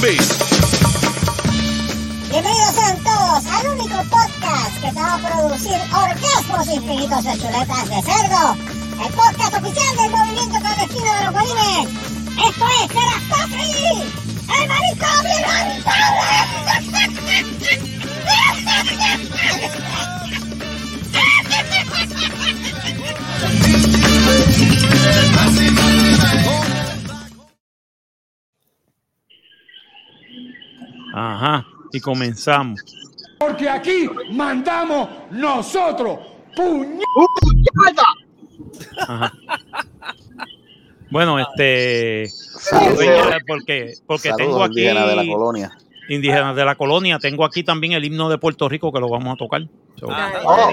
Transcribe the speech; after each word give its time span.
bass. 0.00 0.38
Bienvenidos 2.30 2.74
sean 2.74 2.96
todos 3.02 3.46
al 3.46 3.68
único 3.68 3.96
podcast 4.04 4.74
que 4.80 4.88
te 4.92 5.00
va 5.00 5.14
a 5.14 5.18
producir 5.18 5.78
orgasmos 5.92 6.68
infinitos 6.68 7.24
de 7.24 7.32
chuletas 7.38 7.88
de 7.90 8.02
cerdo. 8.02 8.56
El 9.04 9.12
podcast 9.12 9.54
oficial 9.54 9.96
del 9.96 10.10
movimiento 10.10 10.58
clandestino 10.60 11.14
de 11.14 11.24
los 11.24 11.34
bolines. 11.34 11.88
Esto 12.48 12.64
es 12.68 12.88
Serastofri, 12.92 14.12
el 14.62 14.68
marisco 14.68 15.08
Ajá, 31.14 31.66
y 31.92 32.00
comenzamos. 32.00 32.80
Porque 33.38 33.68
aquí 33.68 34.08
mandamos 34.30 35.08
nosotros. 35.30 36.18
¡Puño! 36.56 37.02
Ajá. 39.06 39.32
Bueno, 41.10 41.38
este. 41.38 42.26
Porque, 43.46 43.94
porque 44.06 44.30
tengo 44.36 44.62
aquí. 44.62 44.80
indígenas 44.80 45.08
de 45.08 45.16
la 45.16 45.26
colonia. 45.26 45.70
indígenas 46.08 46.56
de 46.56 46.64
la 46.64 46.74
colonia. 46.74 47.18
Tengo 47.18 47.44
aquí 47.44 47.62
también 47.62 47.94
el 47.94 48.04
himno 48.04 48.28
de 48.28 48.38
Puerto 48.38 48.68
Rico 48.68 48.92
que 48.92 49.00
lo 49.00 49.08
vamos 49.08 49.34
a 49.34 49.36
tocar. 49.36 49.62
So, 49.96 50.06
Oh, 50.06 50.70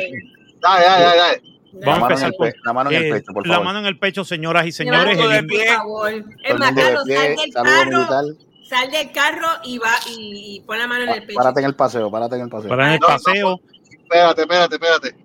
dale, 0.62 0.86
dale, 0.86 1.18
dale. 1.18 1.42
Vamos 1.84 1.86
La 1.86 1.94
a 1.96 2.00
mano 2.00 2.06
en 2.16 2.24
empezar 2.24 2.34
con 2.38 2.54
la 2.64 2.74
mano 2.74 2.90
en 2.90 2.96
el 2.96 3.04
eh, 3.06 3.12
pecho, 3.12 3.34
por 3.34 3.48
la 3.48 3.54
favor. 3.56 3.66
mano 3.66 3.80
en 3.80 3.86
el 3.86 4.00
pecho, 4.00 4.24
señoras 4.24 4.66
y 4.66 4.72
señores. 4.72 5.18
Levántate 5.18 5.24
el 5.24 5.30
de 5.30 5.40
himno- 5.40 5.48
pie, 5.48 5.66
por 5.68 5.76
favor. 5.78 6.14
Es 6.44 6.60
más, 6.60 6.72
Carlos, 6.74 7.04
pie, 7.06 7.16
sal 7.18 7.36
del 7.36 7.54
carro, 7.54 7.86
militar. 7.92 8.24
sal 8.70 8.92
del 8.92 9.12
carro 9.12 9.48
y 9.64 9.78
va 9.78 9.92
y, 10.10 10.56
y 10.56 10.60
pon 10.62 10.80
la 10.80 10.88
mano 10.88 11.04
en 11.04 11.10
el 11.10 11.26
pecho. 11.26 11.38
Párate 11.38 11.60
en 11.60 11.66
el 11.66 11.76
paseo, 11.76 12.10
párate 12.12 12.36
en 12.36 12.42
el 12.42 12.50
paseo. 12.50 12.70
para 12.70 12.88
en 12.88 12.94
el 12.94 13.00
paseo. 13.00 13.60
Espérate, 13.92 14.42
espérate, 14.42 14.76
espérate. 14.76 15.16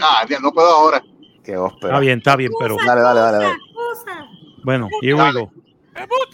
Ah, 0.00 0.24
ya, 0.28 0.38
no 0.40 0.50
puedo 0.52 0.68
ahora. 0.68 1.02
Qué. 1.44 1.52
Está 1.54 1.98
bien, 2.00 2.18
está 2.18 2.36
bien, 2.36 2.52
pero 2.58 2.76
Dale, 2.86 3.00
dale, 3.00 3.20
dale, 3.20 3.46
bueno, 4.64 4.88
here 5.02 5.14
we 5.14 5.20
Dale. 5.20 5.40
go. 5.40 5.50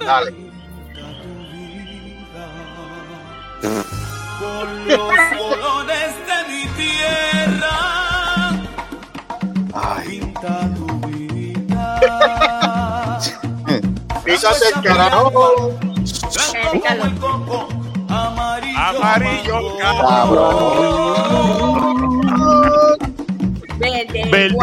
Dale. 0.04 0.34
Con 4.40 4.88
los 4.88 4.98
colores 5.38 6.14
de 6.26 6.48
mi 6.52 6.66
tierra. 6.76 8.07
Ay, 9.80 10.18
Pinta 10.20 10.68
tu 10.74 10.86
vida. 11.06 11.98
Pícate 14.24 14.68
el 14.74 14.82
carajo. 14.82 15.30
Blanco 15.30 16.70
como 16.70 17.04
el 17.04 17.14
coco. 17.18 17.68
Amarillo. 18.08 18.78
Amarillo, 18.78 19.58
Verde, 23.78 24.20
Verde. 24.30 24.56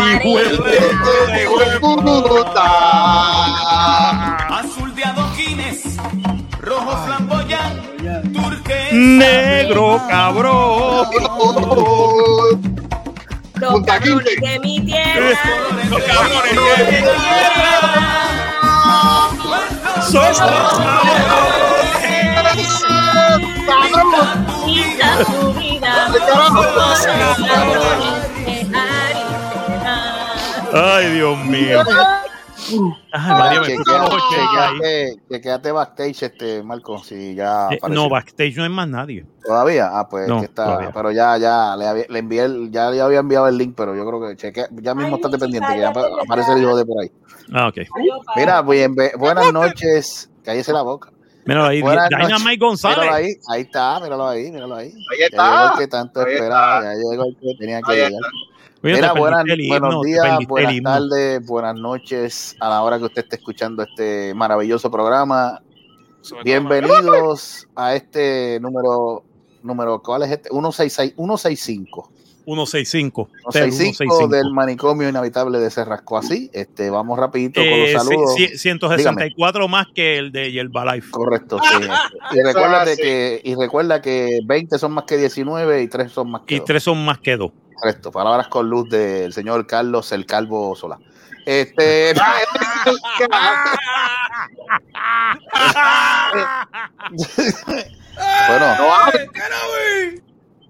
Azul 4.50 4.94
de 4.96 5.04
adoquines. 5.04 5.98
Rojo 6.60 6.98
flamboyán. 7.06 7.74
Turquesa. 8.34 8.96
Negro 8.96 10.02
cabrón. 10.10 11.08
Los 13.66 13.74
Punta 13.74 14.00
cabrones 14.00 14.28
Quinte. 14.36 14.50
de 14.50 14.60
mi 14.60 14.80
tierra. 14.80 15.40
Los 15.90 16.04
cabrones 16.04 16.52
de 16.54 16.60
mi 16.86 16.98
Pinta 24.66 25.18
tu 25.26 25.54
vida. 25.54 26.08
Ay, 30.74 31.10
Dios 31.14 31.38
mío. 31.40 31.84
Ay, 33.12 33.32
María, 33.34 33.62
me 33.62 33.76
puse 33.76 33.92
los 33.98 34.10
80 34.10 34.68
ahí. 34.68 34.74
chequeate, 34.80 35.22
chequeate 35.32 35.72
backstage, 35.72 36.24
este, 36.24 36.64
Marco, 36.64 36.98
si 37.04 37.36
ya 37.36 37.68
Eh. 37.72 37.80
No, 37.90 38.10
backstage 38.10 38.56
no 38.58 38.64
hay 38.64 38.70
más 38.70 38.88
nadie. 38.88 39.26
¿Todavía? 39.44 39.90
Ah, 39.92 40.08
pues 40.10 40.28
No, 40.28 40.40
que 40.40 40.46
está, 40.46 40.66
todavía. 40.66 40.92
pero 40.94 41.12
ya, 41.12 41.38
ya, 41.38 41.76
le, 41.78 41.88
había- 41.88 42.06
le 42.10 42.20
envié, 42.20 42.44
el- 42.44 42.72
ya 42.72 42.90
le 42.90 43.02
había 43.02 43.20
enviado 43.20 43.48
el 43.48 43.58
link, 43.58 43.74
pero 43.78 43.96
yo 43.96 44.06
creo 44.06 44.22
que 44.28 44.36
chequea, 44.36 44.68
ya 44.72 44.96
mismo 44.96 45.16
Ay, 45.16 45.22
estate 45.22 45.38
pendiente, 45.38 45.74
que 45.74 45.80
ya 45.80 45.90
aparece 45.90 46.52
el 46.54 46.62
hijo 46.64 46.76
de 46.76 46.86
por 46.86 47.02
ahí. 47.04 47.12
Ah, 47.54 47.68
ok. 47.68 47.78
Mira, 48.36 48.62
bien, 48.64 48.96
buenas 49.18 49.54
noches, 49.54 50.30
cállese 50.44 50.74
la 50.74 50.82
boca. 50.82 51.12
Mira 51.48 51.68
ahí, 51.68 51.80
Buenas 51.80 52.10
Dynamite. 52.10 52.40
Míralo 52.44 52.66
González. 52.68 53.12
ahí, 53.12 53.34
ahí 53.52 53.62
está, 53.62 54.00
míralo 54.00 54.28
ahí, 54.28 54.52
míralo 54.52 54.76
ahí. 54.78 54.88
Ahí 54.88 55.20
Ya 55.20 55.26
está. 55.28 55.44
llegó 55.62 55.74
el 55.74 55.78
que 55.80 55.88
tanto 55.88 56.20
Ahí 56.22 56.34
esperaba, 56.34 56.78
está. 56.80 56.94
ya 56.94 57.00
llegó 57.12 57.24
el 57.26 57.38
que 57.40 57.56
tenía 57.60 57.82
que 57.84 57.92
Ahí 57.92 57.98
llegar. 57.98 58.12
está. 58.14 58.28
Oye, 58.86 58.94
Mira, 58.94 59.14
buenas, 59.14 59.44
himno, 59.48 59.80
buenos 59.80 60.02
días, 60.04 60.38
buenas 60.48 60.82
tardes, 60.84 61.44
buenas 61.48 61.74
noches 61.76 62.56
a 62.60 62.70
la 62.70 62.84
hora 62.84 63.00
que 63.00 63.06
usted 63.06 63.24
esté 63.24 63.38
escuchando 63.38 63.82
este 63.82 64.32
maravilloso 64.36 64.92
programa. 64.92 65.60
Bienvenidos 66.44 67.68
a 67.76 67.96
este 67.96 68.60
número, 68.62 69.24
número 69.64 70.04
¿cuál 70.04 70.22
es 70.22 70.30
este? 70.30 70.50
166 70.50 71.14
165. 71.16 72.12
165. 72.46 73.30
165 73.52 74.28
del 74.28 74.52
manicomio 74.52 75.10
inhabitable 75.10 75.58
de 75.58 75.72
Cerrasco. 75.72 76.20
Así, 76.20 76.52
este, 76.54 76.92
vamos 76.92 77.18
rapidito 77.18 77.62
con 77.62 77.80
los 77.80 77.90
Eh, 77.90 77.94
saludos. 77.94 78.36
sí, 78.36 78.48
sí, 78.50 78.58
164 78.60 79.68
más 79.68 79.88
que 79.96 80.20
el 80.20 80.32
de 80.32 80.52
Yerba 80.52 80.94
Life. 80.94 81.10
Correcto, 81.10 81.58
sí. 81.60 81.88
Y 82.36 82.40
es 82.40 82.56
así. 82.56 83.02
que, 83.02 83.42
y 83.44 83.56
recuerda 83.56 84.00
que 84.00 84.42
20 84.46 84.78
son 84.78 84.92
más 84.92 85.06
que 85.06 85.18
19 85.18 85.82
y 85.82 85.88
3 85.88 86.12
son 86.12 86.30
más 86.30 86.44
que 86.44 86.54
Y 86.54 86.58
dos. 86.60 86.66
tres 86.68 86.84
son 86.84 87.04
más 87.04 87.18
que 87.18 87.36
dos. 87.36 87.52
Correcto, 87.76 88.12
palabras 88.12 88.48
con 88.48 88.70
luz 88.70 88.90
del 88.90 89.34
señor 89.34 89.68
Carlos 89.68 90.12
el 90.12 90.26
Calvo 90.26 90.76
Solá. 90.76 90.98
Este, 91.46 92.14
bueno, 98.48 98.76
No 98.78 98.94
hable, 98.96 99.30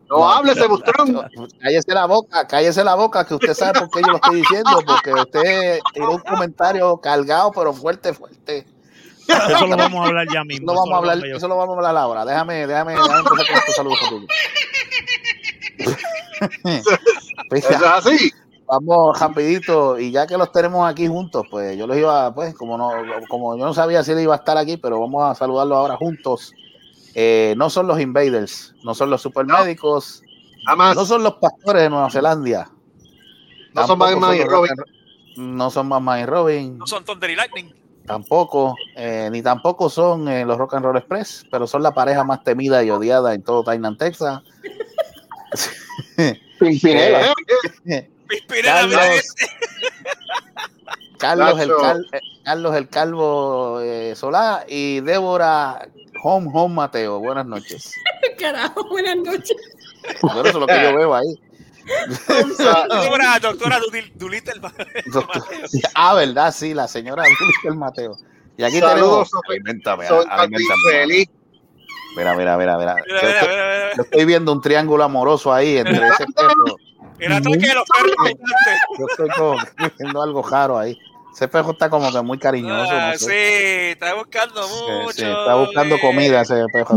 no 0.10 0.30
hable, 0.32 0.52
ese 0.52 0.68
bustrón. 0.68 1.28
cállese 1.60 1.94
la 1.94 2.06
boca, 2.06 2.48
cállese 2.48 2.84
la 2.84 2.96
boca, 2.96 3.26
que 3.26 3.34
usted 3.36 3.54
sabe 3.54 3.80
por 3.80 3.90
qué 3.90 4.02
yo 4.02 4.08
lo 4.10 4.16
estoy 4.18 4.36
diciendo, 4.38 4.82
porque 4.86 5.14
usted 5.14 5.80
tiró 5.94 6.12
un 6.12 6.20
comentario 6.20 6.98
cargado, 6.98 7.52
pero 7.52 7.74
fuerte, 7.74 8.14
fuerte. 8.14 8.66
Eso 9.28 9.66
lo 9.66 9.76
vamos 9.76 10.06
a 10.06 10.10
hablar 10.10 10.28
ya 10.32 10.40
Eso 10.42 10.46
mismo. 10.46 10.72
lo 10.74 10.80
vamos 10.80 10.94
a 10.94 10.98
hablar, 10.98 11.26
eso 11.26 11.48
lo 11.48 11.58
vamos 11.58 11.76
a 11.76 11.78
hablar 11.78 11.98
ahora. 11.98 12.26
Déjame, 12.26 12.68
déjame, 12.68 12.94
déjame 12.94 13.18
empezar 13.20 13.48
con 13.48 13.56
estos 13.58 13.76
saludos 13.76 14.00
tuyos. 16.40 16.86
Eso 17.52 17.70
es 17.70 17.82
así. 17.82 18.32
Vamos 18.68 19.20
rapidito 19.20 20.00
y 20.00 20.10
ya 20.10 20.26
que 20.26 20.38
los 20.38 20.52
tenemos 20.52 20.90
aquí 20.90 21.08
juntos, 21.08 21.46
pues 21.52 21.78
yo 21.78 21.86
los 21.86 21.96
iba, 21.98 22.34
pues 22.34 22.56
como 22.56 22.78
no, 22.80 22.92
como 23.30 23.56
yo 23.56 23.64
no 23.64 23.74
sabía 23.76 24.04
si 24.04 24.12
él 24.14 24.22
iba 24.22 24.34
a 24.34 24.38
estar 24.38 24.58
aquí, 24.58 24.76
pero 24.78 25.00
vamos 25.00 25.24
a 25.24 25.36
saludarlos 25.36 25.78
ahora 25.78 25.98
juntos. 25.98 26.52
Eh, 27.14 27.54
no 27.58 27.70
son 27.70 27.86
los 27.88 28.00
invaders, 28.02 28.74
no 28.84 28.96
son 28.96 29.12
los 29.12 29.22
supermédicos, 29.22 30.24
no 30.96 31.06
son 31.06 31.22
los 31.22 31.36
pastores 31.36 31.84
de 31.84 31.90
Nueva 31.92 32.10
Zelanda, 32.10 32.72
No 33.74 33.86
son 33.86 34.00
Batman 34.00 34.36
y 34.36 34.44
Robin. 34.44 34.72
no 35.38 35.70
son 35.70 35.88
Batman 35.88 36.22
y 36.22 36.26
Robin, 36.26 36.78
No 36.80 36.88
son 36.88 37.06
Thunder 37.06 37.30
y 37.30 37.36
Lightning. 37.36 37.72
tampoco, 38.08 38.76
eh, 38.96 39.30
ni 39.32 39.44
tampoco 39.44 39.90
son 39.92 40.28
eh, 40.28 40.44
los 40.44 40.58
Rock 40.58 40.74
and 40.74 40.86
Roll 40.86 40.98
Express, 40.98 41.46
pero 41.52 41.68
son 41.68 41.84
la 41.84 41.94
pareja 41.94 42.24
más 42.24 42.44
temida 42.44 42.84
y 42.84 42.90
odiada 42.90 43.36
en 43.36 43.44
todo 43.44 43.64
Tainan, 43.64 43.96
Texas. 43.96 44.42
Eh, 46.18 46.24
Eh, 46.28 46.42
Pispirela, 46.60 47.34
Carlos, 48.38 48.98
mira 48.98 49.22
Carlos, 51.18 51.60
el, 51.60 51.70
cal- 51.80 52.08
eh, 52.12 52.20
Carlos 52.44 52.76
el 52.76 52.90
Calvo 52.90 53.80
eh, 53.82 54.14
Solá 54.16 54.66
y 54.68 55.00
Débora 55.02 55.88
Home 56.24 56.50
Home 56.54 56.76
Mateo. 56.76 57.20
Buenas 57.20 57.46
noches. 57.46 57.92
Carajo, 58.40 58.88
buenas 58.90 59.18
noches. 59.18 59.56
Bueno, 60.22 60.40
eso 60.42 60.50
es 60.50 60.56
lo 60.56 60.68
que 60.68 60.82
yo 60.82 60.96
veo 60.96 61.16
ahí. 61.16 61.40
Doctora, 62.28 63.40
doctora 63.42 63.80
Dudil- 63.80 64.12
Doolittle. 64.16 64.60
Doctor- 65.12 65.44
Ah, 65.94 66.14
¿verdad? 66.16 66.54
Sí, 66.54 66.74
la 66.74 66.88
señora 66.88 67.24
el 67.64 67.76
Mateo. 67.76 68.18
Y 68.58 68.64
aquí 68.64 68.80
Saludos, 68.80 69.30
tenemos. 69.30 69.30
Soy 70.08 70.26
aliméntame. 70.30 70.82
feliz. 70.92 71.28
Mira, 72.16 72.36
mira, 72.36 72.58
mira, 72.58 72.78
mira. 72.78 72.96
Mira, 72.96 73.06
Yo 73.08 73.16
mira, 73.16 73.30
estoy, 73.40 73.50
mira, 73.50 73.66
mira. 73.66 73.94
yo 73.96 74.02
estoy 74.04 74.26
viendo 74.26 74.52
un 74.52 74.62
triángulo 74.62 75.04
amoroso 75.04 75.54
ahí 75.54 75.78
entre 75.78 76.08
ese 76.08 76.26
perro. 76.36 76.76
El 77.20 77.32
ataque 77.32 77.58
de 77.58 77.74
los 77.76 77.84
perros. 77.86 78.16
Yo 79.00 79.06
estoy 79.10 79.30
como 79.30 79.58
viendo 80.00 80.22
algo 80.22 80.42
raro 80.44 80.78
ahí. 80.78 80.98
Ese 81.34 81.48
perro 81.50 81.72
está 81.72 81.90
como 81.90 82.12
que 82.12 82.22
muy 82.22 82.38
cariñoso. 82.38 82.92
Ah, 82.94 83.12
no 83.14 83.18
sé. 83.20 83.26
sí, 83.26 83.32
está 83.92 84.14
buscando 84.14 84.64
Sí, 84.64 84.74
mucho. 85.04 85.12
sí, 85.14 85.24
está 85.26 85.56
buscando 85.56 85.96
eh. 85.96 86.00
comida 86.02 86.42
ese 86.42 86.64
perro. 86.72 86.96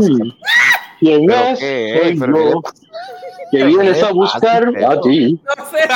¿Quién 0.99 1.25
¿Pero 1.27 1.39
es? 1.47 1.59
qué 1.59 1.99
qué 2.03 2.15
yo. 2.17 2.61
Que 3.51 3.63
vienes 3.63 3.97
¿Qué 3.97 4.05
a 4.05 4.11
buscar 4.11 4.63
a 4.67 5.01
ti. 5.01 5.39
No 5.57 5.65
sé. 5.65 5.87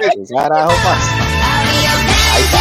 ¿Qué 0.00 0.10
carajo 0.34 0.70
pasa? 0.70 1.12
Ahí 2.34 2.42
está. 2.42 2.60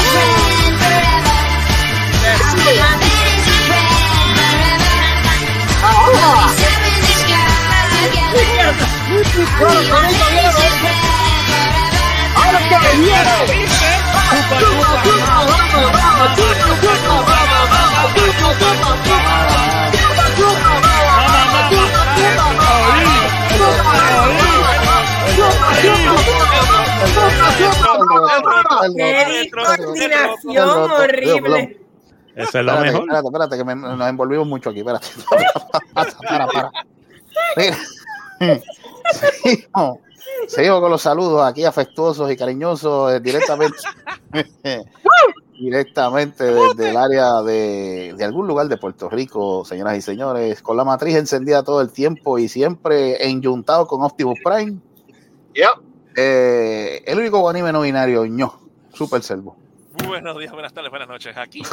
Qué 28.96 29.26
discoordinación 29.44 30.92
horrible. 30.92 31.83
Eso 32.36 32.60
es 32.60 32.66
lo 32.66 32.72
Espérate, 32.74 32.86
mejor. 32.86 33.02
espérate, 33.02 33.28
espérate, 33.28 33.58
que 33.58 33.64
me- 33.64 33.76
nos 33.76 34.10
envolvimos 34.10 34.48
mucho 34.48 34.70
aquí. 34.72 34.80
Espérate. 34.80 35.08
para, 35.94 36.48
para. 36.48 36.72
Mira. 37.58 37.78
Seguimos, 39.14 39.98
seguimos 40.48 40.80
con 40.82 40.90
los 40.92 41.02
saludos 41.02 41.44
aquí 41.46 41.66
afectuosos 41.66 42.32
y 42.32 42.38
cariñosos 42.38 43.14
eh, 43.14 43.20
directamente. 43.20 43.78
directamente 45.60 46.44
desde 46.46 46.90
el 46.90 46.98
área 46.98 47.42
de, 47.42 48.14
de 48.18 48.24
algún 48.24 48.48
lugar 48.48 48.68
de 48.68 48.78
Puerto 48.78 49.10
Rico, 49.10 49.64
señoras 49.66 49.98
y 49.98 50.02
señores, 50.02 50.62
con 50.62 50.76
la 50.78 50.84
matriz 50.84 51.16
encendida 51.16 51.64
todo 51.64 51.82
el 51.82 51.92
tiempo 51.92 52.40
y 52.40 52.48
siempre 52.50 53.26
enyuntado 53.28 53.86
con 53.88 54.02
Optimus 54.02 54.40
Prime. 54.44 54.80
Yep. 55.54 55.68
Eh, 56.16 57.04
el 57.06 57.20
único 57.20 57.48
anime 57.48 57.72
no 57.72 57.82
binario, 57.82 58.26
ño, 58.26 58.60
Super 58.94 59.22
Servo. 59.22 59.56
Buenos 59.94 60.40
días, 60.40 60.52
buenas 60.52 60.74
tardes, 60.74 60.90
buenas 60.90 61.08
noches. 61.08 61.36
Aquí 61.38 61.62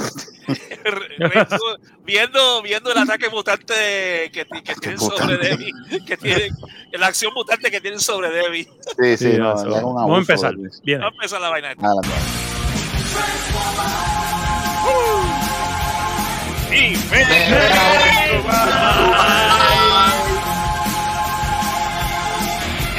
viendo, 2.05 2.63
viendo 2.63 2.93
el 2.93 2.99
ataque 2.99 3.29
mutante 3.31 4.31
que, 4.33 4.45
que 4.63 4.75
tienen 4.75 4.99
sobre. 4.99 5.39
Debbie, 5.39 5.73
que 6.07 6.17
tienen, 6.17 6.53
la 6.93 7.07
acción 7.07 7.33
mutante 7.35 7.71
que 7.71 7.81
tienen 7.81 8.01
sobre 8.01 8.31
Debbie. 8.31 8.65
Sí, 8.99 9.17
sí, 9.17 9.33
Sí, 9.33 9.39
no, 9.39 9.55
es 9.55 9.63
un 9.83 9.95
Vamos 9.95 10.17
a 10.17 10.21
empezar. 10.21 10.55
de- 10.55 10.71
Bien. 10.83 11.01
Vamos 11.01 11.15
a 11.15 11.17
empezar 11.17 11.41
la 11.41 11.49
vaina. 11.49 11.73
esta. 11.73 11.87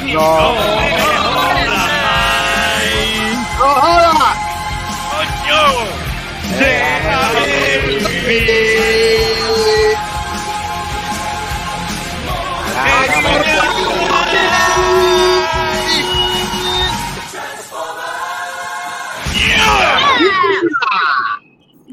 Y 0.04 0.12
¡No 0.12 1.01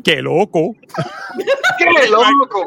¡Qué 0.03 0.21
loco! 0.21 0.75
¡Qué 1.77 2.09
loco! 2.09 2.65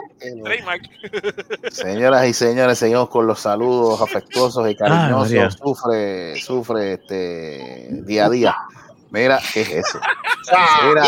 Señoras 1.72 2.28
y 2.28 2.34
señores, 2.34 2.78
seguimos 2.78 3.08
con 3.08 3.26
los 3.26 3.40
saludos 3.40 4.00
afectuosos 4.00 4.70
y 4.70 4.76
cariñosos. 4.76 5.58
sufre, 5.60 6.36
sufre 6.40 6.92
este 6.94 7.88
día 8.04 8.26
a 8.26 8.30
día. 8.30 8.56
Mira, 9.12 9.38
¿qué 9.52 9.60
es 9.60 9.70
eso? 9.70 10.00
Mira. 10.88 11.02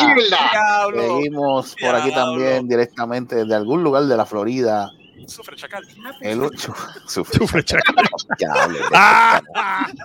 Diablo. 0.52 1.02
seguimos 1.02 1.74
por 1.80 1.94
aquí 1.94 2.10
Diablo. 2.10 2.32
también 2.32 2.68
directamente 2.68 3.34
desde 3.36 3.54
algún 3.54 3.82
lugar 3.82 4.04
de 4.04 4.16
la 4.16 4.26
Florida. 4.26 4.90
Sufre 5.26 5.56
chacal. 5.56 5.82
El 6.20 6.42
ocho. 6.42 6.74
Sufre, 7.06 7.38
Sufre 7.38 7.64
chacal. 7.64 7.94
Diablo, 8.38 8.78
¡Ah! 8.92 9.40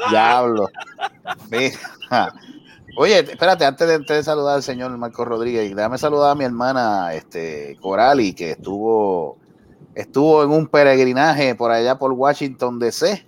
diablo. 0.09 0.69
Mira. 1.51 2.33
Oye, 2.97 3.19
espérate, 3.19 3.65
antes 3.65 3.87
de, 3.87 3.95
antes 3.95 4.17
de 4.17 4.23
saludar 4.23 4.55
al 4.55 4.63
señor 4.63 4.97
Marco 4.97 5.23
Rodríguez, 5.25 5.75
déjame 5.75 5.97
saludar 5.97 6.31
a 6.31 6.35
mi 6.35 6.45
hermana 6.45 7.13
este, 7.13 7.77
Corali, 7.81 8.33
que 8.33 8.51
estuvo, 8.51 9.37
estuvo 9.93 10.43
en 10.43 10.49
un 10.49 10.67
peregrinaje 10.67 11.53
por 11.55 11.71
allá 11.71 11.97
por 11.97 12.13
Washington 12.13 12.79
DC. 12.79 13.25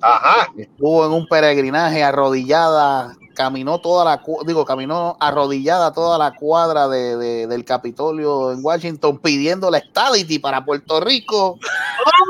Ajá. 0.00 0.48
Estuvo 0.56 1.06
en 1.06 1.12
un 1.12 1.26
peregrinaje 1.26 2.02
arrodillada, 2.04 3.14
caminó 3.34 3.80
toda 3.80 4.04
la, 4.04 4.22
digo, 4.46 4.64
caminó 4.64 5.16
arrodillada 5.20 5.92
toda 5.92 6.16
la 6.18 6.34
cuadra 6.34 6.88
de, 6.88 7.16
de- 7.16 7.46
del 7.46 7.64
Capitolio 7.64 8.52
en 8.52 8.64
Washington 8.64 9.18
pidiendo 9.18 9.70
la 9.70 9.78
estadity 9.78 10.38
para 10.38 10.64
Puerto 10.64 11.00
Rico. 11.00 11.58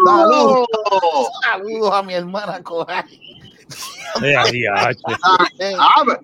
Saludos, 0.06 0.66
¡Oh! 0.90 1.28
saludos 1.42 1.92
a 1.92 2.02
mi 2.02 2.14
hermana 2.14 2.62
Corali. 2.62 3.20
Eh, 4.22 4.36
ahí, 4.36 4.62
ache. 4.66 5.00
Eh, 5.58 5.74
Ah, 5.78 6.02
pues, 6.04 6.18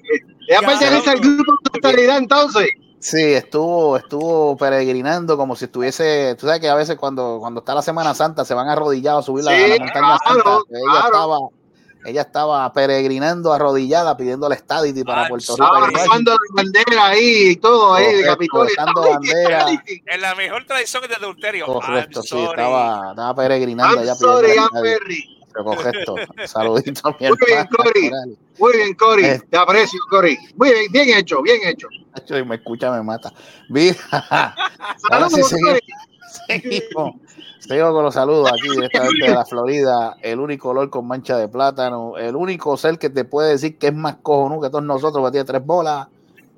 ella 0.49 0.61
pertenece 0.67 1.11
al 1.11 1.21
grupo 1.21 1.53
de 1.65 1.71
totalidad 1.81 2.19
entonces. 2.19 2.69
Sí, 3.03 3.33
estuvo, 3.33 3.97
estuvo 3.97 4.57
peregrinando 4.59 5.37
como 5.39 5.57
si 5.57 5.65
estuviese, 5.65 6.37
tú 6.39 6.45
sabes 6.47 6.61
que 6.61 6.69
a 6.69 6.75
veces 6.75 6.97
cuando, 6.99 7.39
cuando 7.41 7.61
está 7.61 7.75
la 7.75 7.81
Semana 7.81 8.13
Santa 8.15 8.45
se 8.45 8.53
van 8.53 8.69
arrodillados 8.69 9.25
a 9.25 9.27
subir 9.27 9.43
la, 9.45 9.53
Sí, 9.53 9.69
la 9.71 9.79
montaña 9.85 10.19
claro, 10.19 10.19
santa. 10.43 10.51
Ella 10.71 10.85
claro. 10.91 11.07
estaba, 11.07 11.39
ella 12.05 12.23
estaba 12.23 12.73
peregrinando 12.73 13.53
arrodillada 13.53 14.17
pidiendo 14.17 14.49
la 14.49 14.55
estadity 14.55 15.05
para 15.05 15.25
Ah, 15.25 15.29
Puerto. 15.29 15.53
Rico. 15.55 15.65
Estaba 15.65 15.87
armando 15.87 16.33
la 16.33 16.39
bandera 16.63 17.07
ahí 17.07 17.49
y 17.51 17.57
todo 17.57 17.95
ahí 17.95 18.15
de 18.15 18.25
Capitolio. 18.25 18.75
bandera. 18.77 19.67
En 20.07 20.21
la 20.21 20.35
mejor 20.35 20.65
tradición 20.65 21.03
de 21.09 21.15
adulterio. 21.15 21.67
Correcto, 21.67 22.21
I'm 22.21 22.23
sí, 22.23 22.29
sorry. 22.29 22.51
estaba, 22.63 23.11
estaba 23.11 23.35
peregrinando 23.35 24.01
allá 24.01 24.13
I'm 24.13 24.19
pidiendo 24.19 24.41
sorry, 24.41 24.57
la 24.57 24.63
I'm. 24.63 25.40
Perry. 25.53 25.65
Correcto. 25.65 26.15
Saludito 26.47 27.09
a 27.09 27.17
mi 27.19 27.29
Muy 27.29 27.37
bien. 27.47 27.67
Corali. 27.67 28.39
Muy 28.59 28.73
bien, 28.77 28.95
Cory. 28.95 29.25
Eh. 29.25 29.41
Te 29.51 29.57
aprecio, 29.57 29.99
Cory. 30.11 30.37
Muy 30.57 30.71
bien, 30.71 30.93
bien 30.93 31.19
hecho, 31.19 31.43
bien 31.43 31.59
hecho. 31.65 31.89
Y 31.91 32.45
me 32.45 32.57
escucha, 32.57 32.91
me 32.93 33.03
mata. 33.03 33.33
Mira, 33.69 33.97
ahora 34.31 35.29
Saludos, 35.31 35.33
sí 35.35 35.43
seguimos, 35.45 35.81
seguimos, 36.47 37.15
seguimos 37.61 37.93
con 37.93 38.05
los 38.05 38.15
saludos 38.15 38.53
aquí 38.53 38.69
directamente 38.69 39.27
de 39.27 39.35
la 39.35 39.45
Florida. 39.45 40.17
El 40.21 40.41
único 40.41 40.71
olor 40.71 40.91
con 40.91 41.07
mancha 41.07 41.37
de 41.37 41.49
plátano, 41.49 42.17
el 42.19 42.37
único 42.37 42.77
ser 42.77 42.99
que 42.99 43.11
te 43.11 43.25
puede 43.25 43.51
decir 43.53 43.79
que 43.79 43.89
es 43.89 43.95
más 43.95 44.17
cojonú 44.23 44.61
que 44.61 44.69
todos 44.69 44.85
nosotros, 44.85 45.25
que 45.27 45.31
tiene 45.33 45.45
tres 45.45 45.65
bolas. 45.65 46.09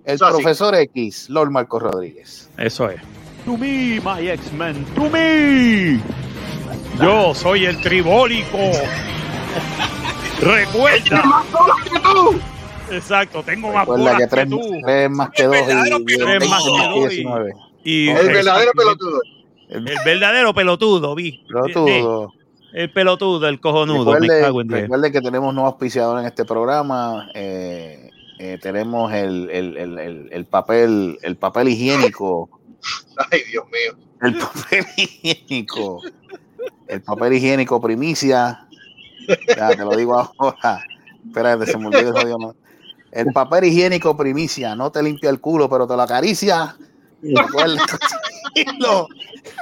El 0.05 0.17
Eso 0.17 0.27
así. 0.27 0.35
profesor 0.35 0.75
X, 0.75 1.31
Lord 1.31 1.51
Marcos 1.51 1.83
Rodríguez. 1.83 2.51
Eso 2.59 2.91
es. 2.91 3.01
To 3.45 3.57
me, 3.57 4.01
my 4.05 4.29
X-Men, 4.29 4.85
to 4.95 5.09
me. 5.11 6.01
Yo 7.03 7.35
soy 7.35 7.67
el 7.67 7.81
tribólico. 7.81 8.59
Recuerda. 10.41 11.23
Más 11.25 11.51
bolas 11.53 11.77
que 11.91 11.99
tú. 12.01 12.41
Exacto, 12.95 13.43
tengo 13.43 13.73
más 13.73 13.81
Recuerda 13.83 14.03
bolas 14.05 14.17
que 14.19 14.25
que 14.25 14.29
tres, 14.31 14.49
tú. 14.51 14.61
tres 14.85 15.11
más 15.11 15.31
que 15.31 15.43
dos 15.45 15.57
y, 15.57 15.65
Tres 15.65 15.75
más 15.77 15.85
20 15.95 16.05
que 16.07 16.15
y 16.15 17.01
dos 17.01 17.13
y- 17.13 17.17
19. 17.17 17.53
Y 17.85 18.09
El 18.11 18.27
verdadero 18.29 18.73
pelotudo. 18.73 19.21
El 19.69 19.89
El 19.89 19.99
verdadero 20.05 20.55
pelotudo, 20.55 21.15
vi. 21.15 21.45
pelotudo. 21.49 22.33
El 22.75 22.91
pelotudo, 22.93 23.49
el 23.49 23.61
cojonudo. 23.61 24.15
Recuerde, 24.15 25.13
que 25.13 25.21
tenemos 25.21 25.53
nuevos 25.55 25.73
auspiciadores 25.73 26.23
en 26.23 26.29
este 26.29 26.45
programa. 26.45 27.29
eh, 27.35 28.09
eh, 28.39 28.59
tenemos 28.61 29.13
el, 29.13 29.49
el, 29.51 29.77
el, 29.77 29.99
el, 29.99 30.29
el 30.33 30.45
papel, 30.47 31.19
el 31.23 31.37
papel 31.37 31.69
higiénico. 31.69 32.49
Ay, 33.31 33.41
Dios 33.51 33.65
mío. 33.67 33.97
El 34.23 34.35
papel 34.39 34.85
higiénico. 34.97 36.01
El 36.89 37.03
papel 37.03 37.35
higiénico 37.35 37.81
primicia. 37.81 38.67
Ya, 39.57 39.69
te 39.71 39.85
lo 39.85 39.97
digo 39.97 40.15
ahora. 40.39 40.83
Espérate, 41.27 41.67
se 41.67 41.79
me 41.79 41.87
olvidó 41.87 42.13
nombre. 42.39 42.59
El 43.13 43.33
papel 43.33 43.65
higiénico 43.65 44.17
primicia. 44.17 44.75
No 44.75 44.91
te 44.91 45.03
limpia 45.03 45.31
el 45.31 45.41
culo, 45.41 45.69
pero 45.69 45.87
te 45.87 45.95
lo 45.97 46.03
acaricia. 46.03 46.77
Recuerde 47.23 47.79
conseguirlo. 48.55 49.09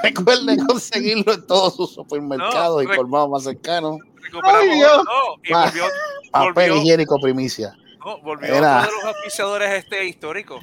Recuerde 0.03 0.57
conseguirlo 0.65 1.33
en 1.33 1.45
todos 1.47 1.75
sus 1.75 1.93
supermercados 1.93 2.83
No, 2.83 2.93
y 2.93 2.95
colmados 2.97 3.29
más 3.29 3.43
cercanos. 3.43 3.97
Recuperamos. 4.23 4.61
Ay, 4.63 4.69
Dios. 4.77 5.03
no, 5.03 5.35
y 5.43 5.53
Ah. 5.53 5.65
volvió, 5.65 5.83
Papel 6.31 6.53
volvió, 6.71 6.75
higiénico 6.83 7.19
primicia. 7.21 7.73
no, 8.05 8.19
volvió 8.21 8.47
Era- 8.55 8.79
uno 8.79 8.81
de 8.87 8.91
los 8.93 9.03
auspiciadores 9.15 9.71
este 9.71 10.05
histórico. 10.05 10.59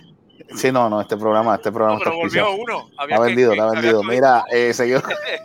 Sí, 0.57 0.73
no, 0.73 0.89
no, 0.89 1.01
este 1.01 1.17
programa, 1.17 1.55
este 1.57 1.71
programa 1.71 1.99
No, 1.99 2.05
pero 2.05 2.27
está 2.27 2.43
volvió 2.45 2.63
uno. 2.63 2.91
Había 2.97 3.17
Está 3.17 3.27
que- 3.27 3.35
vendido, 3.35 3.51
que- 3.53 3.59
está 3.59 3.71
vendido. 3.73 4.03
Mira, 4.03 4.45
eh, 4.51 4.73
seguimos, 4.75 5.03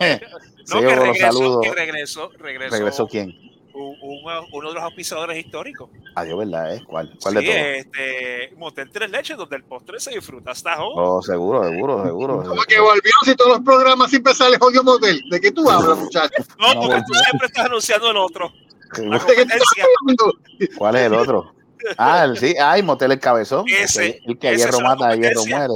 No, 0.68 0.80
que 0.80 0.86
con 0.86 0.96
los 0.96 0.98
regresó, 0.98 1.26
saludos. 1.32 1.60
que 1.62 1.74
regresó, 1.74 2.30
regresó, 2.38 2.74
¿Regresó 2.76 3.06
quién? 3.06 3.28
un- 3.74 3.96
un- 4.00 4.46
uno 4.52 4.68
de 4.68 4.74
los 4.74 4.82
auspiciadores 4.84 5.36
históricos. 5.36 5.90
Adiós, 6.14 6.38
¿verdad? 6.38 6.74
Eh? 6.76 6.82
¿Cuál? 6.86 7.12
¿Cuál 7.20 7.34
sí, 7.38 7.44
de 7.44 7.52
todos? 7.52 7.66
este, 7.76 8.54
Motel 8.56 8.90
Tres 8.90 9.10
Leches, 9.10 9.36
donde 9.36 9.56
el 9.56 9.64
postre 9.64 9.98
se 10.00 10.12
disfruta 10.12 10.52
hasta 10.52 10.80
hoy. 10.82 10.92
Oh, 10.96 11.20
seguro, 11.20 11.68
seguro, 11.68 12.04
seguro. 12.04 12.42
Como 12.44 12.62
que 12.62 12.78
volvió 12.78 13.12
si 13.24 13.34
todos 13.34 13.50
los 13.58 13.60
programas 13.60 14.10
siempre 14.10 14.32
sale 14.32 14.56
jodido 14.58 14.84
motel. 14.84 15.20
¿De 15.28 15.40
qué 15.40 15.50
tú 15.50 15.68
hablas, 15.68 15.98
muchacho? 15.98 16.44
No, 16.58 16.80
porque 16.80 17.02
tú 17.06 17.14
siempre 17.14 17.46
estás 17.48 17.66
anunciando 17.66 18.10
el 18.12 18.16
otro. 18.16 18.52
La 18.98 19.18
¿De 19.18 19.26
qué 19.26 19.44
tú 19.44 19.52
estás 19.52 19.58
competencia. 19.74 19.84
hablando? 20.00 20.78
¿Cuál 20.78 20.96
es 20.96 21.02
el 21.02 21.14
otro? 21.14 21.53
Ah, 21.98 22.24
el, 22.24 22.38
sí, 22.38 22.54
ay, 22.60 22.82
Motel 22.82 23.12
El 23.12 23.20
Cabezón. 23.20 23.64
Ese, 23.68 24.20
el 24.26 24.38
que- 24.38 24.48
a 24.48 24.54
hierro 24.54 24.80
mata, 24.80 25.08
a 25.08 25.16
hierro 25.16 25.44
muere. 25.46 25.74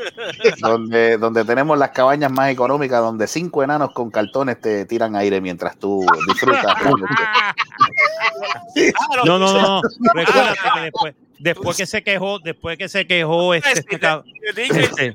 donde, 0.60 1.18
donde 1.18 1.44
tenemos 1.44 1.76
las 1.76 1.90
cabañas 1.90 2.32
más 2.32 2.50
económicas, 2.50 3.00
donde 3.00 3.26
cinco 3.26 3.62
enanos 3.62 3.92
con 3.92 4.10
cartones 4.10 4.58
te 4.60 4.86
tiran 4.86 5.14
aire 5.14 5.40
mientras 5.40 5.76
tú 5.76 6.04
disfrutas. 6.26 6.74
No, 9.26 9.38
no, 9.38 9.52
no, 9.52 9.62
no. 9.62 9.82
Recuérdate 10.14 10.58
que 10.74 10.80
después, 10.80 11.14
después 11.38 11.76
que 11.76 11.86
se 11.86 12.02
quejó, 12.02 12.38
después 12.38 12.78
que 12.78 12.88
se 12.88 13.06
quejó 13.06 13.54
este, 13.54 13.80
este 13.80 14.80
este, 14.80 15.14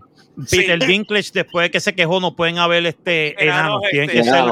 Peter 0.49 0.79
Dinklage, 0.85 1.31
después 1.33 1.69
que 1.69 1.79
se 1.79 1.93
quejó, 1.95 2.19
no 2.19 2.35
pueden 2.35 2.57
haber 2.57 2.85
este 2.85 3.41
enanos. 3.43 3.81
Tienen 3.91 4.09
que 4.09 4.23
ser, 4.23 4.43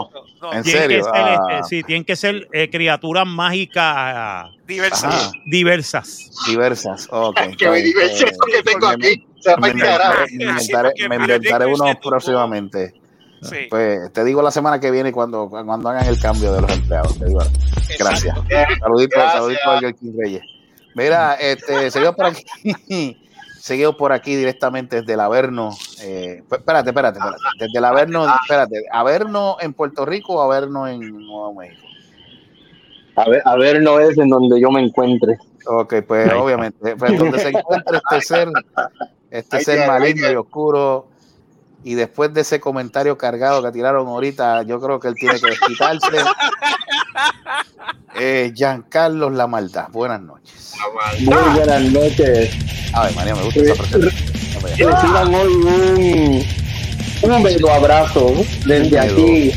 ¿En 0.52 0.64
tienen 0.64 0.64
que 0.64 0.70
serio? 0.72 1.04
ser, 1.04 1.14
Ah. 1.16 1.48
este, 1.60 1.64
sí, 1.70 1.84
tienen 1.84 2.04
que 2.06 2.16
ser 2.16 2.48
eh, 2.52 2.70
criaturas 2.70 3.26
mágicas 3.28 4.50
Diversas. 4.68 5.04
Ajá. 5.04 5.32
diversas. 5.46 6.32
Diversas. 6.48 7.08
Ok. 7.12 7.40
Que 7.58 7.70
me 7.70 7.80
eso 7.80 8.26
que 8.52 8.64
tengo 8.64 8.88
aquí. 8.88 9.26
Se 9.40 9.58
Me, 9.58 9.70
inventaré, 9.70 10.92
me 11.10 11.16
inventaré 11.18 11.66
unos 11.66 11.96
próximamente. 12.02 12.94
Sí. 13.42 13.68
Pues 13.70 14.12
te 14.14 14.24
digo 14.24 14.42
la 14.42 14.52
semana 14.52 14.80
que 14.80 14.90
viene 14.90 15.12
cuando, 15.12 15.50
cuando 15.50 15.90
hagan 15.90 16.08
el 16.08 16.18
cambio 16.20 16.54
de 16.54 16.62
los 16.62 16.72
empleados. 16.72 17.20
Te 17.20 17.26
digo. 17.26 17.40
Gracias. 18.00 18.38
Saluditos, 18.80 19.22
saluditos 19.34 19.66
a 19.66 19.80
Joaquín 19.82 20.16
Reyes. 20.18 20.42
Mira, 20.96 21.34
este, 21.36 21.92
seguimos 21.92 22.16
por 22.16 22.26
aquí. 22.28 23.18
Seguimos 23.64 23.96
por 23.96 24.12
aquí 24.12 24.36
directamente 24.36 25.00
desde 25.00 25.14
el 25.14 25.22
Averno. 25.22 25.70
Eh, 26.02 26.44
pues, 26.50 26.60
espérate, 26.60 26.90
espérate, 26.90 27.18
espérate. 27.18 27.42
Desde 27.60 27.78
el 27.78 27.86
Averno, 27.86 28.26
espérate. 28.42 28.84
¿Averno 28.92 29.56
en 29.62 29.72
Puerto 29.72 30.06
Rico 30.06 30.34
o 30.34 30.42
Averno 30.42 30.86
en 30.86 31.00
Nuevo 31.00 31.54
México? 31.54 31.88
A 33.16 33.30
ver, 33.30 33.42
a 33.46 33.56
ver, 33.56 33.82
no 33.82 34.02
es 34.02 34.18
en 34.18 34.28
donde 34.28 34.60
yo 34.60 34.70
me 34.70 34.82
encuentre. 34.82 35.38
Ok, 35.66 35.94
pues 36.06 36.30
obviamente, 36.34 36.98
pues, 36.98 37.18
donde 37.18 37.40
se 37.40 37.50
encuentra 37.52 38.02
este 38.04 38.22
ser, 38.28 38.50
este 39.32 39.62
ser 39.62 39.88
maligno 39.88 40.30
y 40.30 40.36
oscuro, 40.36 41.08
y 41.86 41.94
después 41.94 42.34
de 42.34 42.42
ese 42.42 42.60
comentario 42.60 43.18
cargado 43.18 43.64
que 43.64 43.72
tiraron 43.72 44.08
ahorita, 44.08 44.64
yo 44.64 44.82
creo 44.82 45.00
que 45.00 45.08
él 45.08 45.16
tiene 45.16 45.40
que 45.40 45.52
desquitarse. 45.52 46.08
Eh, 48.20 48.52
Giancarlo 48.56 49.30
La 49.30 49.48
Maldad, 49.48 49.88
buenas 49.92 50.22
noches. 50.22 50.74
Muy 51.22 51.36
buenas 51.56 51.82
noches. 51.92 52.52
A 52.94 53.06
ver, 53.06 53.16
María, 53.16 53.36
me 53.36 53.44
gusta 53.44 53.60
esa 53.62 53.74
presentación. 53.76 54.14
Reciban 54.92 55.34
hoy 55.36 56.44
un 57.24 57.32
húmedo 57.32 57.72
abrazo 57.72 58.34
desde 58.66 59.00
aquí, 59.00 59.52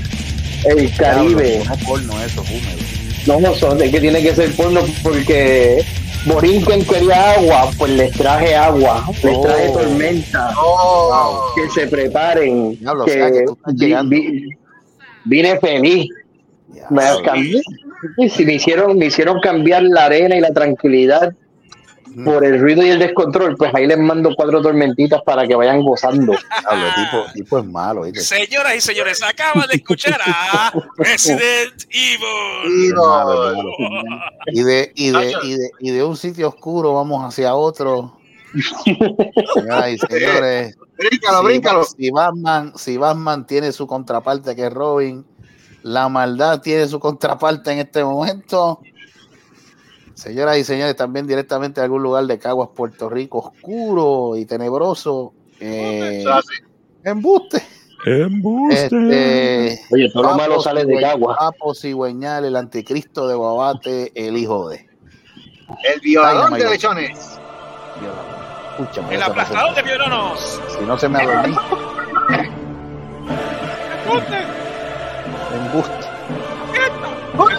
el 0.65 0.95
Caribe. 0.97 1.63
No 1.67 1.75
es 1.75 1.85
porno 1.85 2.23
eso, 2.23 2.43
es 2.43 2.51
húmedo. 2.51 2.83
No, 3.27 3.41
no 3.41 3.55
son, 3.55 3.83
es 3.83 3.91
que 3.91 4.01
tiene 4.01 4.23
que 4.23 4.35
ser 4.35 4.55
porno 4.57 4.81
porque 5.03 5.85
Borinquen 6.27 6.85
quería 6.87 7.33
agua, 7.33 7.71
pues 7.77 7.91
les 7.93 8.13
traje 8.13 8.55
agua, 8.55 9.05
les 9.23 9.41
traje 9.43 9.69
Oh. 9.69 9.73
tormenta. 9.79 10.55
Oh. 10.57 11.53
Que 11.55 11.69
se 11.71 11.87
preparen. 11.89 12.79
Diablo, 12.79 13.03
o 13.03 13.07
que 13.07 13.13
sea, 13.13 13.31
que 13.33 13.43
tú 13.45 13.53
estás 13.55 13.75
vi- 13.75 13.81
llegando. 13.87 14.11
vi- 14.11 14.49
vine 15.25 15.59
feliz. 15.61 16.09
Me, 16.91 17.03
cambié. 17.25 17.63
Me, 18.17 18.55
hicieron, 18.55 18.99
me 18.99 19.07
hicieron 19.07 19.41
cambiar 19.41 19.83
la 19.83 20.07
arena 20.07 20.37
y 20.37 20.41
la 20.41 20.53
tranquilidad 20.53 21.35
por 22.25 22.45
el 22.45 22.61
ruido 22.61 22.83
y 22.83 22.91
el 22.91 22.99
descontrol. 22.99 23.57
Pues 23.57 23.75
ahí 23.75 23.87
les 23.87 23.99
mando 23.99 24.35
cuatro 24.35 24.63
tormentitas 24.63 25.21
para 25.23 25.47
que 25.47 25.55
vayan 25.55 25.83
gozando. 25.83 26.33
Diablo, 26.63 26.87
tipo, 26.95 27.33
tipo 27.35 27.59
es 27.59 27.65
malo, 27.67 28.03
¿viste? 28.03 28.21
Señoras 28.21 28.77
y 28.77 28.81
señores, 28.81 29.23
acaban 29.23 29.69
de 29.69 29.77
escuchar 29.77 30.19
a 30.25 30.73
Resident 30.97 31.83
Evil. 31.91 32.95
Malo, 32.95 33.55
malo. 33.55 33.71
Y 34.53 34.63
de, 34.63 34.93
y 34.95 35.11
de, 35.11 35.35
y 35.43 35.55
de, 35.55 35.71
y 35.81 35.91
de 35.91 36.05
un 36.05 36.17
sitio 36.17 36.49
oscuro 36.49 36.95
vamos 36.95 37.23
hacia 37.25 37.55
otro. 37.55 38.17
Señoras 39.55 39.91
y 39.91 39.99
señores. 39.99 40.77
Bríncalo, 40.97 41.41
si, 41.41 41.45
bríncalo. 41.45 41.85
si 41.85 42.11
Batman, 42.11 42.73
si 42.77 42.97
Batman 42.97 43.47
tiene 43.47 43.73
su 43.73 43.87
contraparte 43.87 44.57
que 44.57 44.67
es 44.67 44.73
Robin, 44.73 45.27
la 45.87 46.09
maldad 46.09 46.61
tiene 46.61 46.89
su 46.89 46.99
contraparte 46.99 47.71
en 47.71 47.79
este 47.79 48.03
momento. 48.03 48.81
Señoras 50.15 50.59
y 50.59 50.65
señores, 50.65 50.97
también 50.97 51.29
directamente 51.29 51.81
de 51.81 51.85
algún 51.85 52.03
lugar 52.03 52.27
de 52.27 52.41
Caguas, 52.41 52.71
Puerto 52.75 53.09
Rico, 53.09 53.39
oscuro 53.39 54.35
y 54.37 54.47
tenebroso. 54.47 55.33
eh, 55.61 56.25
así. 56.29 56.55
embuste. 57.05 57.63
Este, 58.05 59.81
Oye, 59.93 60.11
todo 60.13 60.25
lo 60.25 60.37
malo 60.37 60.61
sale 60.61 60.85
de 60.85 61.05
agua. 61.07 61.37
Papo 61.39 61.73
Cigüeñal, 61.73 62.45
el 62.45 62.57
anticristo 62.57 63.29
de 63.29 63.37
Guabate, 63.37 64.11
el 64.15 64.37
hijo 64.37 64.69
de. 64.69 64.89
El 65.85 66.01
violador 66.01 66.53
de 66.59 66.69
lechones. 66.69 67.39
Escúchame, 68.73 69.15
El 69.15 69.23
aplastador 69.23 69.75
de 69.77 69.83
violanos. 69.83 70.61
Si 70.77 70.85
no 70.85 70.99
se 70.99 71.09
me 71.09 71.19
adormí. 71.23 71.57
Embuste. 75.77 76.07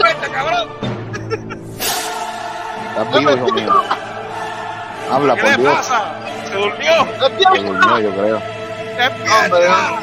¡Vete, 0.03 0.31
cabrón! 0.33 0.67
Estás 2.89 3.19
vivo, 3.19 3.31
hijo 3.31 3.53
mío. 3.53 3.73
Habla, 5.11 5.35
¿Qué 5.35 5.41
por 5.41 5.51
le 5.51 5.57
Dios. 5.57 5.73
pasa? 5.75 6.13
Se 6.45 6.55
durmió. 6.55 6.91
Se 7.19 7.61
durmió, 7.63 7.99
yo 7.99 8.11
creo. 8.11 8.41
Despierta. 8.97 9.99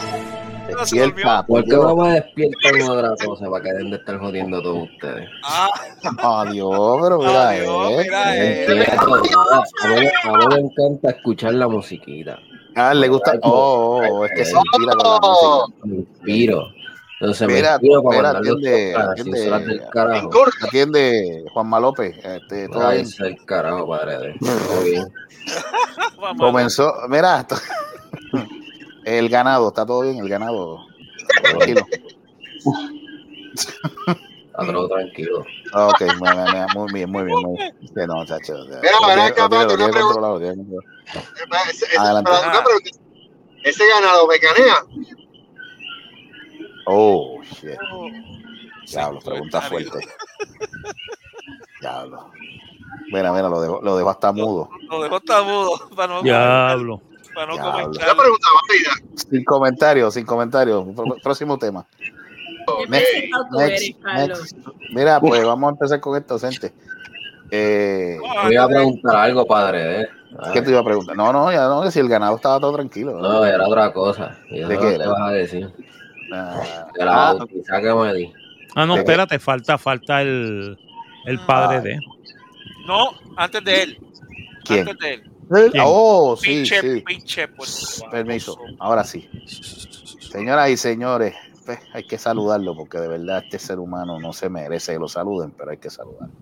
Despierta, 0.66 1.42
por 1.47 1.61
¿Por 1.61 1.64
qué 1.71 1.76
no 1.76 1.97
me 1.97 2.12
despiertan 2.12 2.76
en 2.76 2.88
otra 2.88 3.14
cosa 3.26 3.50
para 3.50 3.64
que 3.64 3.73
dejen 3.73 3.90
de 3.90 3.97
estar 3.97 4.18
jodiendo 4.18 4.59
a 4.59 4.62
todos 4.62 4.88
ustedes? 4.90 5.28
Ah, 5.44 5.68
Adiós, 6.47 6.99
pero 7.02 7.18
mira, 7.18 7.49
Adiós, 7.50 7.90
eh. 7.90 7.97
mira, 8.04 8.37
eh. 8.37 8.62
eh. 8.62 8.66
Quieto, 8.66 9.06
nada, 9.06 9.64
A 9.83 9.88
mí, 9.88 10.06
a 10.25 10.37
mí 10.38 10.47
me 10.54 10.61
encanta 10.61 11.11
escuchar 11.11 11.54
la 11.54 11.68
musiquita. 11.68 12.38
Ah, 12.76 12.94
le 12.94 13.09
gusta. 13.09 13.35
Oh, 13.42 14.00
oh, 14.02 14.09
oh, 14.21 14.25
es 14.25 14.33
que 14.37 14.44
se 14.44 14.56
inspira 14.56 14.92
con 14.94 15.12
la 15.12 15.21
música. 15.21 15.76
Me 15.85 15.97
inspiro. 15.97 16.68
Entonces 17.21 17.47
me 17.47 17.54
Mira, 17.54 17.73
inspiro 17.75 18.02
para 18.02 18.30
atiende, 18.30 18.94
atiende. 18.94 19.44
solas 19.44 19.64
del 19.66 19.88
carajo. 19.88 20.30
Atiende 20.66 21.44
Juanma 21.52 21.80
López. 21.80 22.16
Este, 22.25 22.68
todo 22.68 22.90
bien. 22.90 23.06
Al 23.21 23.44
carajo, 23.47 23.88
padre. 23.88 24.35
Todo 24.40 24.83
bien. 24.83 25.04
Comenzó, 26.38 26.92
mira, 27.09 27.40
esto- 27.40 27.56
el 29.04 29.28
ganado, 29.28 29.68
está 29.68 29.87
todo 29.87 30.00
bien, 30.02 30.18
el 30.18 30.28
ganado. 30.28 30.78
Tranquilo. 31.42 31.87
Está 34.06 34.73
todo 34.73 34.88
tranquilo. 34.88 35.40
Ok, 35.73 36.00
muy 36.18 36.30
bien, 36.30 36.66
muy 36.75 36.92
bien, 36.92 37.11
muy 37.11 37.23
bien. 37.25 37.38
Muy 37.42 37.56
bien. 37.94 38.06
No, 38.06 38.25
chacho. 38.26 38.54
Mira, 38.66 38.80
tiene- 39.06 39.23
acá, 39.23 39.47
una 39.47 39.66
pregunta. 39.66 40.14
una 40.18 40.35
pregunta. 40.35 40.83
Ese 43.64 43.87
ganado 43.88 44.26
mecanea. 44.26 44.76
Oh, 46.87 47.41
shit. 47.43 47.79
Diablo, 48.87 49.21
pregunta 49.21 49.61
comentario. 49.69 49.91
fuerte. 49.91 50.09
Diablo. 51.81 52.31
Mira, 53.12 53.33
mira, 53.33 53.49
lo 53.49 53.61
dejó, 53.61 53.81
lo 53.83 53.97
dejó 53.97 54.11
hasta 54.11 54.33
mudo. 54.33 54.69
Lo 54.91 55.03
dejó 55.03 55.17
hasta 55.17 55.43
mudo 55.43 55.71
para 55.97 56.14
no, 56.14 56.23
Diablo. 56.23 57.00
para 57.35 57.47
no 57.49 57.55
Diablo. 57.55 57.73
comentar. 57.73 58.05
Una 58.12 58.23
pregunta 58.23 58.49
válida. 58.69 58.91
Sin 59.31 59.45
comentarios, 59.45 60.14
sin 60.14 60.25
comentarios. 60.26 60.85
Pro- 60.95 61.17
Próximo 61.23 61.59
tema. 61.59 61.85
Next. 62.88 63.85
Mira, 64.91 65.21
pues 65.21 65.45
vamos 65.45 65.69
a 65.69 65.73
empezar 65.73 66.00
con 66.00 66.17
esto, 66.17 66.38
gente. 66.38 66.73
Eh, 67.50 68.19
Voy 68.45 68.57
a 68.57 68.67
preguntar 68.67 69.17
algo, 69.17 69.47
padre. 69.47 70.03
¿eh? 70.03 70.09
¿Qué 70.53 70.62
te 70.62 70.71
iba 70.71 70.81
a 70.81 70.85
preguntar? 70.85 71.14
No, 71.17 71.33
no, 71.33 71.53
ya 71.53 71.69
no, 71.69 71.83
que 71.83 71.91
si 71.91 72.00
el 72.00 72.09
ganado 72.09 72.37
estaba 72.37 72.59
todo 72.59 72.73
tranquilo. 72.73 73.12
No, 73.19 73.45
era 73.45 73.67
otra 73.69 73.93
cosa. 73.93 74.37
¿Y 74.50 74.61
eso 74.61 74.69
¿De 74.69 74.79
qué 74.79 74.87
te 74.87 74.95
era? 74.97 75.09
vas 75.11 75.21
a 75.21 75.31
decir? 75.31 75.71
Ah, 76.33 76.87
la 76.97 77.28
ah, 77.31 77.35
bautiza 77.35 77.81
que 77.81 77.95
me 77.95 78.14
di. 78.14 78.33
Ah, 78.75 78.87
no, 78.87 78.97
espérate, 78.97 79.38
falta, 79.38 79.78
falta 79.78 80.23
el, 80.23 80.78
el 81.26 81.38
padre 81.40 81.76
Ah. 81.78 81.81
de. 81.81 81.99
No, 82.87 83.11
antes 83.37 83.64
de 83.64 83.83
él. 83.83 83.99
¿Quién? 84.64 84.81
Antes 84.88 84.99
de 84.99 85.14
él. 85.14 85.23
¿Quién? 85.71 85.83
Oh, 85.87 86.37
sí, 86.37 86.49
Pinche, 86.49 86.81
sí. 86.81 87.00
pinche. 87.02 87.49
Pues, 87.49 88.02
Permiso. 88.11 88.57
Ahora 88.78 89.04
sí. 89.04 89.28
Señoras 90.31 90.71
y 90.71 90.76
señores, 90.76 91.35
pues, 91.64 91.78
hay 91.93 92.04
que 92.07 92.19
saludarlo 92.19 92.75
porque 92.75 92.99
de 92.99 93.09
verdad 93.09 93.43
este 93.45 93.59
ser 93.59 93.78
humano 93.78 94.19
no 94.19 94.33
se 94.33 94.49
merece 94.49 94.95
que 94.95 94.99
lo 94.99 95.09
saluden, 95.09 95.52
pero 95.52 95.71
hay 95.71 95.78
que 95.78 95.90
saludarlo. 95.90 96.35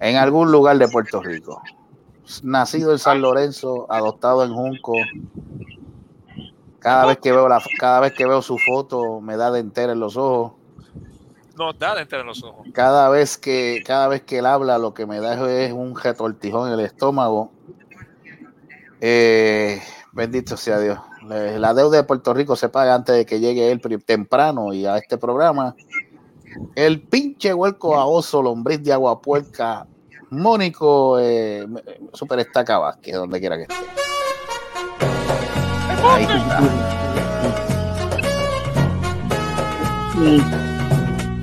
En 0.00 0.16
algún 0.16 0.50
lugar 0.52 0.78
de 0.78 0.88
Puerto 0.88 1.22
Rico, 1.22 1.62
nacido 2.42 2.92
en 2.92 2.98
San 2.98 3.20
Lorenzo, 3.22 3.86
adoptado 3.90 4.44
en 4.44 4.52
Junco. 4.52 4.94
Cada 6.82 7.06
vez 7.06 7.18
que 7.18 7.30
veo 7.30 7.48
la, 7.48 7.62
cada 7.78 8.00
vez 8.00 8.12
que 8.12 8.26
veo 8.26 8.42
su 8.42 8.58
foto 8.58 9.20
me 9.20 9.36
da 9.36 9.50
de 9.50 9.60
entera 9.60 9.92
en 9.92 10.00
los 10.00 10.16
ojos. 10.16 10.52
Nos 11.56 11.78
da 11.78 11.94
de 11.94 12.02
entre 12.02 12.24
los 12.24 12.42
ojos. 12.42 12.66
Cada 12.72 13.08
vez 13.08 13.38
que, 13.38 13.82
cada 13.86 14.08
vez 14.08 14.22
que 14.22 14.38
él 14.38 14.46
habla, 14.46 14.78
lo 14.78 14.94
que 14.94 15.06
me 15.06 15.20
da 15.20 15.34
es 15.48 15.72
un 15.72 15.94
retortijón 15.96 16.68
en 16.68 16.74
el 16.74 16.84
estómago. 16.84 17.52
Eh, 19.00 19.80
bendito 20.12 20.56
sea 20.56 20.80
Dios. 20.80 20.98
La 21.28 21.72
deuda 21.72 21.98
de 21.98 22.04
Puerto 22.04 22.34
Rico 22.34 22.56
se 22.56 22.68
paga 22.68 22.94
antes 22.94 23.14
de 23.14 23.26
que 23.26 23.38
llegue 23.38 23.70
él 23.70 23.80
temprano 24.04 24.72
y 24.72 24.86
a 24.86 24.96
este 24.96 25.18
programa. 25.18 25.76
El 26.74 27.00
pinche 27.02 27.54
huelco 27.54 27.96
a 27.96 28.06
oso, 28.06 28.42
lombriz 28.42 28.82
de 28.82 28.92
agua 28.92 29.20
puerca, 29.20 29.86
Mónico, 30.30 31.18
eh, 31.20 31.66
super 32.12 32.38
estaca 32.40 32.78
Vázquez, 32.78 33.14
donde 33.14 33.38
quiera 33.38 33.56
que 33.56 33.62
esté. 33.62 33.74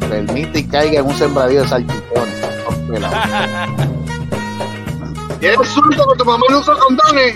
Permite 0.10 0.60
y 0.60 0.68
caiga 0.68 1.00
en 1.02 1.06
un 1.08 1.14
sembradío 1.16 1.62
de 1.62 1.68
salchichones. 1.68 2.36
Tienes 5.40 5.68
suelto 5.70 6.08
que 6.12 6.18
tu 6.18 6.26
mamá 6.26 6.44
no 6.50 6.60
usa 6.60 6.74
condones. 6.76 7.36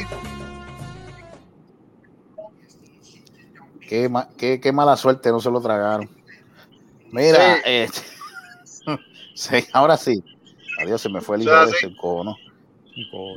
Qué, 3.88 4.10
ma- 4.10 4.28
qué, 4.38 4.60
qué 4.60 4.72
mala 4.72 4.98
suerte, 4.98 5.30
no 5.32 5.40
se 5.40 5.52
lo 5.52 5.62
tragaron. 5.62 6.10
Mira, 7.12 7.56
Sí. 7.58 7.62
eh, 7.66 7.90
sí, 9.36 9.66
ahora 9.74 9.98
sí. 9.98 10.24
Adiós, 10.82 11.02
se 11.02 11.10
me 11.10 11.22
fue 11.22 11.36
el 11.38 11.44
hijo 11.44 11.52
de 11.66 11.68
sí. 11.68 11.76
ese 11.86 11.96
cono. 11.98 12.36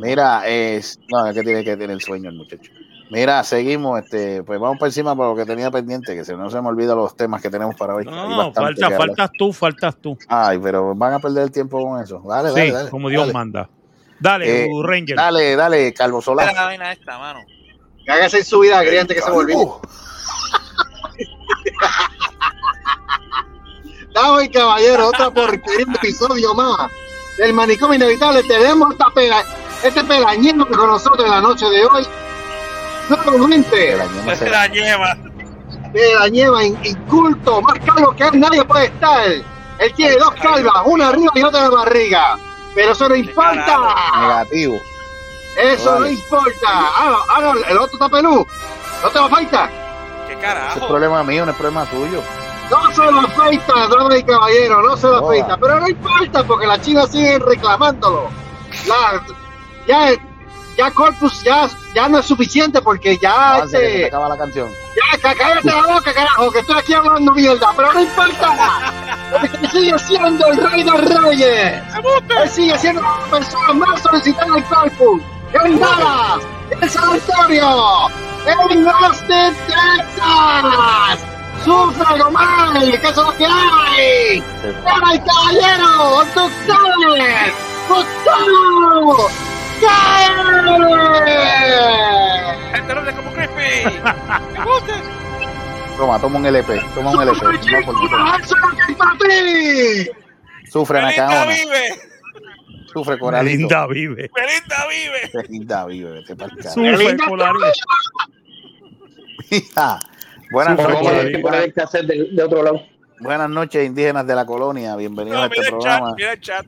Mira, 0.00 0.46
es, 0.48 0.98
no, 1.10 1.26
es 1.26 1.34
que 1.34 1.42
tiene 1.42 1.62
que 1.64 1.76
tener 1.76 2.00
sueño 2.00 2.30
el 2.30 2.36
muchacho. 2.36 2.70
Mira, 3.10 3.44
seguimos, 3.44 4.00
este, 4.00 4.42
pues 4.42 4.58
vamos 4.58 4.78
por 4.78 4.88
encima 4.88 5.14
por 5.14 5.28
lo 5.28 5.36
que 5.36 5.46
tenía 5.46 5.70
pendiente, 5.70 6.14
que 6.16 6.24
se 6.24 6.34
no 6.36 6.50
se 6.50 6.60
me 6.60 6.68
olvidan 6.68 6.96
los 6.96 7.16
temas 7.16 7.40
que 7.40 7.48
tenemos 7.50 7.76
para 7.76 7.94
hoy. 7.94 8.04
No, 8.04 8.52
falta, 8.52 8.88
que 8.88 8.96
faltas 8.96 9.30
tú, 9.38 9.52
faltas 9.52 9.96
tú. 9.96 10.18
Ay, 10.28 10.58
pero 10.60 10.92
van 10.94 11.14
a 11.14 11.18
perder 11.20 11.44
el 11.44 11.52
tiempo 11.52 11.80
con 11.80 12.02
eso. 12.02 12.20
Dale, 12.26 12.48
dale, 12.50 12.66
Sí, 12.66 12.70
dale. 12.72 12.90
como 12.90 13.08
Dios 13.08 13.22
dale. 13.22 13.32
manda. 13.32 13.68
Dale, 14.18 14.64
Eh, 14.64 14.68
Ranger. 14.82 15.16
Dale, 15.16 15.54
dale, 15.56 15.94
Calvo 15.94 16.16
Mira 16.18 16.24
Solar. 16.24 16.52
la 16.54 16.64
vaina 16.64 16.92
esta, 16.92 17.18
mano. 17.18 17.40
Hágase 18.08 18.42
su 18.42 18.60
vida 18.60 18.78
agriante 18.80 19.14
que 19.14 19.22
se 19.22 19.30
volvió. 19.30 19.56
Uh, 19.58 19.80
Damas 24.14 24.44
y 24.44 24.48
caballeros, 24.48 25.08
otra 25.08 25.30
porquería 25.30 25.84
de 25.86 25.92
episodio 25.92 26.54
más 26.54 26.90
del 27.38 27.52
manicomio 27.52 27.96
inevitable. 27.96 28.42
Tenemos 28.44 28.92
esta 28.92 29.06
pela, 29.14 29.42
este 29.84 30.02
pelañero 30.04 30.66
con 30.68 30.88
nosotros 30.88 31.24
en 31.24 31.30
la 31.30 31.40
noche 31.40 31.66
de 31.66 31.84
hoy. 31.84 32.06
Nuevamente, 33.08 33.70
que 33.76 33.96
la 33.96 34.06
ñema 34.06 34.34
se- 34.36 34.50
La 34.50 34.66
lleva. 34.66 35.16
pelañeva 35.92 36.64
in- 36.64 36.78
inculto, 36.84 37.62
más 37.62 37.78
calvo 37.84 38.12
que 38.16 38.24
él, 38.24 38.40
nadie 38.40 38.64
puede 38.64 38.86
estar. 38.86 39.26
Él 39.78 39.92
tiene 39.94 40.16
dos 40.16 40.34
calvas, 40.34 40.74
una 40.86 41.08
arriba 41.08 41.30
y 41.34 41.42
otra 41.42 41.64
en 41.66 41.70
la 41.70 41.76
barriga. 41.76 42.38
Pero 42.74 42.92
eso 42.92 43.08
no 43.08 43.14
importa. 43.16 43.78
Negativo. 44.20 44.80
Eso 45.56 46.00
no 46.00 46.06
importa. 46.08 46.68
Ah, 46.68 47.16
ah, 47.30 47.40
no, 47.40 47.52
el 47.54 47.78
otro 47.78 47.92
está 47.94 48.08
pelú. 48.08 48.46
No 49.02 49.08
te 49.10 49.18
lo 49.18 49.24
afeita. 49.26 49.68
¿Qué 50.26 50.32
Ese 50.32 50.34
es 50.34 50.38
carajo? 50.44 50.88
problema 50.88 51.22
mío, 51.22 51.44
no 51.46 51.52
es 51.52 51.56
problema 51.56 51.84
tuyo. 51.86 52.20
No 52.70 52.90
se 52.92 53.10
lo 53.10 53.20
afeita, 53.20 53.72
damas 53.88 54.18
y 54.18 54.22
caballeros, 54.24 54.84
no 54.84 54.96
se 54.96 55.06
lo 55.06 55.20
Joda. 55.20 55.26
afeita. 55.28 55.56
Pero 55.56 55.80
no 55.80 55.88
importa 55.88 56.44
porque 56.44 56.66
las 56.66 56.80
chinas 56.82 57.10
siguen 57.10 57.40
reclamándolo. 57.40 58.28
La- 58.86 59.22
ya, 59.86 60.10
ya 60.76 60.90
Corpus 60.90 61.42
ya, 61.42 61.68
ya 61.94 62.08
no 62.08 62.18
es 62.18 62.26
suficiente 62.26 62.82
porque 62.82 63.16
ya 63.18 63.62
que 63.62 63.68
se 63.68 63.78
te 63.78 63.94
este, 63.94 64.06
acaba 64.06 64.28
la 64.28 64.36
canción. 64.36 64.70
ya 65.22 65.34
cállate 65.34 65.66
la 65.66 65.94
boca, 65.94 66.12
carajo, 66.12 66.50
que 66.50 66.58
estoy 66.60 66.78
aquí 66.78 66.92
hablando 66.92 67.32
mierda, 67.32 67.72
pero 67.76 67.92
no 67.92 68.00
importa. 68.00 68.92
Porque 69.30 69.68
sigue 69.68 69.98
siendo 69.98 70.46
el 70.46 70.70
rey 70.70 70.82
de 70.84 70.92
reyes. 70.92 71.82
Él 72.42 72.48
sigue 72.50 72.78
siendo 72.78 73.02
la 73.02 73.26
persona 73.30 73.72
más 73.72 74.00
solicitada 74.02 74.56
en 74.56 74.62
Corpus. 74.64 75.22
En 75.64 75.80
Dallas, 75.80 76.42
en 76.70 76.90
San 76.90 77.04
Antonio, 77.04 78.08
en 78.46 78.88
Austin, 78.88 79.56
Texas. 79.66 81.18
¡Sufre, 81.64 82.18
Gomay! 82.18 82.90
¡Que 83.00 83.08
eso 83.08 83.08
es 83.08 83.16
lo 83.16 83.36
que 83.36 83.46
hay! 83.46 84.44
¡Dama 84.84 85.14
y 85.14 85.18
caballero! 85.20 85.76
Gente 92.72 92.94
no 92.94 93.16
como 93.16 93.32
crispy. 93.32 93.84
¿Me 94.58 94.64
gusta? 94.64 94.94
Toma, 95.96 96.18
toma 96.20 96.38
un 96.38 96.46
LP. 96.46 96.80
Toma 96.94 97.10
un 97.10 97.22
LP. 97.22 97.38
Toma 97.40 97.58
por- 97.86 98.10
toma. 98.10 98.36
¡Eso 98.42 98.54
es 98.54 98.62
lo 98.62 98.70
que 98.76 98.82
hay 98.82 98.94
para! 98.94 99.10
Sufre, 100.70 101.00
Belinda 101.00 101.26
Nacaona. 101.26 101.52
vive. 101.52 102.00
Sufre, 102.92 103.18
Coralito. 103.18 103.58
Linda 103.58 103.86
vive. 103.86 104.30
Belinda 104.34 104.86
vive. 104.88 105.48
Linda 105.48 105.86
vive. 105.86 106.10
Vete 106.12 106.36
pa'l 106.36 106.50
carajo. 106.56 106.74
Sufre, 106.74 107.16
Polaris. 107.26 107.80
Mira, 109.50 109.98
Buenas 110.50 110.76
noches. 110.78 112.06
de, 112.34 112.42
otro 112.42 112.62
lado. 112.62 112.82
Buenas 113.20 113.48
noches, 113.50 113.86
indígenas 113.86 114.26
de 114.26 114.34
la 114.34 114.44
colonia. 114.44 114.96
Bienvenidos 114.96 115.38
a 115.38 115.46
este 115.46 115.70
programa. 115.70 116.14
mira 116.16 116.32
el 116.32 116.40
chat. 116.40 116.66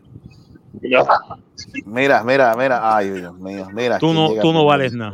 Mira, 1.86 2.22
mira, 2.24 2.54
mira. 2.56 2.96
Ay, 2.96 3.10
Dios 3.10 3.34
mío. 3.38 3.66
Mira. 3.72 3.98
Tú 3.98 4.12
no- 4.12 4.30
tú 4.40 4.52
no 4.52 4.64
vales 4.64 4.92
nada. 4.92 5.12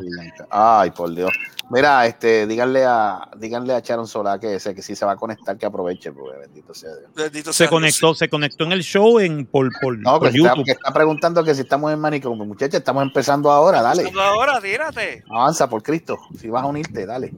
Ay, 0.51 0.91
por 0.91 1.15
Dios. 1.15 1.31
Mira, 1.71 2.07
este, 2.07 2.47
díganle 2.47 2.85
a, 2.85 3.27
díganle 3.39 3.73
a 3.75 3.81
Sharon 3.81 4.07
Solá 4.07 4.39
que, 4.39 4.61
se, 4.61 4.75
que 4.75 4.83
si 4.83 4.95
se 4.95 5.07
va 5.07 5.13
a 5.13 5.17
conectar, 5.17 5.57
que 5.57 5.65
aproveche, 5.65 6.13
porque 6.13 6.39
bendito 6.39 6.75
sea 6.75 6.91
Dios. 6.95 7.11
Bendito 7.17 7.53
Se 7.55 7.65
Dios. 7.65 7.71
conectó, 7.71 8.15
se 8.15 8.29
conectó 8.29 8.65
en 8.65 8.73
el 8.73 8.83
show 8.83 9.19
en 9.19 9.47
por, 9.47 9.71
por, 9.81 9.99
No, 9.99 10.19
por 10.19 10.31
que 10.31 10.37
está, 10.37 10.49
YouTube. 10.51 10.65
que 10.67 10.73
está 10.73 10.93
preguntando 10.93 11.43
que 11.43 11.55
si 11.55 11.63
estamos 11.63 11.91
en 11.93 11.99
manicomio. 12.01 12.45
Muchachos, 12.45 12.75
estamos 12.75 13.03
empezando 13.03 13.51
ahora, 13.51 13.81
dale. 13.81 14.03
Empezando 14.03 14.21
Ahora, 14.23 14.61
tírate. 14.61 15.25
Avanza, 15.31 15.69
por 15.69 15.83
Cristo. 15.83 16.19
Si 16.39 16.49
vas 16.51 16.63
a 16.63 16.67
unirte, 16.67 17.07
dale. 17.07 17.33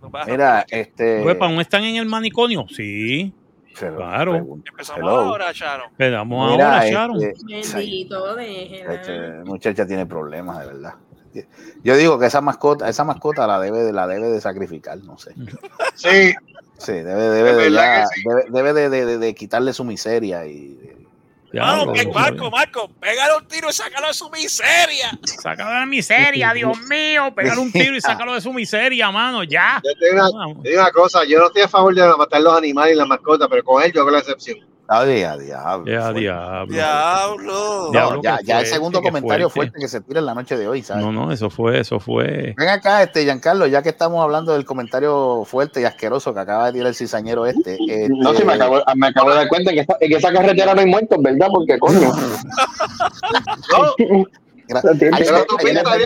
No 0.00 0.10
a- 0.16 0.24
Mira, 0.26 0.64
este. 0.68 1.22
Huepa, 1.22 1.48
¿no 1.48 1.60
están 1.60 1.82
en 1.82 1.96
el 1.96 2.06
manicomio? 2.06 2.66
Sí. 2.68 3.34
Pero 3.78 3.96
claro. 3.96 4.36
Empezamos 4.36 5.00
hello. 5.02 5.10
ahora, 5.20 5.52
Sharon. 5.52 5.90
Esperamos 5.90 6.52
Mira, 6.52 6.64
ahora, 6.66 6.78
este, 6.84 6.92
Sharon. 6.94 7.18
Bendito, 7.74 8.34
déjela. 8.36 8.94
Este, 8.94 9.30
muchacha 9.44 9.86
tiene 9.86 10.06
problemas, 10.06 10.58
de 10.60 10.66
verdad. 10.66 10.94
Yo 11.82 11.96
digo 11.96 12.18
que 12.18 12.26
esa 12.26 12.40
mascota, 12.42 12.88
esa 12.88 13.04
mascota 13.04 13.46
la 13.46 13.58
debe, 13.58 13.78
de- 13.84 13.92
la 13.92 14.06
debe 14.06 14.28
de 14.30 14.40
sacrificar, 14.40 14.98
no 14.98 15.16
sé. 15.18 15.34
Sí, 15.94 16.34
Sí, 16.78 16.92
debe, 16.92 17.22
debe, 17.30 17.54
de, 17.54 17.70
ya- 17.72 18.06
sí. 18.08 18.22
debe, 18.28 18.44
debe 18.50 18.72
de, 18.72 18.90
de- 18.90 19.06
de- 19.06 19.18
de 19.18 19.34
quitarle 19.34 19.72
su 19.72 19.84
miseria 19.84 20.44
y 20.46 21.01
Vamos, 21.60 21.98
que- 21.98 22.04
lo- 22.04 22.12
Marco, 22.12 22.50
Marco, 22.50 22.88
pégale 23.00 23.36
un 23.36 23.46
tiro 23.46 23.68
y 23.68 23.72
sácalo 23.72 24.08
de 24.08 24.14
su 24.14 24.30
miseria. 24.30 25.10
Sácalo 25.24 25.70
de 25.70 25.76
la 25.80 25.86
miseria, 25.86 26.52
Dios 26.54 26.78
mío. 26.88 27.34
Pégale 27.34 27.60
un 27.60 27.70
tiro 27.72 27.94
y 27.96 28.00
sácalo 28.00 28.34
de 28.34 28.40
su 28.40 28.52
miseria, 28.52 29.10
mano. 29.10 29.42
Ya. 29.44 29.80
yo 29.84 29.90
te 29.98 30.06
digo 30.10 30.14
una, 30.28 30.38
Vamos. 30.38 30.62
te 30.62 30.70
digo 30.70 30.80
una 30.80 30.90
cosa, 30.92 31.24
yo 31.24 31.38
no 31.38 31.46
estoy 31.46 31.62
a 31.62 31.68
favor 31.68 31.94
de 31.94 32.06
matar 32.16 32.40
los 32.40 32.56
animales 32.56 32.94
y 32.94 32.96
las 32.96 33.06
mascotas, 33.06 33.48
pero 33.50 33.62
con 33.64 33.82
él 33.82 33.92
yo 33.92 34.00
hago 34.00 34.10
la 34.10 34.18
excepción. 34.20 34.58
Ay, 34.94 35.22
a 35.22 35.36
diablo. 35.38 35.90
Ya, 35.90 36.12
diablo. 36.12 36.72
Diablo. 36.72 37.84
No, 37.86 37.90
Diablo, 37.92 38.20
ya, 38.44 38.60
el 38.60 38.66
segundo 38.66 39.00
comentario 39.00 39.48
fuerte. 39.48 39.70
fuerte. 39.72 39.78
que 39.80 39.88
se 39.88 40.00
tira 40.02 40.20
en 40.20 40.26
la 40.26 40.34
noche 40.34 40.56
de 40.58 40.68
hoy, 40.68 40.82
¿sabes? 40.82 41.02
No, 41.02 41.12
no, 41.12 41.32
eso 41.32 41.48
fue, 41.48 41.80
eso 41.80 41.98
fue. 41.98 42.54
Ven 42.58 42.68
acá, 42.68 43.02
este 43.02 43.24
Giancarlo, 43.24 43.66
ya 43.66 43.82
que 43.82 43.88
estamos 43.88 44.22
hablando 44.22 44.52
del 44.52 44.66
comentario 44.66 45.44
fuerte 45.46 45.80
y 45.80 45.84
asqueroso 45.84 46.34
que 46.34 46.40
acaba 46.40 46.66
de 46.66 46.72
tirar 46.72 46.88
el 46.88 46.94
cizañero 46.94 47.46
este. 47.46 47.74
este, 47.80 48.08
No, 48.10 48.34
si 48.34 48.44
me 48.44 48.52
acabo, 48.52 48.82
me 48.96 49.06
acabo 49.06 49.30
de 49.30 49.36
dar 49.36 49.48
cuenta 49.48 49.72
que 49.72 49.80
esa- 49.80 49.96
que 49.98 50.06
esa 50.14 50.30
carretera 50.32 50.74
no 50.74 50.80
hay 50.80 50.86
muertos, 50.86 51.18
¿verdad? 51.22 51.48
Porque, 51.50 51.78
coño. 51.78 52.00
No, 52.00 53.94
gra- 54.68 54.82
no 54.82 54.90
ahí 55.16 55.24
ahí 55.86 56.02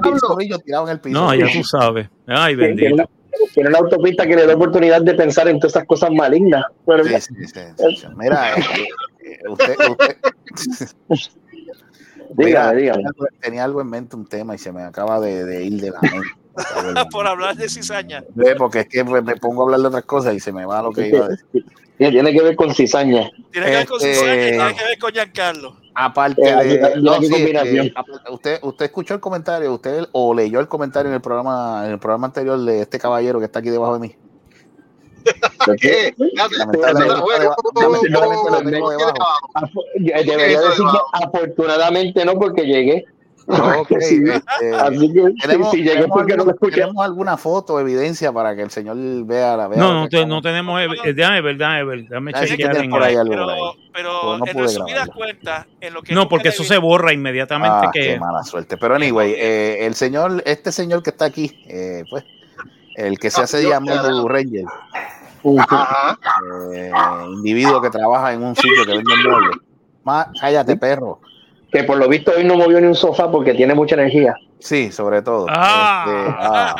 el 0.53 0.62
tirado 0.62 0.85
en 0.87 0.90
el 0.92 1.01
piso. 1.01 1.35
Ya 1.35 1.46
tú 1.53 1.64
sabes. 1.64 2.09
Ay, 2.27 2.55
bendito. 2.55 3.09
Tiene 3.55 3.68
una 3.70 3.79
autopista 3.79 4.27
que 4.27 4.37
le 4.37 4.46
da 4.46 4.55
oportunidad 4.55 5.03
de 5.03 5.14
pensar 5.14 5.49
en 5.49 5.59
todas 5.59 5.72
esas 5.75 5.87
cosas 5.87 6.11
malignas. 6.11 6.64
Pero, 6.87 7.05
Sí, 7.05 7.14
sí, 7.20 7.35
sí, 7.46 7.61
sí, 7.77 7.96
sí. 7.96 8.07
Mira, 8.16 8.55
este, 8.55 8.83
eh, 9.25 9.38
usted, 9.49 9.75
usted 11.09 11.33
Mira, 12.37 12.72
dígame, 12.72 12.81
dígame. 12.81 13.05
tenía 13.40 13.64
algo- 13.64 13.81
en 13.81 13.88
mente, 13.90 14.16
un 14.16 14.27
tema, 14.27 14.55
y 14.55 14.59
se 14.59 14.72
me 14.72 14.83
acaba 14.83 15.20
de, 15.20 15.44
de 15.44 15.64
ir 15.64 15.81
de 15.81 15.90
la 15.90 16.01
mente. 16.01 16.29
Por 17.12 17.27
hablar 17.27 17.55
de 17.57 17.68
cizaña. 17.68 18.25
Ve, 18.35 18.55
Porque 18.57 18.81
es 18.81 18.88
que 18.88 19.05
me 19.05 19.37
pongo 19.37 19.62
a 19.62 19.64
hablar 19.66 19.81
de 19.81 19.87
otras 19.88 20.05
cosas 20.05 20.35
y 20.35 20.40
se 20.40 20.53
me 20.53 20.64
va 20.64 20.83
lo 20.83 20.90
que 20.90 21.09
iba 21.09 21.27
a 21.27 21.29
decir. 21.29 21.64
Tiene 21.99 22.33
que 22.33 22.42
ver 22.42 22.57
con 22.57 22.75
cizaña. 22.75 23.31
Tiene 23.53 23.66
que 23.68 23.72
ver 23.72 23.87
con 23.87 23.96
Este- 24.01 24.14
cizaña 24.14 24.35
y 24.35 24.51
tiene 24.53 24.75
que 24.77 24.85
ver 24.85 24.99
con 24.99 25.12
Giancarlo. 25.12 25.77
Aparte 25.98 26.42
Eh, 26.42 26.54
de. 26.54 26.64
mira, 26.76 26.90
no, 26.96 27.22
sí, 27.22 27.35
eh, 27.35 27.92
usted, 28.30 28.59
usted 28.61 28.85
escuchó 28.85 29.14
el 29.14 29.20
comentario, 29.20 29.72
usted 29.72 30.04
o 30.12 30.35
leyó 30.35 30.61
el 30.61 30.68
comentario 30.68 31.09
en 31.09 31.14
el 31.14 31.22
programa, 31.22 31.87
en 31.87 31.92
el 31.92 31.98
programa 31.98 32.26
anterior 32.26 32.59
de 32.61 32.82
este 32.82 32.98
caballero 32.98 33.38
que 33.38 33.46
está 33.46 33.61
aquí 33.61 33.70
debajo 33.70 33.94
de 33.94 34.00
mí. 34.00 34.16
¿qué? 35.80 36.14
Lamentablemente, 36.18 37.48
afortunadamente 41.12 42.24
no, 42.26 42.35
porque 42.35 42.66
llegué. 42.66 43.06
Ok, 43.48 43.88
Sí. 44.00 44.20
este, 44.26 44.74
Así 44.74 45.12
que 45.12 45.22
tenemos, 45.40 45.70
si, 45.70 45.76
si 45.76 45.82
llegué 45.85 45.94
tenemos 45.96 46.16
porque 46.16 46.32
no 46.32 46.37
lo 46.38 46.42
algún- 46.42 46.54
escuché. 46.54 46.80
tenemos 46.80 47.04
alguna 47.04 47.37
foto, 47.37 47.78
evidencia 47.80 48.32
para 48.32 48.56
que 48.56 48.62
el 48.62 48.70
señor 48.70 48.96
vea 49.24 49.56
la 49.56 49.68
vea 49.68 49.78
No, 49.78 49.94
no, 49.94 50.09
que 50.09 50.16
te- 50.18 50.26
no 50.26 50.42
tenemos. 50.42 50.80
eh, 50.80 51.12
Déjame 51.14 51.40
ver, 51.42 51.56
déjame 51.56 51.85
ver. 51.85 52.02
Déjame 52.09 52.32
Ah, 52.35 52.44
chequear 52.44 52.76
en 52.76 52.90
por 52.90 53.02
ahí 53.02 53.14
algo 53.14 53.30
Pero, 53.30 53.50
ahí. 53.50 53.61
pero 53.92 54.38
no 54.38 54.46
en 54.46 54.56
resumidas 54.59 55.09
cuentas, 55.11 55.66
en 55.80 55.94
lo 55.94 56.02
que 56.02 56.14
No, 56.14 56.28
porque 56.28 56.48
me 56.48 56.54
eso 56.54 56.64
se 56.64 56.78
borra 56.78 57.12
inmediatamente 57.12 57.76
Ah, 57.87 57.90
que. 57.92 58.00
qué 58.00 58.18
mala 58.18 58.42
suerte. 58.42 58.76
Pero 58.76 58.94
anyway, 58.96 59.32
eh, 59.37 59.87
el 59.87 59.94
señor, 59.94 60.42
este 60.44 60.72
señor 60.72 61.02
que 61.02 61.11
está 61.11 61.26
aquí, 61.26 61.62
eh, 61.68 62.02
pues, 62.11 62.24
el 62.96 63.18
que 63.18 63.30
se 63.30 63.42
hace 63.42 63.61
Dios, 63.61 63.70
llamar 63.72 64.04
Ranger, 64.26 64.64
eh, 66.74 66.90
individuo 67.35 67.80
que 67.80 67.90
trabaja 67.90 68.32
en 68.32 68.42
un 68.42 68.56
sitio 68.56 68.85
que 68.85 68.92
vende 68.92 69.12
muebles. 69.24 69.56
Cállate, 70.40 70.76
perro. 70.76 71.20
Que 71.76 71.84
por 71.84 71.98
lo 71.98 72.08
visto 72.08 72.32
hoy 72.36 72.44
no 72.44 72.56
movió 72.56 72.80
ni 72.80 72.86
un 72.86 72.94
sofá 72.94 73.30
porque 73.30 73.54
tiene 73.54 73.74
mucha 73.74 73.94
energía. 73.94 74.34
Sí, 74.58 74.90
sobre 74.90 75.20
todo. 75.22 75.46
Ah. 75.50 76.04
Este, 76.06 76.34
ah, 76.38 76.74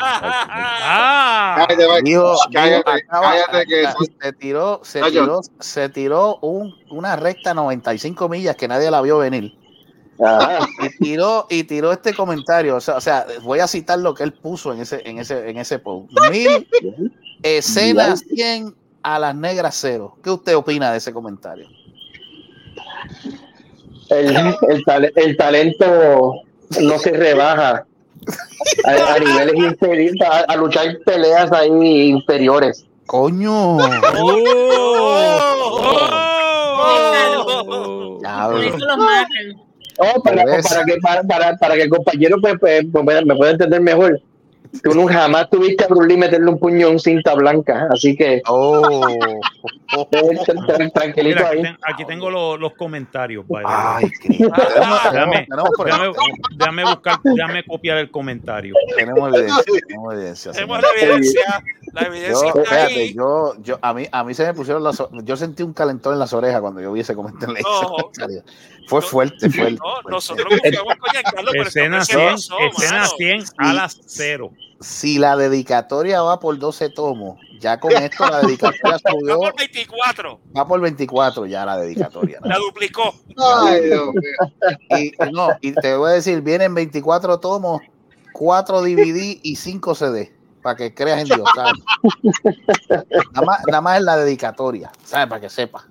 Ah, 0.89 1.65
Cállate, 1.67 1.85
va- 1.87 2.01
dijo, 2.01 2.31
dijo, 2.31 2.39
cállate, 2.51 2.91
acaba- 2.91 3.31
cállate 3.49 3.65
que 3.67 3.85
se 4.21 4.33
tiró, 4.33 4.81
se 4.83 5.01
Ay, 5.01 5.11
tiró, 5.11 5.41
se 5.59 5.89
tiró 5.89 6.37
un, 6.37 6.73
una 6.89 7.15
recta 7.15 7.53
95 7.53 8.27
millas 8.29 8.55
que 8.55 8.67
nadie 8.67 8.89
la 8.89 9.01
vio 9.01 9.17
venir. 9.19 9.55
Ajá. 10.19 10.67
Y 10.81 10.97
tiró, 10.97 11.45
y 11.49 11.63
tiró 11.65 11.91
este 11.91 12.13
comentario. 12.15 12.75
O 12.77 12.81
sea, 12.81 12.95
o 12.95 13.01
sea, 13.01 13.25
voy 13.43 13.59
a 13.59 13.67
citar 13.67 13.99
lo 13.99 14.13
que 14.15 14.23
él 14.23 14.33
puso 14.33 14.73
en 14.73 14.79
ese, 14.81 15.01
en 15.07 15.19
ese, 15.19 15.47
en 15.49 15.57
ese 15.57 15.77
post. 15.79 16.09
Mil 16.31 16.67
escenas 17.43 18.21
100 18.33 18.75
a 19.03 19.19
las 19.19 19.35
negras 19.35 19.77
cero. 19.79 20.17
¿Qué 20.23 20.31
usted 20.31 20.55
opina 20.57 20.91
de 20.91 20.97
ese 20.97 21.13
comentario? 21.13 21.67
El, 24.09 24.35
el, 24.69 24.83
tale- 24.85 25.11
el 25.15 25.35
talento 25.37 26.33
no 26.81 26.97
se 26.99 27.11
rebaja 27.11 27.85
a, 28.85 29.13
a 29.13 29.19
niveles 29.19 29.55
inferiores, 29.55 30.21
a, 30.21 30.39
a 30.41 30.55
luchar 30.55 30.97
peleas 31.05 31.51
ahí 31.51 32.09
inferiores. 32.09 32.85
Coño. 33.05 33.77
Los 38.77 38.97
matan. 38.97 39.61
Oh, 39.99 40.21
para, 40.21 40.43
que, 40.45 40.97
para, 41.01 41.23
para, 41.23 41.55
para 41.57 41.75
que 41.75 41.81
el 41.83 41.89
compañero 41.89 42.37
pues, 42.39 42.55
pues, 42.59 42.85
pues, 42.91 43.03
me- 43.03 43.25
me 43.25 43.35
pueda 43.35 43.51
entender 43.51 43.81
mejor. 43.81 44.21
Tú 44.83 44.93
no, 44.93 45.07
jamás 45.07 45.49
tuviste 45.49 45.83
a 45.83 45.87
Bruce 45.87 46.07
Lee 46.07 46.17
meterle 46.17 46.49
un 46.49 46.59
puño 46.59 46.87
en 46.87 46.99
cinta 46.99 47.33
blanca, 47.35 47.87
así 47.91 48.15
que 48.15 48.41
Oh. 48.47 48.81
tra- 49.91 50.65
tra- 50.67 50.91
tranquilito 50.93 51.37
Mira, 51.37 51.47
aquí, 51.47 51.57
ahí. 51.57 51.63
ten- 51.63 51.77
aquí 51.81 52.05
tengo 52.05 52.29
lo- 52.29 52.57
los 52.57 52.73
comentarios. 52.73 53.45
way. 53.47 53.63
Ay, 53.67 54.11
Déjame, 54.27 55.47
por 55.75 55.85
déjame, 55.85 56.11
déjame 56.57 56.83
buscar, 56.83 57.19
déjame 57.23 57.63
copiar 57.65 57.97
el 57.97 58.11
comentario. 58.11 58.73
tenemos 58.95 59.33
evidencia. 59.33 60.51
Tenemos 60.51 60.83
evidencia. 61.01 61.63
La 61.93 62.01
evidencia. 62.03 62.41
Yo, 62.41 62.47
está 62.47 62.61
espérate, 62.61 62.93
ahí. 62.93 63.13
yo, 63.13 63.53
yo, 63.61 63.79
a 63.81 63.93
mí, 63.93 64.07
a 64.11 64.23
mí 64.23 64.33
se 64.33 64.45
me 64.45 64.53
pusieron 64.53 64.83
las, 64.83 65.01
yo 65.23 65.37
sentí 65.37 65.63
un 65.63 65.73
calentón 65.73 66.13
en 66.13 66.19
las 66.19 66.33
orejas 66.33 66.61
cuando 66.61 66.81
yo 66.81 66.91
vi 66.91 67.01
ese 67.01 67.15
comentario. 67.15 67.55
No. 67.63 68.11
Fue 68.87 69.01
fuerte, 69.01 69.49
fuerte. 69.49 69.73
No, 69.73 69.91
fuerte. 69.93 70.11
nosotros 70.11 70.47
confiamos 70.49 70.95
con 70.99 71.09
Giancarlo, 71.11 71.51
pero 71.51 71.67
Escena 71.67 71.97
este 71.99 72.13
100, 72.13 72.21
hombre 72.23 72.41
se 72.41 72.49
pasó, 72.49 72.83
escena 72.83 73.01
mano. 73.01 73.13
100 73.17 73.43
a 73.57 73.73
las 73.73 74.01
0. 74.05 74.51
Si 74.79 75.17
la 75.17 75.35
dedicatoria 75.35 76.21
va 76.21 76.39
por 76.39 76.57
12 76.57 76.89
tomos, 76.91 77.39
ya 77.59 77.79
con 77.79 77.91
esto 77.91 78.27
la 78.27 78.41
dedicatoria 78.41 78.81
Va 79.05 79.11
subió, 79.11 79.39
por 79.39 79.57
24. 79.57 80.39
va 80.55 80.67
por 80.67 80.79
24 80.79 81.45
ya 81.47 81.65
la 81.65 81.77
dedicatoria. 81.77 82.39
¿no? 82.41 82.47
La 82.47 82.57
duplicó. 82.57 83.13
Ay, 83.37 83.81
Dios 83.85 84.07
mío. 84.13 84.97
Y, 84.97 85.07
y 85.07 85.31
no, 85.31 85.49
y 85.61 85.73
te 85.73 85.95
voy 85.95 86.11
a 86.11 86.13
decir, 86.13 86.41
vienen 86.41 86.73
24 86.73 87.39
tomos, 87.39 87.81
4 88.33 88.81
DVD 88.81 89.39
y 89.41 89.55
5 89.55 89.95
CD, 89.95 90.36
para 90.67 90.75
que 90.75 90.93
creas 90.93 91.21
en 91.21 91.27
Dios. 91.27 91.49
¿sabes? 91.55 91.73
Nada 93.31 93.45
más, 93.45 93.59
nada 93.67 93.79
más 93.79 93.97
es 93.99 94.03
la 94.03 94.17
dedicatoria, 94.17 94.91
¿sabes? 95.01 95.27
Para 95.27 95.39
que 95.39 95.49
sepas. 95.49 95.85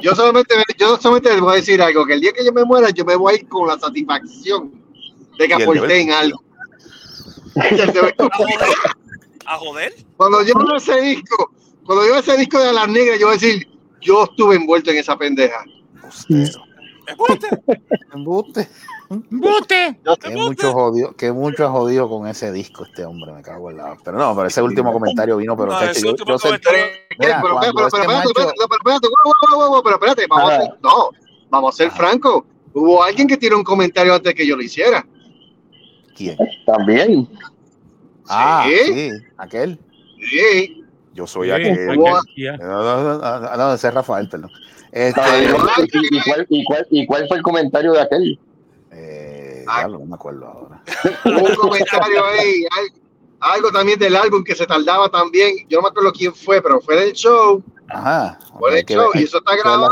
Yo 0.00 0.14
solamente, 0.14 0.54
yo 0.78 0.96
solamente 0.96 1.28
les 1.32 1.40
voy 1.42 1.52
a 1.52 1.56
decir 1.56 1.82
algo, 1.82 2.06
que 2.06 2.14
el 2.14 2.22
día 2.22 2.32
que 2.32 2.46
yo 2.46 2.50
me 2.50 2.64
muera, 2.64 2.88
yo 2.88 3.04
me 3.04 3.14
voy 3.14 3.34
a 3.34 3.36
ir 3.36 3.46
con 3.46 3.68
la 3.68 3.78
satisfacción 3.78 4.72
de 5.38 5.48
que 5.48 5.52
aporté 5.52 6.00
en 6.00 6.12
algo. 6.12 6.42
A 7.56 8.36
joder. 8.38 8.54
A 9.44 9.58
joder. 9.58 9.94
Cuando 10.16 10.42
yo 10.44 10.54
veo 10.54 10.76
ese 10.76 10.98
disco, 11.02 11.52
cuando 11.84 12.06
yo 12.06 12.12
veo 12.12 12.20
ese 12.20 12.38
disco 12.38 12.58
de 12.58 12.72
las 12.72 12.88
negras, 12.88 13.18
yo 13.18 13.26
voy 13.26 13.36
a 13.36 13.38
decir, 13.38 13.68
yo 14.00 14.24
estuve 14.24 14.56
envuelto 14.56 14.90
en 14.92 14.96
esa 14.96 15.18
pendeja. 15.18 15.62
Embuste. 18.14 18.66
¡Bote! 19.08 19.98
Que 20.20 20.30
mucho 20.30 20.72
jodido, 20.72 21.16
que 21.16 21.32
mucho 21.32 21.66
ha 21.66 21.70
jodido 21.70 22.08
con 22.08 22.26
ese 22.26 22.52
disco 22.52 22.84
este 22.84 23.04
hombre, 23.04 23.32
me 23.32 23.42
cago 23.42 23.70
en 23.70 23.78
la. 23.78 23.96
Pero 24.04 24.18
no, 24.18 24.34
pero 24.36 24.48
ese 24.48 24.60
último 24.60 24.92
comentario 24.92 25.36
vino, 25.38 25.56
pero 25.56 25.72
No, 25.72 25.80
ese 25.80 26.02
yo, 26.02 26.10
último 26.10 26.28
yo 26.30 26.38
sentí- 26.38 26.62
comentario. 26.62 26.84
Mira, 27.18 27.40
pero, 27.42 27.58
pero, 27.60 27.72
cuando 27.72 27.74
pero, 27.74 27.86
este 27.86 27.96
pero, 27.98 28.02
espérate, 28.02 28.24
macho- 28.24 28.32
pero, 28.34 29.94
espérate, 29.94 30.22
pero 30.28 30.36
vamos 30.36 30.52
a 30.52 30.60
ser, 30.60 30.70
no, 30.82 31.10
vamos 31.50 31.74
a 31.74 31.76
ser 31.76 31.90
francos. 31.90 32.44
Hubo 32.74 33.02
alguien 33.02 33.26
que 33.26 33.36
tiró 33.38 33.56
un 33.56 33.64
comentario 33.64 34.14
antes 34.14 34.34
que 34.34 34.46
yo 34.46 34.56
lo 34.56 34.62
hiciera. 34.62 35.04
¿Quién? 36.14 36.36
También. 36.66 37.28
Ah, 38.28 38.66
¿Sí? 38.68 38.92
sí, 38.92 39.10
aquel. 39.38 39.78
Sí. 40.30 40.84
Yo 41.14 41.26
soy 41.26 41.48
Sí, 41.48 41.52
aquel. 41.52 41.72
aquel. 41.72 41.96
No, 41.96 42.82
no, 42.82 43.18
no, 43.18 43.18
no, 43.40 43.56
no, 43.56 43.72
ese 43.74 43.88
es 43.88 43.94
Rafael, 43.94 44.28
perdón. 44.28 44.50
Este, 44.92 45.20
¿Y, 45.20 46.16
y 46.16 46.20
cuál, 46.22 46.46
y, 46.48 46.64
cuál, 46.64 46.86
¿Y 46.90 47.06
cuál 47.06 47.28
fue 47.28 47.36
el 47.38 47.42
comentario 47.42 47.92
de 47.92 48.00
aquel? 48.02 48.38
Eh, 49.68 49.72
Ah. 49.72 49.78
diablo, 49.80 49.98
no 50.00 50.06
me 50.06 50.14
acuerdo 50.14 50.46
ahora. 50.46 50.82
Un 51.24 51.54
comentario 51.54 52.24
ahí, 52.24 52.64
al- 52.78 52.92
algo 53.52 53.70
también 53.70 53.98
del 53.98 54.16
álbum 54.16 54.42
que 54.42 54.54
se 54.54 54.66
tardaba 54.66 55.08
también. 55.08 55.66
Yo 55.68 55.78
no 55.78 55.82
me 55.82 55.88
acuerdo 55.90 56.12
quién 56.12 56.34
fue, 56.34 56.60
pero 56.60 56.80
fue 56.80 56.96
del 56.96 57.12
show. 57.12 57.62
Ajá. 57.90 58.38
Show 58.50 58.60
ver- 58.70 58.84
y 59.14 59.24
eso 59.24 59.38
está 59.38 59.52
la 59.56 59.62
grabado. 59.62 59.88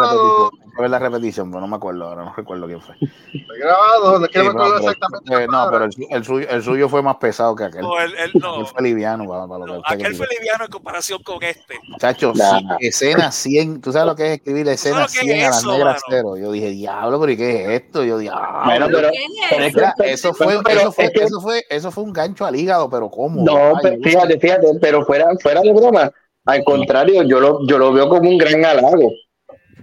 repetición, 0.51 0.51
hay 0.65 0.71
que 0.77 0.83
ver 0.83 0.91
la 0.91 0.99
repetición, 0.99 1.51
pero 1.51 1.61
no 1.63 1.67
me 1.69 1.77
acuerdo 1.77 2.05
ahora, 2.09 2.25
no 2.25 2.35
recuerdo 2.35 2.67
quién 2.67 2.81
fue. 2.83 2.95
Está 3.01 3.55
grabado, 3.59 4.19
no 4.19 4.25
es 4.27 4.31
que 4.31 4.39
no 4.39 4.45
Sí, 4.45 4.51
me 4.51 4.55
acuerdo 4.55 4.75
no, 4.75 4.81
pero- 4.81 4.91
exactamente. 4.93 5.35
eh, 5.35 5.47
la 5.51 5.65
no, 5.65 5.71
pero 5.71 5.85
el, 5.87 5.93
su- 5.93 6.07
el 6.11 6.25
suyo, 6.25 6.47
el 6.51 6.63
suyo 6.63 6.89
fue 6.89 7.03
más 7.03 7.17
pesado 7.17 7.57
que 7.57 7.65
aquel. 7.65 7.81
No, 7.83 7.99
él, 8.01 8.15
él 8.19 8.31
no. 8.35 8.53
Aquel 8.55 8.67
fue 8.67 8.83
liviano 8.83 9.25
para, 9.27 9.47
para 9.47 9.59
lo 9.61 9.65
que 9.67 9.73
no, 9.73 9.79
usted 9.81 9.95
aquel 9.95 10.15
fue 10.15 10.27
liviano 10.39 10.65
en 10.65 10.71
comparación 10.71 11.23
con 11.23 11.43
este. 11.43 11.81
Chacho, 11.99 12.33
sí, 12.35 12.43
escena 12.81 13.33
100. 13.33 13.81
¿Tú 13.81 13.93
sabes 13.93 14.07
lo 14.09 14.15
que 14.17 14.27
es 14.27 14.33
escribir 14.39 14.69
escena 14.69 15.01
lo 15.01 15.07
que 15.07 15.13
es 15.13 15.21
100 15.21 15.41
a 15.45 15.49
las 15.49 15.59
eso, 15.59 15.73
negras 15.73 15.95
mano? 15.95 16.01
cero? 16.11 16.37
Yo 16.37 16.53
dije, 16.53 16.69
diablo, 16.69 17.19
pero 17.21 17.33
¿y 17.33 17.37
qué 17.39 17.63
es 17.77 17.83
esto? 17.83 18.05
Yo 18.05 18.19
dije, 18.19 18.33
ah, 18.35 18.63
Bueno, 18.67 18.87
pero, 18.93 19.09
¿Qué 19.11 19.67
es 19.67 19.75
pero 19.97 20.09
eso 20.11 20.35
fue, 20.35 20.59
pero 20.63 20.81
eso 20.81 20.93
fue, 20.93 21.05
es 21.07 21.11
que- 21.13 21.25
eso 21.25 21.41
fue, 21.41 21.65
eso 21.71 21.91
fue 21.91 22.05
un 22.05 22.13
gancho 22.13 22.45
al 22.45 22.55
hígado, 22.57 22.91
pero 22.91 23.11
¿cómo? 23.11 23.43
No, 23.43 23.77
Ay, 23.83 23.99
fíjate, 24.03 24.39
fíjate, 24.39 24.67
pero 24.83 25.05
fuera, 25.07 25.27
fuera 25.43 25.63
de 25.63 25.73
broma, 25.73 26.13
al 26.47 26.65
contrario, 26.65 27.23
yo 27.25 27.41
lo, 27.41 27.67
yo 27.67 27.79
lo 27.79 27.93
veo 27.93 28.09
como 28.09 28.29
un 28.31 28.39
gran 28.39 28.65
halago. 28.65 29.13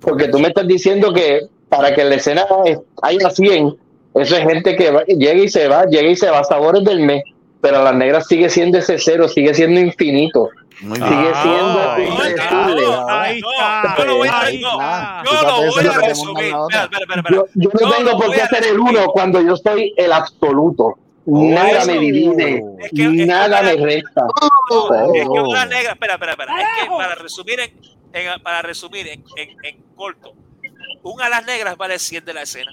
Porque 0.01 0.27
tú 0.27 0.39
me 0.39 0.47
estás 0.49 0.67
diciendo 0.67 1.13
que 1.13 1.41
para 1.69 1.93
que 1.93 2.03
la 2.03 2.15
escena 2.15 2.45
es- 2.65 2.79
haya 3.01 3.29
100, 3.29 3.75
eso 4.15 4.35
es 4.35 4.43
gente 4.43 4.75
que 4.75 4.91
va- 4.91 5.05
llega 5.05 5.41
y 5.43 5.49
se 5.49 5.67
va, 5.67 5.85
llega 5.85 6.09
y 6.09 6.15
se 6.15 6.29
va, 6.29 6.43
sabores 6.43 6.83
del 6.83 6.99
mes, 7.01 7.23
pero 7.61 7.79
a 7.79 7.83
las 7.83 7.95
negras 7.95 8.27
sigue 8.27 8.49
siendo 8.49 8.77
ese 8.77 8.97
cero, 8.99 9.27
sigue 9.27 9.53
siendo 9.53 9.79
infinito. 9.79 10.49
Muy 10.81 10.97
Sigue 10.97 11.07
bien. 11.09 11.33
siendo 11.41 11.79
está, 11.79 11.95
ahí 11.95 12.09
No, 12.09 12.23
está, 13.51 13.95
yo 13.97 14.05
lo 14.05 14.17
voy 14.17 14.27
a- 14.27 14.39
a 14.39 14.45
resumir. 14.45 14.63
manda 14.63 14.83
la 14.83 15.23
Espera, 15.23 16.61
otra. 16.61 16.83
espera, 16.83 17.03
espera, 17.15 17.23
Yo, 17.31 17.45
yo 17.53 17.69
no 17.73 17.79
Yo 17.79 17.95
tengo 17.95 18.17
por 18.19 18.31
qué 18.33 18.41
a 18.41 18.47
ser 18.49 18.65
el 18.65 18.79
uno 18.79 19.05
cuando 19.13 19.41
yo 19.41 19.55
soy 19.55 19.93
el 19.95 20.11
absoluto. 20.11 20.97
Nada 21.25 21.69
eso. 21.79 21.87
me 21.87 21.99
divide, 21.99 22.63
Es 22.79 22.91
que- 22.91 23.03
es 23.03 23.09
que 23.11 23.25
nada 23.25 23.59
para- 23.61 23.75
me 23.75 23.85
resta. 23.85 24.25
No, 24.69 25.13
es 25.13 25.23
que 25.23 25.29
una 25.29 25.65
negra, 25.65 25.91
espera, 25.93 26.13
espera, 26.15 26.31
espera. 26.33 26.61
Es 26.61 26.67
que 26.83 26.89
para 26.89 27.15
resumir 27.15 27.59
en, 27.59 27.79
en- 28.13 28.41
para 28.43 28.61
resumir 28.61 29.07
en, 29.07 29.23
en, 29.37 29.49
en 29.63 29.81
corto, 29.95 30.33
un 31.03 31.21
alas 31.21 31.45
negras 31.45 31.77
vale 31.77 31.97
100 31.99 32.25
de 32.25 32.33
la 32.33 32.41
escena. 32.41 32.71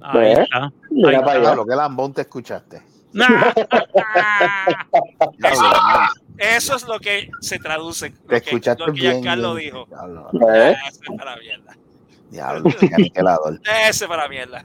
Ahí 0.00 0.32
¿Eh? 0.32 0.42
está. 0.42 0.72
Mira 0.90 1.08
Ahí 1.10 1.16
para 1.18 1.30
allá. 1.32 1.40
Diablo, 1.40 1.66
qué 1.66 1.76
lambón 1.76 2.12
te 2.14 2.22
escuchaste. 2.22 2.82
Nah. 3.12 3.52
Eso 6.38 6.74
es 6.76 6.86
lo 6.88 6.98
que 6.98 7.30
se 7.40 7.58
traduce. 7.58 8.10
te 8.10 8.16
Lo 8.22 8.28
que, 8.28 8.36
escuchaste 8.36 8.86
lo 8.86 8.92
que 8.92 9.00
bien. 9.00 9.20
Bien. 9.22 9.56
dijo. 9.56 9.86
¿Eh? 10.52 10.74
La 11.24 11.36
mierda. 11.36 11.76
Diablo, 12.34 12.70
qué 12.78 12.90
aniquilador. 12.92 13.58
Ese 13.88 14.04
es 14.04 14.08
para 14.08 14.24
la 14.24 14.28
mierda. 14.28 14.64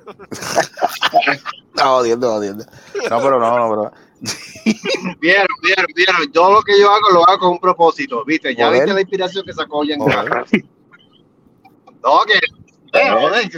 No, 1.76 1.96
odiando, 1.98 2.34
odiando. 2.36 2.66
No, 3.10 3.22
pero 3.22 3.40
no, 3.40 3.58
no, 3.58 3.70
pero. 3.70 3.92
Vieron, 5.22 5.48
vieron, 5.64 5.86
vieron. 5.96 6.16
Yo 6.34 6.52
lo 6.52 6.62
que 6.62 6.78
yo 6.78 6.92
hago 6.92 7.10
lo 7.14 7.26
hago 7.28 7.40
con 7.40 7.50
un 7.52 7.60
propósito, 7.60 8.26
¿viste? 8.26 8.54
Ya 8.54 8.70
viste 8.70 8.94
la 8.94 9.00
inspiración 9.00 9.46
que 9.46 9.54
sacó 9.54 9.82
Jan. 9.88 9.98
No, 12.04 12.20
que. 12.28 12.34
Eh, 12.92 13.10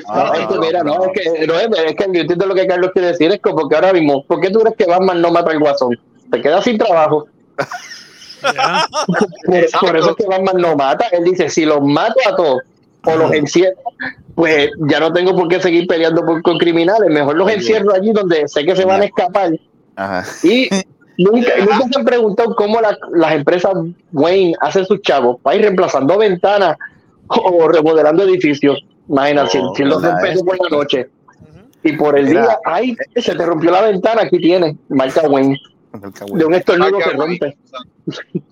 Ah, 0.08 0.34
Es 0.36 0.47
que, 0.47 0.54
no, 0.56 0.62
mira, 0.62 0.84
no. 0.84 0.95
no, 0.97 1.06
es 1.06 1.12
que, 1.13 1.47
no, 1.47 1.54
es, 1.56 1.67
que 1.95 2.06
yo 2.13 2.21
entiendo 2.21 2.45
lo 2.45 2.54
que 2.54 2.67
Carlos 2.67 2.91
quiere 2.93 3.08
decir, 3.10 3.32
es 3.32 3.39
como 3.41 3.67
que 3.69 3.76
ahora 3.76 3.93
mismo, 3.93 4.26
¿por 4.26 4.41
qué 4.41 4.50
tú 4.50 4.60
crees 4.60 4.76
que 4.76 4.86
Batman 4.86 5.21
no 5.21 5.32
mata 5.32 5.52
al 5.52 5.60
guasón? 5.60 5.97
Te 6.30 6.41
quedas 6.41 6.63
sin 6.65 6.78
trabajo. 6.78 7.28
Por 9.82 9.97
eso 9.97 10.10
es 10.12 10.15
que 10.15 10.26
Batman 10.26 10.58
no 10.58 10.76
mata. 10.76 11.08
Él 11.12 11.24
dice, 11.24 11.50
si 11.50 11.65
los 11.65 11.82
mato 11.82 12.15
a 12.28 12.36
todos 12.36 12.62
o 13.06 13.16
los 13.16 13.34
encierro, 13.34 13.78
pues 14.36 14.70
ya 14.88 15.00
no 15.00 15.12
tengo 15.12 15.36
por 15.36 15.48
qué 15.48 15.60
seguir 15.60 15.88
peleando 15.88 16.26
por- 16.26 16.42
con 16.42 16.58
criminales. 16.58 17.10
Mejor 17.10 17.36
los 17.36 17.52
encierro 17.52 17.94
allí 17.94 18.12
donde 18.12 18.48
sé 18.48 18.66
que 18.66 18.76
se 18.76 18.86
van 18.86 19.02
a 19.02 19.06
escapar. 19.06 19.52
Ajá. 19.96 20.24
Y 20.44 20.70
nunca, 21.18 21.52
nunca 21.60 21.88
se 21.92 22.00
han 22.00 22.06
preguntado 22.06 22.56
cómo 22.56 22.80
la- 22.82 22.98
las 23.14 23.34
empresas 23.34 23.74
Wayne 24.14 24.56
hacen 24.62 24.86
sus 24.86 25.02
chavos 25.02 25.38
para 25.42 25.56
ir 25.56 25.62
reemplazando 25.64 26.18
ventanas 26.18 26.78
o 27.28 27.68
remodelando 27.68 28.24
edificios. 28.24 28.78
Imagínate, 29.10 29.50
si- 29.52 29.58
Oh, 29.60 29.74
si 29.76 29.84
los 29.84 30.02
¿verdad? 30.02 30.18
rompes 30.22 30.44
por 30.44 30.58
la 30.62 30.78
noche 30.78 31.10
y 31.84 31.94
por 31.94 32.18
el 32.18 32.26
Mira. 32.28 32.42
día, 32.44 32.58
ay, 32.66 32.96
se 33.16 33.34
te 33.36 33.46
rompió 33.46 33.72
la 33.72 33.82
ventana, 33.82 34.22
aquí 34.22 34.38
tienes, 34.40 34.76
marca 34.90 35.22
Wayne, 35.28 35.58
de 36.34 36.46
un 36.46 36.54
estornudo 36.54 37.00
que 37.00 37.10
rompe. 37.10 37.58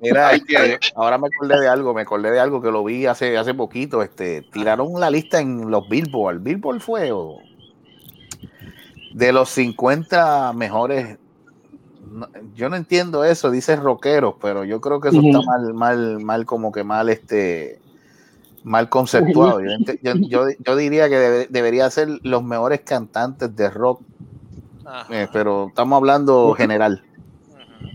Mira, 0.00 0.32
este, 0.32 0.78
ahora 0.94 1.18
me 1.18 1.28
acordé 1.28 1.60
de 1.60 1.68
algo, 1.68 1.94
me 1.94 2.02
acordé 2.02 2.30
de 2.32 2.40
algo 2.40 2.60
que 2.60 2.70
lo 2.70 2.82
vi 2.84 3.06
hace, 3.06 3.36
hace 3.38 3.54
poquito. 3.54 4.02
Este, 4.02 4.42
tiraron 4.42 4.98
la 4.98 5.10
lista 5.10 5.40
en 5.40 5.70
los 5.70 5.88
Billboard. 5.88 6.40
Billboard 6.40 6.80
fue 6.80 7.12
o- 7.12 7.38
de 9.12 9.32
los 9.32 9.48
50 9.50 10.52
mejores. 10.54 11.18
no, 12.10 12.26
yo 12.54 12.68
no 12.68 12.76
entiendo 12.76 13.24
eso, 13.24 13.50
dice 13.50 13.76
rockeros, 13.76 14.34
pero 14.42 14.64
yo 14.64 14.80
creo 14.80 15.00
que 15.00 15.08
eso 15.08 15.20
está 15.20 15.40
mal, 15.46 15.72
mal, 15.72 16.20
mal, 16.20 16.44
como 16.46 16.70
que 16.72 16.84
mal, 16.84 17.08
este, 17.08 17.78
mal 18.64 18.88
conceptuado. 18.90 19.60
Yo, 19.60 19.70
yo, 20.02 20.12
yo- 20.28 20.46
yo 20.58 20.76
diría 20.76 21.08
que 21.08 21.16
debe- 21.16 21.46
debería 21.48 21.88
ser 21.90 22.08
los 22.22 22.42
mejores 22.44 22.80
cantantes 22.80 23.54
de 23.56 23.70
rock, 23.70 24.00
eh, 25.10 25.28
pero 25.32 25.68
estamos 25.68 25.96
hablando 25.96 26.52
general 26.54 27.02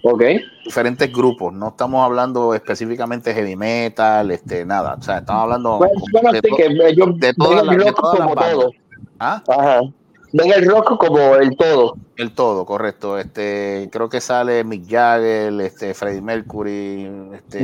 Ok. 0.04 0.23
diferentes 0.65 1.12
grupos, 1.12 1.54
no 1.54 1.69
estamos 1.69 2.04
hablando 2.06 2.54
específicamente 2.54 3.34
heavy 3.34 3.56
metal, 3.56 4.32
este, 4.32 4.65
nada, 4.65 4.95
o 5.00 5.02
sea, 5.02 5.19
estamos 5.19 5.43
hablando 5.43 5.78
Bueno, 5.78 5.93
bueno, 6.12 6.32
de 6.32 6.39
sí, 6.43 6.50
to- 6.50 6.56
que 6.56 6.63
de 6.69 7.34
todas 7.34 7.65
las- 7.65 7.78
de 7.78 7.91
todas 7.93 8.15
como 8.19 8.36
todo. 8.36 8.71
¿Ah? 9.19 9.43
Ajá. 9.47 9.82
Ven 10.34 10.52
el 10.54 10.69
rock 10.69 10.97
como 10.97 11.36
el 11.36 11.56
todo. 11.56 11.95
el 12.17 12.32
todo, 12.34 12.65
correcto, 12.65 13.17
este, 13.17 13.89
creo 13.91 14.10
que 14.10 14.19
sale 14.21 14.63
Mick 14.63 14.89
Jagger, 14.89 15.54
este, 15.62 15.93
Freddie 15.93 16.21
Mercury, 16.21 17.10
este, 17.34 17.60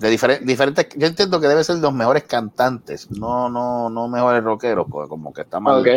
de 0.00 0.10
diferen- 0.10 0.44
diferentes, 0.44 0.88
yo 0.96 1.06
entiendo 1.06 1.40
que 1.40 1.46
debe 1.46 1.62
ser 1.62 1.76
los 1.76 1.92
mejores 1.94 2.24
cantantes, 2.24 3.10
no, 3.12 3.48
no, 3.48 3.88
no 3.90 4.08
mejores 4.08 4.42
rockeros, 4.42 4.86
porque 4.90 5.08
como 5.08 5.32
que 5.32 5.42
está 5.42 5.60
mal, 5.60 5.80
Ok. 5.80 5.88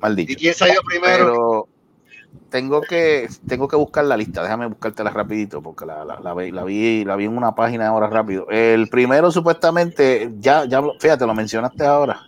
mal 0.00 0.14
dicho. 0.14 0.32
¿Y 0.32 0.36
quién 0.36 0.54
salió 0.54 0.80
primero? 0.86 1.24
Pero 1.32 1.68
tengo 2.50 2.80
que 2.82 3.28
tengo 3.46 3.66
que 3.68 3.76
buscar 3.76 4.04
la 4.04 4.16
lista, 4.16 4.42
déjame 4.42 4.66
buscártela 4.66 5.10
rapidito 5.10 5.60
porque 5.62 5.84
la, 5.86 6.04
la, 6.04 6.20
la 6.20 6.34
vi, 6.34 6.50
la 6.52 6.64
vi 6.64 7.04
la 7.04 7.16
vi 7.16 7.24
en 7.24 7.36
una 7.36 7.54
página 7.54 7.88
ahora 7.88 8.08
rápido. 8.08 8.46
El 8.50 8.88
primero 8.88 9.30
supuestamente 9.32 10.32
ya 10.38 10.64
ya 10.64 10.82
fíjate, 11.00 11.26
lo 11.26 11.34
mencionaste 11.34 11.84
ahora. 11.84 12.20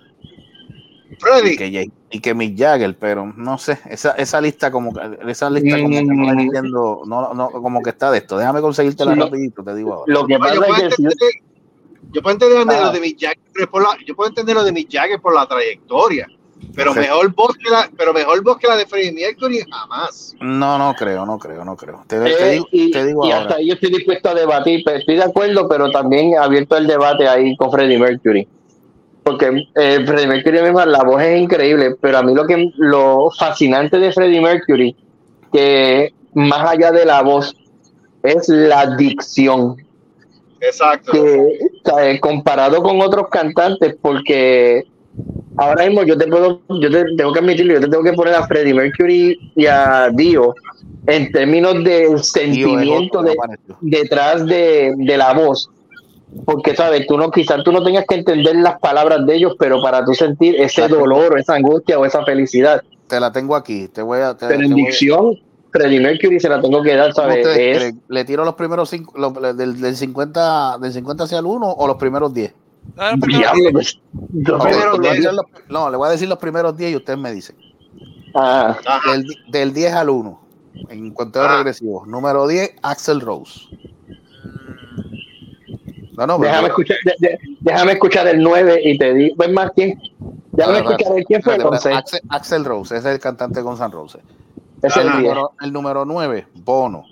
Freddy. 1.18 1.50
Y 1.52 1.56
que, 1.56 1.90
y 2.10 2.20
que 2.20 2.34
Mick 2.34 2.58
Jagger, 2.58 2.96
pero 2.98 3.32
no 3.36 3.56
sé, 3.58 3.78
esa, 3.88 4.10
esa 4.12 4.40
lista 4.40 4.70
como 4.70 4.92
que 4.92 5.00
esa 5.30 5.48
lista 5.48 5.76
como 5.76 5.88
que 5.90 6.02
no 6.04 6.24
la 6.26 6.34
Mm. 6.34 6.38
entiendo, 6.40 7.02
no, 7.06 7.32
no, 7.32 7.50
como 7.50 7.80
que 7.82 7.90
está 7.90 8.10
de 8.10 8.18
esto. 8.18 8.36
Déjame 8.36 8.60
conseguírtela 8.60 9.14
Sí, 9.14 9.20
rapidito, 9.20 9.62
te 9.62 9.74
digo 9.74 9.94
ahora. 9.94 10.12
Lo 10.12 10.26
que 10.26 10.36
No, 10.38 10.38
yo, 10.38 10.60
pasa 10.60 10.66
puedo 10.66 10.74
es 10.74 10.82
que 10.82 10.90
si- 10.96 11.02
entender, 11.04 11.30
yo 12.12 12.22
puedo 12.22 12.32
entender 12.34 12.76
Ah. 12.80 12.84
lo 12.86 12.92
de 12.92 13.00
Mick 13.00 13.18
Jagger 13.20 13.38
pero 13.54 13.70
por 13.70 13.82
la, 13.82 13.88
yo 14.06 14.14
puedo 14.16 14.28
entender 14.28 14.54
lo 14.56 14.64
de 14.64 14.72
Mick 14.72 14.88
Jagger 14.90 15.20
por 15.20 15.34
la 15.34 15.46
trayectoria, 15.46 16.26
pero 16.74 16.92
Sí. 16.92 17.00
mejor 17.00 17.35
voz 17.35 17.57
que 17.57 17.70
la, 17.70 17.88
pero 17.96 18.12
mejor 18.12 18.42
voz 18.42 18.59
que 18.59 18.66
la 18.68 18.76
de 18.76 18.87
Freddie 18.87 19.12
Mercury 19.12 19.61
jamás. 19.70 20.35
No, 20.40 20.79
no 20.79 20.94
creo, 20.94 21.24
no 21.26 21.38
creo, 21.38 21.64
no 21.64 21.76
creo. 21.76 22.02
Te, 22.07 22.16
Eh, 22.16 22.35
te 22.37 22.50
digo, 22.50 22.66
y, 22.72 22.90
te 22.90 23.07
digo 23.07 23.26
y 23.26 23.31
ahora. 23.31 23.42
hasta 23.42 23.55
ahí 23.57 23.68
yo 23.68 23.74
estoy 23.74 23.90
dispuesto 23.90 24.29
a 24.31 24.35
debatir, 24.35 24.83
pero 24.85 24.98
estoy 24.98 25.16
de 25.16 25.24
acuerdo, 25.24 25.68
pero 25.68 25.90
también 25.90 26.37
abierto 26.38 26.76
el 26.76 26.87
debate 26.87 27.29
ahí 27.29 27.57
con 27.57 27.70
Freddie 27.70 27.98
Mercury. 27.98 28.46
Porque 29.22 29.66
eh, 29.74 30.02
Freddie 30.07 30.26
Mercury 30.29 30.62
mismo, 30.62 30.85
la 30.85 31.02
voz 31.02 31.20
es 31.22 31.40
increíble, 31.40 31.96
pero 32.00 32.18
a 32.18 32.22
mí 32.22 32.33
lo 32.35 32.46
que 32.46 32.70
lo 32.76 33.31
fascinante 33.37 33.98
de 33.98 34.12
Freddie 34.12 34.40
Mercury, 34.40 34.94
que 35.52 36.12
más 36.35 36.68
allá 36.70 36.92
de 36.92 37.05
la 37.05 37.22
voz, 37.22 37.55
es 38.22 38.48
la 38.48 38.94
dicción. 38.96 39.76
Exacto. 40.61 41.12
que 41.12 41.59
eh, 42.02 42.18
comparado 42.20 42.83
con 42.83 43.00
otros 43.00 43.29
cantantes 43.31 43.94
porque 44.00 44.85
ahora 45.56 45.86
mismo 45.86 46.02
yo 46.04 46.16
te 46.18 46.26
puedo 46.26 46.60
yo 46.68 46.90
te 46.90 47.04
tengo 47.16 47.32
que 47.32 47.38
admitirlo 47.40 47.74
yo 47.74 47.80
te 47.80 47.88
tengo 47.88 48.02
que 48.04 48.12
poner 48.12 48.34
a 48.34 48.46
Freddie 48.46 48.74
Mercury 48.74 49.52
y 49.54 49.66
a 49.66 50.08
Dio 50.12 50.54
en 51.06 51.30
términos 51.32 51.82
del 51.84 52.22
sentimiento 52.22 53.22
de- 53.22 53.36
detrás 53.80 54.44
de, 54.46 54.94
de 54.96 55.16
la 55.16 55.32
voz 55.34 55.70
porque 56.44 56.74
sabes 56.76 57.06
tú 57.06 57.16
no 57.16 57.30
quizás 57.30 57.62
tú 57.64 57.72
no 57.72 57.82
tengas 57.82 58.04
que 58.06 58.16
entender 58.16 58.56
las 58.56 58.78
palabras 58.80 59.24
de 59.26 59.36
ellos 59.36 59.54
pero 59.58 59.80
para 59.80 60.04
tú 60.04 60.12
sentir 60.14 60.54
ese 60.56 60.82
Exacto. 60.82 60.96
dolor 60.98 61.32
o 61.34 61.36
esa 61.38 61.54
angustia 61.54 61.98
o 61.98 62.04
esa 62.04 62.24
felicidad 62.24 62.82
Te 63.06 63.20
la 63.20 63.32
tengo 63.32 63.54
aquí, 63.56 63.88
te 63.88 64.02
voy 64.02 64.20
a 64.20 64.34
te- 64.36 64.46
pero 64.46 64.58
te 64.60 64.64
en 64.66 64.72
voy 64.72 64.82
a- 64.82 64.86
dicción 64.86 65.34
Freddie 65.72 66.00
Mercury 66.00 66.40
se 66.40 66.48
la 66.48 66.60
tengo 66.60 66.82
que 66.82 66.94
dar 66.96 67.12
¿Cómo 67.12 67.28
sabes 67.28 67.46
Es-? 67.56 67.94
¿Le 68.08 68.24
tiro 68.24 68.44
los 68.44 68.54
primeros 68.54 68.88
cinco, 68.90 69.12
los- 69.16 69.56
del, 69.56 69.80
del 69.80 69.96
50, 69.96 70.78
del 70.80 70.92
50 70.92 71.24
hacia 71.24 71.38
el 71.38 71.46
1 71.46 71.70
o 71.70 71.86
los 71.86 71.96
primeros 71.96 72.32
10? 72.34 72.52
Pues, 72.94 73.99
a 75.29 75.33
los- 75.33 75.44
no, 75.68 75.90
le 75.90 75.96
voy 75.96 76.09
a 76.09 76.12
decir 76.12 76.29
los 76.29 76.38
primeros 76.38 76.77
10 76.77 76.92
y 76.92 76.96
ustedes 76.96 77.18
me 77.18 77.33
dicen. 77.33 77.57
Ah. 78.35 78.77
Del, 79.11 79.27
del 79.49 79.72
10 79.75 79.92
al 79.94 80.11
1, 80.11 80.40
en 80.90 81.11
conteo 81.12 81.42
Ah. 81.42 81.57
regresivo. 81.59 82.05
Número 82.07 82.46
10, 82.46 82.75
Axel 82.83 83.20
Rose. 83.20 83.61
No, 86.16 86.27
no, 86.27 86.38
pero- 86.38 86.51
Déjame 86.51 86.68
escuchar, 86.68 86.96
de- 87.05 87.14
de- 87.29 87.38
déjame 87.61 87.92
escuchar 87.92 88.27
el 88.29 88.42
9 88.42 88.81
y 88.83 88.96
te 88.96 89.12
digo, 89.12 89.35
¿ves 89.37 89.53
más 89.53 89.70
quién? 89.75 90.01
Déjame 90.53 90.79
Espérate, 90.79 91.03
escuchar 91.03 91.18
el 91.18 91.25
quién 91.27 91.42
fue. 91.42 91.55
Axel, 91.94 92.20
Axel 92.31 92.64
Rose, 92.64 92.96
ese 92.96 93.09
es 93.09 93.14
el 93.16 93.20
cantante 93.20 93.62
con 93.62 93.77
San 93.77 93.92
Rose. 93.92 94.18
Es 94.83 94.96
el, 94.96 95.03
el 95.07 95.12
10. 95.12 95.22
número, 95.22 95.51
el 95.61 95.72
número 95.72 96.05
9, 96.07 96.46
Bono. 96.55 97.05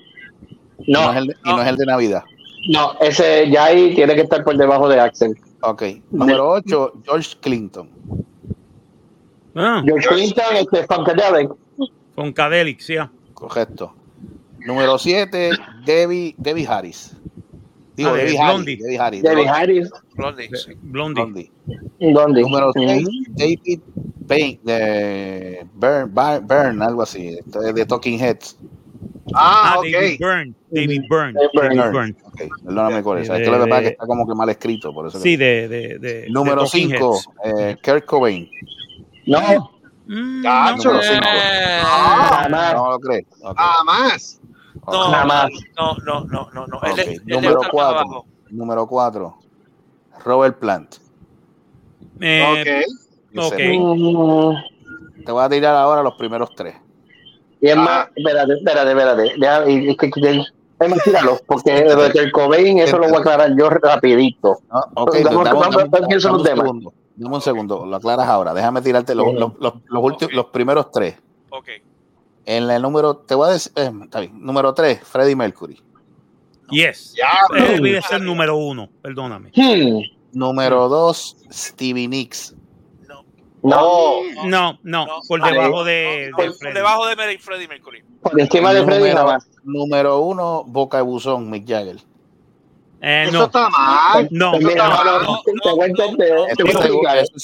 Y 0.78 0.92
no, 0.92 1.02
No, 1.06 1.10
es 1.12 1.16
el, 1.18 1.26
de- 1.28 1.36
y 1.44 1.48
no 1.50 1.62
es 1.62 1.68
el 1.68 1.76
de 1.76 1.86
Navidad. 1.86 2.22
no, 2.70 2.92
ese 3.00 3.50
ya 3.50 3.64
ahí 3.64 3.94
tiene 3.94 4.14
que 4.14 4.22
estar 4.22 4.42
por 4.42 4.56
debajo 4.56 4.88
de 4.88 4.98
Axel. 5.00 5.36
Ok. 5.66 5.82
Número 6.10 6.48
8, 6.50 6.92
George 7.04 7.30
Clinton. 7.40 7.88
Ah, 9.54 9.82
George 9.84 10.08
Clinton, 10.08 10.44
este 10.56 10.86
Funkadelic. 10.86 11.50
con 12.14 12.32
Cadelic, 12.32 12.80
sí. 12.80 12.96
ah. 12.96 13.10
Correcto. 13.34 13.94
Número 14.66 14.98
7, 14.98 15.50
Debbie, 15.84 16.34
Debbie 16.38 16.66
Harris. 16.66 17.16
Digo, 17.96 18.10
Ah, 18.10 18.14
de 18.14 18.24
Debbie 18.24 18.36
Blondie. 18.38 18.72
Harris. 18.72 18.82
Debbie 18.82 18.98
Harris. 18.98 19.22
Debbie 19.22 19.48
Harris. 19.48 19.90
Blondie. 20.14 20.48
Blondie. 20.82 21.50
Blondie. 22.00 22.42
Número 22.42 22.70
Mm. 22.74 22.88
6, 22.88 23.08
David 23.36 23.80
Payne, 24.26 24.60
de 24.64 25.66
Byrne, 25.74 26.10
Byrne, 26.42 26.82
algo 26.84 27.02
así, 27.02 27.36
de, 27.44 27.72
de 27.72 27.86
Talking 27.86 28.18
Heads. 28.18 28.58
Ah, 29.32 29.74
Ah, 29.74 29.78
ok. 29.78 29.86
David 29.90 30.18
Byrne. 30.20 30.54
David 30.70 31.02
Byrne. 31.08 31.32
David 31.32 31.50
Byrne. 31.54 31.90
Byrne. 31.92 32.16
Ok, 32.26 32.40
perdóname 32.64 33.02
por 33.02 33.18
eso. 33.18 33.32
De- 33.32 33.38
Es 33.42 33.44
que 33.48 33.50
lo 33.56 33.64
que 33.64 33.70
pasa 33.70 33.80
es 33.82 33.86
que 33.88 33.92
está 33.92 34.06
como 34.06 34.26
que 34.26 34.34
mal 34.34 34.48
escrito. 34.50 34.92
Por 34.92 35.06
eso 35.06 35.18
que- 35.18 35.22
Sí, 35.22 35.36
de. 35.36 35.68
de, 35.68 35.98
de 35.98 36.26
Número 36.30 36.62
de 36.62 36.68
Talking 36.68 36.90
5, 36.90 37.18
Heads. 37.44 37.80
Kurt 37.82 38.04
Cobain. 38.04 38.50
No, 39.26 39.70
Mm, 40.06 40.42
Gacho. 40.42 40.88
Número 40.90 41.02
5. 41.02 41.24
Eh, 41.24 41.80
Ah, 41.82 42.40
jamás. 42.42 42.74
No 42.74 42.90
lo 42.90 42.98
crees. 43.00 43.24
Ok, 43.42 43.56
Jamás. 43.56 44.40
ok. 44.82 44.92
no, 44.92 45.10
Nada 45.10 45.24
más. 45.24 45.50
no, 45.78 45.94
no, 46.04 46.20
no, 46.26 46.50
no, 46.52 46.66
no. 46.66 46.76
Ok, 46.76 46.84
Él, 46.88 46.98
es- 46.98 47.06
él 47.08 47.22
Número 47.24 47.48
está 47.52 47.60
más 47.62 47.70
4. 47.70 47.98
abajo. 48.00 48.26
Número 48.50 48.86
4. 48.86 49.38
Robert 50.24 50.58
Plant. 50.58 50.96
eh, 52.20 52.84
ok. 53.34 53.46
ok. 53.46 53.58
Mm, 53.58 55.24
Te 55.24 55.32
voy 55.32 55.42
a 55.44 55.48
tirar 55.48 55.74
ahora 55.74 56.02
los 56.02 56.14
primeros 56.16 56.50
tres. 56.54 56.74
Y 57.64 57.68
es 57.70 57.76
Ah. 57.76 57.80
más, 57.80 58.08
espérate, 58.14 58.52
espérate, 58.54 58.90
espérate. 58.90 59.32
Deja- 59.38 59.70
y- 59.70 59.90
y 59.90 59.96
que- 59.96 60.10
que- 60.10 60.42
Es 60.80 60.90
más, 60.90 61.02
tíralo, 61.02 61.38
porque 61.46 61.72
lo 61.88 62.08
del 62.10 62.30
Cobain, 62.32 62.78
eso 62.80 62.98
lo 62.98 63.08
voy 63.08 63.16
a 63.16 63.20
aclarar 63.20 63.56
yo 63.56 63.70
rapidito. 63.70 64.58
¿no? 64.70 64.80
Ok, 64.96 65.14
Dame- 65.16 65.36
un 65.36 65.44
segundo. 66.44 66.92
Dame 67.16 67.34
un 67.36 67.40
segundo. 67.40 67.86
Lo 67.86 67.96
aclaras 67.96 68.26
ahora. 68.28 68.52
Déjame 68.52 68.82
tirarte 68.82 69.14
los, 69.14 69.32
los, 69.34 69.52
los, 69.60 69.74
los 69.86 70.02
últimos, 70.02 70.32
Ok. 70.32 70.34
los 70.34 70.46
primeros 70.46 70.90
tres. 70.90 71.14
Ok. 71.50 71.68
En 72.44 72.68
el 72.70 72.82
número, 72.82 73.16
te 73.16 73.34
voy 73.34 73.48
a 73.48 73.52
decir, 73.52 73.72
eh, 73.76 73.90
está 74.02 74.20
bien. 74.20 74.44
Número 74.44 74.74
3, 74.74 75.00
Freddie 75.02 75.36
Mercury. 75.36 75.80
Yes. 76.70 77.14
Ya, 77.16 77.30
Él 77.56 77.80
debe 77.80 78.02
ser 78.02 78.20
número 78.20 78.56
uno, 78.56 78.88
perdóname. 79.00 79.50
Hmm, 79.54 80.00
Número 80.32 80.88
2, 80.88 81.36
Stevie 81.50 82.08
Nicks. 82.08 82.54
No. 83.64 84.20
No. 84.34 84.44
No, 84.44 84.78
no, 84.82 85.06
No. 85.06 85.20
por 85.26 85.42
debajo 85.42 85.84
de, 85.84 86.30
Por, 86.34 86.44
de 86.44 86.50
por 86.50 86.58
Freddie. 86.58 86.74
debajo 86.74 87.06
de 87.06 87.16
Freddie 87.38 87.68
Mercury. 87.68 88.02
por 88.22 88.40
encima 88.40 88.72
de 88.74 88.84
Freddy 88.84 88.98
número, 89.00 89.16
jamás. 89.16 89.48
número 89.64 90.18
1, 90.20 90.64
Boca 90.66 90.98
de 90.98 91.02
Buzón, 91.02 91.50
Mick 91.50 91.66
Jagger. 91.68 91.96
Eh, 93.06 93.24
Eso 93.28 93.32
no, 93.38 93.44
está 93.44 93.68
mal. 93.68 94.28
no, 94.30 94.52
no, 94.52 94.58
no, 94.60 94.68
no, 94.68 94.74
no, 94.76 95.04
no, 95.04 95.04
no, 95.04 95.22
no. 95.22 95.42
es 95.44 95.52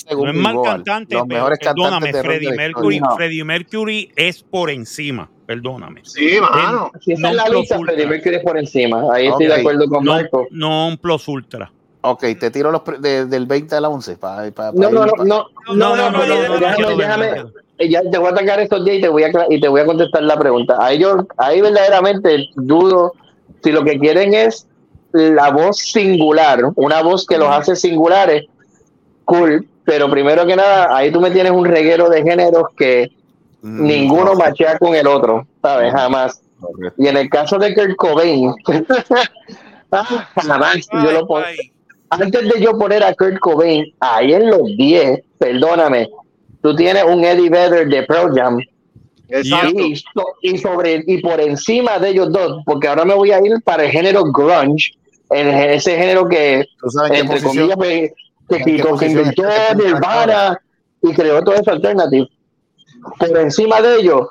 no 0.09 0.33
mal 0.33 0.63
cantante, 0.65 1.15
Los 1.15 1.27
mejores 1.27 1.59
perdóname, 1.59 2.07
cantantes 2.13 2.23
Freddie 2.23 2.53
Mercury. 2.57 3.01
Freddie 3.17 3.45
Mercury 3.45 4.13
es 4.17 4.43
por 4.43 4.71
encima, 4.71 5.29
perdóname. 5.47 6.01
Sí, 6.05 6.39
mano. 6.41 6.91
Si 7.01 7.13
esa 7.13 7.23
No 7.23 7.29
es 7.29 7.35
la 7.35 7.49
lista, 7.49 7.79
Freddie. 7.79 8.07
Mercury 8.07 8.37
es 8.37 8.43
por 8.43 8.57
encima. 8.59 9.03
Ahí 9.13 9.27
estoy 9.27 9.47
de 9.47 9.55
acuerdo 9.55 9.87
con 9.89 10.03
No, 10.05 10.13
Marco. 10.13 10.47
no 10.51 10.89
un 10.89 10.97
plus 10.97 11.29
ultra. 11.29 11.71
Ok, 12.03 12.21
te 12.39 12.51
tiro 12.51 12.71
los 12.71 12.83
de- 13.01 13.27
del 13.27 13.47
20 13.47 13.75
a 13.77 13.81
la 13.81 13.89
11. 13.89 14.17
Pa, 14.17 14.37
pa- 14.55 14.73
pa 14.73 14.73
No, 14.73 14.91
no, 14.91 15.05
no, 15.05 15.13
pa- 15.13 15.25
no, 15.25 15.47
no, 15.75 15.97
no, 15.97 16.11
no, 16.11 16.27
no, 16.27 16.59
déjame, 16.59 16.97
déjame, 16.97 17.91
ya 17.91 18.03
te 18.03 18.19
voy 18.19 18.29
a 18.29 18.31
atacar 18.31 18.61
estos 18.61 18.85
días 18.85 18.97
y 18.99 19.01
te 19.03 19.09
voy 19.09 19.25
a, 19.25 19.29
cla- 19.31 19.47
y 19.51 19.61
te 19.61 19.69
voy 19.69 19.81
a 19.83 19.87
contestar 19.87 20.23
la 20.23 20.39
pregunta. 20.39 20.77
Ahí 20.81 20.99
yo, 20.99 21.27
ahí 21.37 21.61
verdaderamente 21.61 22.49
dudo 22.55 23.13
si 23.63 23.73
lo 23.73 23.85
que 23.85 23.99
quieren 23.99 24.33
es 24.33 24.67
la 25.13 25.51
voz 25.51 25.77
singular, 25.79 26.63
una 26.77 27.03
voz 27.03 27.27
que 27.27 27.37
los 27.37 27.49
hace 27.49 27.77
singulares, 27.77 28.47
cool, 29.25 29.67
pero 29.85 30.09
primero 30.11 30.47
que 30.47 30.57
nada, 30.57 30.97
ahí 30.97 31.11
tú 31.13 31.21
me 31.21 31.31
tienes 31.31 31.53
un 31.53 31.65
reguero 31.65 32.09
de 32.09 32.23
géneros 32.23 32.65
que 32.77 33.11
Mm, 33.63 33.87
ninguno 33.87 34.33
no, 34.33 34.37
machea 34.37 34.79
con 34.79 34.95
el 34.95 35.07
otro, 35.07 35.47
¿sabes? 35.61 35.93
Jamás. 35.93 36.41
Y 36.97 37.09
en 37.09 37.19
el 37.19 37.29
caso 37.29 37.59
de 37.59 37.75
Kurt 37.75 37.95
Cobain, 37.97 38.55
Ah, 39.93 40.29
jamás 40.37 40.87
yo 40.93 41.11
lo 41.13 41.27
pongo. 41.27 41.43
Antes 42.11 42.43
de 42.53 42.61
yo 42.61 42.77
poner 42.79 43.03
a 43.05 43.15
Kurt 43.15 43.39
Cobain 43.39 43.85
ahí 44.01 44.35
en 44.35 44.51
los 44.51 44.65
10, 44.77 45.21
perdóname, 45.39 46.09
tú 46.63 46.75
tienes 46.75 47.05
un 47.05 47.25
Eddie 47.25 47.49
Vedder 47.51 47.89
de 47.89 48.03
Pearl 48.03 48.35
Jam. 48.35 48.59
Exacto. 49.29 49.81
Y, 49.81 49.97
so- 49.97 50.35
y 50.43 50.59
sobre 50.59 51.05
y 51.07 51.19
por 51.19 51.41
encima 51.41 51.99
de 52.01 52.11
ellos 52.11 52.33
dos, 52.33 52.63
porque 52.67 52.89
ahora 52.89 53.05
me 53.05 53.15
voy 53.15 53.31
a 53.31 53.39
ir 53.39 53.53
para 53.65 53.85
el 53.85 53.91
género 53.93 54.25
grunge, 54.25 54.91
el, 55.31 55.49
ese 55.49 55.97
género 55.97 56.29
que 56.29 56.67
¿Tú 56.81 56.91
sabes 56.91 57.13
en 57.13 57.29
qué 57.29 57.33
entre 57.35 57.43
comillas 57.49 57.77
pues, 57.77 57.89
que, 58.49 58.57
¿En 58.57 58.65
qué 58.65 58.73
quitó, 58.73 58.97
que 58.97 59.07
inventó 59.07 59.43
Nirvana 59.77 60.61
y 61.03 61.13
creó 61.13 61.43
todo 61.45 61.55
eso 61.55 61.71
alternativo. 61.71 62.27
Por 63.19 63.39
encima 63.39 63.81
de 63.81 64.01
ellos, 64.01 64.27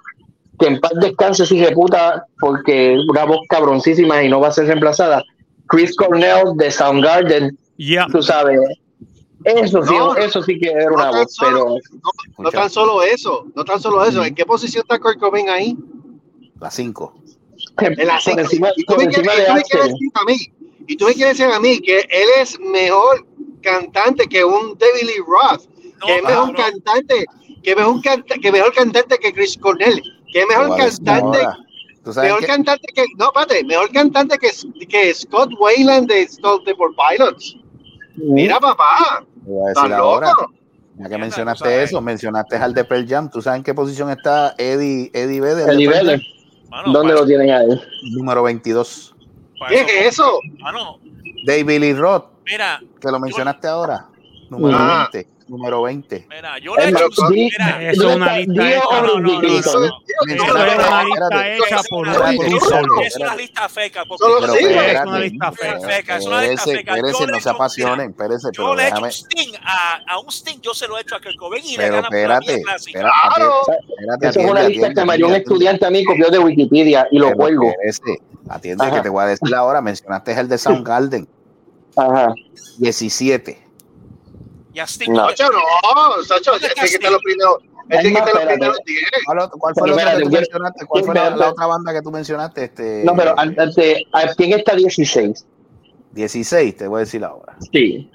que 0.60 0.68
en 0.68 0.82
paz 0.82 0.92
descanse 1.00 1.46
si 1.46 1.58
de 1.60 1.72
puta, 1.72 2.26
porque 2.40 2.98
una 3.10 3.24
voz 3.24 3.40
cabroncísima 3.50 4.22
y 4.22 4.28
no 4.30 4.42
va 4.42 4.50
a 4.50 4.52
ser 4.52 4.66
reemplazada. 4.68 5.24
Chris 5.68 5.96
Cornell 5.96 6.56
de 6.58 6.70
Soundgarden, 6.70 7.58
Ya. 7.80 8.06
tú 8.12 8.22
sabes. 8.22 8.60
Eso 9.46 9.82
sí, 9.84 9.96
No, 9.96 10.16
eso 10.18 10.44
sí 10.44 10.60
que 10.60 10.70
era 10.70 10.92
una 10.92 11.12
no 11.12 11.20
voz, 11.20 11.38
pero 11.40 11.60
solo- 11.60 11.80
no, 12.38 12.44
no 12.44 12.52
tan 12.52 12.70
solo 12.70 13.04
eso, 13.04 13.46
no 13.56 13.64
tan 13.64 13.80
solo 13.80 14.04
eso. 14.04 14.24
¿En 14.24 14.36
qué 14.36 14.46
posición 14.46 14.82
está 14.82 15.00
Kurt 15.00 15.18
Cobain 15.18 15.50
ahí? 15.50 15.78
La 16.60 16.70
5. 16.70 17.14
En 17.78 18.08
la 18.08 18.14
por 18.14 18.22
cinco. 18.22 18.40
encima, 18.40 18.70
y 18.76 18.84
tú 18.84 18.96
me 18.98 19.08
quieres, 21.14 21.38
decir 21.38 21.54
a 21.54 21.60
mí, 21.60 21.80
que 21.80 22.00
él 22.00 22.28
es 22.42 22.60
mejor 22.60 23.26
cantante 23.62 24.28
que 24.28 24.44
un 24.44 24.78
David 24.78 25.04
Lee 25.04 25.24
Roth, 25.26 25.64
que 26.06 26.18
es 26.18 26.24
mejor 26.24 26.56
cantante, 26.56 27.26
que 27.64 27.76
mejor, 27.76 28.02
canta, 28.02 28.36
que 28.36 28.52
mejor 28.52 28.74
cantante 28.74 29.18
que 29.20 29.34
Chris 29.34 29.58
Cornell, 29.58 30.02
que 30.34 30.42
es 30.42 30.48
mejor 30.48 30.78
cantante. 30.78 31.40
¿Tú 32.04 32.14
sabes 32.14 32.30
mejor 32.30 32.42
qué? 32.42 32.48
cantante 32.48 32.88
que, 32.94 33.06
no, 33.18 33.28
espérate, 33.28 33.64
mejor 33.66 33.92
cantante 33.92 34.38
que, 34.38 34.52
que 34.88 35.14
Scott 35.14 35.52
Wayland 35.60 36.08
de 36.08 36.22
Stone 36.24 36.64
Temple 36.66 36.88
Pilots. 37.10 37.58
Mira, 38.24 38.60
papá, 38.60 39.24
Te 39.46 39.50
voy 39.52 39.68
a 39.68 39.70
estás 39.70 39.84
decir 39.84 39.96
ahora. 39.98 40.30
loco. 40.30 40.52
Ya 40.98 41.08
que 41.10 41.18
mencionaste 41.18 41.84
eso, 41.84 42.02
mencionaste 42.02 42.58
al 42.58 42.74
de 42.74 42.84
Pearl 42.84 43.08
Jam. 43.08 43.30
¿Tú 43.30 43.42
sabes 43.42 43.58
en 43.60 43.64
qué 43.64 43.74
posición 43.74 44.10
está 44.10 44.54
Eddie, 44.58 45.10
Eddie 45.14 45.40
Vedder? 45.40 45.66
de 45.68 45.74
Eddie 45.74 45.88
Vedder. 45.88 46.22
¿Dónde 46.88 47.14
lo 47.14 47.26
tienen 47.26 47.50
a 47.52 47.64
él? 47.64 47.82
Número 48.12 48.44
22. 48.44 49.16
¿Qué 49.70 49.76
es 49.82 50.08
eso? 50.14 50.40
Mano, 50.60 51.00
David 51.46 51.80
Lee 51.80 51.94
Roth, 51.94 52.26
mira, 52.46 52.82
que 53.00 53.10
lo 53.12 53.20
mencionaste 53.20 53.68
ahora. 53.68 54.08
Número 54.50 54.78
Ah. 54.78 55.10
20. 55.14 55.30
Número 55.50 55.82
20. 55.82 56.28
mira, 56.30 56.58
yo 56.60 56.76
le 56.76 56.84
he 56.84 56.86
Eh, 56.86 56.90
hecho 56.90 57.06
pero 57.16 57.30
di- 57.30 57.36
mira, 57.46 57.92
Eso 57.92 58.10
es 58.10 58.16
una 58.16 58.38
lista 58.38 58.70
hecha. 58.70 58.84
o 58.88 58.94
No, 58.94 59.02
no, 59.02 59.08
no, 59.08 59.16
Ricky 59.20 59.32
no, 59.34 59.40
Clinton. 59.40 59.82
no. 59.82 59.86
Eso 59.88 59.94
Mencionaste- 60.26 60.30
es 60.30 60.46
una 60.46 61.02
espérate, 61.02 61.36
lista 61.36 61.56
hecha 61.56 61.80
es 61.80 61.88
por, 61.90 62.08
un 62.08 62.10
es 62.10 62.18
solo. 62.64 62.94
una- 62.94 63.06
es 63.08 63.16
una 63.16 63.36
lista 63.36 63.66
feca. 63.76 64.02
Es 64.06 64.20
una 64.22 65.20
lista 65.20 65.52
feca. 65.52 66.18
es 66.18 66.26
una 66.26 66.42
lista 66.42 66.64
feca. 66.66 66.98
No 67.32 67.40
se 67.40 67.50
apasionen, 67.50 68.14
pero 68.14 68.36
déjame. 68.76 69.10
Sting 69.12 69.54
a, 69.64 70.20
un 70.20 70.32
Sting, 70.32 70.60
yo 70.62 70.74
se 70.74 70.88
lo 70.88 70.98
he 70.98 71.02
hecho 71.02 71.16
a 71.16 71.20
Kurt 71.20 71.36
Cobain 71.38 71.66
y 71.66 71.78
le 71.78 71.90
gana 71.90 72.00
espérate, 72.08 72.62
Eso 74.22 74.40
es 74.40 74.46
una 74.50 74.64
lista 74.64 74.94
que 74.94 75.06
María 75.06 75.26
un 75.28 75.36
estudiante 75.36 75.86
a 75.86 75.90
mí 75.90 76.04
copió 76.06 76.30
de 76.30 76.40
Wikipedia 76.40 77.08
y 77.12 77.18
lo 77.20 77.34
cuelgo. 77.34 77.74
atiende 78.50 78.92
que 78.92 79.02
te 79.02 79.10
voy 79.10 79.24
a 79.24 79.28
decir 79.28 79.54
ahora. 79.56 79.82
Mencionaste 79.82 80.32
el 80.34 80.48
de 80.48 80.58
Soundgarden. 80.58 81.28
Ajá. 81.96 82.34
17. 82.78 83.69
Sting. 84.88 85.12
No. 85.12 85.28
No, 85.28 86.24
Sacho, 86.24 86.52
¿Dónde 86.52 86.68
está 86.68 86.82
que 86.82 86.88
está 86.88 87.08
en 87.08 87.14
los 87.14 87.22
primeros, 87.24 87.58
Es 87.90 88.02
que 88.02 88.10
más, 88.12 88.28
está 88.28 88.42
en 88.42 88.46
los 88.46 88.54
espérate. 88.54 88.58
primeros 88.58 88.78
10. 88.86 89.00
¿Cuál, 89.60 89.74
fue 89.76 89.88
la 89.88 89.94
otra 89.94 90.06
que 90.06 90.10
espérate, 90.10 90.24
tú 90.24 90.30
¿quién- 90.30 90.40
mencionaste? 90.42 90.86
¿Cuál 90.86 91.04
fue 91.04 91.14
quién 91.14 91.24
la, 91.26 91.30
me- 91.32 91.38
la 91.38 91.50
otra 91.52 91.66
banda 91.66 91.94
que 91.94 92.02
tú 92.02 92.12
mencionaste? 92.12 92.64
Este, 92.66 93.04
No, 93.06 93.16
pero 93.16 93.34
antes, 93.38 93.98
¿a 94.14 94.34
quién 94.36 94.54
está 94.54 94.76
16? 94.76 95.46
16, 96.12 96.76
te 96.78 96.88
voy 96.88 96.98
a 96.98 97.00
decir 97.02 97.24
ahora. 97.24 97.56
Sí. 97.72 98.10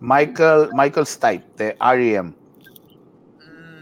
Michael, 0.00 0.68
Michael 0.74 1.06
Stipe, 1.06 1.44
de 1.56 1.76
R.E.M. 1.80 2.32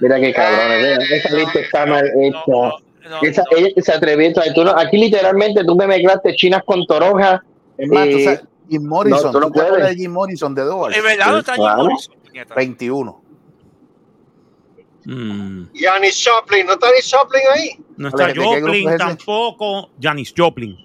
Mira 0.01 0.19
qué 0.21 0.33
cabrones. 0.33 0.83
vea, 0.83 1.17
Esa 1.19 1.31
lista 1.37 1.61
está 1.61 1.87
mal 1.87 2.05
hecha. 2.21 2.39
no, 2.47 2.71
no, 3.09 3.21
Esa, 3.23 3.43
no. 3.51 3.57
ella 3.57 3.69
se 3.83 3.93
atrevió. 3.93 4.33
tú 4.55 4.63
aquí 4.63 4.97
literalmente 4.97 5.65
tú 5.65 5.77
me 5.77 5.87
mezclaste 5.87 6.35
chinas 6.37 6.63
con. 6.65 6.85
Es 7.79 7.89
más, 7.89 8.09
tú 8.09 8.17
Eh, 8.19 8.25
sabes, 8.25 8.43
Jim 8.73 8.87
Morrison. 8.89 9.23
no, 9.25 9.31
tú 9.33 9.41
no 9.41 9.47
¿tú 9.47 9.53
te 9.53 9.61
acuerdas 9.61 9.81
puedes. 9.81 9.97
de 9.97 10.03
Jim 10.03 10.13
Morrison 10.13 10.55
de 10.55 10.63
Doors? 10.63 10.97
Es 10.97 11.03
verdad, 11.03 11.27
no 11.33 11.39
está 11.39 11.55
Jim. 11.55 11.65
Morrison, 11.77 12.15
puñeta. 12.25 12.55
21. 12.55 13.23
Mm. 15.05 15.65
Janis 15.75 16.25
Joplin, 16.29 16.65
¿no 16.67 16.73
está 16.75 16.87
Janis 16.87 17.11
Joplin 17.13 17.43
ahí? 17.55 17.71
No 17.97 18.09
está 18.09 18.27
¿De 18.29 18.33
qué 18.35 18.39
grupo 18.41 18.55
Joplin 18.61 18.89
es 18.91 18.99
tampoco. 18.99 19.91
Janis 20.01 20.33
Joplin. 20.37 20.77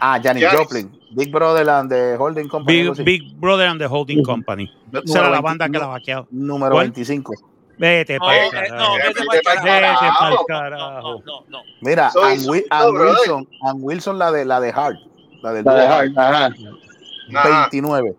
Ah, 0.00 0.18
Janis 0.22 0.42
Janis. 0.42 0.58
Joplin. 0.60 1.00
Big 1.14 1.30
Brother 1.30 1.68
and 1.70 1.90
the 1.90 2.16
Holding 2.18 2.48
Company. 2.48 2.90
Big, 3.04 3.36
Brother 3.38 3.66
and 3.68 3.80
the 3.80 3.86
Holding 3.86 4.22
Company. 4.22 4.70
Número 4.90 5.04
Esa 5.04 5.18
era 5.20 5.30
la 5.30 5.40
20, 5.40 5.42
banda 5.42 5.68
que 5.68 5.78
la 5.78 5.86
vaqueado. 5.86 6.26
Número 6.30 6.72
¿Cuál? 6.72 6.86
25. 6.86 7.34
Vete 7.78 8.14
No, 8.14 8.20
para 8.24 8.36
eh, 8.36 8.44
el 8.46 8.50
carajo. 8.52 8.76
no, 8.76 8.94
vete 8.94 9.42
pa'l 9.44 9.58
carajo. 9.62 10.04
Vete 10.04 10.14
carajo. 10.16 10.34
No, 10.38 10.44
carajo. 10.46 11.22
no, 11.26 11.44
no. 11.48 11.58
Mira, 11.82 12.10
Ann. 12.22 12.38
Wilson, 12.48 13.48
Ann 13.62 13.76
Wilson, 13.80 14.18
la 14.18 14.32
de 14.32 14.44
la 14.46 14.60
de 14.60 14.70
Hart, 14.72 14.96
la 15.42 15.52
del 15.52 15.64
La 15.64 15.74
de 15.74 15.86
Hart, 15.86 16.18
ajá. 16.18 16.54
Ajá. 17.34 17.68
29. 17.70 18.14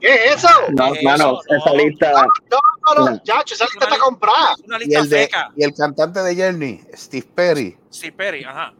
¿Qué 0.00 0.14
es 0.14 0.36
eso? 0.36 0.48
No, 0.72 0.86
Eso, 0.94 1.02
mano, 1.04 1.32
no. 1.48 1.56
esa 1.56 1.72
lista. 1.74 2.12
No, 2.12 2.58
no, 2.94 3.04
no, 3.04 3.10
No. 3.12 3.22
chacho, 3.22 3.54
esa 3.54 3.64
lista 3.66 3.84
está 3.84 3.98
comprada. 3.98 4.52
Es 4.58 4.64
una 4.66 4.76
Y 4.78 4.80
lista 4.86 5.00
el, 5.00 5.08
de, 5.08 5.16
feca. 5.18 5.50
y 5.56 5.62
el 5.64 5.74
cantante 5.74 6.20
de 6.20 6.34
Journey, 6.36 6.80
Steve 6.94 7.26
Perry, 7.34 7.76
Sí, 7.88 8.10
Perry, 8.10 8.42
ajá. 8.42 8.72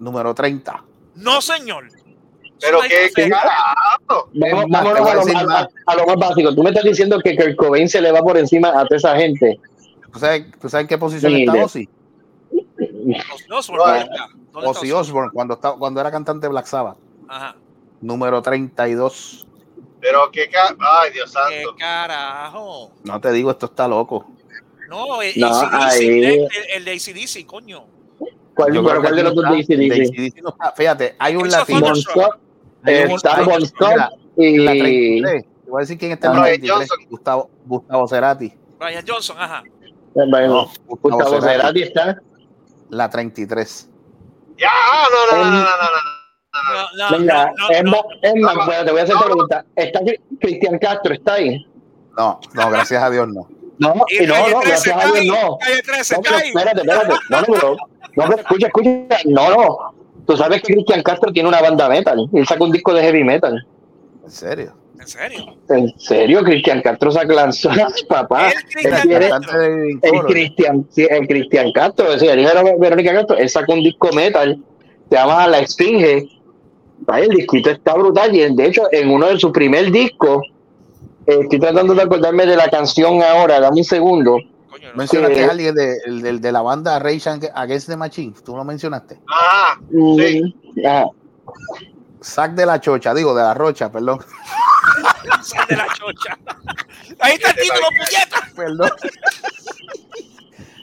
número 0.00 0.34
30. 0.34 0.82
No, 1.16 1.40
señor. 1.40 1.86
Pero 2.60 2.80
qué, 2.88 3.10
qué 3.14 3.28
carajo. 3.28 4.30
Vamos, 4.34 4.64
a 4.74 4.78
a 4.80 5.42
lo, 5.42 5.46
más. 5.46 5.68
a 5.86 5.94
lo 5.96 6.06
más 6.06 6.16
básico. 6.16 6.54
Tú 6.54 6.62
me 6.62 6.70
estás 6.70 6.84
diciendo 6.84 7.20
que 7.22 7.36
Kurt 7.36 7.56
Cobain 7.56 7.88
se 7.88 8.00
le 8.00 8.10
va 8.10 8.20
por 8.22 8.36
encima 8.38 8.68
a 8.70 8.84
toda 8.86 8.96
esa 8.96 9.16
gente. 9.16 9.60
¿Tú 10.12 10.18
sabes, 10.18 10.46
¿tú 10.60 10.68
sabes 10.68 10.84
en 10.84 10.88
qué 10.88 10.98
posición 10.98 11.32
Ni 11.34 11.42
está. 11.44 11.64
Ozzy? 11.64 11.88
No, 13.48 13.58
Osbourne, 13.58 13.84
No, 13.84 13.90
¿dónde 13.92 14.00
está? 14.04 14.28
¿Dónde 14.52 14.68
está 14.70 14.80
Ozzy 14.80 14.92
Osbourne, 14.92 15.30
cuando, 15.34 15.54
estaba- 15.54 15.76
cuando 15.78 16.00
era 16.00 16.10
cantante 16.10 16.46
de 16.46 16.50
Black 16.50 16.66
Sabbath. 16.66 16.96
Ajá. 17.28 17.54
Número 18.04 18.42
32. 18.42 19.46
Pero 20.00 20.30
qué 20.30 20.48
ca... 20.50 20.76
Ay, 20.78 21.12
Dios 21.12 21.32
¿Qué 21.48 21.62
santo. 21.62 21.76
carajo? 21.78 22.92
No 23.04 23.20
te 23.20 23.32
digo, 23.32 23.50
esto 23.50 23.66
está 23.66 23.88
loco. 23.88 24.26
No, 24.88 25.22
el, 25.22 25.32
No, 25.40 25.46
AC/DC, 25.48 26.04
ahí- 26.04 26.24
el, 26.24 26.48
el 26.74 26.84
de 26.84 26.92
ACDC, 26.92 27.46
coño. 27.46 27.86
¿Cuál, 28.54 28.74
Yo 28.74 28.84
pero 28.84 29.00
creo 29.00 29.00
cuál 29.00 29.12
que 29.12 29.16
de 29.16 29.22
los 29.24 29.34
dos 29.34 29.44
de 29.44 29.50
ACDC? 30.28 30.42
no 30.42 30.50
está. 30.50 30.72
Fíjate, 30.72 31.16
hay 31.18 31.36
un 31.36 31.50
latino. 31.50 31.78
Está 31.94 33.36
hay- 33.36 33.44
Bon 33.46 33.66
Scott 33.66 33.86
mira, 33.86 34.10
en 34.36 34.64
la 34.66 34.74
y 34.74 34.80
33. 34.80 35.44
Te 35.64 35.70
voy 35.70 35.78
a 35.78 35.80
decir 35.80 35.98
quién 35.98 36.12
está 36.12 36.26
en 36.28 36.32
la 36.34 36.40
Brian 36.42 36.60
33. 36.60 36.88
Johnson. 36.90 37.06
Gustavo, 37.08 37.50
Gustavo 37.64 38.08
Cerati. 38.08 38.52
Brian 38.78 39.04
Johnson, 39.08 39.36
ajá. 39.40 39.62
bueno, 40.14 40.46
No, 40.48 40.64
Gustavo 40.86 40.98
Gustavo 41.00 41.40
Cerati. 41.40 41.56
Cerati 41.58 41.82
está. 41.82 42.18
La 42.90 43.08
33. 43.08 43.88
Ya, 44.58 44.68
no, 45.10 45.36
no, 45.38 45.44
no, 45.44 45.50
no, 45.50 45.58
no, 45.58 45.62
no, 45.62 45.70
no. 46.62 47.10
No, 47.10 47.10
no, 47.10 47.18
Venga, 47.18 47.52
no, 47.56 47.70
es 47.70 47.84
no, 47.84 47.90
más, 47.90 48.00
es 48.22 48.34
más, 48.36 48.54
no, 48.56 48.66
bueno, 48.66 48.84
te 48.84 48.90
voy 48.90 49.00
a 49.00 49.02
hacer 49.04 49.14
no. 49.14 49.20
otra 49.20 49.32
pregunta. 49.32 49.64
¿Está 49.76 50.00
Cristian 50.40 50.78
Castro? 50.78 51.14
¿Está 51.14 51.34
ahí? 51.34 51.66
No, 52.16 52.40
no, 52.54 52.70
gracias 52.70 53.02
a 53.02 53.10
Dios 53.10 53.28
no. 53.28 53.48
No, 53.78 53.94
Y 54.08 54.22
y 54.22 54.26
no, 54.26 54.48
no, 54.48 54.60
13 54.60 54.68
gracias 54.68 54.96
a 54.96 55.06
Dios 55.06 55.16
ahí. 55.18 55.28
no. 55.28 55.58
Calle 55.58 55.82
13 55.82 56.14
No, 56.14 56.22
pero 56.22 56.36
espérate, 56.38 56.80
espérate. 56.80 57.14
No, 57.28 57.40
no, 57.40 57.46
pero, 57.52 57.76
no, 58.16 58.24
pero 58.28 58.36
escucha, 58.36 58.66
escucha. 58.68 58.90
No, 59.24 59.50
no. 59.50 59.78
Tú 60.26 60.36
sabes 60.36 60.62
que 60.62 60.74
Cristian 60.74 61.02
Castro 61.02 61.32
tiene 61.32 61.48
una 61.48 61.60
banda 61.60 61.88
metal. 61.88 62.28
Él 62.32 62.46
saca 62.46 62.62
un 62.64 62.72
disco 62.72 62.94
de 62.94 63.02
heavy 63.02 63.24
metal. 63.24 63.66
En 64.22 64.30
serio. 64.30 64.74
¿En 64.98 65.06
serio? 65.08 65.56
¿En 65.68 65.98
serio? 65.98 66.42
Cristian 66.44 66.80
Castro 66.82 67.10
saca 67.10 67.34
lanzó. 67.34 67.68
Papá. 68.08 68.50
El 68.50 68.92
Él 68.92 70.20
Cristian 70.26 70.86
el. 70.96 71.26
Cristian, 71.26 71.72
Castro, 71.72 72.06
es 72.06 72.20
decir, 72.20 72.30
el 72.30 72.40
hijo 72.40 72.50
de 72.54 72.76
Verónica 72.78 73.12
Castro, 73.12 73.36
él 73.36 73.50
sacó 73.50 73.74
un 73.74 73.82
disco 73.82 74.10
metal, 74.14 74.62
se 75.10 75.16
llama 75.16 75.46
La 75.48 75.58
Esfinge. 75.58 76.28
El 77.16 77.28
disquito 77.28 77.70
está 77.70 77.94
brutal 77.94 78.34
y 78.34 78.54
de 78.54 78.66
hecho 78.66 78.82
en 78.92 79.10
uno 79.10 79.26
de 79.26 79.38
sus 79.38 79.52
primer 79.52 79.90
discos, 79.90 80.42
eh, 81.26 81.38
estoy 81.42 81.58
tratando 81.60 81.94
de 81.94 82.02
acordarme 82.02 82.46
de 82.46 82.56
la 82.56 82.68
canción 82.70 83.22
ahora, 83.22 83.60
dame 83.60 83.78
un 83.78 83.84
segundo. 83.84 84.38
Coño, 84.70 84.88
no. 84.90 84.96
Mencionaste 84.96 85.36
Sí. 85.36 85.42
a 85.42 85.50
alguien 85.50 85.74
de, 85.74 85.96
el- 86.06 86.22
del- 86.22 86.40
de 86.40 86.52
la 86.52 86.62
banda 86.62 86.98
Rage 86.98 87.28
Against 87.54 87.88
the 87.88 87.96
Machine. 87.96 88.34
¿Tú 88.44 88.56
lo 88.56 88.64
mencionaste? 88.64 89.20
Ajá, 89.26 89.80
sí. 89.90 90.54
Mm, 90.76 90.86
ah, 90.86 91.06
Sac 92.20 92.52
de 92.52 92.64
la 92.64 92.80
chocha, 92.80 93.12
digo, 93.12 93.34
de 93.34 93.42
la 93.42 93.52
rocha, 93.52 93.92
perdón. 93.92 94.18
Sal 95.42 95.66
de 95.68 95.76
la 95.76 95.86
chocha. 95.88 96.38
Ahí 97.20 97.34
está 97.34 97.50
el 97.50 97.56
título, 97.56 97.86
puñeta. 97.88 98.48
Perdón. 98.56 98.90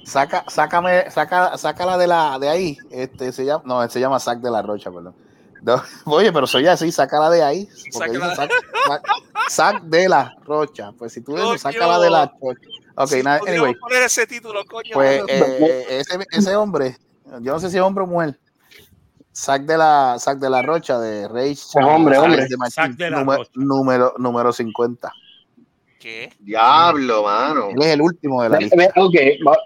Saca, 0.04 0.44
sácame, 0.50 1.10
saca, 1.10 1.58
sácala 1.58 1.98
de 1.98 2.06
la 2.08 2.38
de 2.40 2.50
ahí. 2.50 2.78
Este 2.92 3.32
se 3.32 3.46
llama, 3.46 3.64
no, 3.66 3.90
se 3.90 4.00
llama 4.00 4.20
Sac 4.20 4.40
de 4.40 4.52
la 4.52 4.62
Rocha, 4.62 4.92
perdón. 4.92 5.16
No, 5.62 5.82
oye, 6.06 6.32
pero 6.34 6.48
soy 6.48 6.68
así, 6.68 6.92
sácala 6.92 7.30
de 7.30 7.44
ahí. 7.44 7.70
Sácala. 7.92 8.36
sac, 8.36 8.52
sac- 8.88 9.02
sac 9.50 9.82
de 9.84 10.10
la 10.10 10.36
Rocha. 10.44 10.92
Pues 10.98 11.14
si 11.14 11.22
tú 11.22 11.34
Coño. 11.34 11.46
dices, 11.46 11.62
sácala 11.62 12.00
de 12.00 12.10
la 12.10 12.32
Rocha. 12.42 12.60
Ok, 12.96 13.08
Sí, 13.10 13.24
nada, 13.24 13.40
anyway. 13.48 13.74
poner 13.76 14.04
ese 14.04 14.28
título, 14.28 14.66
coño. 14.66 14.92
Pues 14.94 15.22
eh, 15.28 15.86
ese, 15.90 16.20
ese 16.32 16.56
hombre, 16.56 16.98
yo 17.42 17.54
no 17.54 17.60
sé 17.60 17.70
si 17.70 17.78
es 17.78 17.84
hombre 17.84 18.04
o 18.04 18.08
mujer, 18.08 18.38
Sac 19.34 19.62
de 19.64 19.78
la, 19.78 20.18
Sac 20.20 20.40
de 20.40 20.50
la 20.50 20.62
Rocha 20.62 21.00
de 21.00 21.28
Rage. 21.28 21.56
hombre, 21.82 22.18
hombre. 22.18 22.48
de 22.48 22.58
Machine, 22.58 22.88
Zack 22.88 22.92
de 22.98 23.10
la 23.10 23.20
número, 23.20 23.38
Rocha. 23.44 23.52
número, 23.56 24.14
número 24.18 24.52
50. 24.52 25.12
¿Qué? 26.00 26.34
Diablo, 26.40 27.24
mano. 27.24 27.70
Él 27.70 27.82
es 27.82 27.88
el 27.90 28.02
último 28.02 28.42
de 28.44 28.50
la 28.50 28.58
lista. 28.58 28.76
Ok, 28.98 29.14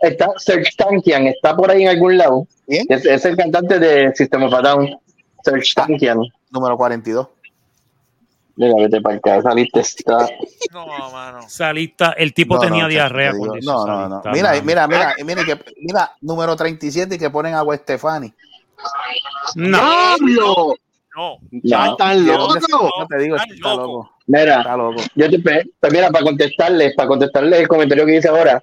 está 0.01 0.27
Serge 0.37 0.69
Tankian, 0.77 1.27
está 1.27 1.55
por 1.55 1.71
ahí 1.71 1.83
en 1.83 1.89
algún 1.89 2.17
lado. 2.17 2.45
Es, 2.67 3.05
es 3.05 3.25
el 3.25 3.37
cantante 3.37 3.79
de 3.79 4.13
System 4.15 4.43
of 4.43 4.53
a 4.53 4.61
Down. 4.61 4.89
Serge 5.45 5.73
Tankian. 5.75 6.19
Número 6.49 6.75
42. 6.77 7.27
Mira, 8.57 8.73
vete 8.77 9.01
para 9.01 9.15
acá, 9.17 9.35
esa 9.37 9.53
lista 9.53 9.81
está. 9.81 10.29
No, 10.71 10.87
mano. 11.11 11.39
Esa 11.45 11.73
lista, 11.73 12.13
el 12.17 12.33
tipo 12.33 12.55
No, 12.55 12.61
tenía 12.61 12.83
no, 12.83 12.89
diarrea 12.89 13.31
te 13.33 13.37
cuando 13.37 13.57
hizo 13.57 13.71
No, 13.71 13.85
no, 13.85 14.07
no. 14.09 14.21
Mira, 14.31 14.51
mano. 14.51 14.63
mira, 14.63 14.87
mira, 14.87 15.15
mira, 15.25 15.43
que, 15.43 15.59
mira, 15.81 16.11
número 16.21 16.55
37 16.55 17.15
y 17.15 17.17
que 17.17 17.29
ponen 17.29 17.53
a 17.53 17.61
Gwen 17.61 17.79
Stefani. 17.79 18.33
No. 19.55 19.77
¡Diablo! 20.19 20.75
No. 21.17 21.37
Ya 21.63 21.85
No. 21.85 21.91
están 21.91 22.25
¿De 22.25 22.31
dónde- 22.31 22.61
locos. 22.69 22.91
No 22.99 23.07
te 23.07 23.17
digo, 23.19 23.35
está 23.35 23.75
loco. 23.75 24.11
Mira, 24.27 24.57
Está 24.59 24.75
loco. 24.77 25.01
yo 25.15 25.29
te 25.29 25.39
pues 25.39 25.65
mira, 25.91 26.09
para 26.09 26.23
contestarles, 26.25 26.93
para 26.95 27.07
contestarles 27.09 27.59
el 27.59 27.67
comentario 27.67 28.05
que 28.05 28.11
dice 28.13 28.27
ahora, 28.29 28.61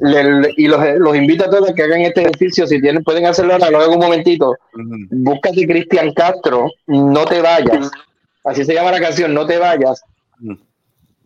le- 0.00 0.52
y 0.56 0.68
los, 0.68 0.80
los 0.98 1.16
invito 1.16 1.44
a 1.44 1.50
todos 1.50 1.70
a 1.70 1.74
que 1.74 1.82
hagan 1.82 2.00
este 2.02 2.22
ejercicio, 2.22 2.66
si 2.66 2.80
tienen, 2.80 3.02
pueden 3.04 3.26
hacerlo 3.26 3.54
ahora, 3.54 3.70
lo 3.70 3.78
hago 3.80 3.92
un 3.94 4.00
momentito. 4.00 4.50
Ujú. 4.74 4.96
Búscate 5.10 5.66
Cristian 5.66 6.12
Castro, 6.12 6.68
no 6.86 7.24
te 7.24 7.40
vayas. 7.40 7.90
Así 8.44 8.64
se 8.64 8.74
llama 8.74 8.92
la 8.92 9.00
canción, 9.00 9.34
no 9.34 9.46
te 9.46 9.58
vayas. 9.58 10.02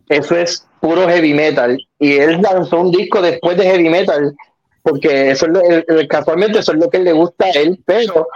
Eso 0.09 0.37
es 0.37 0.67
puro 0.81 1.07
heavy 1.09 1.35
metal. 1.35 1.79
Y 1.99 2.15
él 2.17 2.41
lanzó 2.43 2.81
un 2.81 2.91
disco 2.91 3.21
después 3.23 3.57
de 3.57 3.65
heavy 3.65 3.89
metal, 3.89 4.35
porque 4.83 5.31
eso 5.31 5.47
es 5.47 5.53
lo- 5.53 5.63
el- 5.63 5.85
el- 5.87 6.09
casualmente 6.09 6.59
eso 6.59 6.73
es 6.73 6.79
lo 6.79 6.89
que 6.91 6.99
le 7.01 7.13
gusta 7.13 7.45
a 7.47 7.51
él, 7.51 7.79
pero 7.85 8.27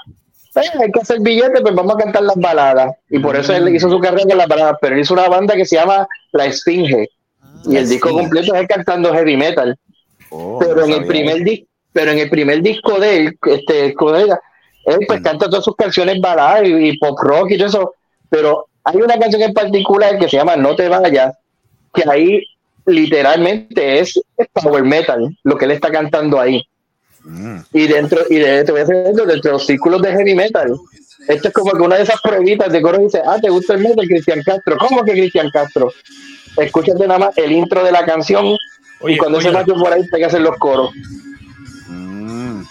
eh, 0.57 0.61
hay 0.83 0.93
que 0.93 1.01
hacer 1.01 1.19
billetes, 1.21 1.63
pues 1.63 1.75
vamos 1.75 1.95
a 1.97 1.99
cantar 1.99 2.23
las 2.23 2.37
baladas. 2.37 2.95
Y 3.11 3.19
por 3.19 3.35
eso 3.37 3.53
él 3.55 3.75
hizo 3.75 3.91
su 3.91 3.99
carrera 3.99 4.25
con 4.29 4.39
las 4.39 4.47
baladas, 4.49 4.77
pero 4.81 4.95
él 4.95 5.01
hizo 5.01 5.15
una 5.15 5.29
banda 5.29 5.55
que 5.57 5.65
se 5.65 5.77
llama 5.77 6.07
La 6.33 6.47
Esfinge. 6.47 7.09
Y 7.67 7.77
el 7.77 7.89
disco 7.89 8.11
completo 8.11 8.55
es 8.55 8.61
él 8.61 8.69
cantando 8.69 9.13
heavy 9.15 9.37
metal 9.37 9.77
Oh, 10.37 10.59
pero 10.59 10.75
no 10.75 10.85
en 10.87 10.93
el 11.03 11.07
primer 11.07 11.37
eso. 11.37 11.45
disco 11.45 11.67
pero 11.93 12.11
en 12.11 12.19
el 12.19 12.29
primer 12.29 12.61
disco 12.61 12.99
de 12.99 13.17
él 13.19 13.39
este 13.47 13.95
colega 13.95 14.41
él 14.85 14.99
pues 15.07 15.21
Mm. 15.21 15.23
canta 15.25 15.49
todas 15.49 15.65
sus 15.65 15.77
canciones 15.77 16.21
baladas 16.21 16.67
y, 16.67 16.73
y 16.89 16.99
pop 16.99 17.17
rock 17.23 17.53
y 17.53 17.57
todo 17.59 17.69
eso 17.69 17.95
pero 18.29 18.67
hay 18.83 18.97
una 18.97 19.19
canción 19.19 19.43
en 19.43 19.55
particular 19.55 20.19
que 20.19 20.29
se 20.29 20.37
llama 20.37 20.57
No 20.57 20.75
te 20.75 20.89
vayas 20.89 21.35
que 21.95 22.03
ahí 22.11 22.43
literalmente 22.87 24.01
es, 24.01 24.21
es 24.37 24.49
power 24.53 24.83
metal 24.85 25.37
lo 25.45 25.57
que 25.57 25.65
él 25.67 25.71
está 25.73 25.91
cantando 25.91 26.41
ahí 26.41 26.63
Mm. 27.27 27.61
y 27.73 27.87
dentro 27.87 28.21
y 28.29 28.35
de, 28.37 28.65
te 28.65 28.71
voy 28.73 28.83
a 28.83 28.85
decir 28.85 29.03
dentro 29.03 29.25
de 29.25 29.37
los 29.53 29.65
círculos 29.65 30.03
de 30.03 30.11
heavy 30.13 30.35
metal 30.35 30.77
esto 31.27 31.49
es 31.49 31.55
como 31.55 31.71
que 31.73 31.81
una 31.81 31.97
de 31.97 32.03
esas 32.03 32.21
pruebitas 32.21 32.71
de 32.71 32.83
coro 32.83 32.99
dice 32.99 33.23
ah 33.25 33.39
te 33.41 33.49
gusta 33.49 33.73
el 33.73 33.81
metal 33.81 34.07
Cristian 34.07 34.43
Castro 34.43 34.77
¿cómo 34.77 35.03
que 35.05 35.13
Cristian 35.13 35.49
Castro? 35.51 35.91
escúchate 36.59 37.07
nada 37.07 37.19
más 37.19 37.39
el 37.39 37.53
intro 37.53 37.83
de 37.83 37.93
la 37.93 38.05
canción 38.05 38.55
Oye, 39.05 39.15
y 39.15 39.19
cuando 39.19 39.39
oye, 39.39 39.49
se 39.49 39.53
macho 39.55 39.75
por 39.75 39.93
ahí 39.93 40.03
te 40.09 40.19
que 40.19 40.25
hacer 40.25 40.41
los 40.41 40.57
coros 40.59 40.91
Mm. 41.89 42.63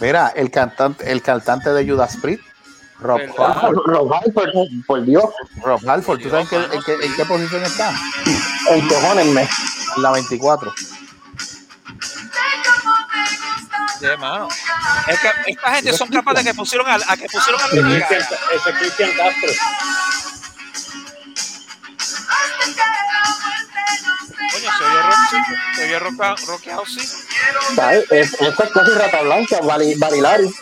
Mira, 0.00 0.28
el 0.36 0.50
cantante, 0.50 1.10
el 1.10 1.20
cantante 1.22 1.70
de 1.70 1.88
Judas 1.90 2.16
Priest, 2.22 2.42
Rob 3.00 3.18
¿Verdad? 3.18 3.34
Halford. 3.62 3.76
Rob 3.86 4.12
Halford, 4.14 4.50
por 4.86 5.04
Dios, 5.04 5.24
Rob 5.62 5.80
Halford, 5.88 6.20
¿tú 6.20 6.30
sabes 6.30 6.50
en 6.52 6.60
qué, 6.70 6.76
en 6.76 6.82
qué- 6.82 7.06
en 7.06 7.16
qué 7.16 7.24
posición 7.24 7.62
está? 7.64 7.92
encojónenme. 8.70 9.48
En 9.96 10.02
la 10.02 10.12
24. 10.12 10.72
Sí, 13.98 14.06
mano. 14.20 14.48
Es 15.08 15.18
que 15.20 15.28
esta 15.52 15.74
gente 15.74 15.92
son 15.94 16.08
capaces 16.08 16.44
de 16.44 16.50
que 16.50 16.56
pusieron 16.56 16.86
a, 16.88 16.94
a 16.94 17.16
que 17.16 17.26
pusieron 17.28 17.60
a. 17.60 17.66
Ese 17.66 18.72
Cristian 18.78 19.10
Castro. 19.16 19.52
Coño, 24.52 24.70
se 24.78 24.84
oye 24.84 25.02
rock, 25.02 25.16
sí. 25.30 25.36
Se 25.76 25.84
oye 25.84 25.98
rock, 25.98 26.38
rock 26.46 26.62
house, 26.70 26.94
sí. 26.94 27.00
Es, 28.10 28.32
eso 28.34 28.62
es 28.64 28.70
casi 28.72 28.90
rata 28.92 29.22
blanca, 29.22 29.58
Bari- 29.60 29.98
Barilari. 29.98 30.54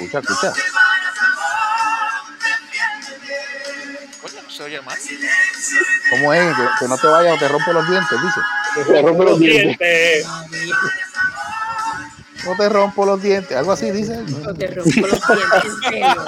Escucha, 0.00 0.18
escucha. 0.18 0.52
Coño, 4.22 4.50
se 4.50 4.62
oye 4.64 4.80
mal. 4.82 4.98
¿Cómo 6.10 6.32
es? 6.34 6.56
Que, 6.56 6.62
que 6.80 6.88
no 6.88 6.98
te 6.98 7.06
vayas 7.06 7.36
o 7.36 7.38
te 7.38 7.48
rompo 7.48 7.72
los 7.72 7.88
dientes, 7.88 8.18
dice. 8.22 8.40
Se 8.86 9.02
rompe 9.02 9.24
los 9.24 9.38
dientes. 9.38 9.78
Dientes. 9.78 10.26
No 12.44 12.56
te 12.56 12.68
rompo 12.68 13.06
los 13.06 13.22
dientes, 13.22 13.56
algo 13.56 13.72
así 13.72 13.90
dice. 13.90 14.16
No 14.16 14.52
te 14.54 14.66
rompo 14.66 15.06
los 15.06 15.26
dientes, 15.28 15.64
en 15.64 15.80
serio. 15.90 16.24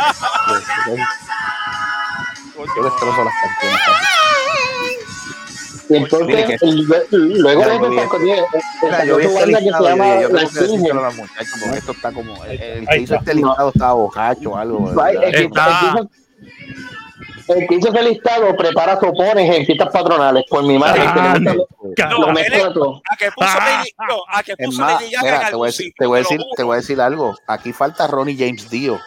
Yo 2.74 2.82
destrozo 2.84 3.24
las 3.24 3.34
canciones. 3.42 3.80
Y 5.88 5.96
entonces, 5.96 6.46
que- 6.46 6.58
el- 6.66 7.38
luego 7.40 7.60
banda 7.60 7.90
que 7.90 8.00
se 8.00 9.06
yo 9.06 9.18
yo 9.20 9.28
La 9.80 11.74
esto 11.74 11.92
está 11.92 12.12
como. 12.12 12.44
El, 12.44 12.60
el 12.60 12.86
que 12.88 12.96
hizo 12.98 13.14
está. 13.14 13.16
este 13.30 13.34
listado 13.34 13.68
estaba 13.74 13.92
bocacho 13.92 14.50
o 14.50 14.56
algo. 14.56 14.90
El 14.90 15.20
que, 15.20 15.26
el 15.38 15.50
hizo- 15.50 16.10
el 17.48 17.66
que 17.68 17.74
hizo 17.76 17.88
ese 17.88 18.02
listado 18.02 18.56
prepara 18.56 18.98
sopones 18.98 19.54
en 19.56 19.64
fiestas 19.64 19.88
patronales, 19.92 20.44
por 20.50 20.64
mi 20.64 20.78
madre. 20.78 21.02
Ah, 21.06 21.38
no. 21.40 21.54
lo- 21.54 21.66
lo 22.26 22.32
mezcla 22.32 22.72
todo. 22.72 23.00
a 23.10 23.16
que 23.16 23.30
puso 23.30 23.48
Lady, 23.58 23.90
no, 24.08 24.16
a 24.28 24.42
que 24.42 24.52
Es 24.58 24.66
puso 24.66 24.80
más, 24.80 25.00
Lady 25.00 25.12
Gaga 25.12 25.24
mira, 25.24 25.40
en 25.42 25.50
te 25.50 25.56
voy, 25.56 25.66
a 25.66 25.70
decir, 25.70 25.92
voy 26.06 26.16
a 26.16 26.18
te 26.56 26.62
voy 26.64 26.74
a 26.74 26.76
decir 26.78 27.00
algo. 27.00 27.36
Aquí 27.46 27.72
falta 27.72 28.06
Ronnie 28.08 28.36
James 28.36 28.68
Dio. 28.68 28.98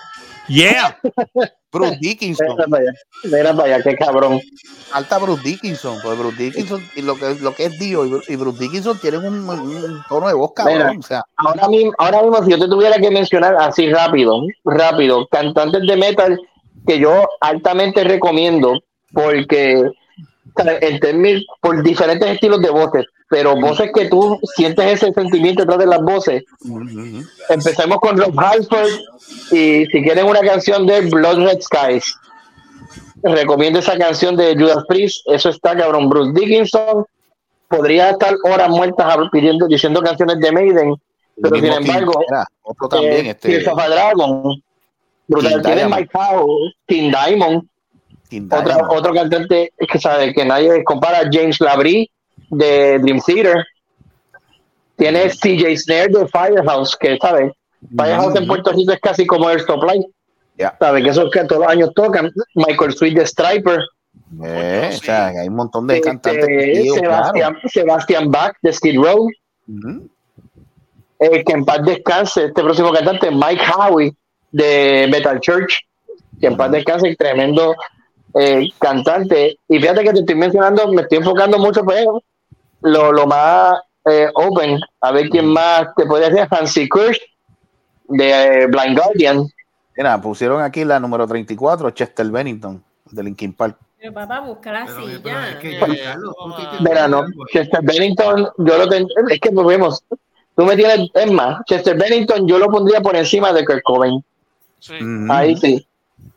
Yeah. 0.49 0.97
Bruce 1.71 1.97
Dickinson. 2.01 2.47
Mira 3.25 3.53
para 3.55 3.75
allá, 3.75 3.83
qué 3.83 3.95
cabrón. 3.95 4.41
Falta 4.89 5.19
Bruce 5.19 5.43
Dickinson. 5.43 5.99
Pues 6.01 6.17
Bruce 6.17 6.41
Dickinson 6.43 6.83
y 6.95 7.03
lo 7.03 7.15
que, 7.15 7.35
lo 7.35 7.53
que 7.53 7.65
es 7.65 7.77
Dio 7.79 8.05
y, 8.05 8.09
Bru- 8.09 8.23
y 8.27 8.35
Bruce 8.35 8.59
Dickinson 8.59 8.97
tienen 8.99 9.23
un, 9.23 9.47
un 9.47 10.03
tono 10.09 10.27
de 10.27 10.33
voz 10.33 10.51
cabrón. 10.55 10.77
Mira. 10.77 10.93
O 10.97 11.01
sea, 11.03 11.21
Ahora 11.37 11.67
mismo, 11.67 11.91
ahora 11.99 12.23
mismo, 12.23 12.43
si 12.43 12.51
yo 12.51 12.59
te 12.59 12.67
tuviera 12.67 12.97
que 12.97 13.11
mencionar 13.11 13.55
así 13.59 13.91
rápido, 13.93 14.41
rápido, 14.65 15.27
cantantes 15.27 15.83
de 15.85 15.95
metal 15.95 16.39
que 16.87 16.97
yo 16.99 17.27
altamente 17.41 18.03
recomiendo, 18.03 18.79
porque. 19.13 19.91
En 20.81 20.99
términos, 20.99 21.45
por 21.61 21.83
diferentes 21.83 22.29
estilos 22.29 22.61
de 22.61 22.69
voces, 22.69 23.05
pero 23.29 23.55
voces 23.59 23.91
que 23.93 24.07
tú 24.07 24.39
sientes 24.55 24.85
ese 24.85 25.13
sentimiento 25.13 25.63
detrás 25.63 25.79
de 25.79 25.85
las 25.85 26.01
voces. 26.01 26.43
Empecemos 27.49 27.97
con 27.99 28.17
Rob 28.17 28.33
Halford 28.37 28.89
y 29.51 29.85
si 29.85 30.03
quieren 30.03 30.25
una 30.25 30.41
canción 30.41 30.85
de 30.85 31.01
Blood 31.01 31.45
Red 31.45 31.61
Skies, 31.61 32.15
recomiendo 33.23 33.79
esa 33.79 33.97
canción 33.97 34.35
de 34.35 34.55
Judas 34.55 34.83
Priest, 34.87 35.27
eso 35.27 35.49
está 35.49 35.75
cabrón. 35.75 36.09
Bruce 36.09 36.31
Dickinson 36.33 37.05
podría 37.67 38.11
estar 38.11 38.35
horas 38.43 38.69
muertas 38.69 39.15
pidiendo, 39.31 39.67
diciendo 39.67 40.01
canciones 40.01 40.39
de 40.39 40.51
Maiden, 40.51 40.95
pero 41.41 41.55
sin 41.55 41.65
embargo, 41.65 42.19
mira, 42.27 42.45
otro 42.63 42.89
también. 42.89 43.27
eh, 43.27 43.29
este, 43.29 43.59
Dragon, 43.59 44.61
brutal, 45.27 45.61
tiene. 45.61 45.87
Mike 45.87 46.09
Howe, 46.13 46.73
King 46.87 47.11
Diamond, 47.11 47.63
Diamond. 48.29 48.87
otro 48.89 49.13
cantante 49.13 49.73
que 49.77 49.99
sabe 49.99 50.33
que 50.33 50.45
nadie 50.45 50.83
compara, 50.83 51.21
James 51.31 51.59
Labrie 51.59 52.09
de 52.49 52.99
Dream 52.99 53.19
Theater. 53.25 53.65
Tiene 54.97 55.29
CJ 55.29 55.77
Snare 55.77 56.07
de 56.09 56.27
Firehouse, 56.27 56.95
que 56.97 57.17
sabe, 57.21 57.53
Firehouse 57.97 58.35
en 58.35 58.47
Puerto 58.47 58.71
Rico 58.71 58.91
es 58.91 58.99
casi 58.99 59.25
como 59.25 59.49
Air 59.49 59.61
Supply. 59.61 60.05
Ya. 60.57 60.75
Sabe 60.77 61.01
que 61.01 61.09
esos 61.09 61.31
que 61.31 61.43
todos 61.45 61.61
los 61.61 61.71
años 61.71 61.91
tocan. 61.95 62.29
Michael 62.55 62.93
Sweet 62.93 63.17
de 63.17 63.25
Striper. 63.25 63.79
Eh, 64.43 64.89
o 64.93 64.97
sea, 64.97 65.27
hay 65.27 65.47
un 65.47 65.55
montón 65.55 65.87
de 65.87 65.95
Este, 65.95 66.09
cantantes. 66.09 66.81
tío, 66.81 66.93
Sebastián, 66.95 67.57
Sebastián 67.65 68.29
Bach 68.31 68.53
de 68.61 68.73
Skid 68.73 68.97
Row. 68.99 69.29
Eh, 71.19 71.43
que 71.45 71.53
en 71.53 71.65
paz 71.65 71.83
descanse 71.85 72.45
este 72.45 72.61
próximo 72.61 72.91
cantante, 72.91 73.29
Mike 73.31 73.63
Howie 73.75 74.13
de 74.51 75.07
Metal 75.09 75.39
Church. 75.39 75.79
Que 76.39 76.47
en 76.47 76.57
paz 76.57 76.71
descanse, 76.71 77.15
tremendo 77.15 77.73
eh, 78.35 78.67
cantante. 78.79 79.57
Y 79.67 79.79
fíjate 79.79 80.03
que 80.03 80.13
te 80.13 80.19
estoy 80.19 80.35
mencionando, 80.35 80.91
me 80.91 81.03
estoy 81.03 81.19
enfocando 81.19 81.57
mucho 81.57 81.83
pues, 81.83 82.05
lo, 82.81 83.11
lo 83.11 83.27
más 83.27 83.75
eh, 84.05 84.27
open. 84.33 84.79
A 85.01 85.11
ver 85.11 85.29
quién 85.29 85.47
más 85.47 85.87
te 85.95 86.05
puede 86.05 86.29
decir. 86.29 86.47
Hansi 86.49 86.87
Kirsch 86.89 87.21
de 88.07 88.63
eh, 88.63 88.67
Blind 88.67 88.97
Guardian. 88.97 89.47
Mira, 89.95 90.19
pusieron 90.21 90.61
aquí 90.61 90.85
la 90.85 90.99
número 90.99 91.27
34, 91.27 91.91
Chester 91.91 92.29
Bennington, 92.31 92.81
de 93.11 93.23
Linkin 93.23 93.53
Park. 93.53 93.77
Pero 93.99 94.13
papá. 94.13 94.45
Verano, 96.81 97.25
Chester 97.51 97.81
Bennington, 97.83 98.49
yo 98.59 98.77
lo 98.77 98.87
ten- 98.87 99.07
es 99.29 99.39
que 99.41 99.51
pues, 99.51 99.67
vemos, 99.67 100.01
tú 100.55 100.63
me 100.63 100.77
tienes, 100.77 101.09
es 101.13 101.31
más, 101.31 101.61
Chester 101.65 101.97
Bennington 101.97 102.47
yo 102.47 102.57
lo 102.59 102.67
pondría 102.69 103.01
por 103.01 103.17
encima 103.17 103.51
de 103.51 103.65
Kurt 103.65 103.81
Cobain. 103.83 104.23
Ahí 105.29 105.57
sí. 105.57 105.85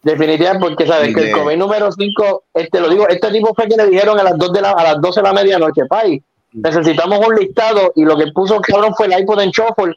Definitivamente, 0.02 0.66
porque 0.68 0.86
sabes 0.86 1.14
que 1.14 1.30
el 1.30 1.32
Cobain 1.32 1.58
número 1.58 1.90
5, 1.92 2.44
este 2.54 2.80
lo 2.80 2.88
digo, 2.88 3.06
este 3.08 3.30
tipo 3.30 3.54
fue 3.54 3.68
que 3.68 3.76
le 3.76 3.86
dijeron 3.88 4.18
a 4.18 4.24
las 4.24 4.36
2 4.36 4.52
de 4.52 4.60
la, 4.60 4.70
a 4.72 4.82
las 4.82 5.00
12 5.00 5.20
de 5.20 5.24
la 5.28 5.32
medianoche, 5.32 5.82
pay, 5.88 6.20
necesitamos 6.52 7.20
un 7.26 7.36
listado, 7.36 7.92
y 7.94 8.04
lo 8.04 8.16
que 8.16 8.26
puso 8.32 8.60
cabrón 8.60 8.94
fue 8.96 9.06
el 9.06 9.20
iPod 9.20 9.40
en 9.40 9.50
shuffle, 9.50 9.94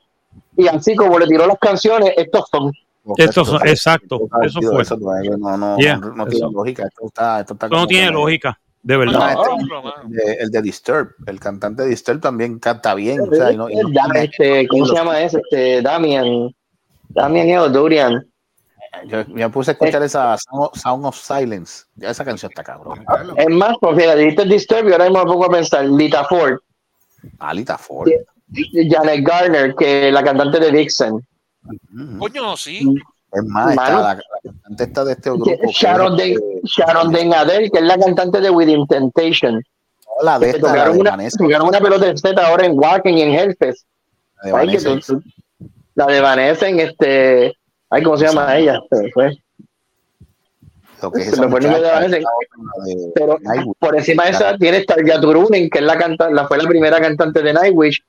y 0.57 0.67
así 0.67 0.95
como 0.95 1.17
le 1.17 1.25
tiró 1.25 1.47
las 1.47 1.57
canciones, 1.59 2.11
estos 2.17 2.45
son. 2.51 2.71
Esto 3.17 3.45
son- 3.45 3.67
exacto, 3.67 4.21
eso 4.43 4.59
fue. 4.61 4.81
Eso 4.83 4.97
no, 4.97 5.57
no, 5.57 5.77
Yeah, 5.77 5.97
no, 5.97 6.09
no 6.15 6.25
tiene 6.25 6.45
eso. 6.45 6.51
lógica. 6.51 6.83
Esto 6.87 7.07
está, 7.07 7.39
esto 7.41 7.53
está 7.53 7.65
Esto 7.67 7.77
no 7.77 7.87
tiene 7.87 8.11
lógica, 8.11 8.59
de 8.83 8.93
No, 8.93 8.99
verdad. 8.99 9.31
este- 9.31 10.03
el, 10.03 10.11
de, 10.11 10.33
el 10.43 10.51
de 10.51 10.61
Disturb, 10.61 11.09
el 11.25 11.39
cantante 11.39 11.83
de 11.83 11.89
Disturb 11.89 12.19
también 12.21 12.59
canta 12.59 12.93
bien. 12.95 13.21
O 13.21 13.33
sea, 13.33 13.51
y 13.51 13.55
y 13.55 13.79
este, 14.19 14.67
¿Cómo 14.67 14.85
se 14.85 14.93
llama 14.95 15.19
ese? 15.21 15.39
Este, 15.39 15.81
Damian. 15.81 16.53
Damian 17.09 17.47
Hill, 17.47 17.71
Dorian. 17.71 18.25
Yo 19.05 19.23
me 19.27 19.49
puse 19.49 19.71
a 19.71 19.73
escuchar 19.73 20.01
esa 20.03 20.37
Sound 20.37 20.65
of, 20.71 20.77
Sound 20.77 21.05
of 21.05 21.15
Silence. 21.17 21.83
Ya 21.95 22.09
esa 22.09 22.23
canción 22.25 22.51
está 22.51 22.63
cabrón. 22.63 23.03
Es 23.37 23.49
más, 23.49 23.75
pues 23.81 23.97
fíjate, 23.97 24.19
dijiste 24.19 24.45
Disturb 24.45 24.87
y 24.89 24.91
ahora 24.93 25.05
mismo 25.05 25.19
me 25.19 25.31
pongo 25.31 25.45
a 25.45 25.49
pensar, 25.49 25.85
Lita 25.85 26.23
Ford, 26.25 26.59
Alita 27.39 27.77
Ford. 27.77 28.09
Janet 28.51 29.25
Garner, 29.25 29.75
que 29.75 30.07
es 30.07 30.13
la 30.13 30.23
cantante 30.23 30.59
de 30.59 30.71
Dixon. 30.71 31.25
Coño, 32.19 32.55
sí. 32.57 32.81
Es 33.31 33.43
más, 33.45 33.71
está 33.71 33.89
la, 33.89 34.01
la 34.13 34.19
cantante 34.43 34.83
esta 34.83 35.03
de 35.03 35.11
este 35.13 35.29
grupo. 35.31 35.51
Sharon, 35.71 36.13
es, 36.13 36.17
Den, 36.17 36.33
eh, 36.33 36.61
Sharon 36.63 37.11
que 37.11 37.69
es 37.73 37.81
la 37.81 37.97
cantante 37.97 38.39
de 38.39 38.49
Within 38.49 38.87
Temptation. 38.87 39.61
la 40.21 40.39
de 40.39 40.45
Que 40.45 40.57
esta, 40.57 40.67
la 40.67 40.73
tocaron, 40.73 40.93
de 40.93 41.01
una, 41.01 41.11
Vanessa. 41.11 41.37
tocaron 41.43 41.67
una 41.67 41.79
pelota 41.79 42.05
de 42.05 42.17
Z 42.17 42.47
ahora 42.47 42.65
en 42.65 42.79
Wacken 42.79 43.17
y 43.17 43.21
en 43.23 43.33
Hellfest. 43.33 43.85
La 44.43 44.51
de 44.51 44.57
Ay, 44.57 44.77
que 44.77 44.87
Vanessa. 44.87 45.13
la 45.95 46.05
de 46.05 46.21
Vanessa 46.21 46.67
en 46.69 46.79
este. 46.79 47.57
Ay, 47.95 48.03
¿cómo 48.03 48.17
se 48.17 48.25
llama 48.25 48.57
ella? 48.57 48.81
Se 48.89 49.03
me 49.03 49.11
fue. 49.11 49.37
Lo 51.01 51.11
que 51.11 51.21
es 51.21 51.25
Se 51.27 51.31
esa 51.31 51.43
me 51.43 51.49
fue 51.49 51.59
el 51.59 51.71
de 51.71 51.79
la 51.79 52.01
de 52.01 52.23
Pero 53.15 53.37
Nightwish. 53.39 53.75
por 53.79 53.95
encima 53.95 54.25
de 54.25 54.31
esa 54.31 54.57
tiene 54.57 54.83
Tarja 54.83 55.21
Turunen, 55.21 55.69
que 55.69 55.79
es 55.79 55.85
la, 55.85 55.97
canta, 55.97 56.29
la 56.29 56.45
fue 56.45 56.57
la 56.57 56.67
primera 56.67 56.99
cantante 56.99 57.41
de 57.41 57.53
Nightwish. 57.53 58.03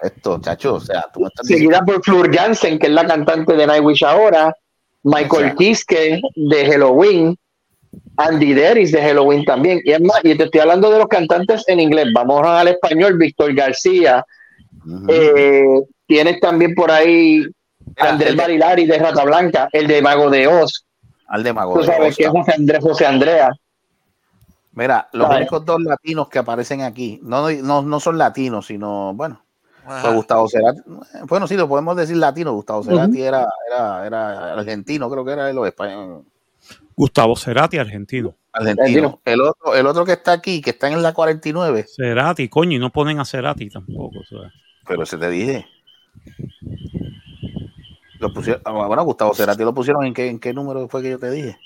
Esto, 0.00 0.40
chacho, 0.40 0.76
o 0.76 0.80
sea, 0.80 1.04
tú 1.12 1.26
estás 1.26 1.46
Seguida 1.46 1.82
por 1.84 2.02
Fleur 2.02 2.34
Jansen, 2.34 2.78
que 2.78 2.86
es 2.86 2.92
la 2.94 3.06
cantante 3.06 3.54
de 3.54 3.66
Nightwish 3.66 4.04
ahora. 4.04 4.56
Michael 5.02 5.54
Kiske 5.54 6.22
de 6.34 6.66
Halloween. 6.66 7.36
Andy 8.16 8.54
Deris 8.54 8.92
de 8.92 9.02
Halloween 9.02 9.44
también. 9.44 9.80
Y 9.84 9.92
es 9.92 10.00
más, 10.00 10.20
y 10.22 10.34
te 10.34 10.44
estoy 10.44 10.60
hablando 10.62 10.90
de 10.90 10.98
los 10.98 11.08
cantantes 11.08 11.62
en 11.68 11.80
inglés. 11.80 12.06
Vamos 12.14 12.40
al 12.46 12.68
español, 12.68 13.18
Víctor 13.18 13.52
García. 13.54 14.24
Eh, 15.08 15.82
tienes 16.06 16.40
también 16.40 16.74
por 16.74 16.90
ahí 16.90 17.46
Andrés 17.96 18.30
el 18.30 18.36
de- 18.36 18.42
Barilari 18.42 18.86
de 18.86 18.98
Rata 18.98 19.24
Blanca, 19.24 19.68
el 19.72 19.86
de 19.86 20.02
Mago 20.02 20.30
de 20.30 20.46
Oz. 20.48 20.84
al 21.28 21.42
de 21.42 21.52
Mago 21.52 21.74
Tú 21.74 21.80
de 21.80 21.86
sabes 21.86 22.08
Oz 22.10 22.16
que 22.16 22.24
es 22.24 22.30
José 22.30 22.52
Andrés, 22.54 22.82
José 22.82 23.06
Andrea. 23.06 23.50
Mira, 24.72 25.08
los 25.12 25.26
¿Sabes? 25.26 25.40
únicos 25.40 25.64
dos 25.64 25.80
latinos 25.80 26.28
que 26.28 26.38
aparecen 26.38 26.82
aquí, 26.82 27.18
no, 27.22 27.50
no, 27.50 27.82
no 27.82 28.00
son 28.00 28.18
latinos, 28.18 28.66
sino, 28.66 29.14
bueno, 29.14 29.42
pues 29.86 30.14
Gustavo 30.14 30.48
Cerati, 30.48 30.80
bueno, 31.28 31.46
sí, 31.46 31.56
lo 31.56 31.66
podemos 31.68 31.96
decir 31.96 32.16
latino, 32.16 32.52
Gustavo 32.52 32.82
Cerati 32.82 33.22
era, 33.22 33.48
era, 33.70 34.06
era 34.06 34.52
argentino, 34.52 35.08
creo 35.08 35.24
que 35.24 35.32
era 35.32 35.48
el 35.48 35.58
español. 35.64 36.24
Gustavo 36.94 37.36
Cerati, 37.36 37.78
argentino. 37.78 38.34
Argentino. 38.52 39.20
El 39.24 39.40
otro, 39.42 39.74
el 39.74 39.86
otro 39.86 40.04
que 40.04 40.12
está 40.12 40.32
aquí, 40.32 40.60
que 40.60 40.70
está 40.70 40.88
en 40.88 41.02
la 41.02 41.14
49, 41.14 41.86
Cerati, 41.94 42.48
coño, 42.48 42.72
y 42.76 42.78
no 42.78 42.90
ponen 42.90 43.18
a 43.20 43.24
Cerati 43.24 43.70
tampoco. 43.70 44.20
pero 44.86 45.06
se 45.06 45.16
te 45.16 45.30
dije. 45.30 45.66
Lo 48.18 48.32
pusieron, 48.32 48.62
ah, 48.64 48.70
bueno, 48.86 49.04
Gustavo 49.04 49.34
Cerati 49.34 49.62
lo 49.62 49.74
pusieron 49.74 50.04
en 50.06 50.14
qué, 50.14 50.28
en 50.28 50.38
qué 50.38 50.52
número 50.52 50.88
fue 50.88 51.02
que 51.02 51.10
yo 51.10 51.18
te 51.18 51.30
dije. 51.30 51.56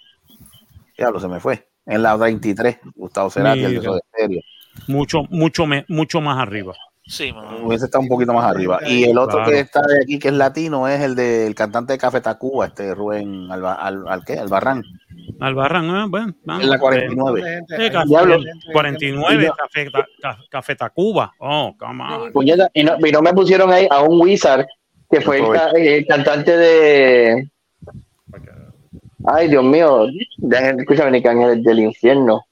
Ya 0.98 1.10
lo 1.10 1.20
se 1.20 1.28
me 1.28 1.40
fue. 1.40 1.68
En 1.86 2.02
la 2.02 2.16
23, 2.16 2.78
Gustavo 2.94 3.30
Cerati, 3.30 3.60
el 3.60 3.64
de 3.74 3.78
Mira. 3.80 3.82
Soda 3.82 4.00
Stereo. 4.14 4.40
Mucho, 4.88 5.22
mucho, 5.30 5.66
me- 5.66 5.84
mucho 5.88 6.20
más 6.20 6.38
arriba. 6.38 6.74
Sí. 7.06 7.34
Hubiese 7.64 7.86
estado 7.86 8.02
un 8.02 8.08
poquito 8.08 8.32
más 8.32 8.44
arriba. 8.44 8.78
Y 8.86 9.04
el 9.04 9.18
otro 9.18 9.38
Claro. 9.38 9.50
que 9.50 9.60
está 9.60 9.80
de 9.82 10.02
aquí, 10.02 10.18
que 10.18 10.28
es 10.28 10.34
latino, 10.34 10.86
es 10.86 11.00
el 11.00 11.16
del 11.16 11.54
cantante 11.56 11.94
de 11.94 11.98
Café 11.98 12.20
Tacuba, 12.20 12.66
este 12.66 12.94
Rubén 12.94 13.50
Alba, 13.50 13.74
al, 13.74 14.06
al, 14.06 14.24
¿qué? 14.24 14.34
Albarrán. 14.34 14.84
Albarrán, 15.40 15.84
eh, 15.86 16.06
bueno, 16.08 16.34
vamos. 16.44 16.62
En 16.64 16.70
la 16.70 16.78
49. 16.78 17.58
Eh, 17.78 17.90
café- 17.90 18.06
Diablo. 18.06 18.38
49, 18.72 19.50
Café, 19.56 19.90
Ta- 19.90 20.06
Ca- 20.22 20.38
Café 20.50 20.76
Tacuba. 20.76 21.32
Oh, 21.40 21.74
come 21.78 22.04
on. 22.04 22.30
Y, 22.74 22.84
no, 22.84 22.96
y 23.04 23.10
no 23.12 23.22
me 23.22 23.32
pusieron 23.32 23.72
ahí 23.72 23.88
a 23.90 24.02
un 24.02 24.20
Wizard, 24.20 24.66
que 25.10 25.20
fue 25.20 25.38
el, 25.38 25.44
ca- 25.52 25.70
el 25.70 26.06
cantante 26.06 26.56
de. 26.56 27.50
Ay, 29.26 29.48
Dios 29.48 29.62
mío, 29.64 30.06
escúchame, 30.78 31.10
ni 31.10 31.22
que 31.22 31.28
Ángeles 31.28 31.62
del 31.62 31.80
Infierno. 31.80 32.44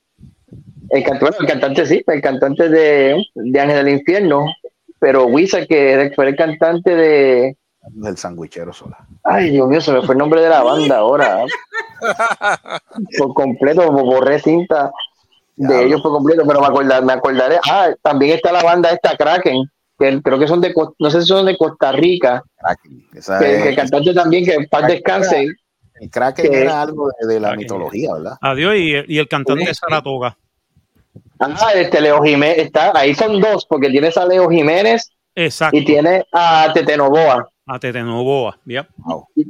El, 0.90 1.02
can- 1.04 1.18
bueno, 1.20 1.36
el 1.40 1.46
cantante 1.46 1.86
sí, 1.86 2.02
el 2.06 2.20
cantante 2.20 2.68
de, 2.68 3.22
de 3.34 3.60
Ángeles 3.60 3.84
del 3.84 3.94
Infierno, 3.94 4.46
pero 4.98 5.26
Wizard, 5.26 5.66
que 5.66 6.12
fue 6.14 6.28
el 6.28 6.36
cantante 6.36 6.94
de. 6.94 7.56
Del 7.90 8.16
sandwichero 8.18 8.72
sola. 8.72 8.98
Ay, 9.24 9.50
Dios 9.50 9.66
mío, 9.68 9.80
se 9.80 9.92
me 9.92 10.02
fue 10.02 10.14
el 10.14 10.18
nombre 10.18 10.42
de 10.42 10.48
la 10.50 10.62
banda 10.62 10.98
ahora. 10.98 11.44
Por 13.18 13.32
completo, 13.34 13.90
borré 13.90 14.38
cinta 14.40 14.90
de 15.56 15.84
ellos 15.86 16.00
por 16.02 16.12
completo, 16.12 16.44
pero 16.46 16.60
me 16.60 16.66
acordaré, 16.66 17.04
me 17.04 17.12
acordaré. 17.14 17.58
Ah, 17.68 17.88
también 18.02 18.36
está 18.36 18.52
la 18.52 18.62
banda 18.62 18.90
esta 18.90 19.16
Kraken, 19.16 19.62
que 19.98 20.22
creo 20.22 20.38
que 20.38 20.46
son 20.48 20.60
de, 20.60 20.72
no 20.98 21.10
sé 21.10 21.20
si 21.22 21.26
son 21.28 21.46
de 21.46 21.56
Costa 21.56 21.92
Rica, 21.92 22.42
Esa 23.14 23.38
que, 23.38 23.56
es- 23.56 23.62
que 23.62 23.68
el 23.70 23.76
cantante 23.76 24.14
también, 24.14 24.44
que 24.44 24.54
en 24.54 24.66
paz 24.68 24.86
descanse. 24.86 25.46
el 26.00 26.10
Kraken 26.10 26.50
que- 26.50 26.60
era 26.62 26.80
algo 26.82 27.10
de, 27.20 27.34
de 27.34 27.40
la 27.40 27.54
mitología, 27.56 28.12
¿verdad? 28.14 28.36
Adiós, 28.40 28.74
y, 28.76 28.94
y 29.08 29.18
el 29.18 29.26
cantante 29.28 29.64
de 29.64 29.74
Saratoga. 29.74 30.36
Ah, 31.40 31.72
este 31.74 32.00
Leo 32.00 32.22
Jiménez, 32.22 32.58
está, 32.58 32.92
ahí 32.96 33.14
son 33.14 33.40
dos, 33.40 33.64
porque 33.66 33.90
tienes 33.90 34.16
a 34.16 34.26
Leo 34.26 34.48
Jiménez 34.50 35.10
Exacto. 35.34 35.76
y 35.76 35.84
tienes 35.84 36.24
a 36.32 36.70
Tete 36.74 36.96
Novoa, 36.96 37.48
A 37.66 37.78
Tete 37.78 38.02
Novoa. 38.02 38.58
Yep. 38.66 38.86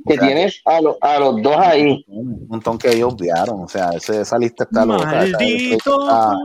que 0.06 0.18
tienes 0.18 0.60
a, 0.66 0.80
lo- 0.82 0.98
a 1.00 1.18
los 1.18 1.40
dos 1.42 1.56
ahí. 1.56 2.04
Un 2.08 2.46
montón 2.48 2.76
que 2.76 2.90
ellos 2.90 3.14
obviaron. 3.14 3.62
O 3.64 3.68
sea, 3.68 3.88
ese- 3.90 4.20
esa 4.20 4.36
lista 4.38 4.64
está 4.64 4.84
loca. 4.84 5.24
Esa, 5.24 5.24
esa 5.24 5.38
Maldito 5.38 6.00
está, 6.02 6.36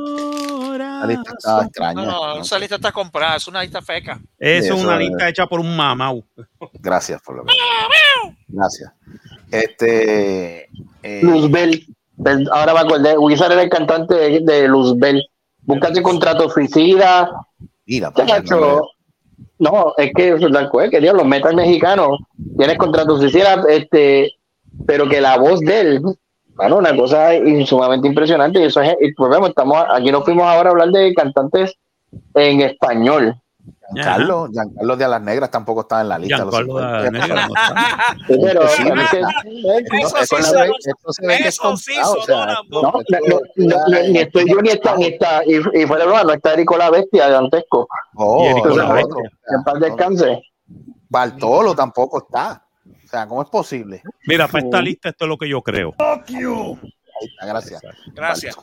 esa 1.03 1.07
lista 1.07 1.31
está 1.37 1.61
extraña. 1.63 1.93
No, 1.93 2.05
no, 2.05 2.41
esa 2.41 2.59
lista 2.59 2.75
está 2.75 2.91
comprada, 2.91 3.35
es 3.35 3.47
una 3.47 3.61
lista 3.61 3.81
feca. 3.81 4.19
Eso 4.37 4.57
es 4.57 4.65
Eso 4.65 4.75
una 4.77 4.97
lista 4.97 5.29
hecha 5.29 5.47
por 5.47 5.59
un 5.59 5.75
mamau. 5.75 6.23
Gracias 6.73 7.21
por 7.21 7.37
lo 7.37 7.43
que. 7.45 7.53
Gracias. 8.47 8.91
Este. 9.51 10.69
eh, 11.03 11.21
Luzbel, 11.21 11.85
ahora 12.51 12.73
me 12.73 12.79
acordé, 12.79 13.17
Wizard 13.17 13.51
era 13.51 13.61
el 13.63 13.69
cantante 13.69 14.15
de, 14.15 14.39
de 14.41 14.67
Luzbel. 14.67 15.23
Búscate 15.61 16.01
contrato 16.01 16.49
suicida. 16.49 17.29
Mira, 17.85 18.11
pues, 18.11 18.27
Chacho, 18.27 18.89
no, 19.59 19.93
es 19.97 20.11
que 20.13 20.33
es 20.33 20.51
tal 20.51 20.69
cual, 20.69 20.89
que 20.89 20.99
Dios, 20.99 21.15
los 21.15 21.25
metal 21.25 21.55
mexicanos 21.55 22.19
tienes 22.57 22.77
contrato 22.77 23.17
suicida, 23.17 23.63
este, 23.69 24.33
pero 24.85 25.07
que 25.07 25.21
la 25.21 25.37
voz 25.37 25.59
de 25.61 25.81
él, 25.81 26.01
bueno, 26.55 26.77
una 26.77 26.95
cosa 26.95 27.29
sumamente 27.65 28.07
impresionante. 28.07 28.59
Y 28.59 28.63
eso 28.65 28.81
es, 28.81 28.95
y 29.01 29.13
pues 29.13 29.29
vemos, 29.29 29.49
estamos, 29.49 29.83
aquí 29.93 30.11
nos 30.11 30.23
fuimos 30.23 30.45
ahora 30.45 30.69
a 30.69 30.71
hablar 30.71 30.89
de 30.89 31.13
cantantes 31.13 31.73
en 32.35 32.61
español. 32.61 33.35
Giancarlo, 33.93 34.47
Giancarlo 34.51 34.97
de 34.97 35.05
Alas 35.05 35.21
Negras 35.21 35.51
tampoco 35.51 35.81
estaba 35.81 36.01
en 36.01 36.09
la 36.09 36.17
lista. 36.19 36.37
Giancarlo 36.37 36.77
de 36.77 36.83
Alas 36.83 37.11
Negras 37.11 37.47
no 37.47 37.53
está. 37.55 38.15
Sí, 38.27 38.37
pero 38.41 38.67
Sí, 38.67 38.83
es 38.87 39.09
que- 39.11 39.99
Eso 39.99 40.17
es 40.19 40.29
sí 41.77 41.93
ni 44.11 44.19
estoy 44.19 44.49
yo 44.49 44.61
ni 44.61 44.69
está, 44.69 44.95
ni 44.97 45.05
está, 45.05 45.41
y, 45.45 45.55
y 45.57 45.85
fuera 45.85 46.03
de 46.03 46.05
broma, 46.09 46.23
no 46.23 46.33
está 46.33 46.53
Erico 46.53 46.77
la 46.77 46.89
Bestia 46.89 47.29
de 47.29 47.35
Antesco. 47.37 47.87
Oh, 48.15 48.43
el 48.65 48.77
la 48.77 48.93
Bestia. 48.93 49.23
Que 49.23 49.55
paz 49.65 49.79
descanse. 49.79 50.41
Bartolo 51.09 51.75
tampoco 51.75 52.19
está. 52.25 52.63
Sea, 53.13 53.27
¿cómo 53.27 53.43
es 53.43 53.49
posible? 53.49 54.01
Mira, 54.25 54.47
para 54.47 54.63
esta 54.63 54.81
lista 54.81 55.09
esto 55.09 55.25
es 55.25 55.29
lo 55.29 55.37
que 55.37 55.47
yo 55.47 55.61
creo. 55.61 55.93
Ahí 55.99 57.27
está, 57.27 57.45
gracias. 57.45 57.81
Gracias. 58.11 58.55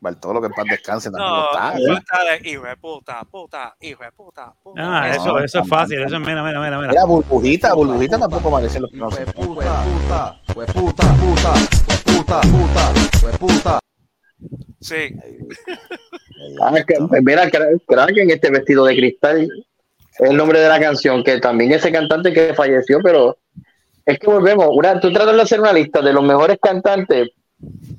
Bartolo, 0.00 0.40
Bartolo, 0.40 0.40
que 0.40 0.46
en 0.48 0.52
paz 0.52 0.64
descanse 0.68 1.10
tampoco 1.12 1.32
No, 1.32 1.96
está. 1.96 2.40
hijo 2.44 2.62
de 2.64 2.76
puta, 2.76 3.22
puta, 3.30 3.76
hijo 3.80 4.02
de 4.02 4.10
puta, 4.10 4.52
puta. 4.64 4.82
Ah, 4.84 5.10
eso, 5.14 5.26
no, 5.26 5.38
eso 5.38 5.60
es 5.60 5.68
fácil. 5.68 6.02
Eso 6.02 6.16
es, 6.16 6.20
mira, 6.20 6.42
mira, 6.42 6.60
mira, 6.80 7.04
burbujita, 7.04 7.72
burbujita 7.74 8.18
tampoco 8.18 8.48
aparece 8.48 8.78
en 8.78 8.82
los 8.82 8.92
no 8.94 9.12
sé. 9.12 9.24
Sí. 14.80 15.14
Ah, 16.62 16.74
que, 16.84 16.96
mira, 17.22 17.48
Kra- 17.48 17.80
Kraken, 17.86 18.30
este 18.30 18.50
vestido 18.50 18.84
de 18.86 18.96
cristal, 18.96 19.48
el 20.18 20.36
nombre 20.36 20.60
de 20.60 20.68
la 20.68 20.80
canción, 20.80 21.22
que 21.22 21.38
también 21.38 21.72
ese 21.72 21.92
cantante 21.92 22.32
que 22.32 22.54
falleció, 22.54 22.98
pero 23.02 23.38
es 24.04 24.18
que 24.18 24.26
volvemos, 24.26 24.68
una, 24.70 25.00
tú 25.00 25.12
tratas 25.12 25.36
de 25.36 25.42
hacer 25.42 25.60
una 25.60 25.72
lista 25.72 26.00
de 26.00 26.12
los 26.12 26.24
mejores 26.24 26.58
cantantes, 26.60 27.30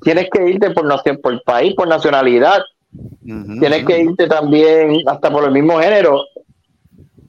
tienes 0.02 0.28
que 0.30 0.48
irte 0.48 0.70
por, 0.70 0.86
por 1.20 1.42
país, 1.44 1.74
por 1.74 1.88
nacionalidad, 1.88 2.60
tienes 3.22 3.84
que 3.84 4.00
irte 4.00 4.26
también 4.26 4.96
hasta 5.06 5.30
por 5.30 5.44
el 5.44 5.52
mismo 5.52 5.78
género, 5.78 6.24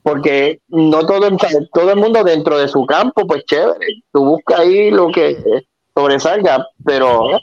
porque 0.02 0.60
no 0.68 1.06
todo, 1.06 1.28
todo 1.72 1.92
el 1.92 1.98
mundo 1.98 2.24
dentro 2.24 2.58
de 2.58 2.68
su 2.68 2.84
campo, 2.86 3.26
pues 3.26 3.44
chévere, 3.44 3.86
tú 4.12 4.24
buscas 4.24 4.60
ahí 4.60 4.90
lo 4.90 5.10
que 5.12 5.38
sobresalga, 5.94 6.66
pero 6.84 7.38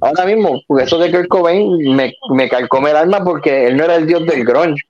ahora 0.00 0.26
mismo, 0.26 0.60
eso 0.80 0.98
de 0.98 1.12
Kurt 1.12 1.28
Cobain 1.28 1.94
me, 1.94 2.12
me 2.30 2.48
calcome 2.48 2.90
el 2.90 2.96
alma 2.96 3.22
porque 3.22 3.68
él 3.68 3.76
no 3.76 3.84
era 3.84 3.96
el 3.96 4.06
dios 4.06 4.26
del 4.26 4.44
grunge. 4.44 4.82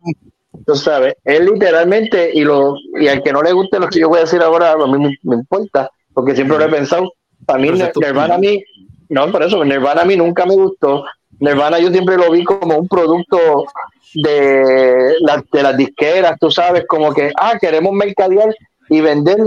Tú 0.67 0.75
sabes, 0.77 1.15
él 1.25 1.47
literalmente, 1.47 2.31
y 2.33 2.43
lo 2.45 2.75
y 3.01 3.09
al 3.09 3.23
que 3.23 3.33
no 3.33 3.43
le 3.43 3.53
guste 3.53 3.79
lo 3.81 3.89
que 3.89 3.99
yo 4.01 4.09
voy 4.09 4.19
a 4.19 4.23
decir 4.23 4.43
ahora, 4.43 4.73
a 4.73 4.87
mí 4.87 4.99
me, 4.99 5.17
me 5.23 5.37
importa, 5.37 5.91
porque 6.13 6.35
siempre 6.35 6.59
lo 6.59 6.65
he 6.65 6.69
pensado. 6.69 7.13
Para 7.47 7.59
mí, 7.59 7.69
Nirvana 8.01 8.35
a 8.35 8.39
mí, 8.39 8.63
no, 9.09 9.33
por 9.33 9.43
eso, 9.43 9.65
Nirvana 9.65 10.03
a 10.03 10.05
mí 10.05 10.17
nunca 10.17 10.45
me 10.47 10.55
gustó. 10.55 11.05
Nirvana 11.41 11.79
yo 11.79 11.91
siempre 11.91 12.17
lo 12.17 12.31
vi 12.31 12.45
como 12.45 12.77
un 12.77 12.87
producto 12.87 13.65
de, 14.15 15.15
la- 15.21 15.43
de 15.51 15.63
las 15.63 15.77
disqueras, 15.77 16.37
tú 16.39 16.51
sabes, 16.51 16.85
como 16.87 17.13
que, 17.13 17.33
ah, 17.37 17.55
queremos 17.61 17.93
mercadear 17.93 18.55
y 18.91 19.01
vender 19.01 19.39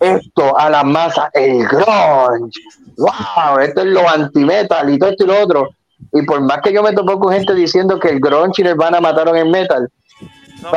esto 0.00 0.58
a 0.58 0.68
las 0.70 0.84
masas, 0.84 1.28
el 1.34 1.66
grunge, 1.66 2.60
wow, 2.98 3.58
esto 3.60 3.80
es 3.80 3.86
lo 3.86 4.08
anti-metal 4.08 4.90
y 4.92 4.98
todo 4.98 5.10
esto 5.10 5.24
y 5.24 5.26
lo 5.28 5.40
otro. 5.42 5.68
Y 6.12 6.22
por 6.22 6.40
más 6.42 6.60
que 6.62 6.72
yo 6.72 6.82
me 6.82 6.92
topo 6.92 7.18
con 7.18 7.32
gente 7.32 7.54
diciendo 7.54 7.98
que 7.98 8.08
el 8.08 8.20
grunge 8.20 8.60
y 8.60 8.64
Nirvana 8.64 9.00
mataron 9.00 9.36
el 9.36 9.48
metal, 9.48 9.88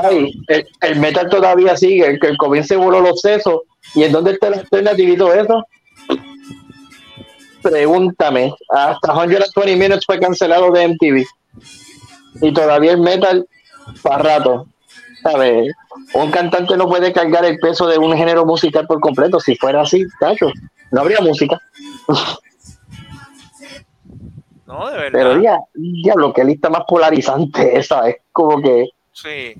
Ay, 0.04 0.32
el, 0.48 0.68
el 0.82 1.00
metal 1.00 1.30
todavía 1.30 1.76
sigue, 1.78 2.08
el 2.08 2.20
que 2.20 2.28
el 2.28 2.38
COVID 2.38 2.64
se 2.64 2.76
voló 2.76 3.02
los 3.02 3.22
sesos. 3.22 3.62
¿Y 3.94 4.04
en 4.04 4.12
dónde 4.12 4.32
está 4.32 4.50
y 4.98 5.18
todo 5.18 5.34
eso? 5.34 5.64
Pregúntame. 7.62 8.54
Hasta 8.70 9.14
120 9.14 9.76
Minutes 9.76 10.06
fue 10.06 10.20
cancelado 10.20 10.72
de 10.72 10.88
MTV. 10.90 11.26
Y 12.42 12.54
todavía 12.54 12.92
el 12.92 13.00
metal 13.00 13.48
para 14.02 14.18
rato. 14.18 14.68
¿Sabes? 15.22 15.74
Un 16.14 16.30
cantante 16.30 16.78
no 16.78 16.88
puede 16.88 17.12
cargar 17.12 17.46
el 17.46 17.58
peso 17.58 17.88
de 17.88 17.98
un 17.98 18.16
género 18.16 18.46
musical 18.46 18.86
por 18.86 19.00
completo. 19.00 19.40
Si 19.40 19.56
fuera 19.56 19.82
así, 19.82 20.06
tacho, 20.20 20.52
no 20.92 21.02
habría 21.02 21.20
música. 21.22 21.60
No, 24.68 24.90
de 24.90 24.98
verdad. 24.98 25.12
Pero 25.14 25.42
ya, 25.42 25.58
diablo, 25.74 26.34
qué 26.34 26.44
lista 26.44 26.70
más 26.70 26.84
polarizante 26.88 27.78
esa. 27.80 28.10
Es 28.10 28.18
como 28.32 28.62
que 28.62 28.90
Sí. 29.16 29.56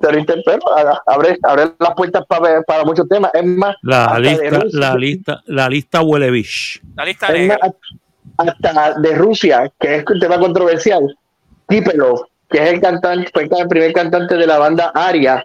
Pero 0.00 0.60
abre, 1.06 1.38
abre 1.42 1.72
las 1.78 1.94
puertas 1.94 2.24
para, 2.26 2.62
para 2.62 2.84
muchos 2.84 3.08
temas. 3.08 3.30
Es 3.34 3.44
más, 3.44 3.74
La 3.82 4.18
lista, 4.18 4.50
Rusia- 4.60 4.80
la 4.80 4.94
lista, 4.96 5.42
la 5.46 5.68
lista 5.68 6.02
huele 6.02 6.30
bish. 6.30 6.80
La 6.94 7.04
lista 7.04 7.26
es 7.28 7.32
negra. 7.32 7.58
más, 7.62 7.72
hasta 8.38 8.94
de 9.00 9.14
Rusia, 9.14 9.72
que 9.80 9.96
es 9.96 10.04
un 10.08 10.18
tema 10.20 10.38
controversial, 10.38 11.16
Kipelov, 11.68 12.26
que 12.50 12.62
es 12.62 12.72
el 12.74 12.80
cantante, 12.80 13.30
fue 13.32 13.48
el 13.50 13.68
primer 13.68 13.92
cantante 13.92 14.36
de 14.36 14.46
la 14.46 14.58
banda 14.58 14.92
Aria. 14.94 15.44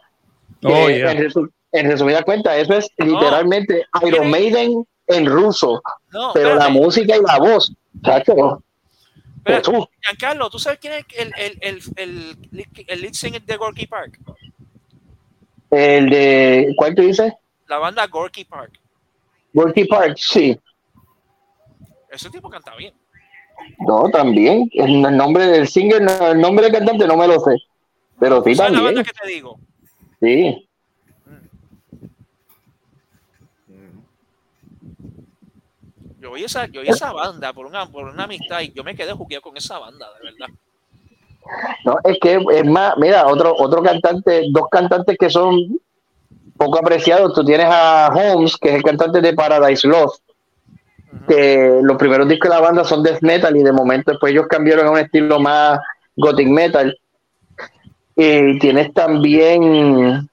que 0.60 0.68
Oh, 0.68 0.90
yeah. 0.90 1.12
en, 1.12 1.18
resu- 1.20 1.50
en 1.72 1.90
resumida 1.90 2.22
cuenta, 2.24 2.56
eso 2.58 2.74
es 2.74 2.88
literalmente 2.98 3.86
Iron 4.06 4.30
Maiden 4.30 4.84
en 5.08 5.26
ruso, 5.26 5.82
No, 6.12 6.32
pero 6.34 6.56
la 6.56 6.70
música 6.70 7.16
y 7.18 7.22
la 7.26 7.38
voz, 7.40 7.74
chacho, 8.04 8.62
Espérate, 9.44 9.72
Jesús. 9.72 9.88
Giancarlo, 10.02 10.50
¿tú 10.50 10.60
sabes 10.60 10.80
quién 10.80 10.94
es 10.94 11.06
el, 11.18 11.34
el, 11.38 11.58
el, 11.62 11.82
el, 11.96 12.68
el 12.88 13.02
lead 13.02 13.14
singer 13.14 13.42
de 13.42 13.58
Gorky 13.58 13.88
Park? 13.88 14.20
el 15.72 16.10
de, 16.10 16.74
¿cuál 16.76 16.94
tú 16.94 17.02
dices? 17.02 17.34
La 17.68 17.78
banda 17.78 18.06
Gorky 18.08 18.44
Park. 18.44 18.80
Gorky 19.54 19.86
Park, 19.86 20.16
sí. 20.18 20.60
Ese 22.10 22.30
tipo 22.30 22.50
canta 22.50 22.76
bien. 22.76 22.94
No, 23.88 24.10
también. 24.10 24.70
El, 24.74 25.02
nombre 25.02 25.48
del 25.48 25.68
singer, 25.68 26.02
el 26.02 26.42
nombre 26.42 26.66
del 26.66 26.74
cantante 26.74 27.08
no 27.08 27.16
me 27.16 27.28
lo 27.28 27.40
sé. 27.40 27.56
Pero 28.20 28.44
sí 28.44 28.54
¿Sabes 28.54 28.74
la 28.74 28.78
también. 28.80 28.96
banda 28.96 29.04
que 29.04 29.18
te 29.20 29.28
digo? 29.28 29.60
Sí. 30.22 30.70
Yo 36.32 36.36
oí 36.36 36.44
esa, 36.46 36.66
yo 36.68 36.80
oí 36.80 36.88
esa 36.88 37.12
banda 37.12 37.52
por 37.52 37.66
una, 37.66 37.86
por 37.88 38.06
una 38.06 38.24
amistad 38.24 38.62
y 38.62 38.72
yo 38.72 38.86
me 38.86 38.96
quedé 38.96 39.12
jugueado 39.12 39.42
con 39.42 39.58
esa 39.58 39.78
banda, 39.80 40.08
de 40.18 40.32
verdad. 40.32 40.48
No, 41.84 41.98
es 42.06 42.18
que 42.22 42.40
es 42.54 42.66
más, 42.66 42.94
mira, 42.98 43.28
otro, 43.28 43.54
otro 43.58 43.84
cantante, 43.84 44.46
dos 44.50 44.70
cantantes 44.72 45.18
que 45.20 45.30
son 45.30 45.78
poco 46.56 46.80
apreciados. 46.80 47.34
Tú 47.34 47.44
tienes 47.44 47.68
a 47.70 48.10
Holmes, 48.16 48.56
que 48.56 48.70
es 48.70 48.76
el 48.76 48.84
cantante 48.84 49.20
de 49.20 49.34
Paradise 49.34 49.86
Lost, 49.86 50.24
que 51.28 51.80
los 51.84 51.98
primeros 51.98 52.30
discos 52.30 52.50
de 52.50 52.56
la 52.56 52.62
banda 52.62 52.86
son 52.86 53.04
death 53.04 53.22
metal 53.22 53.58
y 53.58 53.64
de 53.64 53.74
momento 53.74 54.12
después 54.12 54.32
ellos 54.32 54.48
cambiaron 54.48 54.88
a 54.88 54.92
un 54.92 55.00
estilo 55.00 55.38
más 55.38 55.80
gothic 56.16 56.48
metal. 56.48 56.98
Y 58.16 58.58
tienes 58.60 58.94
también, 58.94 60.30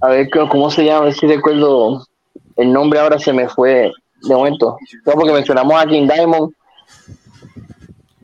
a 0.00 0.08
ver 0.08 0.30
¿cómo- 0.30 0.48
cómo 0.48 0.70
se 0.70 0.84
llama, 0.84 1.00
a 1.00 1.04
ver 1.06 1.14
si 1.14 1.26
recuerdo 1.26 2.06
el 2.54 2.72
nombre 2.72 3.00
ahora 3.00 3.18
se 3.18 3.32
me 3.32 3.48
fue 3.48 3.92
de 4.28 4.34
momento. 4.34 4.76
No, 5.06 5.12
porque 5.12 5.32
mencionamos 5.32 5.74
a 5.74 5.86
King 5.86 6.08
Diamond. 6.08 6.52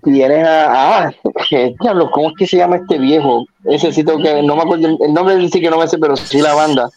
Tienes 0.03 0.46
a, 0.46 1.07
ah, 1.07 1.12
diablo, 1.80 2.11
¿cómo 2.11 2.30
es 2.30 2.34
que 2.38 2.46
se 2.46 2.57
llama 2.57 2.76
este 2.76 2.98
viejo? 2.98 3.44
Ese 3.64 3.92
tengo 3.92 4.22
que, 4.22 4.42
no 4.42 4.57
me 4.57 4.62
acuerdo, 4.62 4.88
el 4.88 5.12
nombre 5.12 5.36
del 5.36 5.51
sí 5.53 5.61
que 5.61 5.68
no 5.68 5.78
me 5.78 5.88
sé, 5.88 5.98
pero 5.98 6.16
sí 6.16 6.40
la 6.40 6.55
banda. 6.55 6.88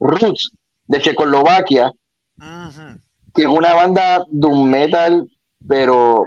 Roots, 0.00 0.50
de 0.86 1.00
Checoslovaquia, 1.00 1.92
que 3.34 3.42
es 3.42 3.48
una 3.48 3.74
banda 3.74 4.24
de 4.28 4.46
un 4.46 4.68
metal, 4.70 5.28
pero 5.68 6.24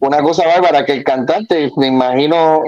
una 0.00 0.22
cosa 0.22 0.46
bárbara, 0.46 0.84
que 0.84 0.94
el 0.94 1.04
cantante, 1.04 1.70
me 1.76 1.86
imagino, 1.86 2.62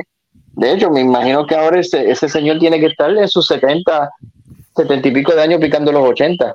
de 0.52 0.72
hecho, 0.72 0.90
me 0.90 1.00
imagino 1.00 1.46
que 1.46 1.54
ahora 1.54 1.80
ese, 1.80 2.10
ese 2.10 2.28
señor 2.28 2.58
tiene 2.58 2.78
que 2.78 2.86
estar 2.86 3.10
en 3.10 3.28
sus 3.28 3.46
70, 3.46 4.10
70 4.76 5.08
y 5.08 5.10
pico 5.12 5.34
de 5.34 5.42
años 5.42 5.60
picando 5.60 5.90
los 5.90 6.08
80. 6.10 6.54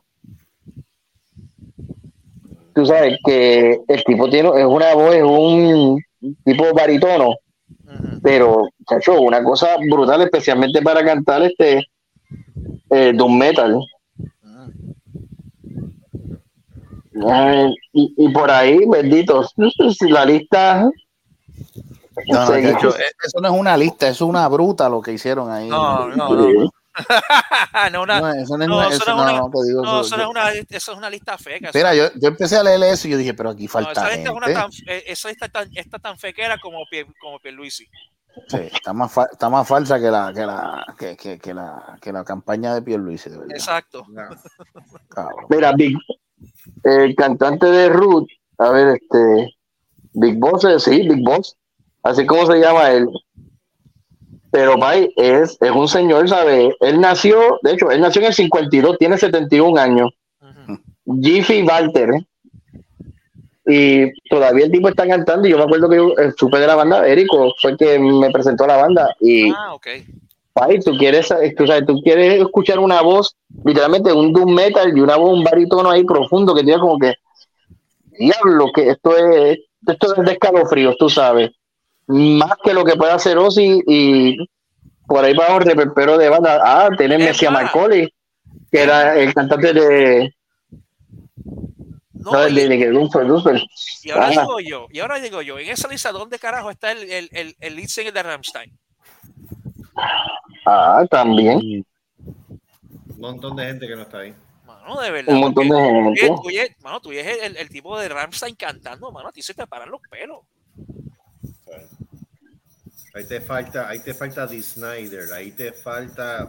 Tú 2.74 2.86
sabes 2.86 3.18
que 3.26 3.80
el 3.88 4.04
tipo 4.04 4.30
tiene, 4.30 4.50
es 4.60 4.66
una 4.66 4.94
voz, 4.96 5.16
es 5.16 5.24
un 5.24 6.02
tipo 6.44 6.74
baritono, 6.74 7.36
pero, 8.22 8.68
chacho, 8.90 9.22
una 9.22 9.44
cosa 9.44 9.78
brutal, 9.90 10.22
especialmente 10.22 10.82
para 10.82 11.04
cantar 11.04 11.44
este 11.44 11.86
eh, 12.90 13.12
doom 13.14 13.38
metal. 13.38 13.80
Y, 17.94 18.14
y 18.18 18.30
por 18.30 18.50
ahí, 18.50 18.80
bendito, 18.88 19.46
la 20.10 20.26
lista. 20.26 20.90
No, 22.28 22.46
no, 22.46 22.54
Sí. 22.54 22.64
chacho, 22.64 22.90
eh, 22.98 23.04
eso 23.24 23.40
no 23.42 23.48
es 23.54 23.60
una 23.60 23.78
lista, 23.78 24.08
eso 24.08 24.26
es 24.26 24.30
una 24.30 24.48
bruta 24.48 24.90
lo 24.90 25.02
que 25.02 25.14
hicieron 25.14 25.52
ahí. 25.52 25.68
No, 25.70 26.08
no, 26.10 26.30
no. 26.30 26.52
no, 26.52 26.70
una, 28.02 28.22
No, 28.22 28.34
eso 28.34 28.58
no 28.58 28.64
es 28.64 28.70
no, 28.70 28.78
una- 28.78 28.88
eso 28.90 29.06
no 29.06 29.12
es 29.12 29.18
no, 29.18 29.24
una- 29.24 29.32
no, 29.54 29.64
digo, 29.64 29.82
no, 29.84 30.02
eso- 30.02 30.18
no 30.18 30.24
es 30.24 30.30
una, 30.30 30.52
eso 30.52 30.92
es 30.92 30.98
una 30.98 31.10
lista 31.10 31.38
feca. 31.38 31.72
Mira, 31.74 31.96
yo, 31.96 32.06
yo 32.16 32.28
empecé 32.30 32.58
a 32.58 32.64
leer 32.64 32.84
eso 32.84 33.08
y 33.08 33.12
yo 33.12 33.18
dije, 33.18 33.34
pero 33.34 33.50
aquí 33.50 33.64
no, 33.66 33.70
falta 33.72 33.92
esa 33.92 34.10
lista 34.10 34.30
es 34.30 34.36
una 34.36 34.46
gente. 34.48 34.62
tan, 34.62 34.72
eh, 34.88 35.04
esa 35.08 35.30
lista 35.30 35.50
tan, 35.50 35.70
está 35.76 36.00
tan 36.00 36.18
fequera 36.20 36.58
como, 36.60 36.80
como 37.20 37.40
Pierluisi. 37.40 37.88
Sí, 38.48 38.58
está 38.72 38.94
más, 38.94 39.12
fa- 39.12 39.30
está 39.32 39.48
más 39.50 39.68
falsa 39.68 40.00
que 40.00 40.10
la, 40.10 40.32
que 40.34 40.46
la, 40.46 40.96
que, 40.98 41.16
que, 41.16 41.38
que 41.40 41.54
la, 41.54 41.98
que 42.02 42.12
la 42.12 42.24
campaña 42.24 42.74
de 42.74 42.82
Pierluisi, 42.82 43.30
de 43.30 43.38
verdad. 43.38 43.56
Exacto. 43.56 44.06
Mira, 45.50 45.72
Big, 45.74 45.96
el 46.84 47.16
cantante 47.16 47.68
de 47.68 47.90
Ruth, 47.90 48.28
a 48.58 48.70
ver, 48.70 49.00
este, 49.02 49.56
Big 50.14 50.38
Boss, 50.40 50.64
eh, 50.66 50.80
sí, 50.80 51.08
Big 51.08 51.24
Boss, 51.24 51.56
así 52.04 52.26
como 52.26 52.46
se 52.48 52.60
llama 52.60 52.90
él. 52.92 53.08
Pero, 54.54 54.78
Pai, 54.78 55.12
es, 55.16 55.58
es 55.60 55.72
un 55.72 55.88
señor, 55.88 56.30
¿sabes? 56.30 56.76
Él 56.80 57.02
nació, 57.02 57.60
de 57.64 57.72
hecho, 57.72 57.90
él 57.90 58.02
nació 58.02 58.22
en 58.22 58.28
el 58.28 58.34
52, 58.36 59.00
tiene 59.00 59.18
71 59.18 59.82
años. 59.82 60.12
Jiffy 61.24 61.64
Walter, 61.64 62.12
¿eh? 62.12 62.28
Y 63.66 64.30
todavía 64.30 64.66
el 64.66 64.72
tipo 64.72 64.90
está 64.90 65.08
cantando. 65.08 65.48
Y 65.48 65.52
yo 65.52 65.58
me 65.58 65.64
acuerdo 65.64 65.90
que 65.90 65.96
yo 65.96 66.14
supe 66.38 66.60
de 66.60 66.68
la 66.68 66.76
banda, 66.76 67.08
Érico 67.08 67.52
fue 67.60 67.72
el 67.72 67.78
que 67.78 67.98
me 67.98 68.30
presentó 68.30 68.66
a 68.66 68.68
la 68.68 68.78
banda. 68.78 69.16
Y, 69.20 69.50
Ah, 69.50 69.74
ok. 69.74 69.88
Pai, 70.54 70.80
tú 70.82 70.96
quieres, 71.00 71.30
tú, 71.58 71.66
sabes, 71.66 71.88
tú 71.88 72.00
quieres 72.04 72.40
escuchar 72.40 72.78
una 72.78 73.02
voz, 73.02 73.36
literalmente 73.66 74.14
un 74.14 74.32
doom 74.32 74.54
metal 74.54 74.96
y 74.96 75.02
una 75.02 75.16
voz, 75.16 75.36
un 75.36 75.44
barítono 75.44 75.90
ahí 75.90 76.04
profundo 76.04 76.54
que 76.54 76.62
tiene 76.62 76.80
como 76.80 77.00
que, 77.00 77.16
diablo, 78.20 78.68
que 78.72 78.92
esto 78.92 79.18
es, 79.18 79.58
esto 79.88 80.16
es 80.16 80.26
de 80.26 80.32
escalofríos, 80.32 80.96
tú 81.00 81.10
sabes. 81.10 81.50
Más 82.08 82.52
que 82.64 82.74
lo 82.74 82.84
que 82.84 82.96
puede 82.96 83.12
hacer 83.14 83.38
Ozzy 83.38 83.82
y 83.88 84.38
por 85.08 85.24
ahí 85.24 85.34
va 85.34 85.56
un 85.56 85.62
reperpero 85.62 86.18
de 86.18 86.30
banda. 86.30 86.62
Ah, 86.64 86.90
tenés 86.98 87.20
Messia 87.20 87.50
Marcoli, 87.50 88.14
que 88.72 88.82
era 88.82 89.18
el 89.18 89.34
cantante 89.34 89.74
de. 89.74 90.34
No, 92.14 92.32
de, 92.40 92.52
de, 92.52 92.68
de. 92.70 93.64
Y 94.04 94.12
ahora 94.12 94.28
Ajá. 94.28 94.42
digo 94.42 94.60
yo, 94.62 94.88
y 94.90 95.00
ahora 95.00 95.20
digo 95.20 95.42
yo, 95.42 95.60
en 95.60 95.70
esa 95.70 95.88
lista, 95.90 96.12
¿dónde 96.14 96.40
carajo 96.40 96.70
está 96.70 96.92
el, 96.94 97.10
el, 97.12 97.30
el, 97.34 97.56
el 97.60 97.76
lead 97.76 97.88
singer 97.88 98.14
de 98.14 98.24
Rammstein? 98.24 98.72
Ah, 100.66 101.04
también. 101.10 101.86
Un 102.18 103.20
montón 103.20 103.56
de 103.58 103.66
gente 103.66 103.88
que 103.88 103.96
no 103.96 104.04
está 104.04 104.20
ahí. 104.20 104.34
Mano, 104.66 105.02
de 105.02 105.12
verdad. 105.12 105.34
Un 105.34 105.40
montón 105.42 105.68
de 105.68 105.78
gente. 105.78 106.28
tú 106.28 106.44
oyes- 106.48 106.76
mano, 106.82 107.02
tú 107.02 107.10
oyes 107.10 107.40
el, 107.42 107.58
el 107.58 107.70
tipo 107.70 107.98
de 108.00 108.08
Rammstein 108.10 108.56
cantando, 108.56 109.12
mano, 109.12 109.30
a 109.30 109.32
ti 109.32 109.42
se 109.42 109.54
te 109.54 109.68
paran 109.68 109.92
los 109.92 110.02
pelos. 110.10 110.40
Ahí 113.14 113.26
te 113.26 113.42
falta, 113.42 113.88
ahí 113.90 114.00
te 114.00 114.14
falta 114.14 114.48
Dee 114.48 114.62
Snyder, 114.64 115.32
ahí 115.34 115.52
te 115.52 115.72
falta 115.72 116.48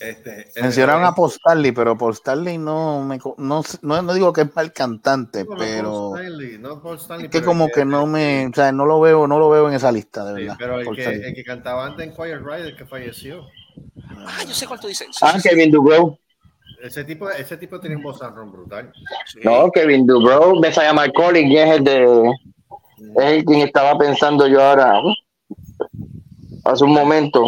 Este, 0.00 0.50
Mencionaron 0.60 1.04
a 1.04 1.14
Paul 1.14 1.30
Stanley, 1.30 1.70
pero 1.70 1.96
Paul 1.96 2.12
Stanley 2.12 2.58
no, 2.58 3.02
me, 3.04 3.18
no, 3.38 3.62
no, 3.82 4.02
no 4.02 4.14
digo 4.14 4.32
que 4.32 4.40
es 4.42 4.54
mal 4.56 4.72
cantante, 4.72 5.44
No, 5.44 5.56
pero 5.56 6.10
Paul 6.10 6.20
Stanley, 6.20 6.58
no 6.58 6.82
Paul 6.82 6.96
Stanley, 6.98 7.26
es 7.26 7.30
que 7.30 7.38
pero 7.38 7.46
como 7.50 7.68
que 7.68 7.84
no 7.84 8.04
me, 8.06 8.48
o 8.48 8.52
sea, 8.52 8.72
no 8.72 8.84
lo 8.84 9.00
veo, 9.00 9.26
no 9.28 9.38
lo 9.38 9.48
veo 9.48 9.68
en 9.68 9.74
esa 9.74 9.92
lista, 9.92 10.24
de 10.24 10.34
sí, 10.34 10.40
verdad. 10.42 10.56
pero 10.58 10.80
el 10.80 10.96
que, 10.96 11.04
el 11.04 11.34
que 11.34 11.44
cantaba 11.44 11.86
antes 11.86 12.06
en 12.08 12.14
Quiet 12.14 12.40
Rider 12.44 12.76
que 12.76 12.84
falleció. 12.84 13.46
Ah, 14.26 14.42
yo 14.46 14.54
sé 14.54 14.66
cuál 14.66 14.80
tú 14.80 14.88
dices. 14.88 15.06
Sí, 15.12 15.18
Ah, 15.22 15.32
sí, 15.34 15.40
sí. 15.40 15.48
Kevin 15.50 15.70
Dubrow. 15.70 16.18
Ese 16.82 17.04
tipo, 17.04 17.30
ese 17.30 17.56
tipo 17.56 17.78
tenía 17.80 17.96
un 17.96 18.02
bozarrón 18.02 18.50
brutal. 18.52 18.92
No, 19.42 19.70
Kevin 19.70 20.04
Dubrow, 20.06 20.58
me 20.60 20.72
se 20.72 20.82
llama 20.82 21.08
Colin, 21.10 21.48
que 21.48 21.62
es 21.62 21.70
el 21.78 21.84
de. 21.84 22.30
Es 23.16 23.24
el 23.32 23.44
quien 23.44 23.60
estaba 23.60 23.96
pensando 23.96 24.46
yo 24.48 24.60
ahora. 24.62 25.00
Hace 26.64 26.84
un 26.84 26.92
momento. 26.92 27.46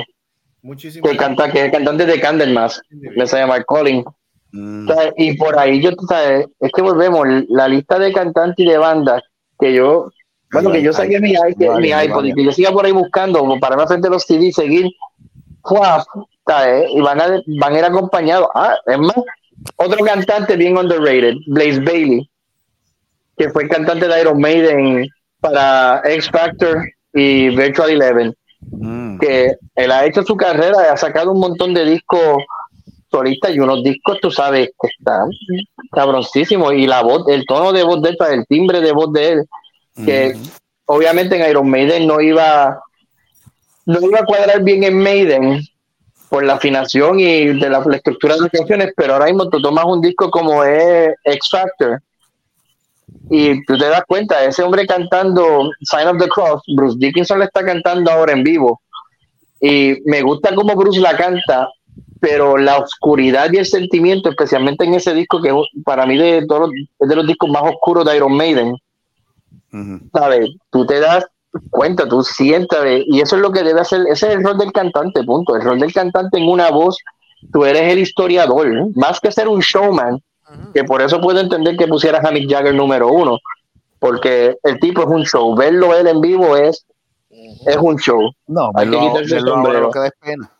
Muchísimo. 0.62 1.08
Que 1.08 1.16
canta, 1.16 1.50
que 1.50 1.58
es 1.60 1.64
el 1.66 1.70
cantante 1.72 2.06
de 2.06 2.20
Candlemas. 2.20 2.80
Me 2.90 3.26
se 3.26 3.38
llama 3.38 3.62
Colin. 3.62 4.04
Mm. 4.52 4.88
O 4.88 4.94
sea, 4.94 5.12
Y 5.16 5.36
por 5.36 5.58
ahí 5.58 5.80
yo, 5.80 5.94
tú 5.94 6.06
sabes, 6.06 6.46
es 6.60 6.72
que 6.72 6.82
volvemos, 6.82 7.26
la 7.48 7.68
lista 7.68 7.98
de 7.98 8.12
cantantes 8.12 8.64
y 8.64 8.68
de 8.68 8.78
bandas 8.78 9.22
que 9.58 9.72
yo, 9.74 10.10
bueno, 10.52 10.70
que 10.70 10.82
yo 10.82 10.92
saqué 10.92 11.20
mi, 11.20 11.34
que- 11.58 11.70
mi 11.70 11.88
iPod 11.90 12.24
y 12.26 12.32
que 12.34 12.44
yo 12.44 12.52
siga 12.52 12.70
por 12.72 12.84
ahí 12.84 12.92
buscando 12.92 13.38
como 13.40 13.58
para 13.60 13.76
no 13.76 13.86
frente 13.86 14.08
a 14.08 14.10
los 14.10 14.24
CD, 14.24 14.52
seguir, 14.52 14.86
¡fua! 15.64 16.04
¿sabes? 16.46 16.88
y 16.92 17.00
van 17.00 17.20
a, 17.20 17.40
van 17.60 17.74
a 17.74 17.78
ir 17.78 17.84
acompañados. 17.84 18.48
Ah, 18.54 18.76
es 18.86 18.98
más, 18.98 19.16
otro 19.76 20.04
cantante 20.04 20.56
bien 20.56 20.76
underrated, 20.76 21.34
Blaze 21.48 21.80
Bailey, 21.80 22.30
que 23.36 23.50
fue 23.50 23.64
el 23.64 23.68
cantante 23.68 24.06
de 24.08 24.20
Iron 24.20 24.38
Maiden 24.40 25.08
para 25.40 26.00
X 26.04 26.30
Factor 26.30 26.84
y 27.14 27.48
Virtual 27.56 27.90
Eleven 27.90 28.34
Mm. 28.70 28.95
Que 29.20 29.56
él 29.74 29.92
ha 29.92 30.04
hecho 30.04 30.22
su 30.22 30.36
carrera, 30.36 30.92
ha 30.92 30.96
sacado 30.96 31.32
un 31.32 31.40
montón 31.40 31.74
de 31.74 31.84
discos 31.84 32.42
solistas 33.10 33.54
y 33.54 33.60
unos 33.60 33.82
discos, 33.82 34.18
tú 34.20 34.30
sabes, 34.30 34.70
que 34.80 34.88
están 34.98 35.28
cabroncísimos. 35.92 36.74
Y 36.74 36.86
la 36.86 37.02
voz, 37.02 37.28
el 37.28 37.44
tono 37.46 37.72
de 37.72 37.82
voz 37.82 38.02
de 38.02 38.10
él, 38.10 38.16
el 38.30 38.46
timbre 38.46 38.80
de 38.80 38.92
voz 38.92 39.12
de 39.12 39.28
él, 39.32 39.44
que 40.04 40.36
obviamente 40.86 41.36
en 41.36 41.50
Iron 41.50 41.70
Maiden 41.70 42.06
no 42.06 42.20
iba, 42.20 42.78
no 43.86 44.00
iba 44.00 44.20
a 44.20 44.24
cuadrar 44.24 44.62
bien 44.62 44.84
en 44.84 44.98
Maiden 44.98 45.60
por 46.28 46.44
la 46.44 46.54
afinación 46.54 47.20
y 47.20 47.46
de 47.46 47.70
la, 47.70 47.82
la 47.86 47.96
estructura 47.96 48.34
de 48.34 48.42
las 48.42 48.50
canciones, 48.50 48.92
pero 48.96 49.14
ahora 49.14 49.26
mismo 49.26 49.48
tú 49.48 49.60
tomas 49.62 49.84
un 49.86 50.00
disco 50.00 50.30
como 50.30 50.64
es 50.64 51.14
X 51.24 51.48
Factor 51.50 52.00
y 53.30 53.64
tú 53.64 53.76
te 53.76 53.88
das 53.88 54.02
cuenta, 54.06 54.44
ese 54.44 54.62
hombre 54.62 54.86
cantando 54.86 55.70
Sign 55.82 56.08
of 56.08 56.18
the 56.18 56.28
Cross, 56.28 56.62
Bruce 56.76 56.96
Dickinson 56.98 57.38
le 57.38 57.46
está 57.46 57.64
cantando 57.64 58.10
ahora 58.10 58.32
en 58.32 58.42
vivo. 58.42 58.80
Y 59.60 60.02
me 60.04 60.22
gusta 60.22 60.54
cómo 60.54 60.74
Bruce 60.74 61.00
la 61.00 61.16
canta, 61.16 61.68
pero 62.20 62.56
la 62.56 62.78
oscuridad 62.78 63.50
y 63.52 63.58
el 63.58 63.66
sentimiento, 63.66 64.30
especialmente 64.30 64.84
en 64.84 64.94
ese 64.94 65.14
disco 65.14 65.40
que 65.40 65.48
es 65.48 65.54
para 65.84 66.06
mí 66.06 66.16
de 66.16 66.46
todos 66.46 66.62
los, 66.62 66.70
es 66.98 67.08
de 67.08 67.16
los 67.16 67.26
discos 67.26 67.50
más 67.50 67.62
oscuros 67.62 68.04
de 68.04 68.16
Iron 68.16 68.36
Maiden, 68.36 68.76
¿sabes? 70.12 70.50
Tú 70.70 70.86
te 70.86 71.00
das 71.00 71.26
cuenta, 71.70 72.08
tú 72.08 72.22
sientes, 72.22 72.76
¿sabes? 72.76 73.04
y 73.06 73.20
eso 73.20 73.36
es 73.36 73.42
lo 73.42 73.50
que 73.50 73.62
debe 73.62 73.80
hacer, 73.80 74.02
ese 74.10 74.28
es 74.28 74.36
el 74.36 74.44
rol 74.44 74.58
del 74.58 74.72
cantante, 74.72 75.22
punto. 75.24 75.56
El 75.56 75.62
rol 75.62 75.78
del 75.78 75.92
cantante 75.92 76.38
en 76.38 76.48
una 76.48 76.70
voz, 76.70 76.98
tú 77.52 77.64
eres 77.64 77.92
el 77.92 77.98
historiador, 77.98 78.68
más 78.94 79.20
que 79.20 79.32
ser 79.32 79.48
un 79.48 79.60
showman, 79.60 80.20
que 80.74 80.84
por 80.84 81.02
eso 81.02 81.20
puedo 81.20 81.40
entender 81.40 81.76
que 81.76 81.88
pusieras 81.88 82.24
a 82.24 82.30
Mick 82.30 82.50
Jagger 82.50 82.74
número 82.74 83.08
uno, 83.08 83.38
porque 83.98 84.56
el 84.62 84.78
tipo 84.78 85.02
es 85.02 85.08
un 85.08 85.24
show, 85.24 85.54
verlo 85.56 85.94
él 85.94 86.06
en 86.06 86.20
vivo 86.20 86.56
es, 86.56 86.84
es 87.66 87.76
un 87.76 87.96
show. 87.98 88.30
No, 88.46 88.70
hay 88.74 88.90
que 88.90 88.98
quitarse 88.98 89.36
el 89.36 89.46
sombrero. 89.46 89.90
que 89.90 90.10
pena. 90.20 90.50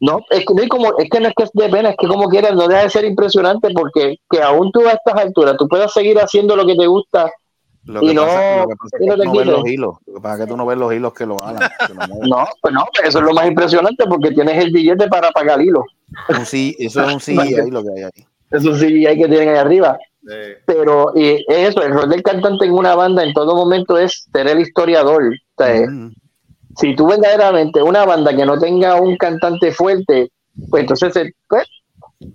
No, 0.00 0.20
es 0.30 0.44
que 0.46 0.54
no, 0.54 0.62
es 0.62 0.68
como, 0.68 0.96
es 0.98 1.10
que 1.10 1.20
no 1.20 1.28
es 1.28 1.34
que 1.34 1.42
es 1.42 1.50
de 1.52 1.68
pena, 1.68 1.90
es 1.90 1.96
que 1.96 2.06
como 2.06 2.28
quieras, 2.28 2.54
no 2.54 2.68
deja 2.68 2.82
de 2.82 2.90
ser 2.90 3.04
impresionante 3.04 3.70
porque 3.74 4.18
que 4.30 4.42
aún 4.42 4.70
tú 4.70 4.86
a 4.86 4.92
estas 4.92 5.14
alturas 5.16 5.56
tú 5.58 5.66
puedas 5.66 5.92
seguir 5.92 6.18
haciendo 6.18 6.54
lo 6.54 6.64
que 6.64 6.76
te 6.76 6.86
gusta 6.86 7.32
Lo 7.82 8.02
y 8.02 8.08
que 8.08 8.14
no, 8.14 8.22
pasa, 8.22 8.58
lo 8.58 8.68
que 8.68 8.76
pasa 8.76 8.96
es 8.96 9.02
y 9.02 9.08
que 9.08 9.16
no 9.16 9.24
no 9.24 9.32
ves 9.32 9.46
los 9.46 9.68
hilos. 9.68 9.96
Lo 10.06 10.14
que 10.14 10.20
pasa 10.20 10.34
es 10.34 10.40
que 10.40 10.46
tú 10.46 10.56
no 10.56 10.66
ves 10.66 10.78
los 10.78 10.94
hilos 10.94 11.14
que 11.14 11.26
lo 11.26 11.42
hagan. 11.42 11.68
No, 12.28 12.46
pues 12.62 12.74
no, 12.74 12.84
eso 13.04 13.18
es 13.18 13.24
lo 13.24 13.32
más 13.32 13.46
impresionante 13.48 14.04
porque 14.06 14.30
tienes 14.30 14.64
el 14.64 14.70
billete 14.70 15.08
para 15.08 15.30
pagar 15.30 15.60
hilo. 15.60 15.84
Un 16.28 16.46
sí, 16.46 16.76
eso 16.78 17.02
es 17.04 17.28
un 17.28 17.40
ahí 17.40 17.70
lo 17.70 17.82
que 17.82 17.88
hay 17.96 18.02
ahí. 18.04 18.26
Eso 18.52 18.76
sí 18.76 19.04
hay 19.04 19.18
que 19.18 19.28
tienen 19.28 19.48
ahí 19.48 19.56
arriba. 19.56 19.98
Pero 20.66 21.12
y 21.14 21.44
es 21.48 21.70
eso, 21.70 21.82
el 21.82 21.92
rol 21.92 22.10
del 22.10 22.22
cantante 22.22 22.66
en 22.66 22.72
una 22.72 22.94
banda 22.94 23.24
en 23.24 23.32
todo 23.32 23.56
momento 23.56 23.96
es 23.96 24.28
ser 24.32 24.48
el 24.48 24.60
historiador. 24.60 25.22
O 25.56 25.64
sea, 25.64 25.86
Si 26.76 26.94
tú 26.94 27.08
verdaderamente 27.08 27.82
una 27.82 28.04
banda 28.04 28.36
que 28.36 28.44
no 28.44 28.58
tenga 28.58 29.00
un 29.00 29.16
cantante 29.16 29.72
fuerte, 29.72 30.30
pues 30.70 30.82
entonces 30.82 31.16
eh, 31.16 31.32
pues, 31.48 31.66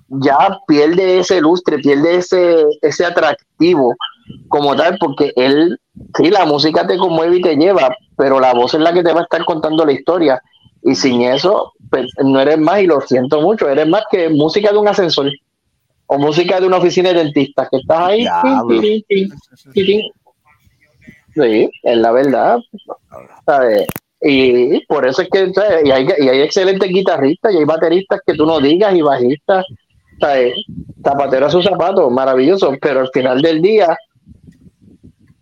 ya 0.10 0.58
pierde 0.68 1.20
ese 1.20 1.40
lustre, 1.40 1.78
pierde 1.80 2.16
ese, 2.16 2.66
ese 2.82 3.06
atractivo 3.06 3.96
como 4.48 4.76
tal, 4.76 4.98
porque 4.98 5.32
él, 5.36 5.80
sí, 6.18 6.30
la 6.30 6.46
música 6.46 6.88
te 6.88 6.98
conmueve 6.98 7.38
y 7.38 7.42
te 7.42 7.56
lleva, 7.56 7.96
pero 8.18 8.40
la 8.40 8.54
voz 8.54 8.74
es 8.74 8.80
la 8.80 8.94
que 8.94 9.04
te 9.04 9.14
va 9.14 9.22
a 9.22 9.24
estar 9.24 9.46
contando 9.46 9.86
la 9.86 9.92
historia. 9.92 10.42
Y 10.82 10.96
sin 10.96 11.22
eso, 11.22 11.72
pues, 11.90 12.08
no 12.24 12.40
eres 12.40 12.58
más, 12.58 12.82
y 12.82 12.88
lo 12.88 13.02
siento 13.02 13.42
mucho, 13.42 13.70
eres 13.70 13.88
más 13.88 14.04
que 14.10 14.30
música 14.30 14.72
de 14.72 14.78
un 14.78 14.88
ascensor 14.88 15.32
o 16.14 16.20
música 16.20 16.60
de 16.60 16.68
una 16.68 16.78
oficina 16.78 17.10
de 17.10 17.24
dentistas, 17.24 17.68
que 17.72 17.78
estás 17.78 18.00
ahí. 18.00 18.22
Diablo. 18.22 18.82
tin, 18.82 19.04
tin, 19.08 19.30
tin, 19.74 19.86
tin. 19.86 20.02
Sí, 21.36 21.70
es 21.82 21.98
la 21.98 22.12
verdad. 22.12 22.60
¿sabes? 23.46 23.88
Y 24.22 24.86
por 24.86 25.06
eso 25.08 25.24
es 25.24 25.30
que 25.30 25.52
¿sabes? 25.54 25.86
Y, 25.86 25.92
hay, 25.92 26.08
y 26.20 26.30
hay 26.30 26.42
excelentes 26.42 26.88
guitarristas 26.90 27.54
y 27.54 27.58
hay 27.58 27.66
bateristas 27.66 28.22
que 28.26 28.36
tú 28.36 28.46
no 28.46 28.60
digas 28.60 28.94
y 28.96 29.02
bajistas. 29.02 29.66
¿sabes? 30.20 30.54
Zapatero 31.04 31.48
a 31.48 31.50
sus 31.50 31.66
zapatos, 31.66 32.12
maravilloso, 32.12 32.72
pero 32.80 33.02
al 33.02 33.10
final 33.12 33.42
del 33.42 33.62
día, 33.62 33.98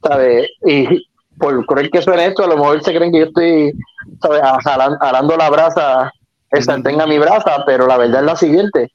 ¿sabes? 0.02 0.48
Y 0.66 1.06
por 1.38 1.66
creer 1.66 1.90
que 1.90 2.02
suene 2.02 2.28
esto, 2.28 2.44
a 2.44 2.48
lo 2.48 2.58
mejor 2.58 2.82
se 2.84 2.96
creen 2.96 3.12
que 3.12 3.20
yo 3.20 3.26
estoy 3.26 3.74
¿sabes? 4.22 4.42
Jalan- 4.42 4.98
jalando 5.00 5.38
la 5.38 5.50
brasa, 5.50 6.12
el 6.52 6.64
sartén 6.64 7.02
a 7.02 7.06
mi 7.06 7.20
brasa, 7.20 7.64
pero 7.66 7.86
la 7.86 7.98
verdad 7.98 8.22
es 8.22 8.26
la 8.26 8.36
siguiente. 8.36 8.92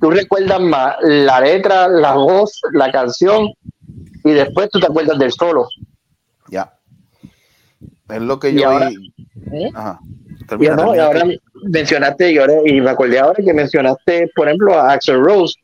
Tú 0.00 0.10
recuerdas 0.10 0.60
más 0.60 0.96
la 1.02 1.40
letra, 1.40 1.88
la 1.88 2.14
voz, 2.14 2.60
la 2.72 2.90
canción, 2.90 3.48
y 4.24 4.30
después 4.32 4.70
tú 4.70 4.80
te 4.80 4.86
acuerdas 4.86 5.18
del 5.18 5.32
solo. 5.32 5.66
Ya. 6.48 6.72
Es 8.08 8.20
lo 8.22 8.38
que 8.38 8.50
Y 8.50 8.60
yo 8.60 8.70
ahora- 8.70 8.88
vi. 8.88 9.12
¿Eh? 9.52 9.70
Ajá. 9.74 9.98
Y, 10.40 10.46
Termina, 10.46 10.76
no, 10.76 10.94
y 10.94 10.98
ahora 10.98 11.22
mencionaste, 11.64 12.32
y, 12.32 12.38
ahora- 12.38 12.60
y 12.64 12.80
me 12.80 12.90
acordé 12.90 13.18
ahora 13.18 13.42
que 13.42 13.54
mencionaste, 13.54 14.30
por 14.36 14.48
ejemplo, 14.48 14.74
a 14.78 14.92
Axel 14.92 15.22
Rose. 15.24 15.54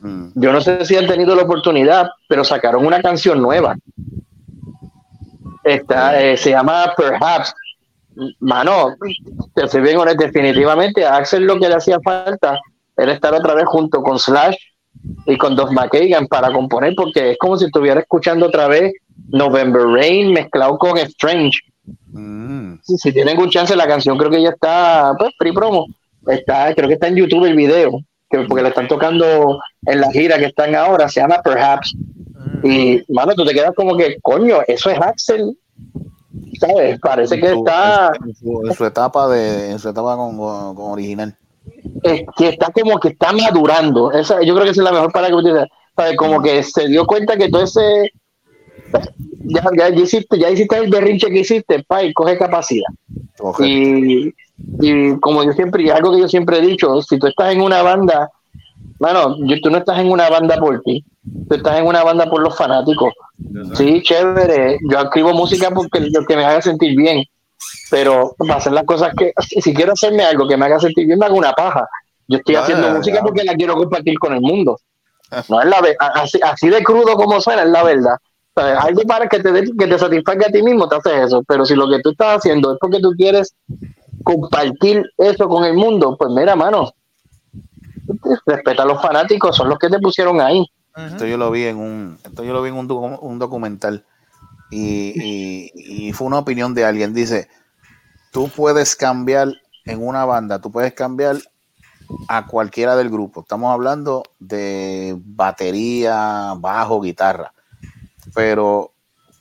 Mm. 0.00 0.28
Yo 0.36 0.52
no 0.52 0.60
sé 0.60 0.84
si 0.84 0.96
han 0.96 1.06
tenido 1.08 1.34
la 1.34 1.42
oportunidad, 1.42 2.08
pero 2.28 2.44
sacaron 2.44 2.86
una 2.86 3.02
canción 3.02 3.42
nueva. 3.42 3.76
Esta, 5.64 6.20
eh, 6.22 6.36
se 6.36 6.50
llama 6.50 6.92
Perhaps. 6.96 7.54
Mano, 8.40 8.96
te 9.54 9.68
soy 9.68 9.80
bien 9.82 9.96
honesto, 9.98 10.24
definitivamente 10.24 11.04
a 11.04 11.16
Axel 11.16 11.44
lo 11.44 11.58
que 11.58 11.68
le 11.68 11.74
hacía 11.76 11.98
falta 12.00 12.58
era 12.98 13.12
estar 13.12 13.32
otra 13.34 13.54
vez 13.54 13.64
junto 13.66 14.02
con 14.02 14.18
Slash 14.18 14.56
y 15.26 15.36
con 15.38 15.54
Dos 15.54 15.70
McKagan 15.72 16.26
para 16.26 16.52
componer, 16.52 16.94
porque 16.96 17.30
es 17.32 17.38
como 17.38 17.56
si 17.56 17.66
estuviera 17.66 18.00
escuchando 18.00 18.46
otra 18.46 18.66
vez 18.68 18.92
November 19.28 19.82
Rain 19.82 20.32
mezclado 20.32 20.76
con 20.78 20.98
Strange. 20.98 21.58
Mm. 22.10 22.74
Si, 22.82 22.98
si 22.98 23.12
tienen 23.12 23.38
un 23.38 23.48
chance, 23.50 23.74
la 23.76 23.86
canción 23.86 24.18
creo 24.18 24.30
que 24.30 24.42
ya 24.42 24.50
está, 24.50 25.14
pues, 25.18 25.30
free 25.38 25.52
promo. 25.52 25.86
Está, 26.26 26.74
creo 26.74 26.88
que 26.88 26.94
está 26.94 27.06
en 27.08 27.16
YouTube 27.16 27.44
el 27.46 27.54
video, 27.56 28.00
que, 28.28 28.40
porque 28.40 28.62
le 28.62 28.68
están 28.70 28.88
tocando 28.88 29.60
en 29.86 30.00
la 30.00 30.10
gira 30.10 30.38
que 30.38 30.46
están 30.46 30.74
ahora, 30.74 31.08
se 31.08 31.20
llama 31.20 31.40
Perhaps. 31.42 31.94
Y, 32.64 33.00
mano, 33.12 33.34
tú 33.34 33.44
te 33.44 33.54
quedas 33.54 33.72
como 33.76 33.96
que, 33.96 34.18
coño, 34.20 34.58
eso 34.66 34.90
es 34.90 34.98
Axel. 35.00 35.56
¿Sabes? 36.60 36.98
Parece 37.00 37.38
que 37.40 37.52
está, 37.52 38.10
en 38.26 38.34
su, 38.34 38.62
en 38.66 38.74
su 38.74 38.84
etapa 38.84 39.28
de 39.28 39.70
en 39.70 39.78
su 39.78 39.88
etapa 39.88 40.16
con, 40.16 40.36
con- 40.36 40.74
con 40.74 40.90
original. 40.92 41.34
Es 42.02 42.22
que 42.36 42.48
está 42.48 42.70
como 42.72 42.98
que 43.00 43.08
está 43.08 43.32
madurando. 43.32 44.12
Esa, 44.12 44.42
yo 44.42 44.54
creo 44.54 44.64
que 44.64 44.70
esa 44.70 44.80
es 44.82 44.84
la 44.84 44.92
mejor 44.92 45.12
palabra 45.12 45.34
que 45.36 45.40
utiliza. 45.48 45.66
¿Sabes? 45.96 46.16
Como 46.16 46.40
que 46.42 46.62
se 46.62 46.86
dio 46.88 47.06
cuenta 47.06 47.36
que 47.36 47.48
todo 47.48 47.62
ese. 47.62 48.12
Ya, 49.44 49.62
ya, 49.76 49.88
ya 49.90 50.02
hiciste, 50.02 50.38
ya 50.38 50.50
hiciste 50.50 50.76
el 50.76 50.90
berrinche 50.90 51.28
que 51.28 51.40
hiciste, 51.40 51.82
pa, 51.84 52.02
y 52.02 52.12
coge 52.12 52.36
capacidad. 52.38 52.86
Y, 53.64 54.34
y 54.80 55.18
como 55.20 55.42
yo 55.44 55.52
siempre, 55.52 55.82
y 55.84 55.90
algo 55.90 56.12
que 56.12 56.20
yo 56.20 56.28
siempre 56.28 56.58
he 56.58 56.60
dicho, 56.60 57.00
si 57.02 57.18
tú 57.18 57.26
estás 57.28 57.52
en 57.52 57.62
una 57.62 57.82
banda, 57.82 58.28
bueno, 58.98 59.36
yo- 59.46 59.56
tú 59.62 59.70
no 59.70 59.78
estás 59.78 59.98
en 59.98 60.10
una 60.10 60.28
banda 60.28 60.56
por 60.58 60.80
ti, 60.82 61.04
tú 61.48 61.54
estás 61.54 61.78
en 61.78 61.86
una 61.86 62.04
banda 62.04 62.28
por 62.28 62.42
los 62.42 62.56
fanáticos. 62.56 63.12
Sí, 63.74 64.02
chévere, 64.02 64.78
yo 64.90 64.98
escribo 64.98 65.32
música 65.32 65.70
porque 65.70 66.00
lo 66.00 66.24
que 66.26 66.36
me 66.36 66.44
haga 66.44 66.60
sentir 66.62 66.96
bien, 66.96 67.24
pero 67.90 68.34
para 68.38 68.56
hacer 68.56 68.72
las 68.72 68.84
cosas 68.84 69.12
que, 69.16 69.32
si 69.60 69.72
quiero 69.74 69.92
hacerme 69.92 70.22
algo 70.24 70.46
que 70.48 70.56
me 70.56 70.66
haga 70.66 70.78
sentir 70.78 71.06
bien, 71.06 71.18
me 71.18 71.26
hago 71.26 71.36
una 71.36 71.52
paja. 71.52 71.86
Yo 72.26 72.38
estoy 72.38 72.54
Ya, 72.54 72.62
haciendo 72.62 72.90
música 72.90 73.20
porque 73.22 73.44
la 73.44 73.54
quiero 73.54 73.74
compartir 73.74 74.18
con 74.18 74.34
el 74.34 74.40
mundo. 74.40 74.78
No 75.48 75.60
es 75.60 75.66
la 75.68 75.82
así, 76.14 76.38
así 76.42 76.68
de 76.68 76.82
crudo 76.82 77.14
como 77.14 77.40
suena, 77.40 77.62
es 77.62 77.68
la 77.70 77.82
verdad. 77.82 78.16
O 78.54 78.60
sea, 78.60 78.80
algo 78.80 79.02
para 79.02 79.28
que 79.28 79.40
te, 79.40 79.52
dé- 79.52 79.70
que 79.78 79.86
te 79.86 79.98
satisfaga 79.98 80.46
a 80.48 80.50
ti 80.50 80.62
mismo, 80.62 80.88
te 80.88 80.96
haces 80.96 81.26
eso. 81.26 81.42
Pero 81.46 81.64
si 81.64 81.74
lo 81.74 81.88
que 81.88 82.00
tú 82.00 82.10
estás 82.10 82.38
haciendo 82.38 82.72
es 82.72 82.78
porque 82.80 83.00
tú 83.00 83.12
quieres 83.16 83.54
compartir 84.24 85.02
eso 85.16 85.48
con 85.48 85.64
el 85.64 85.74
mundo, 85.74 86.16
pues 86.18 86.30
mira, 86.32 86.56
mano, 86.56 86.92
respeta 88.46 88.82
a 88.82 88.86
los 88.86 89.00
fanáticos, 89.00 89.56
son 89.56 89.68
los 89.68 89.78
que 89.78 89.88
te 89.88 89.98
pusieron 89.98 90.40
ahí. 90.40 90.66
Esto 90.96 91.24
yo 91.26 91.36
lo 91.36 91.50
vi 91.50 91.64
en 91.64 91.76
un, 91.76 92.18
esto 92.24 92.42
yo 92.42 92.52
lo 92.52 92.62
vi 92.62 92.70
en 92.70 92.76
un, 92.76 92.88
docu- 92.88 93.18
un 93.20 93.38
documental 93.38 94.04
y, 94.70 95.12
y- 95.22 96.08
y 96.08 96.12
fue 96.12 96.26
una 96.26 96.38
opinión 96.40 96.74
de 96.74 96.84
alguien. 96.84 97.14
Dice, 97.14 97.48
tú 98.30 98.48
puedes 98.48 98.96
cambiar 98.96 99.54
en 99.84 100.06
una 100.06 100.24
banda, 100.24 100.60
tú 100.60 100.70
puedes 100.70 100.92
cambiar 100.92 101.36
a 102.28 102.46
cualquiera 102.46 102.96
del 102.96 103.10
grupo. 103.10 103.40
Estamos 103.42 103.72
hablando 103.72 104.22
de 104.38 105.14
batería, 105.18 106.54
bajo, 106.58 107.00
guitarra. 107.00 107.52
Pero 108.34 108.92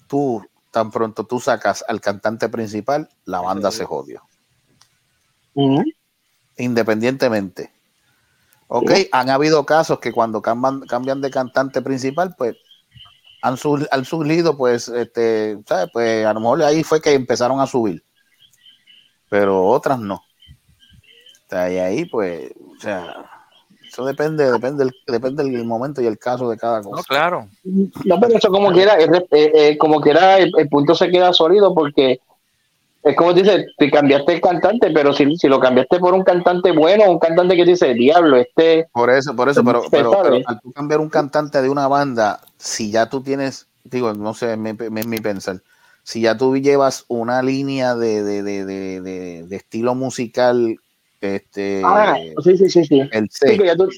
tú, 0.08 0.46
tan 0.72 0.92
pronto 0.92 1.26
tú 1.26 1.40
sacas 1.40 1.84
al 1.88 2.02
cantante 2.02 2.50
principal, 2.50 3.10
la 3.26 3.42
banda 3.42 3.72
se 3.72 3.86
jodió. 3.86 4.22
Independientemente. 6.58 7.72
Ok, 8.68 8.92
han 9.12 9.30
habido 9.30 9.66
casos 9.66 10.00
que 10.00 10.12
cuando 10.12 10.42
cambian, 10.42 10.82
cambian 10.82 11.22
de 11.22 11.30
cantante 11.30 11.82
principal, 11.82 12.36
pues 12.38 12.58
han, 13.42 13.56
sur- 13.56 13.88
han 13.92 14.04
surgido, 14.04 14.58
pues, 14.58 14.90
este, 14.90 15.58
¿sabes? 15.66 15.90
Pues 15.94 16.26
a 16.26 16.34
lo 16.34 16.42
mejor 16.42 16.64
ahí 16.64 16.84
fue 16.84 17.00
que 17.00 17.14
empezaron 17.14 17.62
a 17.62 17.68
subir. 17.68 18.04
Pero 19.30 19.66
otras 19.66 20.00
no. 20.00 20.16
O 20.16 21.50
sea, 21.50 21.72
y 21.72 21.78
ahí, 21.78 22.06
pues, 22.06 22.52
o 22.78 22.80
sea, 22.80 23.16
eso 23.88 24.06
depende, 24.06 24.52
depende, 24.52 24.86
del- 24.86 24.96
depende 25.08 25.44
del 25.44 25.66
momento 25.66 26.02
y 26.02 26.06
el 26.06 26.18
caso 26.20 26.50
de 26.50 26.58
cada 26.58 26.82
cosa. 26.82 27.04
claro. 27.08 27.48
No, 27.64 28.20
pero 28.20 28.38
eso 28.38 28.50
como 28.50 28.72
quiera, 28.72 28.98
eh, 29.00 29.28
eh, 29.32 29.78
como 29.78 30.02
quiera, 30.02 30.40
el, 30.40 30.52
el 30.58 30.70
punto 30.70 30.94
se 30.94 31.10
queda 31.10 31.32
sólido 31.34 31.74
porque 31.74 32.20
es 33.08 33.16
como 33.16 33.34
dice, 33.34 33.68
te 33.78 33.90
cambiaste 33.90 34.34
el 34.34 34.42
cantante, 34.42 34.92
pero 34.92 35.14
si, 35.14 35.36
si 35.38 35.48
lo 35.48 35.60
cambiaste 35.60 36.00
por 36.00 36.14
un 36.14 36.24
cantante 36.24 36.72
bueno, 36.72 37.10
un 37.10 37.20
cantante 37.20 37.56
que 37.56 37.64
dice, 37.64 37.94
diablo, 37.94 38.36
este... 38.36 38.90
Por 38.92 39.10
eso, 39.10 39.36
por 39.36 39.48
eso, 39.48 39.64
pero, 39.64 39.84
pero, 39.90 40.40
al 40.46 40.60
tú 40.62 40.72
cambiar 40.74 41.00
un 41.00 41.10
cantante 41.10 41.62
de 41.62 41.70
una 41.70 41.88
banda, 41.88 42.42
si 42.58 42.92
ya 42.92 43.08
tú 43.08 43.22
tienes, 43.22 43.68
digo, 43.86 44.14
no 44.14 44.34
sé, 44.34 44.54
es 44.54 44.58
mi, 44.58 44.72
es 44.72 45.08
mi 45.08 45.20
pensar, 45.20 45.62
si 46.08 46.22
ya 46.22 46.38
tú 46.38 46.56
llevas 46.56 47.04
una 47.10 47.42
línea 47.42 47.94
de, 47.94 48.24
de, 48.24 48.42
de, 48.42 48.66
de, 49.02 49.56
estilo 49.58 49.94
musical, 49.94 50.78
este, 51.20 51.82
Ah, 51.84 52.16
sí, 52.46 52.58
sí, 52.58 52.70
sí, 52.70 52.86
sí. 52.86 53.02
el 53.12 53.28
C, 53.30 53.58
Sí, 53.58 53.58
tú- 53.78 53.90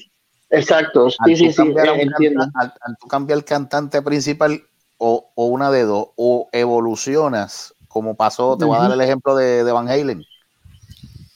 exacto, 0.50 1.08
sí, 1.08 1.36
sí, 1.36 1.52
sí, 1.52 1.62
entiendo. 1.62 2.42
al, 2.56 2.74
al 2.80 2.96
tú 3.00 3.06
cambiar 3.06 3.38
el 3.38 3.44
cantante 3.44 4.02
principal 4.02 4.60
o, 4.98 5.30
o 5.36 5.46
una 5.46 5.70
de 5.70 5.84
dos, 5.84 6.08
o 6.16 6.48
evolucionas, 6.50 7.76
como 7.86 8.16
pasó, 8.16 8.58
te 8.58 8.64
voy 8.64 8.76
a 8.76 8.80
dar 8.80 8.90
el 8.90 9.00
ejemplo 9.02 9.36
de, 9.36 9.62
Van 9.70 9.88
Halen. 9.88 10.26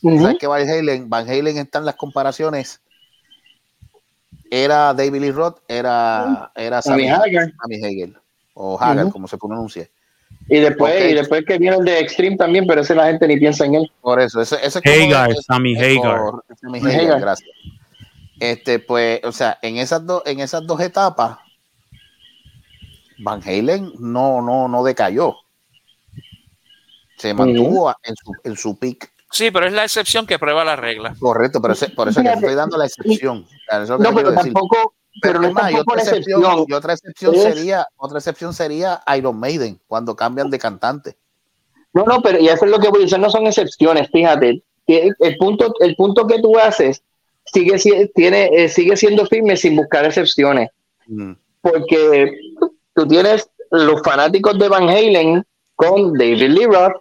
¿Sabes 0.03 0.39
que 0.41 0.49
Van 0.49 0.69
Halen, 0.69 1.09
Van 1.09 1.31
Halen 1.31 1.57
está 1.57 1.79
en 1.79 1.85
las 1.85 1.95
comparaciones? 1.95 2.81
Era 4.51 4.93
David 4.93 5.21
Lee 5.21 5.31
Roth, 5.31 5.59
era, 5.69 6.51
era 6.57 6.83
Sammy 6.83 7.07
Hagar. 7.07 7.53
Sammy 7.63 8.13
o 8.55 8.77
Hagar, 8.77 9.05
Ujú. 9.05 9.13
como 9.13 9.29
se 9.29 9.39
pronuncia. 9.39 9.89
Y 10.49 10.59
después, 10.61 11.11
y 11.11 11.15
después 11.15 11.45
que 11.47 11.59
viene 11.59 11.77
el 11.77 11.85
de 11.85 12.01
Extreme 12.01 12.37
también, 12.37 12.67
pero 12.67 12.83
ese 12.83 12.95
la 12.95 13.07
gente 13.07 13.27
ni 13.27 13.39
piensa 13.39 13.65
en 13.65 13.77
él. 13.77 13.93
Por 14.03 14.21
eso, 14.21 14.41
ese, 14.43 14.57
ese 14.65 14.81
es 14.83 15.05
Hagar, 15.07 15.31
es- 15.31 15.45
Sammy 15.47 15.73
es 15.75 15.99
Hagar. 15.99 16.19
por- 16.21 16.45
Sammy 16.61 16.79
Hagar, 16.81 17.01
Hagar. 17.01 17.21
gracias. 17.21 17.51
Este, 18.41 18.79
pues, 18.79 19.21
o 19.25 19.33
sea, 19.33 19.59
en 19.63 19.79
esas 19.79 20.05
dos, 20.05 20.23
en 20.27 20.41
esas 20.41 20.67
dos 20.67 20.81
etapas, 20.81 21.39
Van 23.19 23.41
Halen 23.43 23.93
no, 23.99 24.43
no, 24.43 24.69
no 24.69 24.85
decayó. 24.85 25.37
Se 27.17 27.33
mantuvo 27.33 27.89
a- 27.89 27.97
en 28.03 28.15
su, 28.17 28.33
en 28.45 28.57
su 28.57 28.79
pick. 28.79 29.13
Sí, 29.31 29.51
pero 29.51 29.67
es 29.67 29.73
la 29.73 29.85
excepción 29.85 30.27
que 30.27 30.39
prueba 30.39 30.65
la 30.65 30.77
regla. 30.77 31.15
Correcto, 31.19 31.61
pero 31.63 31.75
ese- 31.75 31.89
por 31.91 32.09
eso 32.09 32.21
es 32.21 32.27
que 32.27 32.33
estoy 32.35 32.55
dando 32.55 32.77
la 32.77 32.85
excepción. 32.87 33.47
Eso 33.69 33.95
es 33.95 34.01
No, 34.01 34.15
pero 34.15 34.33
tampoco, 34.35 34.95
pero 35.23 35.41
no 35.41 35.53
más, 35.53 35.73
y 35.73 35.77
otra 35.77 35.97
excepción, 35.97 36.41
excepción. 36.43 36.67
y 36.69 36.73
otra 36.73 36.93
excepción 36.95 37.35
Es- 37.35 37.43
sería, 37.43 37.87
otra 37.97 38.19
excepción 38.19 38.53
sería 38.55 39.03
Iron 39.17 39.39
Maiden, 39.39 39.81
cuando 39.87 40.15
cambian 40.17 40.51
de 40.51 40.59
cantante. 40.59 41.17
No, 41.93 42.05
no, 42.05 42.21
pero 42.23 42.39
y 42.41 42.49
eso 42.49 42.65
es 42.65 42.71
lo 42.71 42.79
que 42.79 42.89
voy 42.89 43.01
a 43.01 43.05
decir, 43.05 43.19
no 43.19 43.31
son 43.31 43.47
excepciones, 43.47 44.09
fíjate. 44.11 44.63
Que 44.87 45.11
El 45.21 45.37
punto, 45.39 45.73
el 45.81 45.95
punto 45.97 46.27
que 46.27 46.41
tú 46.43 46.59
haces 46.59 47.03
sigue, 47.47 47.79
si- 47.79 48.11
tiene, 48.15 48.51
eh, 48.53 48.69
sigue 48.69 48.97
siendo 48.97 49.25
firme 49.27 49.57
sin 49.57 49.77
buscar 49.77 50.05
excepciones. 50.05 50.71
Mm. 51.07 51.33
Porque 51.61 52.33
tú 52.95 53.07
tienes 53.07 53.49
los 53.71 54.03
fanáticos 54.03 54.59
de 54.59 54.69
Van 54.69 54.89
Halen 54.89 55.45
con 55.77 56.13
David 56.15 56.51
Lee 56.51 56.67
Roth 56.67 56.93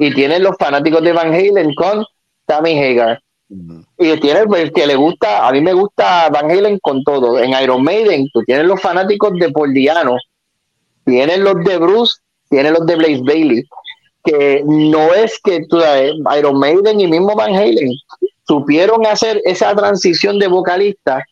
y 0.00 0.14
tienes 0.14 0.40
los 0.40 0.56
fanáticos 0.58 1.02
de 1.02 1.12
Van 1.12 1.32
Halen 1.34 1.74
con 1.74 2.04
Sammy 2.46 2.78
Hagar. 2.82 3.20
Y 3.50 4.20
tienes 4.20 4.44
el 4.56 4.72
que 4.72 4.86
le 4.86 4.94
gusta, 4.94 5.48
a 5.48 5.52
mí 5.52 5.60
me 5.62 5.72
gusta 5.72 6.28
Van 6.28 6.50
Halen 6.50 6.78
con 6.80 7.02
todo. 7.02 7.38
En 7.38 7.50
Iron 7.62 7.82
Maiden, 7.82 8.28
tú 8.32 8.42
tienes 8.42 8.66
los 8.66 8.80
fanáticos 8.80 9.32
de 9.38 9.50
Paul 9.50 9.72
Diano, 9.72 10.16
tienes 11.04 11.38
los 11.38 11.64
de 11.64 11.78
Bruce, 11.78 12.20
tienes 12.50 12.72
los 12.72 12.86
de 12.86 12.96
Blaze 12.96 13.22
Bailey. 13.24 13.64
Que 14.22 14.62
no 14.66 15.14
es 15.14 15.40
que 15.42 15.64
tú, 15.66 15.80
sabes, 15.80 16.12
Iron 16.38 16.58
Maiden 16.58 17.00
y 17.00 17.06
mismo 17.06 17.34
Van 17.34 17.54
Halen 17.54 17.92
supieron 18.46 19.06
hacer 19.06 19.40
esa 19.44 19.74
transición 19.74 20.38
de 20.38 20.48
vocalista, 20.48 21.24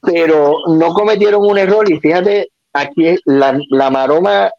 pero 0.00 0.56
no 0.66 0.94
cometieron 0.94 1.44
un 1.44 1.58
error. 1.58 1.88
Y 1.90 2.00
fíjate, 2.00 2.50
aquí 2.72 3.16
la, 3.24 3.56
la 3.70 3.90
maroma, 3.90 4.50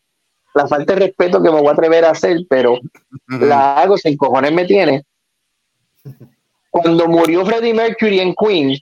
la 0.54 0.68
falta 0.68 0.94
de 0.94 1.08
respeto 1.08 1.44
que 1.44 1.50
me 1.50 1.60
voy 1.60 1.68
a 1.68 1.72
atrever 1.72 2.06
a 2.06 2.12
hacer, 2.12 2.38
pero 2.50 2.78
la 3.28 3.82
hago, 3.82 3.98
sin 3.98 4.16
cojones 4.16 4.54
me 4.54 4.66
tiene. 4.66 5.04
Cuando 6.72 7.08
murió 7.08 7.46
Freddie 7.46 7.74
Mercury 7.74 8.22
en 8.22 8.34
Queen, 8.34 8.80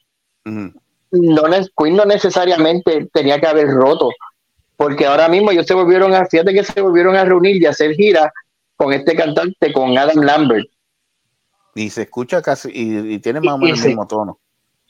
no, 1.12 1.42
Queen 1.76 1.96
no 1.96 2.06
necesariamente 2.06 3.10
tenía 3.12 3.40
que 3.40 3.48
haber 3.48 3.68
roto, 3.68 4.12
porque 4.78 5.06
ahora 5.06 5.28
mismo 5.28 5.52
ellos 5.52 5.66
se 5.66 5.74
volvieron 5.74 6.14
a, 6.14 6.26
fíjate 6.26 6.54
que 6.54 6.64
se 6.64 6.80
volvieron 6.80 7.16
a 7.16 7.26
reunir 7.26 7.62
y 7.62 7.66
a 7.66 7.72
hacer 7.72 7.94
gira 7.96 8.32
con 8.78 8.94
este 8.94 9.16
cantante, 9.16 9.74
con 9.74 9.98
Adam 9.98 10.24
Lambert. 10.24 10.70
Y 11.76 11.90
se 11.90 12.04
escucha 12.04 12.42
casi, 12.42 12.70
y, 12.72 13.16
y 13.16 13.20
tiene 13.20 13.42
más 13.42 13.56
o 13.56 13.58
menos 13.58 13.82
el 13.82 13.88
mismo 13.88 14.08
tono. 14.08 14.40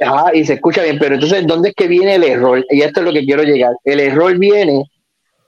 Ajá, 0.02 0.36
y 0.36 0.46
se 0.46 0.54
escucha 0.54 0.84
bien, 0.84 1.00
pero 1.00 1.16
entonces, 1.16 1.48
¿dónde 1.48 1.70
es 1.70 1.76
que 1.76 1.88
viene 1.88 2.16
el 2.16 2.24
error? 2.24 2.66
Y 2.70 2.82
esto 2.82 3.00
es 3.00 3.06
lo 3.06 3.14
que 3.14 3.26
quiero 3.26 3.44
llegar. 3.44 3.74
El 3.84 4.00
error 4.00 4.38
viene 4.38 4.84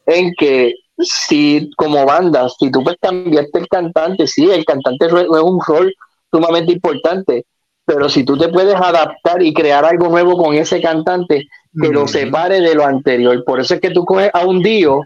en 0.06 0.34
que 0.38 0.74
si 1.00 1.70
como 1.78 2.06
banda, 2.06 2.48
si 2.50 2.72
tú 2.72 2.84
pues 2.84 2.98
cambiaste 3.02 3.60
el 3.60 3.68
cantante, 3.68 4.28
sí, 4.28 4.50
el 4.50 4.66
cantante 4.66 5.06
es 5.06 5.14
un 5.14 5.60
rol 5.66 5.94
sumamente 6.32 6.72
importante, 6.74 7.46
pero 7.86 8.10
si 8.10 8.24
tú 8.24 8.38
te 8.38 8.50
puedes 8.50 8.76
adaptar 8.76 9.42
y 9.42 9.54
crear 9.54 9.84
algo 9.86 10.08
nuevo 10.10 10.38
con 10.38 10.56
ese 10.56 10.82
cantante 10.82 11.48
que 11.80 11.88
lo 11.90 12.02
separe 12.08 12.62
de 12.62 12.76
lo 12.76 12.86
anterior. 12.86 13.44
Por 13.46 13.60
eso 13.60 13.74
es 13.76 13.82
que 13.82 13.92
tú 13.92 14.06
coges 14.06 14.30
a 14.34 14.46
un 14.46 14.62
Dio, 14.62 15.02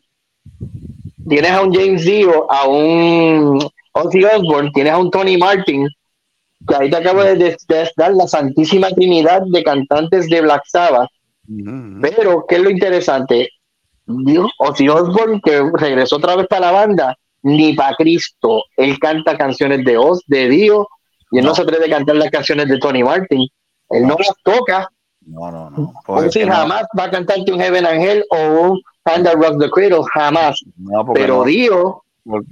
tienes 1.27 1.51
a 1.51 1.61
un 1.61 1.73
James 1.73 2.03
Dio, 2.05 2.51
a 2.51 2.67
un 2.67 3.59
Ozzy 3.93 4.23
Osbourne, 4.23 4.71
tienes 4.73 4.93
a 4.93 4.97
un 4.97 5.09
Tony 5.09 5.37
Martin, 5.37 5.87
que 6.67 6.75
ahí 6.75 6.89
te 6.89 6.97
acabo 6.97 7.23
de, 7.23 7.35
de- 7.35 7.57
de 7.67 7.89
dar 7.95 8.13
la 8.13 8.27
santísima 8.27 8.89
trinidad 8.89 9.41
de 9.47 9.63
cantantes 9.63 10.29
de 10.29 10.41
Black 10.41 10.63
Sabbath. 10.65 11.09
Pero, 12.01 12.45
¿qué 12.47 12.55
es 12.55 12.61
lo 12.61 12.69
interesante? 12.69 13.49
Dios, 14.05 14.51
Ozzy 14.59 14.89
Osbourne, 14.89 15.41
que 15.43 15.63
regresó 15.77 16.17
otra 16.17 16.35
vez 16.35 16.47
para 16.47 16.67
la 16.67 16.71
banda, 16.71 17.15
ni 17.43 17.73
para 17.73 17.95
Cristo. 17.95 18.63
Él 18.77 18.99
canta 18.99 19.37
canciones 19.37 19.83
de 19.85 19.97
Oz, 19.97 20.21
de 20.27 20.49
Dio, 20.49 20.87
y 21.35 21.39
él 21.39 21.45
no, 21.45 21.53
se 21.55 21.61
atreve 21.63 21.85
a 21.85 21.89
cantar 21.97 22.15
las 22.15 22.29
canciones 22.31 22.67
de 22.67 22.77
Tony 22.77 23.03
Martin. 23.03 23.47
Él 23.89 24.07
no 24.07 24.15
las 24.17 24.33
toca. 24.43 24.89
No, 25.25 25.51
no, 25.51 25.69
no. 25.69 25.93
Ozzy 26.07 26.41
jamás 26.41 26.83
va 26.97 27.03
a 27.05 27.11
cantarte 27.11 27.51
un 27.51 27.59
Heaven 27.59 27.85
Angel 27.85 28.23
o 28.29 28.37
un 28.61 28.81
Hand 29.05 29.25
That 29.25 29.35
Rock 29.35 29.59
the 29.59 29.69
Cradle, 29.69 30.03
jamás. 30.13 30.59
Pero 31.13 31.37
no. 31.39 31.43
Dio 31.45 32.01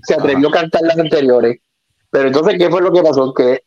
se 0.03 0.13
atrevió 0.15 0.49
a 0.49 0.51
cantar 0.51 0.81
las 0.84 0.97
anteriores. 0.99 1.57
Pero 2.11 2.27
entonces, 2.27 2.55
¿qué 2.59 2.69
fue 2.69 2.81
lo 2.81 2.91
que 2.91 3.01
pasó? 3.01 3.34
Que 3.34 3.61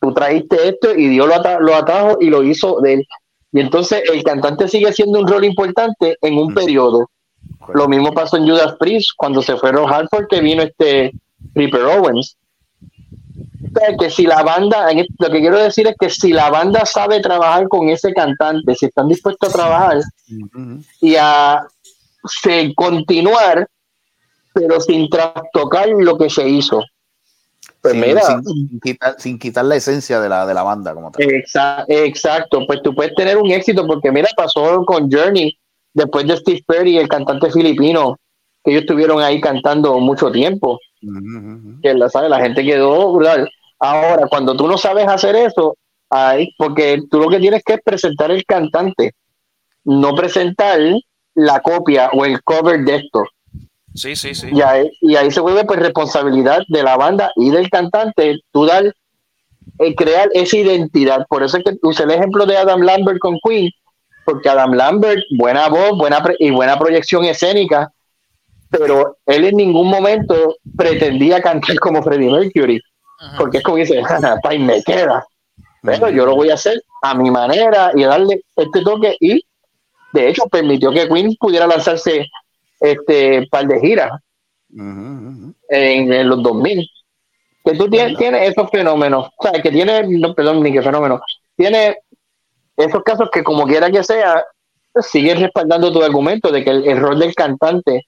tú 0.00 0.12
trajiste 0.14 0.68
esto 0.68 0.94
y 0.94 1.08
Dios 1.08 1.26
lo, 1.26 1.34
ata- 1.34 1.58
lo 1.60 1.74
atrajo 1.74 2.16
y 2.20 2.30
lo 2.30 2.42
hizo 2.42 2.80
de 2.80 2.94
él. 2.94 3.08
Y 3.52 3.60
entonces 3.60 4.02
el 4.10 4.22
cantante 4.22 4.68
sigue 4.68 4.92
siendo 4.92 5.20
un 5.20 5.26
rol 5.26 5.44
importante 5.44 6.16
en 6.22 6.38
un 6.38 6.54
periodo. 6.54 7.10
Lo 7.74 7.88
mismo 7.88 8.12
pasó 8.12 8.36
en 8.36 8.48
Judas 8.48 8.74
Priest 8.78 9.10
cuando 9.16 9.42
se 9.42 9.56
fueron 9.56 9.92
Hartford 9.92 10.28
que 10.28 10.40
vino 10.40 10.62
este 10.62 11.12
Ripper 11.54 11.82
Owens. 11.82 12.36
Que 13.98 14.10
si 14.10 14.26
la 14.26 14.42
banda, 14.42 14.88
lo 14.92 15.30
que 15.30 15.40
quiero 15.40 15.58
decir 15.58 15.86
es 15.86 15.94
que 15.98 16.10
si 16.10 16.32
la 16.32 16.50
banda 16.50 16.84
sabe 16.86 17.20
trabajar 17.20 17.68
con 17.68 17.88
ese 17.88 18.12
cantante, 18.12 18.74
si 18.74 18.86
están 18.86 19.08
dispuestos 19.08 19.48
a 19.50 19.52
trabajar 19.52 20.00
y 21.00 21.16
a 21.16 21.62
se- 22.24 22.74
continuar, 22.74 23.66
pero 24.52 24.80
sin 24.80 25.08
trastocar 25.08 25.88
lo 25.88 26.18
que 26.18 26.28
se 26.30 26.48
hizo. 26.48 26.82
Pues 27.80 27.92
sin, 27.92 28.00
mira, 28.02 28.20
sin- 28.22 28.44
sin 28.44 28.80
quitar, 28.80 29.14
sin 29.18 29.38
quitar 29.38 29.64
la 29.64 29.76
esencia 29.76 30.20
de 30.20 30.28
la, 30.28 30.46
de 30.46 30.54
la 30.54 30.62
banda 30.62 30.92
como 30.94 31.10
tal. 31.10 31.24
Exa- 31.26 31.84
exacto, 31.88 32.66
pues 32.66 32.82
tú 32.82 32.94
puedes 32.94 33.14
tener 33.14 33.36
un 33.38 33.50
éxito 33.50 33.86
porque 33.86 34.10
mira, 34.10 34.28
pasó 34.36 34.84
con 34.84 35.10
Journey 35.10 35.56
después 35.94 36.26
de 36.26 36.36
Steve 36.36 36.62
Perry, 36.66 36.98
el 36.98 37.08
cantante 37.08 37.50
filipino, 37.50 38.16
que 38.64 38.72
ellos 38.72 38.82
estuvieron 38.82 39.22
ahí 39.22 39.40
cantando 39.40 39.98
mucho 39.98 40.30
tiempo. 40.30 40.78
Que 41.82 41.94
la, 41.94 42.10
¿sabes? 42.10 42.28
la 42.28 42.40
gente 42.40 42.62
quedó 42.62 43.12
brutal. 43.12 43.48
Ahora, 43.80 44.26
cuando 44.28 44.54
tú 44.54 44.68
no 44.68 44.76
sabes 44.76 45.08
hacer 45.08 45.34
eso, 45.34 45.76
Ahí, 46.10 46.52
porque 46.58 47.02
tú 47.08 47.20
lo 47.20 47.28
que 47.28 47.38
tienes 47.38 47.62
que 47.62 47.74
es 47.74 47.80
presentar 47.84 48.32
el 48.32 48.44
cantante, 48.44 49.14
no 49.84 50.12
presentar 50.16 50.80
la 51.34 51.60
copia 51.60 52.10
o 52.12 52.24
el 52.24 52.42
cover 52.42 52.80
de 52.80 52.96
esto. 52.96 53.22
Sí, 53.94 54.16
sí, 54.16 54.34
sí. 54.34 54.48
Y 54.52 54.60
ahí, 54.60 54.90
y 55.00 55.14
ahí 55.14 55.30
se 55.30 55.40
vuelve 55.40 55.64
pues 55.64 55.78
responsabilidad 55.78 56.62
de 56.68 56.82
la 56.82 56.96
banda 56.96 57.30
y 57.36 57.50
del 57.50 57.70
cantante, 57.70 58.40
tú 58.50 58.66
dar, 58.66 58.92
eh, 59.78 59.94
crear 59.94 60.28
esa 60.34 60.56
identidad. 60.56 61.26
Por 61.28 61.44
eso 61.44 61.58
es 61.58 61.64
que 61.64 61.78
usé 61.82 62.02
el 62.02 62.10
ejemplo 62.10 62.44
de 62.44 62.56
Adam 62.56 62.80
Lambert 62.80 63.20
con 63.20 63.38
Queen, 63.44 63.70
porque 64.24 64.48
Adam 64.48 64.72
Lambert, 64.72 65.22
buena 65.38 65.68
voz, 65.68 65.96
buena 65.96 66.20
y 66.40 66.50
buena 66.50 66.76
proyección 66.76 67.24
escénica, 67.24 67.92
pero 68.68 69.16
él 69.26 69.44
en 69.44 69.56
ningún 69.56 69.88
momento 69.88 70.56
pretendía 70.76 71.40
cantar 71.40 71.78
como 71.78 72.02
Freddie 72.02 72.30
Mercury, 72.30 72.80
porque 73.36 73.58
es 73.58 73.64
como 73.64 73.76
dice, 73.76 74.02
"Pa' 74.42 74.54
y 74.54 74.58
me 74.58 74.82
queda. 74.82 75.26
Pero 75.82 76.10
yo 76.10 76.26
lo 76.26 76.36
voy 76.36 76.50
a 76.50 76.54
hacer 76.54 76.82
a 77.02 77.14
mi 77.14 77.30
manera 77.30 77.92
y 77.94 78.04
darle 78.04 78.42
este 78.56 78.82
toque 78.82 79.16
y 79.20 79.42
de 80.12 80.28
hecho 80.28 80.44
permitió 80.50 80.92
que 80.92 81.08
Queen 81.08 81.34
pudiera 81.38 81.66
lanzarse 81.66 82.26
este 82.80 83.46
par 83.50 83.66
de 83.66 83.80
giras 83.80 84.20
en, 84.72 85.54
en 86.12 86.28
los 86.28 86.42
2000 86.42 86.86
que 87.64 87.74
tú 87.74 87.88
tienes, 87.88 88.16
tienes 88.18 88.50
esos 88.50 88.70
fenómenos 88.70 89.28
o 89.36 89.42
sea 89.42 89.62
que 89.62 89.70
tiene 89.70 90.06
no 90.06 90.34
perdón 90.34 90.62
ni 90.62 90.72
que 90.72 90.82
fenómeno 90.82 91.20
tiene 91.56 91.96
esos 92.76 93.02
casos 93.02 93.28
que 93.30 93.42
como 93.42 93.66
quiera 93.66 93.90
que 93.90 94.02
sea 94.02 94.44
siguen 95.00 95.40
respaldando 95.40 95.92
tu 95.92 96.02
argumento 96.02 96.50
de 96.50 96.64
que 96.64 96.70
el, 96.70 96.88
el 96.88 96.98
rol 96.98 97.18
del 97.18 97.34
cantante 97.34 98.06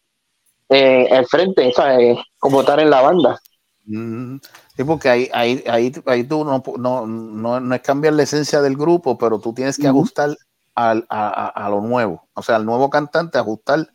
eh, 0.68 1.06
al 1.10 1.26
frente 1.26 1.68
o 1.68 1.72
sea, 1.72 2.00
eh, 2.00 2.18
como 2.38 2.60
estar 2.60 2.80
en 2.80 2.88
la 2.88 3.02
banda. 3.02 3.40
Mm, 3.84 4.36
Sí, 4.76 4.84
porque 4.84 5.08
ahí, 5.10 5.28
ahí, 5.34 5.62
ahí, 5.66 5.92
ahí 6.06 6.24
tú 6.24 6.44
no, 6.44 6.62
no, 6.78 7.06
no, 7.06 7.60
no 7.60 7.74
es 7.74 7.82
cambiar 7.82 8.14
la 8.14 8.22
esencia 8.22 8.62
del 8.62 8.76
grupo, 8.76 9.18
pero 9.18 9.38
tú 9.38 9.52
tienes 9.52 9.76
que 9.76 9.82
ajustar 9.88 10.36
al, 10.74 11.06
a, 11.10 11.28
a- 11.28 11.66
a 11.66 11.68
lo 11.68 11.80
nuevo, 11.82 12.26
o 12.34 12.42
sea, 12.42 12.56
al 12.56 12.64
nuevo 12.64 12.88
cantante, 12.88 13.36
ajustar 13.38 13.88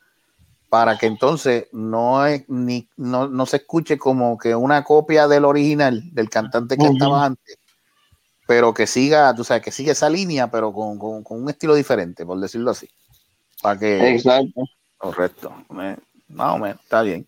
para 0.70 0.98
que 0.98 1.08
entonces 1.08 1.68
no, 1.72 2.26
es, 2.26 2.44
ni, 2.50 2.88
no, 2.98 3.28
no 3.28 3.46
se 3.46 3.58
escuche 3.58 3.98
como 3.98 4.38
que 4.38 4.54
una 4.56 4.84
copia 4.84 5.28
del 5.28 5.46
original, 5.46 6.04
del 6.14 6.30
cantante 6.30 6.78
que 6.78 6.88
estaba 6.88 7.26
antes, 7.26 7.58
pero 8.46 8.74
que 8.74 8.86
siga, 8.86 9.34
tú 9.34 9.44
sabes, 9.44 9.64
que 9.64 9.72
siga 9.72 9.94
esa 9.94 10.10
línea, 10.10 10.52
pero 10.52 10.72
con, 10.74 11.00
con- 11.00 11.24
con 11.24 11.42
un 11.42 11.50
estilo 11.50 11.74
diferente, 11.74 12.26
por 12.26 12.40
decirlo 12.40 12.72
así. 12.72 12.88
Para 13.62 13.80
que. 13.80 14.10
Exacto. 14.16 14.62
Correcto. 14.98 15.54
Más 15.70 16.56
o 16.56 16.58
menos, 16.60 16.80
está 16.82 17.02
bien. 17.02 17.28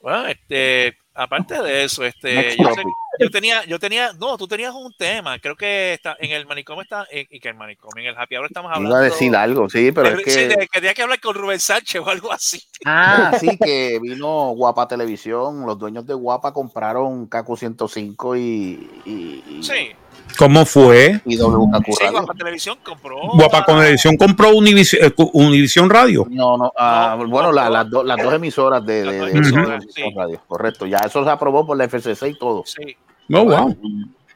Bueno, 0.00 0.26
este, 0.28 0.96
aparte 1.16 1.60
de 1.62 1.84
eso, 1.84 2.04
este, 2.04 2.56
yo, 2.56 2.68
sé- 2.74 2.82
yo 3.18 3.30
tenía, 3.30 3.64
yo 3.64 3.78
tenía, 3.78 4.12
no, 4.12 4.36
tú 4.36 4.46
tenías 4.46 4.74
un 4.74 4.92
tema, 4.92 5.38
creo 5.38 5.56
que 5.56 5.94
está 5.94 6.16
en 6.20 6.32
el 6.32 6.46
manicomio 6.46 6.82
está, 6.82 7.06
en- 7.10 7.26
y 7.30 7.40
que 7.40 7.48
el 7.48 7.54
manicomio, 7.54 8.02
en 8.04 8.10
el 8.10 8.18
happy 8.18 8.36
hour 8.36 8.46
estamos 8.46 8.70
hablando. 8.70 8.90
Iba 8.90 8.98
a 8.98 9.02
decir 9.10 9.34
algo, 9.34 9.68
sí, 9.70 9.90
pero 9.92 10.10
de- 10.10 10.22
es 10.22 10.32
sí, 10.34 10.40
que. 10.48 10.80
de- 10.80 10.94
que 10.94 11.02
hablar 11.02 11.20
con 11.20 11.34
Rubén 11.34 11.58
Sánchez 11.60 12.00
o 12.04 12.08
algo 12.08 12.32
así. 12.32 12.62
Ah, 12.84 13.32
sí, 13.40 13.48
que 13.62 13.98
vino 14.00 14.50
Guapa 14.54 14.86
Televisión. 14.88 15.66
Los 15.66 15.78
dueños 15.78 16.06
de 16.06 16.14
Guapa 16.14 16.52
compraron 16.52 17.26
Kaku 17.26 17.56
105 17.56 18.36
y, 18.36 18.88
y, 19.04 19.44
y, 19.48 19.62
Sí, 19.62 19.90
¿Cómo 20.38 20.66
fue? 20.66 21.20
y 21.24 21.36
WKQ 21.38 21.86
sí. 21.98 22.06
Guapa 22.10 22.34
Televisión 22.34 22.78
compró. 22.84 23.16
Guapa 23.34 23.64
con 23.64 23.78
edición 23.82 24.16
compró 24.16 24.50
Univis- 24.50 24.98
eh, 25.00 25.14
Univisión 25.32 25.88
Radio. 25.88 26.26
No, 26.30 26.58
no, 26.58 26.72
ah, 26.76 27.16
bueno, 27.26 27.52
la- 27.52 27.70
las, 27.70 27.88
do- 27.88 28.04
las 28.04 28.22
dos 28.22 28.34
emisoras 28.34 28.84
de, 28.84 29.02
de, 29.02 29.12
de- 29.26 29.30
emisoras, 29.30 29.84
de- 29.94 30.02
de 30.02 30.10
radio, 30.14 30.40
correcto. 30.46 30.86
Ya 30.86 30.98
eso 30.98 31.24
se 31.24 31.30
aprobó 31.30 31.66
por 31.66 31.76
la 31.78 31.84
FCC 31.84 32.28
y 32.28 32.38
todo. 32.38 32.64
Sí. 32.66 32.96
Oh, 33.32 33.44
wow. 33.44 33.76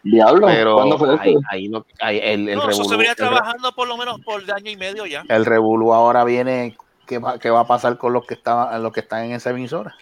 Diablo, 0.03 0.47
Pero 0.47 0.77
¿cuándo 0.77 0.97
fue 0.99 1.11
ahí, 1.21 1.35
esto? 1.67 1.85
ahí 2.01 2.19
el, 2.23 2.49
el, 2.49 2.57
No, 2.57 2.71
eso 2.71 2.85
se 2.85 2.97
venía 2.97 3.11
el, 3.11 3.17
trabajando 3.17 3.71
por 3.73 3.87
lo 3.87 3.99
menos 3.99 4.19
por 4.23 4.41
año 4.51 4.71
y 4.71 4.77
medio 4.77 5.05
ya. 5.05 5.25
el 5.29 5.45
revolú 5.45 5.93
ahora 5.93 6.25
viene. 6.25 6.77
¿Qué 7.07 7.19
va, 7.19 7.39
qué 7.39 7.51
va 7.51 7.61
a 7.61 7.67
pasar 7.67 7.99
con 7.99 8.13
los 8.15 8.25
que, 8.25 8.35
estaban, 8.35 8.83
los 8.83 8.93
que 8.93 9.01
están 9.01 9.25
en 9.25 9.33
esa 9.33 9.51
emisora? 9.51 9.95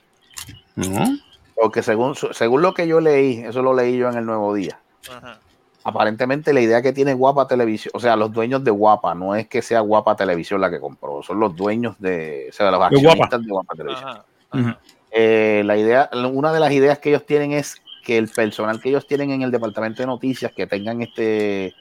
Porque 1.56 1.82
según, 1.82 2.14
según 2.32 2.62
lo 2.62 2.74
que 2.74 2.86
yo 2.86 3.00
leí, 3.00 3.40
eso 3.40 3.62
lo 3.62 3.74
leí 3.74 3.96
yo 3.96 4.08
en 4.08 4.18
el 4.18 4.26
Nuevo 4.26 4.54
Día. 4.54 4.78
Ajá. 5.10 5.40
Aparentemente 5.88 6.52
la 6.52 6.60
idea 6.60 6.82
que 6.82 6.92
tiene 6.92 7.14
Guapa 7.14 7.46
Televisión, 7.48 7.92
o 7.94 8.00
sea, 8.00 8.16
los 8.16 8.32
dueños 8.32 8.62
de 8.64 8.70
Guapa, 8.70 9.14
no 9.14 9.34
es 9.34 9.48
que 9.48 9.62
sea 9.62 9.80
Guapa 9.80 10.16
Televisión 10.16 10.60
la 10.60 10.70
que 10.70 10.80
compró, 10.80 11.22
son 11.22 11.40
los 11.40 11.54
dueños 11.56 11.96
de, 11.98 12.46
o 12.50 12.52
sea, 12.52 12.70
los 12.70 12.90
De 12.90 12.96
Guapa. 12.96 13.08
accionistas 13.24 13.42
de 13.44 13.50
Guapa 13.50 13.74
Televisión. 13.74 14.08
Ajá. 14.50 14.78
Eh, 15.10 15.62
la 15.64 15.76
idea, 15.76 16.10
una 16.32 16.52
de 16.52 16.60
las 16.60 16.70
ideas 16.72 16.98
que 16.98 17.08
ellos 17.08 17.24
tienen 17.24 17.52
es 17.52 17.76
que 18.04 18.18
el 18.18 18.28
personal 18.28 18.80
que 18.80 18.88
ellos 18.90 19.06
tienen 19.06 19.30
en 19.30 19.42
el 19.42 19.50
departamento 19.50 20.02
de 20.02 20.06
noticias, 20.06 20.52
que 20.52 20.66
tengan 20.66 21.00
este, 21.02 21.74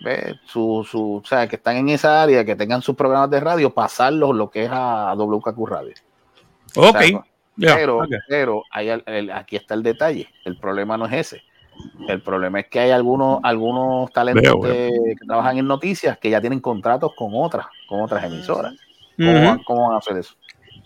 ve, 0.00 0.34
su, 0.46 0.86
su, 0.88 1.16
o 1.16 1.24
sea, 1.24 1.46
que 1.48 1.56
están 1.56 1.76
en 1.76 1.88
esa 1.88 2.22
área, 2.22 2.44
que 2.44 2.56
tengan 2.56 2.82
sus 2.82 2.94
programas 2.96 3.30
de 3.30 3.40
radio, 3.40 3.70
pasarlos 3.72 4.34
lo 4.34 4.50
que 4.50 4.64
es 4.64 4.70
a 4.72 5.14
WKQ 5.14 5.66
Radio. 5.66 5.94
Ok. 6.76 6.96
O 6.96 7.60
sea, 7.60 7.74
pero, 7.76 8.00
pero 8.28 8.62
hay 8.70 8.90
al- 8.90 9.02
el- 9.06 9.30
aquí 9.32 9.56
está 9.56 9.74
el 9.74 9.82
detalle. 9.82 10.28
El 10.44 10.56
problema 10.58 10.96
no 10.96 11.06
es 11.06 11.12
ese. 11.12 11.42
El 12.08 12.20
problema 12.22 12.60
es 12.60 12.66
que 12.68 12.80
hay 12.80 12.90
algunos, 12.90 13.40
algunos 13.42 14.10
talentos 14.12 14.42
Veo, 14.60 14.72
de- 14.72 15.14
que 15.18 15.26
trabajan 15.26 15.58
en 15.58 15.66
noticias 15.66 16.18
que 16.18 16.30
ya 16.30 16.40
tienen 16.40 16.60
contratos 16.60 17.12
con 17.14 17.30
otras, 17.34 17.66
con 17.88 18.00
otras 18.00 18.24
emisoras. 18.24 18.74
¿Cómo, 19.16 19.32
van, 19.32 19.62
cómo 19.64 19.82
van 19.88 19.94
a 19.94 19.98
hacer 19.98 20.16
eso? 20.16 20.34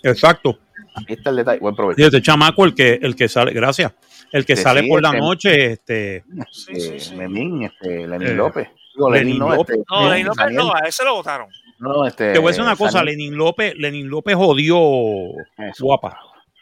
Exacto. 0.03 0.59
Ahí 0.95 1.05
está 1.09 1.31
el 1.31 1.37
detalle. 1.37 1.61
Buen 1.61 1.75
provecho. 1.77 2.01
Y 2.01 2.05
este 2.05 2.21
chamaco, 2.23 2.65
el 2.65 2.75
que, 2.75 2.95
el 3.01 3.15
que 3.15 3.29
sale, 3.29 3.53
gracias, 3.53 3.93
el 4.33 4.45
que 4.45 4.57
Sí, 4.57 4.63
sale 4.63 4.83
sí, 4.83 4.89
por 4.89 5.01
la 5.03 5.09
este- 5.11 5.21
noche, 5.21 5.67
este, 5.73 6.17
Eh, 6.17 6.99
Lenín, 7.17 7.63
este, 7.63 8.07
Lenín 8.07 8.29
Eh, 8.29 8.35
López. 8.35 8.69
Digo, 8.95 9.11
Lenín 9.11 9.27
Lenín 9.27 9.39
no, 9.39 9.55
López. 9.55 9.77
este, 9.79 9.95
No, 9.95 10.11
Lenín 10.11 10.27
López 10.27 10.45
Daniel. 10.45 10.63
no, 10.67 10.75
a 10.75 10.79
ese 10.89 11.05
lo 11.05 11.15
votaron. 11.15 11.49
No, 11.79 12.07
este, 12.07 12.33
te 12.33 12.39
voy 12.39 12.49
a 12.49 12.51
decir 12.51 12.63
una 12.63 12.77
cosa. 12.77 13.03
Lenin 13.03 13.37
López, 13.37 13.75
Lenin 13.77 14.09
López 14.09 14.35
jodió 14.37 14.77
Eso. 15.59 15.85
guapa. 15.85 16.19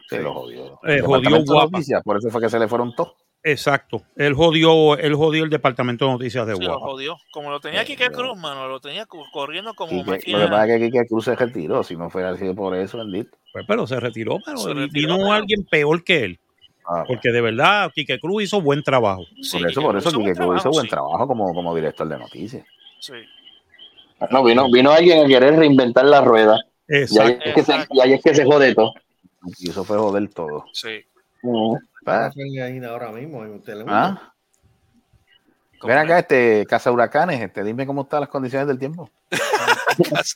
Se 0.08 0.20
lo 0.20 0.34
jodió. 0.34 0.78
Eh, 0.84 1.00
jodió 1.00 1.42
Guapa. 1.44 1.70
Noticias, 1.72 2.02
por 2.02 2.16
eso 2.18 2.30
fue 2.30 2.40
que 2.40 2.48
se 2.48 2.58
le 2.58 2.66
fueron 2.68 2.94
todos. 2.94 3.12
Exacto. 3.42 4.02
Él 4.16 4.34
jodió, 4.34 4.96
él 4.98 5.14
jodió 5.14 5.44
el 5.44 5.50
departamento 5.50 6.04
de 6.06 6.12
noticias 6.12 6.46
de 6.46 6.56
Sí, 6.56 6.62
lo 6.62 6.68
guapa. 6.78 6.86
jodió. 6.86 7.16
Como 7.32 7.50
lo 7.50 7.58
tenía 7.60 7.84
Quique 7.84 8.10
Cruz, 8.10 8.38
mano, 8.38 8.68
lo 8.68 8.80
tenía 8.80 9.06
corriendo 9.32 9.72
como 9.74 9.90
Quique- 9.92 10.10
máquina. 10.10 10.38
lo 10.40 10.44
que 10.44 10.50
pasa 10.50 10.66
es 10.66 10.78
que 10.80 10.90
Quique 10.90 11.06
Cruz 11.08 11.24
se 11.24 11.36
retiró. 11.36 11.82
Si 11.82 11.96
no 11.96 12.10
fuera 12.10 12.30
así 12.30 12.52
por 12.52 12.76
eso, 12.76 12.98
bendito. 12.98 13.30
Pues, 13.52 13.64
pero 13.66 13.86
se 13.86 13.98
retiró, 13.98 14.38
pero 14.44 14.58
Se 14.58 14.74
retiró, 14.74 14.92
vino 14.92 15.16
pero- 15.16 15.32
alguien 15.32 15.64
peor 15.70 16.04
que 16.04 16.24
él. 16.24 16.40
Ah, 16.86 17.04
Porque 17.06 17.30
de 17.30 17.40
verdad, 17.40 17.90
Quique 17.94 18.18
Cruz 18.18 18.42
hizo 18.44 18.60
buen 18.60 18.82
trabajo. 18.82 19.22
Sí, 19.42 19.58
por 19.58 19.68
eso, 19.70 19.80
Quique 19.80 19.80
por 19.80 19.90
Cruz 19.92 20.02
eso 20.02 20.08
hizo 20.10 20.18
Quique 20.18 20.32
buen 20.32 20.34
Cruz 20.34 20.44
hizo 20.44 20.62
trabajo, 20.62 20.70
buen 20.72 20.84
sí. 20.84 20.90
trabajo 20.90 21.26
como, 21.26 21.54
como 21.54 21.74
director 21.74 22.08
de 22.08 22.18
noticias. 22.18 22.66
Sí. 23.00 23.12
No, 24.30 24.44
vino, 24.44 24.70
vino 24.70 24.90
alguien 24.90 25.24
a 25.24 25.28
querer 25.28 25.56
reinventar 25.56 26.04
la 26.04 26.20
rueda. 26.20 26.58
Y 26.88 26.94
ahí, 26.96 27.02
Exacto. 27.02 27.44
es 27.44 27.54
que 27.54 27.62
se, 27.62 27.72
y 27.90 28.00
ahí 28.00 28.12
es 28.14 28.22
que 28.22 28.34
se 28.34 28.44
jode 28.44 28.74
todo. 28.74 28.92
Y 29.58 29.70
eso 29.70 29.84
fue 29.84 29.96
joder 29.96 30.28
todo. 30.28 30.64
Sí. 30.72 31.00
Ah, 32.06 32.30
ahí 32.36 32.84
ahora 32.84 33.10
mismo 33.12 33.44
en 33.44 33.62
Telemundo. 33.62 33.94
¿Ah? 33.94 34.32
Ven 35.82 35.96
acá, 35.96 36.18
este, 36.18 36.66
Casa 36.66 36.92
Huracanes, 36.92 37.40
este, 37.40 37.64
dime 37.64 37.86
cómo 37.86 38.02
están 38.02 38.20
las 38.20 38.28
condiciones 38.28 38.68
del 38.68 38.78
tiempo. 38.78 39.08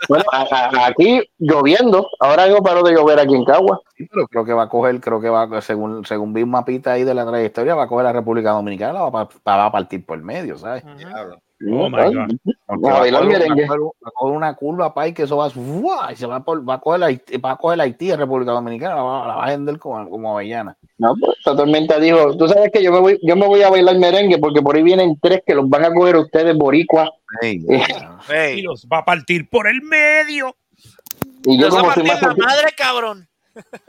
Bueno, 0.09 0.25
a- 0.33 0.43
a- 0.43 0.87
aquí 0.89 1.23
lloviendo. 1.39 2.09
Ahora 2.21 2.43
algo 2.43 2.63
paró 2.63 2.83
de 2.83 2.93
llover 2.93 3.19
aquí 3.19 3.35
en 3.35 3.45
Cagua. 3.45 3.81
Sí, 3.97 4.07
pero 4.11 4.27
creo 4.27 4.45
que 4.45 4.53
va 4.53 4.65
a 4.65 4.69
coger, 4.69 5.01
creo 5.01 5.21
que 5.21 5.29
va, 5.31 5.61
según, 5.63 6.05
según 6.05 6.35
vi 6.35 6.43
un 6.43 6.51
mapita 6.51 6.93
ahí 6.93 7.05
de 7.05 7.15
la 7.15 7.25
trayectoria, 7.25 7.75
va 7.75 7.85
a 7.85 7.89
coger 7.89 8.05
la 8.05 8.13
República 8.13 8.51
Dominicana, 8.51 8.93
la 8.95 9.09
va, 9.09 9.29
va 9.47 9.65
a 9.67 9.73
partir 9.73 10.05
por 10.05 10.19
el 10.19 10.25
medio, 10.25 10.59
¿sabes? 10.59 10.85
Diablo. 10.97 11.39
Oh, 11.73 11.89
my 11.89 11.97
God. 12.15 12.31
A 12.69 12.77
va, 12.77 12.97
a 12.97 13.01
bailar 13.01 13.25
merengue. 13.25 13.67
va 13.67 13.75
a 13.75 13.77
coger- 13.79 13.93
va 14.05 14.09
a 14.09 14.11
coger 14.15 14.37
una 14.37 14.55
curva 14.55 14.95
para 14.95 15.13
que 15.13 15.23
eso 15.23 15.37
va, 15.37 15.51
¡fua! 15.51 16.11
y 16.13 16.17
se 16.17 16.27
va, 16.27 16.45
por- 16.45 16.69
va 16.69 16.75
a 16.75 16.81
coger 16.81 17.03
Haití, 17.05 17.37
va 17.39 17.53
a 17.53 17.57
coger 17.57 17.81
Haití 17.81 18.11
en 18.11 18.19
República 18.19 18.53
Dominicana, 18.53 18.97
la 18.97 19.03
va, 19.03 19.27
la 19.29 19.35
va 19.37 19.45
a 19.45 19.51
vender 19.51 19.79
como, 19.79 20.09
como 20.11 20.33
avellana. 20.35 20.77
No, 20.99 21.15
pues, 21.21 21.37
esta 21.39 21.57
tormenta 21.57 21.99
dijo, 21.99 22.37
tú 22.37 22.47
sabes 22.49 22.71
que 22.73 22.83
yo 22.83 22.93
me 22.93 23.01
voy, 23.01 23.19
yo 23.23 23.37
me 23.37 23.47
voy 23.47 23.63
a 23.63 23.71
bailar 23.71 23.99
merengue 23.99 24.39
porque 24.39 24.63
por 24.63 24.77
ahí 24.77 24.83
vienen 24.83 25.19
tres 25.21 25.43
que 25.47 25.55
los 25.55 25.69
van 25.69 25.85
a 25.85 25.93
coger 25.93 26.17
ustedes 26.17 26.57
boricuas. 26.57 27.11
Ey, 27.43 27.65
Eh, 27.69 27.83
Y 28.29 28.33
Ey, 28.33 28.63
los 28.63 28.87
va 28.93 28.99
a 28.99 29.05
partir 29.05 29.49
por 29.49 29.67
el 29.67 29.81
medio. 29.83 30.55
Y 31.45 31.59
yo 31.59 31.67
a 31.67 31.71
como 31.71 31.93
soy 31.93 32.05
partir 32.07 32.29
la 32.29 32.35
madre, 32.47 32.69
cabrón. 32.77 33.29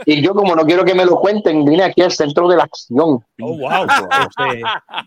Y 0.06 0.22
yo 0.22 0.34
como 0.34 0.56
no 0.56 0.64
quiero 0.66 0.84
que 0.86 0.94
me 0.94 1.06
lo 1.06 1.18
cuenten, 1.20 1.66
vine 1.66 1.84
aquí 1.84 2.02
al 2.02 2.12
centro 2.12 2.48
de 2.48 2.58
la 2.58 2.64
acción. 2.64 3.20
Oh, 3.42 3.58
wow. 3.58 3.86
Este, 3.86 4.62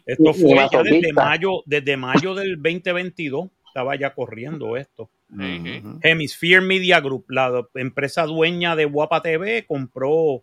esto 0.07 0.35
fue 0.35 0.69
ya 0.71 0.83
desde 0.83 1.13
mayo, 1.13 1.63
desde 1.67 1.97
mayo 1.97 2.35
del 2.35 2.57
2022. 2.57 3.49
Estaba 3.67 3.97
ya 3.97 4.15
corriendo 4.15 4.77
esto. 4.77 5.11
Ujú, 5.31 5.99
Hemisphere 6.03 6.61
Media 6.63 7.01
Group, 7.01 7.27
la 7.29 7.63
empresa 7.75 8.25
dueña 8.25 8.75
de 8.75 8.87
Guapa 8.87 9.21
TV, 9.23 9.67
compró, 9.67 10.43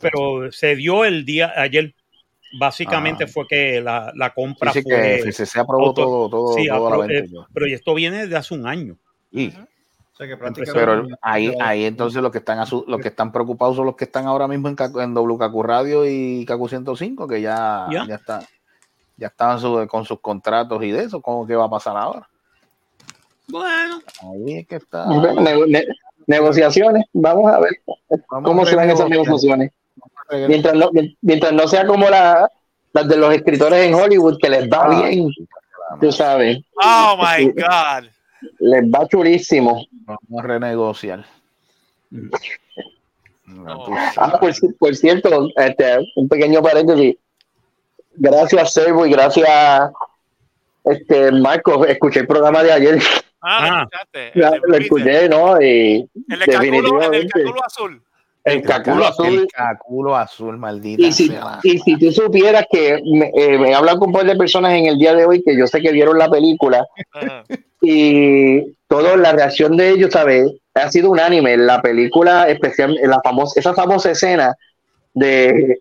pero 0.00 0.50
se 0.50 0.74
dio 0.76 1.04
el 1.04 1.24
día 1.24 1.52
ayer. 1.56 1.94
Básicamente 2.58 3.24
Ah. 3.24 3.28
fue 3.28 3.46
que 3.46 3.80
la, 3.80 4.12
la 4.16 4.34
compra 4.34 4.72
Sí, 4.72 4.80
sí, 4.82 4.90
fue. 4.90 5.20
que 5.24 5.32
se 5.32 5.60
aprobó 5.60 5.86
auto- 5.86 6.02
todo, 6.02 6.28
todo, 6.28 6.54
sí, 6.54 6.66
toda 6.66 6.90
la 6.90 7.06
venta. 7.06 7.14
eh, 7.36 7.44
pero 7.54 7.66
esto 7.66 7.94
viene 7.94 8.26
de 8.26 8.36
hace 8.36 8.54
un 8.54 8.66
año. 8.66 8.98
Y- 9.30 9.50
O 9.50 9.52
sea 10.20 10.28
que 10.28 10.36
prácticamente. 10.36 10.72
pero 10.86 11.06
ahí, 11.22 11.54
ahí 11.60 11.84
entonces 11.84 12.22
los 12.22 12.30
que 12.32 12.38
están 12.38 12.58
asu- 12.58 12.84
los 12.86 13.00
que 13.00 13.08
están 13.08 13.32
preocupados 13.32 13.76
son 13.76 13.86
los 13.86 13.96
que 13.96 14.04
están 14.04 14.26
ahora 14.26 14.46
mismo 14.48 14.68
en, 14.68 14.76
en 15.00 15.14
WKQ 15.14 15.62
Radio 15.62 16.04
y 16.06 16.44
KQ 16.46 16.68
105, 16.68 17.26
que 17.28 17.40
ya, 17.40 17.86
Ya. 17.90 18.06
ya 18.06 18.14
está. 18.16 18.42
Ya 19.16 19.26
estaban 19.28 19.58
su- 19.60 19.86
con 19.88 20.04
sus 20.04 20.20
contratos 20.20 20.82
y 20.82 20.90
de 20.90 21.04
eso. 21.04 21.20
¿Cómo 21.20 21.46
que 21.46 21.54
va 21.56 21.64
a 21.66 21.70
pasar 21.70 21.96
ahora? 21.96 22.26
Bueno. 23.48 24.00
Ahí 24.22 24.58
es 24.58 24.66
que 24.68 24.76
está. 24.76 25.06
Nego- 25.06 25.66
ne- 25.66 25.86
negociaciones, 26.26 27.04
vamos 27.12 27.50
a 27.52 27.58
ver 27.60 27.72
cómo 28.28 28.62
a 28.62 28.66
se 28.66 28.76
dan 28.76 28.90
esas 28.90 29.08
negociaciones. 29.08 29.72
Mientras 30.48 30.74
no, 30.74 30.90
mientras 31.22 31.52
no 31.52 31.66
sea 31.66 31.84
como 31.86 32.08
la, 32.08 32.48
las 32.92 33.08
de 33.08 33.16
los 33.16 33.34
escritores 33.34 33.84
en 33.84 33.94
Hollywood, 33.94 34.38
que 34.40 34.48
les 34.48 34.68
va 34.70 34.84
Ah, 34.84 34.88
bien, 35.08 35.28
tú 36.00 36.12
sabes, 36.12 36.58
Oh 36.82 37.16
my 37.18 37.46
God. 37.50 38.08
les 38.60 38.82
va 38.84 39.08
chulísimo. 39.08 39.84
Vamos 40.28 40.44
a 40.44 40.46
renegociar. 40.46 41.24
No, 42.10 43.84
tú 43.84 43.92
Ah, 44.16 44.38
por, 44.40 44.52
por 44.78 44.96
cierto, 44.96 45.48
este, 45.56 45.98
un 46.16 46.28
pequeño 46.28 46.62
paréntesis. 46.62 47.16
Gracias, 48.14 48.72
Servo, 48.72 49.06
y 49.06 49.10
gracias, 49.10 49.90
este, 50.84 51.32
Marco. 51.32 51.84
Escuché 51.86 52.20
el 52.20 52.26
programa 52.26 52.62
de 52.62 52.72
ayer. 52.72 52.98
Ah, 53.42 53.86
lo 53.90 54.20
escuchaste. 54.20 54.32
Lo 54.68 54.76
escuché, 54.76 55.28
¿no? 55.28 55.62
Y 55.62 56.08
El 56.28 56.38
de 56.38 56.46
Caculo, 56.46 57.02
el 57.12 57.28
azul. 57.64 58.02
El 58.44 58.62
caculo 58.62 59.06
azul. 59.06 59.26
El 59.26 59.46
caculo 59.48 60.16
azul, 60.16 60.56
maldita 60.56 61.02
Y 61.02 61.12
si, 61.12 61.28
sea. 61.28 61.58
y 61.62 61.78
si 61.78 61.98
tú 61.98 62.10
supieras 62.10 62.64
que 62.70 63.00
me, 63.04 63.30
eh, 63.34 63.58
me 63.58 63.70
he 63.70 63.74
hablado 63.74 63.98
con 63.98 64.08
un 64.08 64.14
par 64.14 64.24
de 64.24 64.34
personas 64.36 64.72
en 64.72 64.86
el 64.86 64.98
día 64.98 65.14
de 65.14 65.26
hoy 65.26 65.42
que 65.42 65.56
yo 65.56 65.66
sé 65.66 65.80
que 65.80 65.92
vieron 65.92 66.18
la 66.18 66.30
película 66.30 66.86
y 67.82 68.62
toda 68.90 69.16
la 69.16 69.30
reacción 69.32 69.76
de 69.76 69.90
ellos, 69.90 70.10
¿sabes? 70.12 70.50
Ha 70.74 70.90
sido 70.90 71.10
unánime. 71.10 71.56
La 71.56 71.80
película, 71.80 72.48
especial, 72.48 72.98
la 73.02 73.20
famosa, 73.22 73.58
esa 73.60 73.72
famosa 73.72 74.10
escena 74.10 74.52
de, 75.14 75.78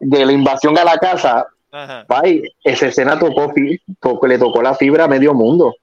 de 0.00 0.26
la 0.26 0.32
invasión 0.32 0.76
a 0.78 0.84
la 0.84 0.96
casa, 0.96 1.46
Ajá. 1.70 2.06
Pai, 2.08 2.42
esa 2.64 2.86
escena 2.86 3.18
tocó, 3.18 3.52
tocó- 4.00 4.26
le 4.26 4.38
tocó 4.38 4.62
la 4.62 4.74
fibra 4.74 5.04
a 5.04 5.08
medio 5.08 5.34
mundo. 5.34 5.74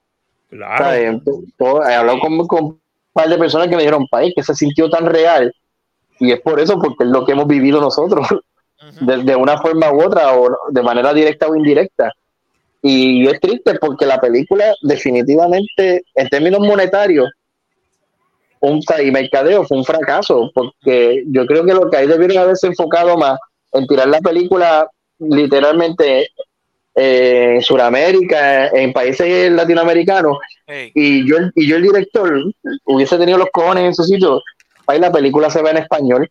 Claro. 0.50 1.20
Todo- 1.56 1.86
he 1.88 1.94
hablado 1.94 2.18
con, 2.18 2.46
con 2.48 2.64
un 2.64 2.80
par 3.12 3.28
de 3.28 3.38
personas 3.38 3.68
que 3.68 3.76
me 3.76 3.82
dijeron, 3.82 4.08
Pai, 4.10 4.32
que 4.34 4.42
se 4.42 4.54
sintió 4.56 4.90
tan 4.90 5.06
real. 5.06 5.54
Y 6.18 6.32
es 6.32 6.40
por 6.40 6.58
eso, 6.58 6.80
porque 6.80 7.04
es 7.04 7.10
lo 7.10 7.24
que 7.24 7.32
hemos 7.32 7.46
vivido 7.46 7.80
nosotros, 7.80 8.26
de, 9.00 9.18
de 9.22 9.36
una 9.36 9.56
forma 9.58 9.92
u 9.92 10.02
otra, 10.02 10.36
o 10.36 10.48
de 10.70 10.82
manera 10.82 11.14
directa 11.14 11.46
o 11.46 11.54
indirecta. 11.54 12.12
Y 12.86 13.26
es 13.26 13.40
triste 13.40 13.76
porque 13.80 14.04
la 14.04 14.20
película 14.20 14.74
definitivamente, 14.82 16.04
en 16.14 16.28
términos 16.28 16.60
monetarios, 16.60 17.30
un, 18.60 18.78
y 19.02 19.10
mercadeo 19.10 19.64
fue 19.64 19.78
un 19.78 19.86
fracaso, 19.86 20.50
porque 20.54 21.22
yo 21.28 21.46
creo 21.46 21.64
que 21.64 21.72
lo 21.72 21.88
que 21.88 21.96
ahí 21.96 22.06
debieron 22.06 22.36
haberse 22.36 22.66
enfocado 22.66 23.16
más 23.16 23.38
en 23.72 23.86
tirar 23.86 24.08
la 24.08 24.20
película 24.20 24.86
literalmente 25.18 26.28
eh, 26.94 27.52
en 27.54 27.62
Sudamérica, 27.62 28.68
en 28.68 28.92
países 28.92 29.50
latinoamericanos, 29.50 30.36
y 30.92 31.26
yo, 31.26 31.38
y 31.54 31.66
yo 31.66 31.76
el 31.76 31.82
director 31.84 32.52
hubiese 32.84 33.16
tenido 33.16 33.38
los 33.38 33.48
cojones 33.50 33.84
en 33.84 33.94
su 33.94 34.04
sitio, 34.04 34.42
ahí 34.86 35.00
la 35.00 35.10
película 35.10 35.48
se 35.48 35.62
ve 35.62 35.70
en 35.70 35.78
español. 35.78 36.30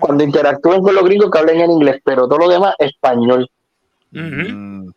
Cuando 0.00 0.24
interactúen 0.24 0.82
con 0.82 0.92
los 0.92 1.04
gringos 1.04 1.30
que 1.30 1.38
hablen 1.38 1.60
en 1.60 1.70
inglés, 1.70 2.00
pero 2.04 2.26
todo 2.26 2.38
lo 2.38 2.48
demás 2.48 2.74
español. 2.80 3.48
Mm, 4.10 4.88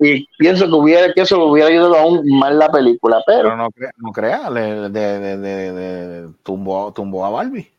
Y 0.00 0.26
pienso 0.38 0.66
que 0.66 0.72
hubiera 0.72 1.12
que 1.12 1.20
eso 1.22 1.44
hubiera 1.44 1.68
ayudado 1.70 1.96
aún 1.96 2.26
más 2.38 2.52
la 2.52 2.68
película, 2.70 3.22
pero 3.26 3.42
pero 3.44 3.56
no, 3.56 3.70
crea, 3.70 3.90
no 3.96 4.10
crea, 4.12 4.50
le, 4.50 4.60
de, 4.90 4.90
de, 4.90 5.36
de, 5.38 5.72
de- 5.72 6.28
tumbó, 6.42 6.92
tumbó 6.92 7.24
a 7.24 7.30
Barbie. 7.30 7.70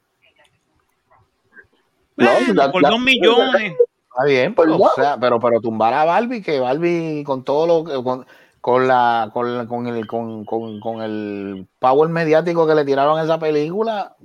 no, 2.16 2.30
la- 2.53 2.72
por 2.72 2.82
la- 2.82 2.89
dos 2.89 2.99
millones. 3.01 3.74
Está 4.09 4.24
bien, 4.26 4.55
pero, 4.55 4.70
no. 4.70 4.76
o 4.78 4.89
sea, 4.95 5.18
pero, 5.20 5.39
pero 5.39 5.59
tumbar 5.59 5.93
a 5.93 6.05
Barbie, 6.05 6.41
que 6.41 6.59
Barbie 6.61 7.24
con 7.26 7.43
todo 7.43 7.68
lo 7.68 7.84
que 7.84 8.01
con, 8.01 8.26
con 8.61 8.88
la 8.88 9.30
con, 9.34 9.57
la- 9.57 9.66
con 9.68 9.88
el 9.88 10.07
con, 10.07 10.45
con, 10.45 10.80
con 10.80 11.01
el 11.01 11.68
power 11.80 12.09
mediático 12.09 12.66
que 12.66 12.76
le 12.76 12.86
tiraron 12.86 13.20
a 13.20 13.24
esa 13.24 13.38
película, 13.39 14.16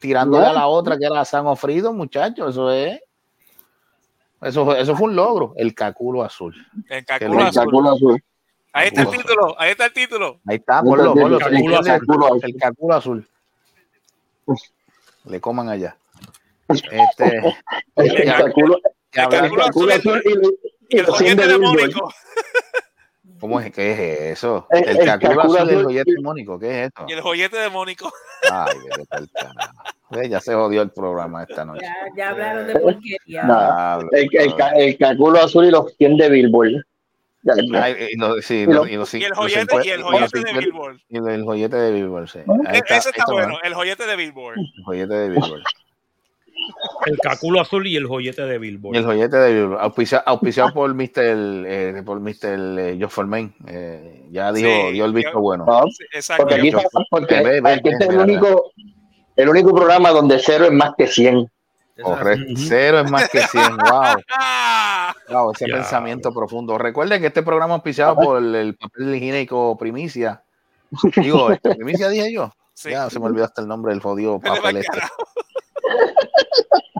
tirándole 0.00 0.44
Ya. 0.46 0.50
a 0.50 0.54
la 0.54 0.66
otra 0.66 0.98
que 0.98 1.06
era 1.06 1.24
San 1.24 1.46
Ofrido, 1.46 1.92
muchachos, 1.92 2.50
eso 2.50 2.72
es 2.72 3.00
eso, 4.48 4.64
fue- 4.64 4.80
eso 4.80 4.96
fue 4.96 5.08
un 5.08 5.16
logro, 5.16 5.52
el 5.56 5.74
caculo 5.74 6.22
azul. 6.22 6.54
El 6.88 6.98
El 6.98 7.04
Caculo 7.04 7.40
el 7.40 7.46
azul. 7.46 7.64
Caculo 7.64 7.90
azul. 7.92 8.22
Ahí 8.72 8.88
está 8.88 9.02
el 9.02 9.10
título. 9.10 9.60
Ahí 9.60 9.70
está 9.70 9.86
el 9.86 9.92
título. 9.92 10.40
Ahí 10.46 10.56
está, 10.56 10.78
El 10.80 10.84
ponlo, 10.84 11.04
caculo 11.04 11.22
ponlo, 11.22 11.36
azul. 11.36 11.44
se 11.46 11.50
le 11.50 11.56
entiende, 11.58 11.90
Caculo 11.90 12.26
azul. 12.26 12.40
el 12.44 12.56
caculo 12.56 12.94
azul. 12.94 13.28
Le 15.24 15.40
coman 15.40 15.68
allá. 15.68 15.96
Este, 16.68 17.36
El. 17.96 18.32
Caculo- 18.32 18.80
Caculo 19.10 19.40
Caculo 19.40 19.62
azul 19.64 19.92
azul 19.92 20.22
y 20.88 20.96
Y 20.98 21.26
el 21.28 21.36
demónico. 21.36 22.12
¿Cómo 23.40 23.60
es? 23.60 23.70
¿Qué 23.72 23.92
es 23.92 24.20
eso? 24.38 24.66
El- 24.70 24.88
El, 24.88 24.96
el 25.00 25.06
caculo 25.06 25.36
caculo 25.36 25.58
azul 25.58 25.68
y 25.68 25.72
el 25.72 25.76
azul. 25.76 25.84
joyete 25.84 26.12
demónico, 26.14 26.58
¿qué 26.58 26.70
es 26.80 26.86
esto? 26.88 27.04
Y 27.08 27.12
el 27.12 27.20
joyete 27.20 27.56
demónico. 27.58 28.12
Ay, 28.50 28.74
vete 30.10 30.28
Ya 30.28 30.40
se 30.40 30.54
jodió 30.54 30.82
el 30.82 30.90
programa 30.90 31.42
esta 31.42 31.64
noche. 31.64 31.82
Ya, 31.82 31.94
ya 32.16 32.30
hablaron 32.30 32.66
de 32.66 32.78
porquería. 32.78 33.18
Diablo. 33.26 34.08
el, 34.12 34.28
el 34.32 34.54
el 34.76 34.98
Caculo 34.98 35.38
azul 35.42 35.64
y 35.66 35.70
los 35.70 35.94
100 35.96 36.16
de 36.16 36.28
Billboard. 36.30 36.84
Y 37.58 38.16
lo- 38.18 38.40
sí, 38.42 38.54
Y 38.62 38.66
lo- 38.66 38.86
y 38.88 38.96
los 38.96 39.12
Y 39.14 39.22
el 39.24 39.32
joyete, 39.34 39.60
cincuenta- 39.60 39.86
y 39.86 39.90
el 39.90 40.00
los 40.00 40.10
joyete 40.10 40.38
de 40.40 40.52
Billboard. 40.58 40.96
Y 41.08 41.16
el 41.18 41.44
joyete 41.44 41.76
de 41.76 41.92
Billboard, 41.92 42.28
sí. 42.28 42.38
Está, 42.72 42.96
Ese 42.96 43.10
está 43.10 43.24
bueno, 43.30 43.58
el 43.62 43.74
joyete 43.74 44.04
de 44.06 44.16
Billboard. 44.16 44.58
El 44.58 44.84
joyete 44.84 45.14
de 45.14 45.28
Billboard. 45.28 45.62
El 47.06 47.18
caculo 47.18 47.60
azul 47.60 47.86
y 47.86 47.96
el 47.96 48.06
joyete 48.06 48.42
de 48.42 48.58
Billboard. 48.58 48.94
Y 48.94 48.98
el 48.98 49.04
joyete 49.04 49.36
de 49.36 49.54
Billboard. 49.54 49.80
Auspicia- 49.80 50.22
Auspiciado 50.26 50.72
por 50.72 50.92
Mr. 50.94 51.10
Eh, 51.16 52.02
por 52.04 52.20
Mr. 52.20 52.78
Eh, 52.78 52.96
Joe 53.00 53.08
Forman. 53.08 53.54
Eh, 53.66 54.26
ya 54.30 54.52
dijo, 54.52 54.68
Sí, 54.68 54.92
dio 54.92 55.04
el 55.04 55.12
visto 55.12 55.32
yo- 55.34 55.40
bueno. 55.40 55.64
No, 55.66 55.84
Exacto. 56.12 56.42
porque 56.44 56.54
aquí, 56.56 56.68
está- 56.68 56.88
porque 57.10 57.34
Ve, 57.42 57.60
ve, 57.60 57.72
aquí 57.72 57.82
ve, 57.84 57.90
este 57.90 58.04
es 58.04 58.10
el 58.10 58.18
único, 58.18 58.72
el 59.36 59.48
único 59.48 59.74
programa 59.74 60.10
donde 60.10 60.38
cero 60.38 60.64
es 60.66 60.72
más 60.72 60.92
que 60.96 61.06
100. 61.06 61.50
Correcto. 62.02 62.52
Cero 62.56 63.00
es 63.00 63.10
más 63.10 63.28
que 63.30 63.40
100. 63.40 63.76
Wow. 63.76 64.16
Wow, 65.28 65.52
ese 65.52 65.66
Ya. 65.68 65.74
pensamiento 65.76 66.32
profundo. 66.32 66.78
Recuerden 66.78 67.20
que 67.20 67.26
este 67.28 67.42
programa 67.42 67.74
es 67.74 67.78
auspiciado 67.78 68.14
por 68.16 68.38
el, 68.38 68.54
el 68.54 68.76
papel 68.76 69.12
higiénico 69.14 69.76
Primicia. 69.76 70.42
Digo, 71.16 71.50
este, 71.50 71.74
Primicia 71.74 72.08
dije 72.08 72.32
yo. 72.32 72.52
sí. 72.74 72.90
Ya 72.90 73.10
se 73.10 73.18
me 73.18 73.26
olvidó 73.26 73.44
hasta 73.44 73.60
el 73.62 73.66
nombre 73.66 73.92
del 73.92 74.00
jodido 74.02 74.38
papel 74.40 74.76
este. 74.76 74.98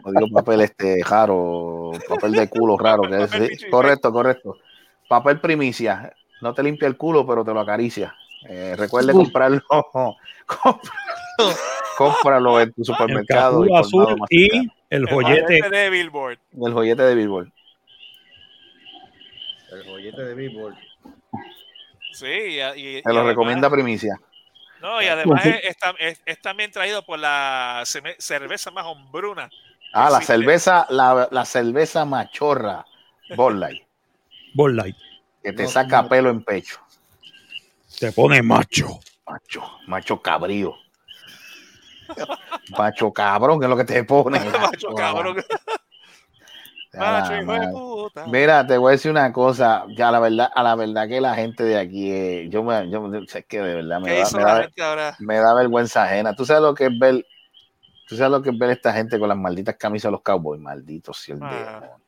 Jodido 0.03 0.29
papel 0.33 0.61
este 0.63 1.03
raro, 1.09 1.93
papel 2.09 2.33
de 2.33 2.49
culo 2.49 2.77
raro. 2.79 3.03
Que 3.03 3.23
es, 3.25 3.31
sí, 3.61 3.67
correcto, 3.71 4.13
correcto. 4.13 4.57
Papel 5.09 5.41
Primicia. 5.41 6.13
No 6.43 6.53
te 6.55 6.63
limpia 6.63 6.87
el 6.89 6.97
culo, 6.97 7.27
pero 7.27 7.45
te 7.45 7.53
lo 7.55 7.61
acaricia. 7.61 8.15
Eh, 8.49 8.75
recuerde 8.77 9.13
comprarlo. 9.13 9.61
cómpralo, 10.47 10.81
cómpralo 11.97 12.61
en 12.61 12.73
tu 12.73 12.83
El 12.83 12.85
supermercado. 12.85 13.61
caculo 13.63 13.71
y 13.71 13.77
azul 13.79 14.07
el 14.09 15.03
El 15.03 15.07
joyete. 15.09 15.61
de 15.71 15.91
Billboard. 15.91 16.39
el 16.65 16.73
joyete 16.73 17.03
de 17.03 17.15
Billboard. 17.15 17.49
El 19.73 19.85
joyete 19.85 20.23
de 20.23 20.35
Billboard. 20.35 20.75
Sí, 22.13 22.27
y, 22.27 22.59
y- 22.61 22.63
Te 22.63 22.81
y 22.99 23.03
lo 23.03 23.11
además- 23.11 23.27
recomienda 23.27 23.71
Primicia. 23.71 24.21
No, 24.87 25.03
y 25.03 25.07
además 25.07 25.45
es, 25.45 25.65
es 25.65 25.77
tam- 25.79 25.97
es- 25.99 26.23
es 26.25 26.41
también 26.41 26.71
traído 26.71 27.05
por 27.05 27.19
la 27.19 27.83
cerveza 28.19 28.71
más 28.71 28.85
hombruna. 28.87 29.51
Ah, 29.93 30.09
la 30.11 30.21
cerveza, 30.21 30.87
la, 30.91 31.27
la 31.33 31.45
cerveza 31.45 32.05
machorra, 32.05 32.85
Bud 33.35 33.55
Light. 33.55 34.97
que 35.43 35.53
te 35.53 35.65
No, 35.65 35.69
saca 35.69 36.03
no. 36.03 36.09
pelo 36.09 36.31
en 36.31 36.45
pecho. 36.45 36.79
Te 37.99 38.13
pone 38.13 38.41
macho. 38.43 39.01
Macho, 39.27 39.63
macho 39.89 40.23
cabrío. 40.23 40.77
Macho 42.79 43.13
cabrón, 43.13 43.59
que 43.59 43.67
es 43.67 43.71
lo 43.71 43.77
que 43.77 43.85
te 43.85 44.05
pone. 44.05 44.39
Macho 44.61 44.95
cabrón. 44.95 45.45
Ya, 46.97 47.03
Macho 47.13 47.33
hijo 47.33 47.41
de 47.41 47.59
madre. 47.59 47.69
puta. 47.73 48.27
Mira, 48.27 48.67
te 48.67 48.79
voy 48.79 48.89
a 48.89 48.93
decir 48.93 49.11
una 49.11 49.31
cosa, 49.33 49.85
ya 49.97 50.11
la 50.11 50.19
verdad, 50.19 50.51
a 50.55 50.63
la 50.63 50.75
verdad 50.75 51.07
que 51.07 51.21
la 51.21 51.35
gente 51.35 51.63
de 51.63 51.79
aquí, 51.79 52.11
eh, 52.11 52.49
yo 52.49 52.63
me, 52.63 52.89
yo 52.89 53.07
es 53.15 53.45
que 53.47 53.61
de 53.61 53.75
verdad 53.75 54.01
me 54.01 54.09
¿Qué 54.09 54.23
da, 54.41 54.69
me, 55.19 55.41
me 55.41 55.55
vergüenza 55.55 56.05
ajena. 56.05 56.35
Tú 56.35 56.47
sabes 56.47 56.63
lo 56.63 56.75
que 56.75 56.87
es 56.87 56.99
ver, 56.99 57.27
tú 58.09 58.17
sabes 58.17 58.31
lo 58.31 58.43
que 58.43 58.49
es 58.51 58.59
ver 58.59 58.71
esta 58.71 58.95
gente 58.95 59.19
con 59.19 59.29
las 59.29 59.37
malditas 59.37 59.77
camisas 59.77 60.09
de 60.09 60.13
los 60.13 60.23
cowboys, 60.23 60.61
malditos 60.61 61.19
si 61.19 61.33
el 61.33 61.39
Ah. 61.43 61.99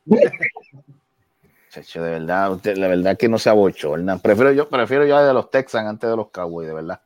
de 2.00 2.00
verdad, 2.00 2.52
usted, 2.52 2.76
la 2.78 2.88
verdad 2.88 3.16
que 3.16 3.28
no 3.28 3.38
se 3.38 3.50
abochornan. 3.50 4.20
Prefiero 4.20 4.52
yo, 4.52 4.68
prefiero 4.68 5.04
yo 5.04 5.22
de 5.22 5.34
los 5.34 5.50
Texans 5.50 5.86
antes 5.86 6.08
de 6.08 6.16
los 6.16 6.30
Cowboys, 6.30 6.66
de 6.66 6.74
verdad. 6.74 7.00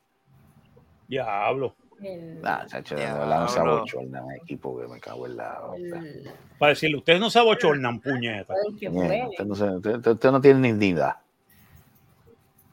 Diablo. 1.08 1.74
El- 2.02 2.40
Nah, 2.42 2.66
chacho, 2.66 2.96
verdad 2.96 3.40
no 3.42 3.48
se 3.48 3.60
abochornan, 3.60 4.24
equipo 4.42 4.78
que 4.80 4.88
me 4.88 4.98
cago 5.00 5.26
en 5.26 5.36
la. 5.36 5.60
el- 5.76 6.30
Para 6.58 6.70
decirle, 6.70 6.96
ustedes 6.96 7.20
no 7.20 7.30
se 7.30 7.38
abochornan, 7.38 8.00
puñeta. 8.00 8.54
el 8.66 8.74
Bien, 8.90 9.28
usted, 9.28 9.44
no 9.44 9.54
se- 9.54 9.64
usted- 9.76 10.06
usted- 10.06 10.30
no 10.30 10.40
tiene 10.40 10.60
ni 10.60 10.72
dignidad. 10.72 11.16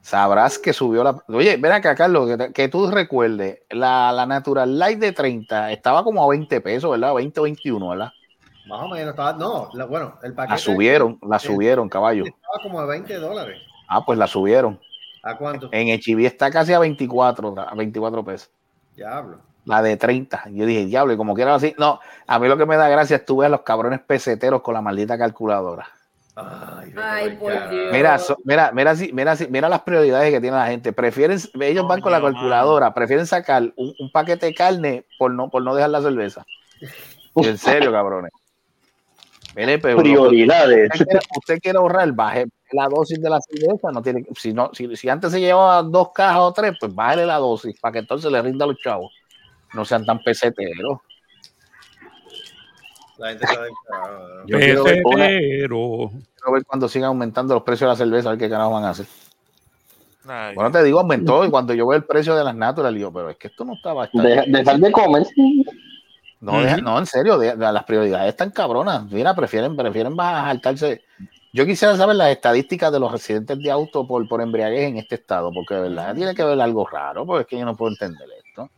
Sabrás 0.02 0.58
que 0.58 0.74
subió 0.74 1.04
la. 1.04 1.22
Oye, 1.28 1.58
ven 1.58 1.72
acá, 1.72 1.94
Carlos, 1.94 2.28
que, 2.30 2.38
te- 2.38 2.54
que 2.54 2.68
tú 2.70 2.90
recuerdes, 2.90 3.60
la, 3.70 4.12
la 4.12 4.26
Natural 4.26 4.80
Light 4.80 4.98
de 5.00 5.12
30 5.12 5.72
estaba 5.72 6.04
como 6.04 6.24
a 6.24 6.28
20 6.30 6.62
pesos, 6.62 6.90
¿verdad? 6.90 7.14
20 7.14 7.40
o 7.40 7.44
21, 7.44 7.90
¿verdad? 7.90 8.12
Más 8.68 8.82
o 8.84 8.88
menos. 8.88 9.10
Estaba, 9.12 9.34
no, 9.34 9.70
la- 9.74 9.86
bueno, 9.86 10.18
el 10.24 10.34
paquete. 10.34 10.54
La 10.54 10.58
subieron, 10.58 11.20
la 11.28 11.38
subieron, 11.38 11.90
caballo. 11.90 12.24
Estaba 12.26 12.60
como 12.64 12.80
a 12.80 12.86
20 12.86 13.14
dólares. 13.16 13.58
Ah, 13.88 14.04
pues 14.06 14.18
la 14.18 14.26
subieron. 14.28 14.80
¿A 15.22 15.38
cuánto? 15.38 15.70
En 15.74 15.90
HB 15.90 16.26
está 16.26 16.50
casi 16.50 16.74
a 16.74 16.80
24, 16.80 17.54
a 17.60 17.76
24 17.76 18.24
pesos. 18.24 18.50
Diablo. 19.00 19.38
La 19.64 19.82
de 19.82 19.96
30. 19.96 20.44
Yo 20.52 20.66
dije, 20.66 20.86
diablo, 20.86 21.14
y 21.14 21.18
como 21.18 21.34
quiera 21.34 21.56
así. 21.56 21.74
No, 21.78 22.02
a 22.28 22.38
mí 22.40 22.48
lo 22.50 22.58
que 22.58 22.66
me 22.66 22.76
da 22.76 22.90
gracia 22.90 23.16
es 23.18 23.26
tú 23.26 23.38
ver 23.38 23.46
a 23.48 23.50
los 23.50 23.62
cabrones 23.62 24.02
peseteros 24.02 24.62
con 24.62 24.74
la 24.74 24.82
maldita 24.82 25.18
calculadora. 25.18 25.88
Ay, 26.36 27.38
por 27.40 27.70
Dios. 27.70 27.92
Mira, 27.94 28.18
so- 28.20 28.38
mira, 28.44 28.72
mira, 28.74 28.94
mira, 29.14 29.38
mira 29.50 29.70
las 29.70 29.82
prioridades 29.82 30.32
que 30.34 30.42
tiene 30.42 30.58
la 30.58 30.68
gente. 30.68 30.92
Prefieren, 30.92 31.38
ellos 31.62 31.88
van 31.88 32.02
con 32.02 32.12
la 32.12 32.22
calculadora, 32.22 32.94
prefieren 32.94 33.26
sacar 33.26 33.64
un, 33.78 33.94
un 34.00 34.12
paquete 34.12 34.48
de 34.48 34.54
carne 34.54 35.06
por 35.18 35.32
no, 35.32 35.50
por 35.50 35.64
no 35.64 35.74
dejar 35.76 35.92
la 35.92 36.02
cerveza. 36.02 36.46
En 37.36 37.58
serio, 37.58 37.92
cabrones. 37.94 38.32
Mire, 39.56 39.80
pero 39.80 39.98
Prioridades. 39.98 40.90
Usted 40.94 41.06
quiere, 41.06 41.20
usted 41.38 41.60
quiere 41.60 41.78
ahorrar, 41.78 42.12
baje 42.12 42.48
la 42.72 42.88
dosis 42.88 43.22
de 43.22 43.30
la 43.30 43.40
cerveza. 43.42 43.92
No 43.92 44.02
tiene, 44.02 44.24
que- 44.24 44.34
si, 44.36 44.54
no, 44.54 44.70
si, 44.74 44.96
si 44.96 45.10
antes 45.10 45.32
se 45.32 45.40
llevaba 45.40 45.82
dos 45.84 46.10
cajas 46.14 46.40
o 46.40 46.54
tres, 46.54 46.74
pues 46.80 46.94
bájale 46.94 47.26
la 47.26 47.38
dosis 47.38 47.80
para 47.80 47.94
que 47.94 48.00
entonces 48.00 48.32
le 48.32 48.42
rinda 48.42 48.66
a 48.66 48.68
los 48.68 48.78
chavos. 48.78 49.12
No 49.74 49.86
sean 49.86 50.06
tan 50.06 50.20
peseteros. 50.24 51.00
La 53.18 53.30
gente 53.30 53.46
está 53.46 53.62
desesperada. 53.62 54.44
Yo 54.48 54.58
quiero 54.60 54.84
ver, 54.84 55.04
Pesetero. 55.04 56.12
quiero 56.12 56.52
ver 56.54 56.66
cuando 56.66 56.88
sigan 56.88 57.08
aumentando 57.10 57.54
los 57.54 57.64
precios 57.64 57.88
de 57.88 57.92
la 57.92 57.96
cerveza, 57.98 58.30
a 58.30 58.32
ver 58.32 58.40
qué 58.40 58.50
carajo 58.50 58.72
van 58.72 58.86
a 58.86 58.90
hacer. 58.92 59.06
Ay, 60.28 60.56
Bueno, 60.56 60.72
te 60.72 60.84
digo, 60.84 61.00
aumentó 61.00 61.44
y 61.44 61.50
cuando 61.50 61.74
yo 61.74 61.88
veo 61.88 61.98
el 61.98 62.06
precio 62.06 62.36
de 62.36 62.44
las 62.44 62.56
natural, 62.56 62.94
digo, 62.96 63.12
pero 63.12 63.30
es 63.30 63.38
que 63.38 63.48
esto 63.48 63.66
no 63.66 63.74
estaba. 63.74 64.08
dejar 64.14 64.78
de 64.80 64.92
comer. 64.92 65.24
no, 66.40 66.62
deja- 66.62 66.78
no, 66.78 66.98
en 67.00 67.06
serio, 67.06 67.38
de- 67.38 67.56
de- 67.56 67.72
las 67.74 67.84
prioridades 67.84 68.30
están 68.30 68.52
cabronas. 68.52 69.04
Mira, 69.12 69.34
prefieren, 69.36 69.76
prefieren 69.76 70.16
saltarse. 70.16 71.02
Yo 71.52 71.66
quisiera 71.66 71.96
saber 71.98 72.16
las 72.16 72.30
estadísticas 72.30 72.92
de 72.92 73.00
los 73.00 73.12
residentes 73.12 73.58
de 73.58 73.72
auto 73.72 74.06
por, 74.08 74.28
por 74.28 74.42
embriaguez 74.42 74.90
en 74.90 74.98
este 74.98 75.16
estado, 75.16 75.52
porque 75.52 75.74
de 75.76 75.82
verdad 75.82 76.16
tiene 76.16 76.36
que 76.36 76.44
ver 76.44 76.60
algo 76.62 76.86
raro, 76.88 77.26
porque 77.26 77.42
es 77.42 77.48
que 77.48 77.58
yo 77.58 77.66
no 77.66 77.76
puedo 77.76 77.92
entender 77.92 78.28
esto. 78.46 78.70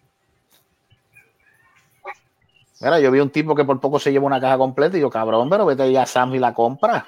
Mira, 2.80 2.99
yo 2.99 3.11
vi 3.11 3.19
un 3.19 3.30
tipo 3.30 3.53
que 3.56 3.65
por 3.65 3.80
poco 3.80 3.99
se 3.99 4.11
lleva 4.11 4.26
una 4.26 4.39
caja 4.39 4.57
completa 4.57 4.98
y 4.98 5.02
yo, 5.02 5.10
cabrón, 5.10 5.49
pero 5.49 5.65
vete 5.65 5.91
ya 5.91 6.03
a 6.03 6.06
Sam 6.06 6.34
y 6.35 6.39
la 6.39 6.53
compra. 6.53 7.07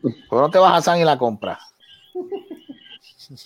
¿Por 0.00 0.10
qué 0.38 0.42
no 0.42 0.50
te 0.50 0.58
vas 0.58 0.78
a 0.78 0.82
Sam 0.82 0.98
y 1.00 1.04
la 1.04 1.18
compra? 1.18 1.58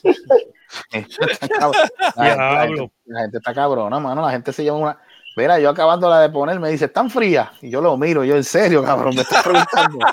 la, 0.03 0.91
gente, 0.91 1.17
la 2.17 2.67
gente- 2.69 2.93
la 3.07 3.21
gente 3.23 3.39
está 3.39 3.55
cabrona, 3.55 3.99
mano. 3.99 4.23
La 4.23 4.31
gente 4.31 4.53
se 4.53 4.63
lleva 4.63 4.77
una. 4.77 4.99
Mira, 5.37 5.59
yo 5.61 5.69
acabándola 5.71 6.21
de 6.21 6.31
poner, 6.31 6.59
me 6.59 6.71
dice, 6.71 6.87
¿están 6.87 7.11
frías? 7.11 7.51
Y 7.61 7.69
yo 7.71 7.81
lo 7.83 7.97
miro, 7.99 8.25
yo, 8.25 8.37
en 8.37 8.45
serio, 8.45 8.83
cabrón, 8.83 9.15
me 9.15 9.21
estás 9.23 9.43
preguntando. 9.43 9.99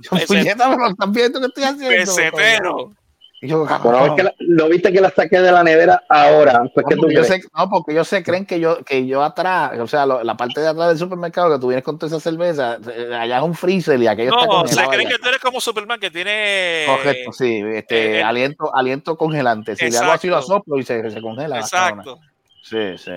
Yo, 0.00 0.10
puñeta, 0.28 0.70
pero 0.70 0.86
estás 0.90 1.10
viendo 1.10 1.40
qué 1.40 1.46
estoy 1.46 1.64
haciendo. 1.64 1.96
Pesetero. 2.14 2.92
Y 3.40 3.48
yo, 3.48 3.64
cabrón. 3.64 4.10
es 4.10 4.12
que 4.14 4.22
la- 4.24 4.34
lo 4.38 4.68
viste 4.68 4.92
que 4.92 5.00
la 5.00 5.10
saqué 5.10 5.40
de 5.40 5.50
la 5.50 5.64
nevera 5.64 6.02
ahora. 6.08 6.60
Pues, 6.74 6.86
¿qué 6.88 6.94
No, 6.94 7.00
tú 7.00 7.06
porque 7.06 7.14
yo 7.14 7.24
sé- 7.24 7.40
no, 7.56 7.68
porque 7.70 7.92
ellos 7.92 8.06
se 8.06 8.22
creen 8.22 8.44
que 8.46 8.60
yo, 8.60 8.84
que 8.84 9.06
yo 9.06 9.22
atrás, 9.24 9.72
o 9.78 9.86
sea, 9.88 10.06
lo- 10.06 10.22
la 10.22 10.36
parte 10.36 10.60
de 10.60 10.68
atrás 10.68 10.88
del 10.88 10.98
supermercado 10.98 11.52
que 11.54 11.60
tú 11.60 11.68
vienes 11.68 11.84
con 11.84 11.98
toda 11.98 12.16
esa 12.16 12.20
cerveza, 12.30 12.78
eh, 12.94 13.12
allá 13.14 13.38
es 13.38 13.42
un 13.44 13.54
freezer 13.54 14.00
y 14.00 14.06
aquello 14.06 14.30
está 14.30 14.44
No, 14.46 14.52
se 14.52 14.58
congelado 14.58 14.90
creen 14.90 15.08
que 15.08 15.18
tú 15.18 15.28
eres 15.28 15.40
como 15.40 15.60
Superman 15.60 15.98
que 15.98 16.10
tiene. 16.10 16.84
Correcto, 16.86 17.32
sí, 17.32 17.62
este, 17.74 18.18
eh, 18.18 18.22
aliento, 18.22 18.74
aliento 18.74 19.16
congelante. 19.16 19.74
Si 19.74 19.90
le 19.90 19.98
hago 19.98 20.12
así 20.12 20.28
lo 20.28 20.42
soplo 20.42 20.78
y 20.78 20.82
se, 20.84 21.10
se 21.10 21.20
congela. 21.22 21.58
Exacto. 21.60 22.18
Sí, 22.62 22.98
sí. 22.98 23.12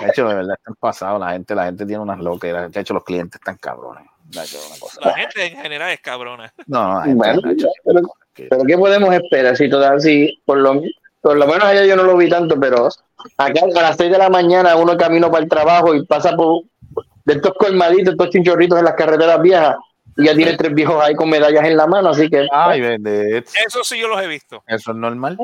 De 0.00 0.08
hecho, 0.08 0.28
de 0.28 0.34
verdad 0.34 0.56
están 0.58 0.74
pasados. 0.74 1.20
La 1.20 1.32
gente, 1.32 1.54
la 1.54 1.66
gente 1.66 1.86
tiene 1.86 2.02
unas 2.02 2.18
locas. 2.18 2.72
De 2.72 2.80
hecho, 2.80 2.94
los 2.94 3.04
clientes 3.04 3.40
están 3.40 3.56
cabrones. 3.56 4.04
De 4.24 4.42
hecho, 4.42 4.58
una 4.68 4.78
cosa. 4.78 5.00
La 5.02 5.14
gente 5.14 5.46
en 5.46 5.56
general 5.56 5.90
es 5.90 6.00
cabrona. 6.00 6.52
No, 6.66 6.94
no, 6.94 7.00
gente, 7.02 7.16
Bueno, 7.16 7.50
hecho, 7.50 7.68
pero, 7.84 8.00
pero 8.50 8.64
¿qué 8.64 8.76
podemos 8.76 9.14
esperar? 9.14 9.56
Si 9.56 9.70
todavía, 9.70 10.00
si 10.00 10.42
por 10.44 10.58
lo, 10.58 10.82
por 11.20 11.36
lo 11.36 11.46
menos 11.46 11.64
allá 11.64 11.84
yo 11.86 11.96
no 11.96 12.02
lo 12.02 12.16
vi 12.16 12.28
tanto, 12.28 12.58
pero 12.58 12.88
acá 13.36 13.60
a 13.74 13.82
las 13.82 13.96
6 13.96 14.10
de 14.10 14.18
la 14.18 14.28
mañana 14.28 14.76
uno 14.76 14.96
camino 14.96 15.30
para 15.30 15.44
el 15.44 15.48
trabajo 15.48 15.94
y 15.94 16.04
pasa 16.04 16.34
por 16.36 16.62
de 17.24 17.34
estos 17.34 17.52
colmaditos, 17.58 18.14
estos 18.14 18.30
chinchorritos 18.30 18.78
en 18.78 18.86
las 18.86 18.94
carreteras 18.94 19.40
viejas 19.42 19.76
y 20.16 20.24
ya 20.24 20.34
tiene 20.34 20.56
tres 20.56 20.74
viejos 20.74 21.02
ahí 21.02 21.14
con 21.14 21.28
medallas 21.28 21.64
en 21.64 21.76
la 21.76 21.86
mano, 21.86 22.08
así 22.08 22.28
que 22.28 22.46
Ay, 22.50 22.80
vende, 22.80 23.38
Eso 23.38 23.84
sí 23.84 23.98
yo 23.98 24.08
los 24.08 24.20
he 24.20 24.26
visto. 24.26 24.64
eso 24.66 24.90
es 24.90 24.96
normal. 24.96 25.38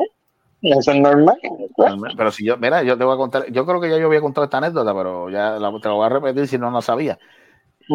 Eso 0.65 0.93
es 0.93 1.01
normal. 1.01 1.37
Normal. 1.77 2.15
Pero 2.17 2.31
si 2.33 2.45
yo, 2.45 2.57
mira, 2.57 2.83
yo 2.83 2.97
te 2.97 3.05
voy 3.05 3.15
a 3.15 3.19
contar, 3.19 3.51
yo 3.53 3.67
creo 3.67 3.81
que 3.81 3.91
ya 3.91 3.99
yo 3.99 4.07
había 4.07 4.21
contado 4.21 4.45
esta 4.45 4.59
anécdota, 4.59 4.95
pero 4.95 5.29
ya 5.31 5.59
la, 5.59 5.73
te 5.81 5.89
la 5.89 5.95
voy 5.95 6.07
a 6.07 6.09
repetir 6.09 6.49
si 6.49 6.59
no 6.59 6.71
la 6.71 6.81
sabía. 6.83 7.19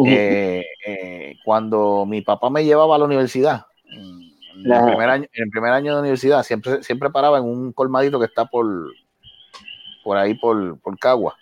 Eh, 0.06 0.64
eh, 0.86 1.36
cuando 1.44 2.06
mi 2.06 2.22
papá 2.22 2.48
me 2.50 2.64
llevaba 2.64 2.94
a 2.94 2.98
la 2.98 3.04
universidad, 3.06 3.66
en 3.92 4.66
el, 4.66 4.72
Ajá. 4.72 4.86
primer 4.86 5.08
año, 5.10 5.26
en 5.32 5.44
el 5.44 5.50
primer 5.50 5.72
año 5.72 5.94
de 5.94 6.00
universidad, 6.00 6.42
siempre, 6.42 6.82
siempre 6.82 7.10
paraba 7.10 7.38
en 7.38 7.44
un 7.44 7.72
colmadito 7.72 8.18
que 8.18 8.26
está 8.26 8.44
por, 8.44 8.66
por 10.04 10.16
ahí, 10.16 10.34
por, 10.34 10.78
por 10.80 10.98
Cagua. 10.98 11.36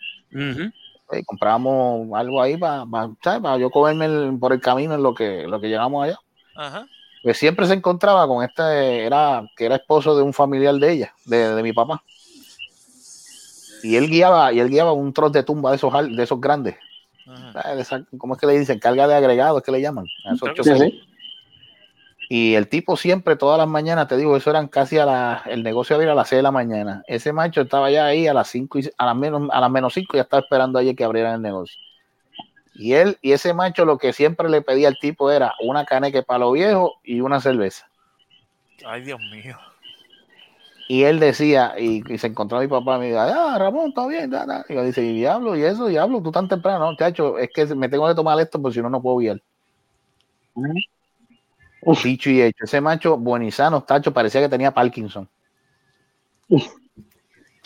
Y 1.11 1.25
comprábamos 1.25 2.09
algo 2.15 2.41
ahí 2.41 2.57
para, 2.57 2.85
para 2.87 3.57
yo 3.59 3.71
comerme 3.71 4.05
el- 4.07 4.39
por 4.39 4.53
el 4.53 4.61
camino 4.61 4.95
en 4.95 5.03
lo 5.03 5.15
que, 5.15 5.47
lo 5.47 5.61
que 5.61 5.69
llegamos 5.69 6.05
allá. 6.05 6.19
Ajá. 6.55 6.87
Pues 7.29 7.37
siempre 7.37 7.67
se 7.67 7.75
encontraba 7.75 8.27
con 8.27 8.43
este, 8.43 9.05
era, 9.05 9.43
que 9.55 9.67
era 9.67 9.77
esposo 9.77 10.17
de 10.17 10.23
un 10.23 10.33
familiar 10.33 10.75
de 10.77 10.93
ella, 10.93 11.15
de, 11.27 11.55
de 11.57 11.63
mi 11.63 11.75
papá. 11.75 12.03
Y 13.83 13.97
él 13.97 14.09
guiaba, 14.09 14.51
y 14.51 14.61
él 14.61 14.71
guiaba 14.71 14.93
un 14.93 15.13
troz 15.13 15.31
de 15.33 15.43
tumba 15.43 15.69
de 15.69 15.77
esos, 15.77 15.93
de 16.17 16.23
esos 16.23 16.41
grandes. 16.41 16.77
Ah, 17.27 17.75
de 17.75 17.83
esa- 17.83 18.03
¿Cómo 18.17 18.33
es 18.35 18.41
que 18.41 18.47
le 18.47 18.59
dicen? 18.59 18.79
Carga 18.79 19.07
de 19.07 19.15
agregado, 19.15 19.59
es 19.59 19.63
que 19.65 19.73
le 19.73 19.83
llaman. 19.83 20.07
A 20.25 20.33
esos 20.37 20.49
sí. 20.79 21.03
Y 22.31 22.55
el 22.55 22.67
tipo 22.67 22.97
siempre, 22.97 23.37
todas 23.37 23.59
las 23.59 23.69
mañanas, 23.69 24.09
te 24.09 24.17
digo, 24.17 24.35
eso 24.35 24.49
eran 24.49 24.67
casi 24.69 24.97
a 24.97 25.05
la, 25.05 25.43
el 25.51 25.63
negocio 25.63 25.97
abría 25.97 26.13
a 26.13 26.15
las 26.15 26.31
6 26.31 26.39
de 26.39 26.45
la 26.45 26.51
mañana. 26.51 27.03
Ese 27.07 27.35
macho 27.35 27.61
estaba 27.61 27.91
ya 27.91 28.07
ahí 28.07 28.27
a 28.27 28.33
las 28.33 28.49
5 28.49 28.79
y, 28.79 28.91
a 28.97 29.05
las 29.05 29.17
menos, 29.17 29.51
a 29.53 29.61
las 29.61 29.71
menos 29.71 29.93
5 29.93 30.17
ya 30.17 30.23
estaba 30.23 30.41
esperando 30.41 30.79
ayer 30.79 30.97
que 30.97 31.05
abrieran 31.05 31.35
el 31.35 31.43
negocio. 31.43 31.79
Y 32.79 32.95
él, 32.95 33.19
y 33.21 33.33
ese 33.33 33.53
macho 33.53 33.85
lo 33.85 33.99
que 33.99 34.13
siempre 34.13 34.49
le 34.49 34.63
pedía 34.63 34.87
al 34.87 34.99
tipo 34.99 35.33
era 35.33 35.53
una 35.61 35.85
caneque 35.85 36.23
para 36.23 36.39
lo 36.39 36.53
viejo 36.53 36.95
y 37.03 37.21
una 37.21 37.41
cerveza. 37.41 37.91
Ay, 38.87 39.03
Dios 39.03 39.19
mío. 39.33 39.59
Y 40.89 41.03
él 41.03 41.19
decía, 41.19 41.75
y, 41.77 42.03
y 42.11 42.19
se 42.19 42.29
encontró 42.29 42.61
mi 42.61 42.69
papá, 42.69 42.97
y 42.97 43.01
me 43.01 43.07
dijo, 43.09 43.19
ah, 43.19 43.59
Ramón, 43.59 43.93
todo 43.93 44.07
bien. 44.07 44.31
da, 44.31 44.47
da". 44.47 44.65
Y 44.69 44.75
yo 44.75 44.85
dice, 44.85 45.03
y 45.03 45.13
diablo, 45.13 45.57
y 45.57 45.63
eso, 45.63 45.87
diablo, 45.89 46.23
tú 46.23 46.31
tan 46.31 46.49
temprano, 46.49 46.79
no, 46.79 46.97
chacho, 46.97 47.37
es 47.37 47.51
que 47.53 47.67
me 47.75 47.89
tengo 47.89 48.07
que 48.09 48.15
tomar 48.15 48.39
esto 48.41 48.63
porque 48.63 48.77
si 48.77 48.81
no, 48.81 48.89
no 48.89 49.03
puedo 49.03 49.19
guiar. 49.19 49.43
Dicho 52.03 52.31
y 52.31 52.43
hecho, 52.43 52.65
ese 52.65 52.81
macho 52.81 53.17
buenizano, 53.17 53.83
tacho, 53.83 54.13
parecía 54.13 54.41
que 54.41 54.49
tenía 54.49 54.71
Parkinson. 54.73 55.29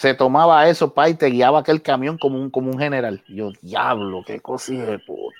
Se 0.02 0.14
tomaba 0.14 0.68
eso, 0.68 0.92
pa, 0.92 1.08
y 1.08 1.14
te 1.14 1.26
guiaba 1.26 1.60
aquel 1.60 1.80
camión 1.80 2.18
como 2.18 2.36
un, 2.36 2.50
como 2.50 2.72
un 2.72 2.76
general. 2.76 3.22
Y 3.28 3.36
yo, 3.36 3.52
diablo, 3.62 4.24
qué 4.26 4.40
cosa 4.40 4.72
de 4.72 4.98
puta. 4.98 5.36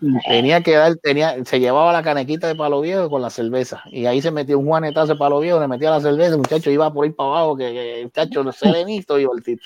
Tenía 0.26 0.62
que 0.62 0.72
dar, 0.72 0.96
tenía, 0.96 1.44
se 1.44 1.60
llevaba 1.60 1.92
la 1.92 2.02
canequita 2.02 2.46
de 2.46 2.54
palo 2.54 2.80
viejo 2.80 3.10
con 3.10 3.20
la 3.20 3.28
cerveza. 3.28 3.82
Y 3.90 4.06
ahí 4.06 4.22
se 4.22 4.30
metía 4.30 4.56
un 4.56 4.64
juanetazo 4.66 5.12
de 5.12 5.18
palo 5.18 5.40
viejo, 5.40 5.60
le 5.60 5.68
metía 5.68 5.90
la 5.90 6.00
cerveza, 6.00 6.32
el 6.32 6.38
muchacho 6.38 6.70
iba 6.70 6.90
por 6.90 7.04
ahí 7.04 7.10
para 7.12 7.28
abajo, 7.28 7.54
que, 7.54 7.70
que 7.70 7.98
el 8.00 8.04
muchacho 8.06 8.50
serenito 8.52 9.18
iba 9.18 9.32
el 9.36 9.42
tipo. 9.44 9.62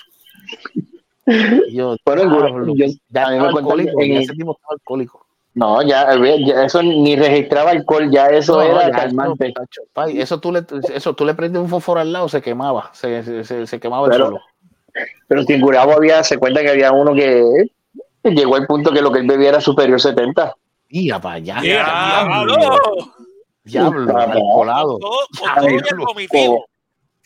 Y 1.25 1.75
yo, 1.77 1.95
diablo, 2.05 2.75
yo- 2.75 2.85
ya 3.07 3.27
a 3.27 3.31
mí 3.31 3.37
me 3.37 3.47
estaba 3.47 3.51
cuentan 3.53 3.71
alcohólico, 3.79 4.01
en- 4.03 4.13
ya 4.13 4.19
ese 4.19 4.33
tipo 4.33 4.51
estaba 4.57 4.73
alcohólico. 4.73 5.25
No, 5.55 5.81
ya, 5.81 6.07
ya 6.45 6.63
eso 6.63 6.81
ni 6.83 7.15
registraba 7.15 7.71
alcohol, 7.71 8.09
ya 8.11 8.27
eso 8.27 8.55
No, 8.57 8.61
era 8.61 8.87
ya, 8.87 8.91
calmante. 8.95 9.47
eso, 9.47 9.53
tacho, 9.59 9.81
pay, 9.93 10.21
eso 10.21 10.39
tú 10.39 10.51
le, 10.51 10.63
eso 10.93 11.13
tú 11.15 11.25
le 11.25 11.33
prendes 11.33 11.61
un 11.61 11.67
fósforo 11.67 11.99
al 11.99 12.13
lado, 12.13 12.29
se 12.29 12.41
quemaba, 12.41 12.91
se, 12.93 13.23
se, 13.23 13.43
se- 13.43 13.67
se 13.67 13.79
quemaba 13.79 14.07
el 14.07 14.13
solo. 14.13 14.39
Pero 15.27 15.41
en 15.47 15.61
Gurabo 15.61 15.93
había, 15.93 16.23
se 16.23 16.37
cuenta 16.37 16.61
que 16.61 16.69
había 16.69 16.91
uno 16.91 17.13
que 17.13 17.43
llegó 18.23 18.55
al 18.55 18.67
punto 18.67 18.91
que 18.91 19.01
lo 19.01 19.11
que 19.11 19.19
él 19.19 19.27
bebía 19.27 19.49
era 19.49 19.61
superior 19.61 19.99
70. 19.99 20.55
Y 20.89 21.09
para 21.11 21.31
allá. 21.31 21.59
¡Diablo! 21.61 22.55
Diablo, 23.63 24.17
Ay, 24.17 24.31
alcoholado. 24.31 24.97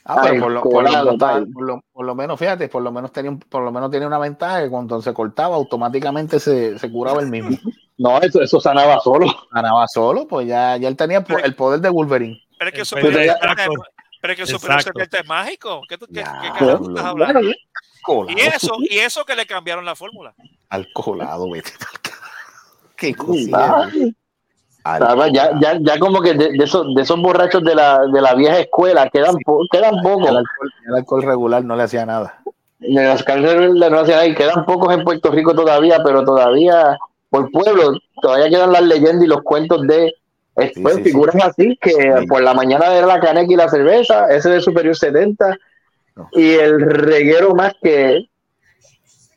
Ah, 0.05 0.19
pero 0.23 0.41
por 0.41 0.51
lo, 0.51 0.61
por, 0.63 0.83
lo, 0.83 1.17
por, 1.17 1.63
lo, 1.63 1.81
por 1.93 2.05
lo 2.05 2.13
menos, 2.15 2.37
fíjate, 2.37 2.67
por 2.67 2.81
lo 2.81 2.91
menos 2.91 3.11
tenía 3.13 3.31
un- 3.31 3.39
por 3.39 3.63
lo 3.63 3.71
menos 3.71 3.89
tenía 3.89 4.05
una 4.07 4.17
ventaja 4.19 4.61
que 4.61 4.69
cuando 4.69 5.01
se 5.01 5.13
cortaba 5.13 5.55
automáticamente 5.55 6.39
se, 6.41 6.77
se 6.77 6.91
curaba 6.91 7.21
el 7.21 7.27
mismo. 7.29 7.57
No, 7.95 8.19
eso, 8.19 8.41
eso 8.41 8.59
sanaba 8.59 8.99
solo. 9.01 9.27
Ganaba 9.51 9.85
solo, 9.87 10.27
pues 10.27 10.47
ya, 10.47 10.75
ya 10.77 10.87
él 10.87 10.97
tenía 10.97 11.19
el 11.19 11.23
po- 11.25 11.37
el 11.37 11.53
poder 11.55 11.79
de 11.79 11.89
Wolverine. 11.89 12.41
Pero 12.57 12.69
es 12.69 12.73
que 12.73 12.79
El 12.81 12.85
Superior 12.87 13.13
Pedro 13.13 13.23
70 13.33 13.45
es- 13.45 13.51
Exacto. 13.59 13.83
pero 14.19 14.33
es 14.33 14.39
que 14.39 14.45
Superior 14.47 14.79
Exacto. 14.79 14.99
70 14.99 15.19
es 15.19 15.27
mágico. 15.27 15.81
¿Qué, 15.87 15.97
tú- 15.99 16.07
qué, 16.07 16.23
qué 16.41 16.49
carajo 16.57 16.89
estás 16.89 17.05
hablando? 17.05 17.41
Y 17.43 17.53
Colado. 18.01 18.37
eso, 18.39 18.75
y 18.79 18.97
eso 18.97 19.23
que 19.25 19.35
le 19.35 19.45
cambiaron 19.45 19.85
la 19.85 19.95
fórmula. 19.95 20.33
Alcoholado, 20.69 21.49
vete 21.51 21.71
pa'l 21.79 21.99
carajo. 22.01 22.23
Qué 22.97 23.13
cosilla. 23.13 23.91
Ya, 25.33 25.51
ya, 25.61 25.77
ya 25.81 25.99
como 25.99 26.21
que 26.21 26.33
de, 26.33 26.51
de 26.51 26.63
esos, 26.63 26.93
de 26.95 27.01
esos 27.01 27.19
borrachos 27.21 27.63
de 27.63 27.73
la, 27.75 27.99
de 28.11 28.21
la 28.21 28.35
vieja 28.35 28.59
escuela 28.59 29.09
quedan, 29.09 29.35
po- 29.45 29.65
quedan 29.71 29.95
El 29.95 30.01
pocos. 30.01 30.27
alcohol, 30.27 30.73
el 30.87 30.95
alcohol 30.95 31.23
regular 31.23 31.63
no 31.63 31.75
le 31.75 31.83
hacía 31.83 32.05
nada. 32.05 32.41
de 32.79 32.91
los 33.03 33.19
alcaldes 33.19 33.55
de 33.55 33.73
la 33.79 33.89
nacional 33.89 34.27
y 34.29 34.35
quedan 34.35 34.65
pocos 34.65 34.93
en 34.93 35.03
Puerto 35.03 35.31
Rico 35.31 35.55
todavía, 35.55 36.01
pero 36.03 36.25
todavía 36.25 36.97
por 37.29 37.49
pueblo 37.51 37.97
todavía 38.21 38.49
quedan 38.49 38.71
las 38.73 38.83
leyendas 38.83 39.23
y 39.23 39.27
los 39.27 39.41
cuentos 39.41 39.81
de 39.87 40.13
eh, 40.57 40.71
Sí, 40.73 40.81
pues, 40.83 40.95
sí, 40.97 41.03
figuras 41.03 41.35
así 41.43 41.77
que 41.81 42.25
por 42.27 42.41
la 42.43 42.53
mañana 42.53 42.93
era 42.93 43.07
la 43.07 43.19
caneca 43.19 43.51
y 43.51 43.55
la 43.55 43.69
cerveza, 43.69 44.27
ese 44.29 44.49
de 44.49 44.61
Superior 44.61 44.95
70 44.95 45.57
y 46.33 46.51
el 46.51 46.79
reguero 46.81 47.55
más 47.55 47.73
que 47.81 48.27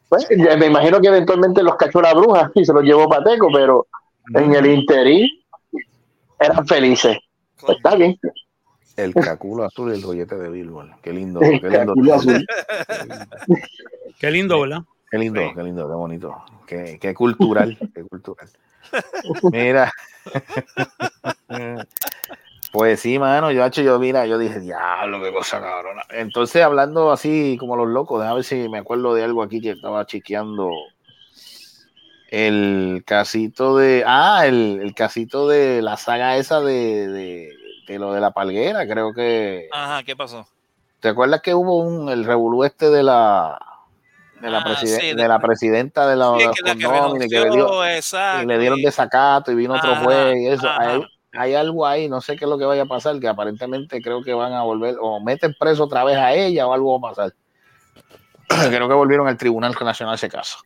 pues, 0.08 0.26
me 0.58 0.66
imagino 0.66 1.00
que 1.00 1.08
eventualmente 1.08 1.62
los 1.62 1.76
cachó 1.76 2.00
la 2.02 2.12
bruja 2.14 2.50
y 2.54 2.64
se 2.64 2.72
los 2.72 2.82
llevó 2.82 3.08
Pateco, 3.08 3.48
pero 3.52 3.86
en 4.34 4.54
el 4.54 4.66
interín 4.66 5.28
eran 6.38 6.66
felices. 6.66 7.18
Pues, 7.60 7.76
está 7.76 7.94
bien. 7.96 8.18
El 8.96 9.14
caculo 9.14 9.64
azul 9.64 9.92
y 9.92 9.96
el 9.96 10.02
joyete 10.04 10.36
de 10.36 10.48
Billboard. 10.48 11.00
Qué 11.02 11.12
lindo. 11.12 11.40
El 11.40 11.60
Qué 11.60 11.68
lindo. 11.68 12.14
azul. 12.14 12.46
Qué 14.18 14.30
lindo, 14.30 14.60
¿verdad? 14.60 14.80
Qué 15.10 15.18
lindo, 15.18 15.40
qué 15.54 15.62
lindo, 15.62 15.88
qué 15.88 15.94
bonito. 15.94 16.36
Qué, 16.66 16.98
qué 17.00 17.14
cultural, 17.14 17.78
qué 17.94 18.02
cultural. 18.04 18.48
Mira. 19.52 19.92
Pues 22.72 23.00
sí, 23.00 23.18
mano, 23.18 23.50
yo, 23.52 23.64
hecho, 23.64 23.80
yo, 23.80 23.98
mira, 23.98 24.26
yo 24.26 24.36
dije, 24.36 24.60
diablo, 24.60 25.22
qué 25.22 25.32
cosa 25.32 25.62
cabrona. 25.62 26.02
Entonces, 26.10 26.62
hablando 26.62 27.10
así 27.10 27.56
como 27.58 27.74
los 27.74 27.88
locos, 27.88 28.20
déjame 28.20 28.34
ver 28.34 28.44
si 28.44 28.68
me 28.68 28.76
acuerdo 28.76 29.14
de 29.14 29.24
algo 29.24 29.42
aquí 29.42 29.62
que 29.62 29.70
estaba 29.70 30.04
chequeando. 30.04 30.70
El 32.28 33.04
casito 33.06 33.76
de. 33.76 34.02
Ah, 34.06 34.46
el, 34.46 34.80
el 34.82 34.94
casito 34.94 35.46
de 35.48 35.80
la 35.82 35.96
saga 35.96 36.36
esa 36.36 36.60
de, 36.60 37.06
de, 37.08 37.52
de 37.86 37.98
lo 37.98 38.12
de 38.12 38.20
la 38.20 38.32
palguera, 38.32 38.86
creo 38.86 39.12
que. 39.14 39.68
Ajá, 39.72 40.02
¿qué 40.02 40.16
pasó? 40.16 40.46
¿Te 41.00 41.08
acuerdas 41.08 41.40
que 41.40 41.54
hubo 41.54 41.76
un 41.78 42.08
el 42.08 42.24
revolú 42.24 42.64
este 42.64 42.90
de 42.90 43.02
la 43.04 43.58
de 44.40 44.50
la, 44.50 44.58
Ah, 44.58 44.64
presiden- 44.64 45.00
sí, 45.00 45.06
de 45.08 45.14
de- 45.14 45.28
la 45.28 45.38
presidenta 45.38 46.06
de 46.06 46.16
la, 46.16 46.26
Sí, 46.38 46.38
que 46.38 46.62
la 46.68 46.74
que 46.74 46.84
condóminos, 46.84 47.28
que 47.30 47.40
le 47.40 47.50
dio- 47.50 47.84
exacto, 47.86 48.42
y 48.42 48.46
le 48.46 48.58
dieron 48.58 48.78
y- 48.80 48.82
desacato 48.84 49.52
y 49.52 49.54
vino 49.54 49.74
otro 49.74 49.92
Ajá, 49.92 50.04
juez 50.04 50.36
y 50.36 50.46
eso. 50.48 50.68
Hay, 50.68 51.00
hay 51.32 51.54
algo 51.54 51.86
ahí, 51.86 52.08
no 52.08 52.20
sé 52.20 52.36
qué 52.36 52.44
es 52.44 52.48
lo 52.50 52.58
que 52.58 52.64
vaya 52.64 52.82
a 52.82 52.86
pasar, 52.86 53.18
que 53.20 53.28
aparentemente 53.28 54.02
creo 54.02 54.22
que 54.22 54.34
van 54.34 54.52
a 54.52 54.62
volver 54.62 54.96
o 55.00 55.20
meten 55.20 55.54
preso 55.58 55.84
otra 55.84 56.02
vez 56.04 56.16
a 56.16 56.32
ella 56.34 56.66
o 56.66 56.72
algo 56.72 56.98
va 57.00 57.08
a 57.08 57.12
pasar. 57.14 57.34
creo 58.68 58.88
que 58.88 58.94
volvieron 58.94 59.28
al 59.28 59.36
Tribunal 59.38 59.74
Nacional 59.80 60.14
ese 60.16 60.28
caso. 60.28 60.58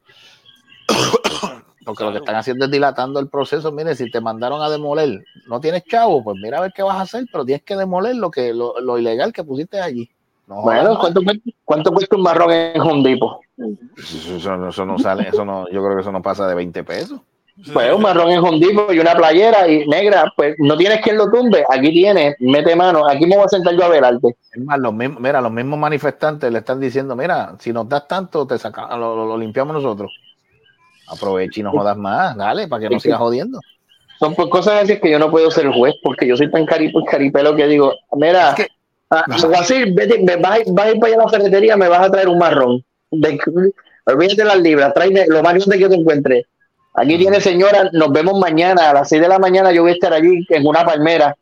Porque 1.84 2.04
lo 2.04 2.12
que 2.12 2.18
están 2.18 2.36
haciendo 2.36 2.66
es 2.66 2.70
dilatando 2.70 3.20
el 3.20 3.28
proceso. 3.28 3.72
Mire, 3.72 3.94
si 3.94 4.10
te 4.10 4.20
mandaron 4.20 4.60
a 4.62 4.68
demoler, 4.68 5.24
no 5.46 5.60
tienes 5.60 5.84
chavo, 5.84 6.22
pues 6.22 6.36
mira 6.42 6.58
a 6.58 6.62
ver 6.62 6.72
qué 6.74 6.82
vas 6.82 6.96
a 6.96 7.02
hacer, 7.02 7.24
pero 7.32 7.44
tienes 7.44 7.62
que 7.62 7.76
demoler 7.76 8.16
lo 8.16 8.30
que 8.30 8.52
lo, 8.52 8.78
lo 8.80 8.98
ilegal 8.98 9.32
que 9.32 9.44
pusiste 9.44 9.80
allí. 9.80 10.08
No 10.46 10.62
Bueno. 10.62 10.98
¿cuánto, 10.98 11.22
cuesta- 11.22 11.50
¿cuánto 11.64 11.92
cuesta 11.92 12.16
un 12.16 12.22
marrón 12.22 12.50
en 12.52 12.80
Home 12.80 13.08
Depot? 13.08 13.40
Eso, 13.96 14.36
eso- 14.36 14.68
eso 14.68 14.84
no 14.86 14.98
sale, 14.98 15.28
eso 15.28 15.44
no, 15.44 15.64
yo 15.70 15.82
creo 15.82 15.94
que 15.96 16.00
eso 16.02 16.12
no 16.12 16.20
pasa 16.22 16.46
de 16.46 16.54
20 16.54 16.82
pesos. 16.84 17.20
Pues 17.74 17.92
un 17.92 18.00
marrón 18.00 18.30
en 18.30 18.38
Home 18.38 18.58
Depot 18.58 18.90
y 18.92 18.98
una 19.00 19.14
playera 19.14 19.68
y 19.68 19.86
negra, 19.86 20.32
pues 20.34 20.54
no 20.58 20.76
tienes 20.78 21.00
quien 21.02 21.16
lo 21.18 21.30
tumbe. 21.30 21.62
Aquí 21.68 21.90
tienes, 21.92 22.34
mete 22.40 22.74
mano, 22.74 23.06
aquí 23.06 23.26
me 23.26 23.36
voy 23.36 23.44
a 23.44 23.48
sentar 23.48 23.74
yo 23.74 23.84
a 23.84 23.88
velarte. 23.88 24.34
Es 24.52 24.64
más, 24.64 24.78
los 24.78 24.94
mismos, 24.94 25.20
mira, 25.20 25.40
los 25.42 25.52
mismos 25.52 25.78
manifestantes 25.78 26.50
le 26.50 26.58
están 26.60 26.80
diciendo, 26.80 27.14
mira, 27.14 27.54
si 27.58 27.72
nos 27.72 27.86
das 27.88 28.08
tanto, 28.08 28.46
te 28.46 28.58
saca, 28.58 28.88
lo, 28.96 29.14
lo- 29.14 29.26
lo 29.26 29.36
limpiamos 29.38 29.74
nosotros. 29.74 30.10
Aprovecha 31.10 31.60
y 31.60 31.62
no 31.62 31.72
jodas 31.72 31.96
más, 31.96 32.36
dale, 32.36 32.68
para 32.68 32.82
que 32.82 32.90
no 32.94 33.00
sigas 33.00 33.18
jodiendo. 33.18 33.60
Son 34.18 34.34
por 34.34 34.48
cosas 34.48 34.84
así 34.84 35.00
que 35.00 35.10
yo 35.10 35.18
no 35.18 35.30
puedo 35.30 35.50
ser 35.50 35.68
juez 35.70 35.94
porque 36.02 36.26
yo 36.26 36.36
soy 36.36 36.50
tan 36.50 36.66
caripo 36.66 37.04
caripelo 37.04 37.56
que 37.56 37.66
digo, 37.66 37.94
mira, 38.16 38.54
ah, 39.10 39.24
así, 39.58 39.92
vete, 39.92 40.22
me 40.22 40.36
vas, 40.36 40.60
a- 40.60 40.62
vas 40.72 40.86
a 40.86 40.90
ir 40.90 41.00
para 41.00 41.12
allá 41.12 41.22
a 41.22 41.24
la 41.24 41.28
ferretería, 41.28 41.76
me 41.76 41.88
vas 41.88 42.06
a 42.06 42.10
traer 42.10 42.28
un 42.28 42.38
marrón. 42.38 42.84
De, 43.10 43.38
olvídate 44.06 44.44
las 44.44 44.60
libras, 44.60 44.94
tráeme 44.94 45.26
lo 45.26 45.42
más 45.42 45.54
grande 45.54 45.78
que 45.78 45.88
te 45.88 45.94
encuentre. 45.94 46.46
Aquí 46.94 47.16
tiene 47.18 47.40
señora, 47.40 47.88
nos 47.92 48.12
vemos 48.12 48.38
mañana 48.38 48.90
a 48.90 48.94
las 48.94 49.08
6 49.08 49.22
de 49.22 49.28
la 49.28 49.38
mañana, 49.38 49.72
yo 49.72 49.82
voy 49.82 49.92
a 49.92 49.94
estar 49.94 50.12
allí 50.12 50.44
en 50.48 50.66
una 50.66 50.84
palmera. 50.84 51.34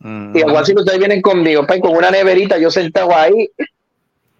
Mm. 0.00 0.36
Y 0.36 0.42
algo 0.42 0.58
así 0.58 0.74
que 0.74 0.80
ustedes 0.80 0.98
vienen 0.98 1.22
conmigo, 1.22 1.66
pues, 1.66 1.80
con 1.80 1.96
una 1.96 2.10
neverita, 2.10 2.58
yo 2.58 2.70
sentado 2.70 3.14
ahí. 3.14 3.50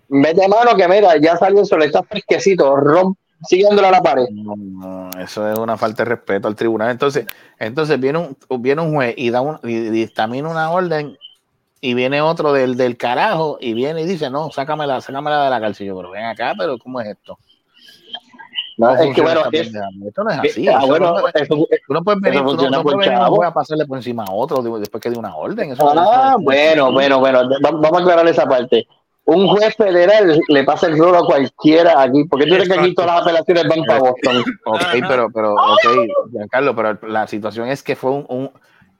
Mete 0.09 0.47
mano 0.49 0.77
que 0.77 0.87
mira, 0.89 1.17
ya 1.19 1.37
salió 1.37 1.61
el 1.61 1.67
sol, 1.67 1.83
está 1.83 2.03
fresquecito, 2.03 2.77
romp, 2.77 3.17
siguiéndolo 3.47 3.89
a 3.89 3.91
la 3.91 4.03
pared. 4.03 4.27
No, 4.31 4.55
no, 4.57 5.11
eso 5.21 5.51
es 5.51 5.59
una 5.59 5.77
falta 5.77 6.05
de 6.05 6.11
respeto 6.11 6.49
al 6.49 6.57
tribunal. 6.57 6.91
Entonces, 6.91 7.27
entonces 7.59 7.99
viene 8.01 8.19
un, 8.19 8.63
viene 8.63 8.83
un 8.83 8.95
juez 8.95 9.15
y 9.17 9.31
da 9.31 9.41
un, 9.41 9.59
y 9.63 9.75
dictamina 9.91 10.49
una 10.49 10.71
orden 10.71 11.17
y 11.81 11.95
viene 11.95 12.21
otro 12.23 12.53
del, 12.53 12.77
del 12.77 12.97
carajo 12.97 13.59
y 13.61 13.75
viene 13.75 14.03
y 14.03 14.07
dice, 14.07 14.31
no, 14.31 14.51
sácamela, 14.51 15.01
sácamela 15.01 15.45
de 15.45 15.51
la 15.51 15.61
cárcel. 15.61 15.87
Yo, 15.89 15.97
pero 15.97 16.11
ven 16.11 16.25
acá, 16.25 16.55
pero 16.59 16.79
¿cómo 16.79 17.01
es 17.01 17.09
esto? 17.09 17.39
No, 18.77 18.89
¿Cómo 18.89 19.03
es 19.11 19.15
que 19.15 19.23
bueno, 19.23 19.43
es- 19.53 19.69
esto 20.09 20.25
no 20.25 20.31
es 20.31 20.39
así. 20.39 20.67
Ah, 20.69 20.79
eso 20.79 20.87
bueno, 20.89 21.13
no- 21.13 21.29
eso- 21.29 21.55
tú 21.87 21.95
no 21.95 22.03
puedes 22.03 22.21
venir, 22.21 22.41
tú 22.45 22.57
no, 22.57 22.71
no 22.71 22.83
puedes 22.83 22.99
venir 23.09 23.19
juez 23.29 23.49
a 23.49 23.55
pasarle 23.55 23.87
por 23.87 23.99
encima 23.99 24.25
a 24.25 24.33
otro 24.33 24.63
después 24.81 25.01
que 25.01 25.11
de 25.11 25.19
una 25.19 25.37
orden. 25.37 25.71
Eso, 25.71 25.89
Ah, 25.89 26.37
bueno, 26.41 26.91
bueno, 26.91 27.21
bueno. 27.21 27.43
Va- 27.65 27.71
Vamos 27.71 27.93
a 27.93 28.03
aclarar 28.03 28.27
esa 28.27 28.47
parte. 28.47 28.87
Un 29.27 29.47
juez 29.49 29.75
federal 29.75 30.39
le 30.49 30.65
pasa 30.65 30.87
el 30.87 30.99
rolo 30.99 31.19
a 31.19 31.27
cualquiera 31.27 32.03
aquí, 32.03 32.25
porque 32.25 32.47
tú 32.47 32.55
crees 32.57 32.69
que 32.69 32.79
aquí 32.79 32.95
todas 32.95 33.13
las 33.13 33.23
apelaciones 33.23 33.65
van 33.69 33.85
para 33.87 34.01
Boston. 34.01 34.45
Ok, 34.67 34.81
pero, 35.09 35.29
pero, 35.33 35.55
ok, 35.55 36.31
Giancarlo, 36.33 36.77
pero 36.77 36.99
la 37.09 37.27
situación 37.27 37.69
es 37.69 37.83
que 37.83 37.97
fue 37.97 38.11
un, 38.11 38.27
un, 38.29 38.51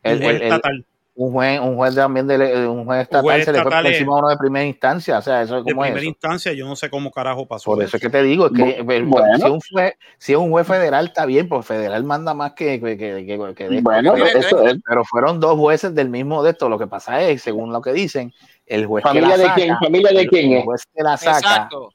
el- 0.03 0.17
Un 0.17 0.23
juez 0.23 0.37
el- 0.37 0.37
el- 0.37 0.43
estatal. 0.45 0.87
un 1.17 1.33
juez, 1.33 1.61
un 1.61 1.77
juez 1.77 1.95
también 1.95 2.27
de 2.27 2.67
un 2.67 2.85
juez 2.87 3.03
estatal 3.03 3.23
juez 3.23 3.45
se 3.45 3.53
le 3.53 3.59
fue 3.59 3.65
por 3.65 3.73
estatal 3.73 3.87
es- 3.87 3.99
encima 3.99 4.15
a 4.17 4.19
uno 4.21 4.29
de 4.31 4.37
primera 4.39 4.65
instancia, 4.65 5.19
o 5.19 5.23
sea, 5.23 5.43
eso 5.43 5.57
De 5.57 5.63
cómo 5.63 5.85
es 5.85 5.91
primera 5.91 6.01
eso? 6.01 6.09
instancia, 6.09 6.53
yo 6.55 6.67
no 6.67 6.75
sé 6.75 6.89
cómo 6.91 7.11
carajo 7.11 7.47
pasó. 7.47 7.71
Por 7.73 7.83
eso 7.83 7.97
es 7.99 8.03
que 8.03 8.09
te 8.11 8.23
digo, 8.23 8.47
es 8.47 8.53
que 8.53 8.71
eh, 8.81 8.83
bueno. 8.83 9.37
si, 9.37 9.45
un 9.45 9.61
juez, 9.73 9.95
si 10.19 10.33
es 10.33 10.39
un 10.39 10.51
juez 10.51 10.67
federal 10.67 11.05
está 11.07 11.27
bien, 11.27 11.49
pues 11.51 11.67
federal 11.67 12.03
manda 12.05 12.33
más 12.35 12.53
que, 12.55 12.81
que, 12.81 12.97
que, 12.97 13.27
que- 13.27 13.55
que 13.55 13.69
de. 13.69 13.81
Bueno, 13.83 14.15
pero, 14.15 14.27
eso 14.27 14.67
es. 14.67 14.77
pero 14.89 15.05
fueron 15.05 15.39
dos 15.39 15.57
jueces 15.59 15.95
del 15.95 16.09
mismo 16.09 16.43
de 16.43 16.51
esto. 16.53 16.69
Lo 16.71 16.79
que 16.79 16.87
pasa 16.87 17.21
es, 17.23 17.43
según 17.43 17.73
lo 17.73 17.81
que 17.83 17.93
dicen, 17.93 18.33
el 18.67 18.87
juez 18.87 19.03
que 19.03 19.09
¿Familia 19.09 19.29
la 19.31 19.37
de 19.37 19.43
saca, 19.45 19.55
quién? 19.55 19.77
¿Familia 19.79 20.11
de 20.13 20.21
el- 20.23 20.29
quién 20.29 20.53
el 20.53 20.63
juez 20.63 20.87
que 20.95 21.03
la 21.03 21.17
saca 21.17 21.39
Exacto. 21.39 21.91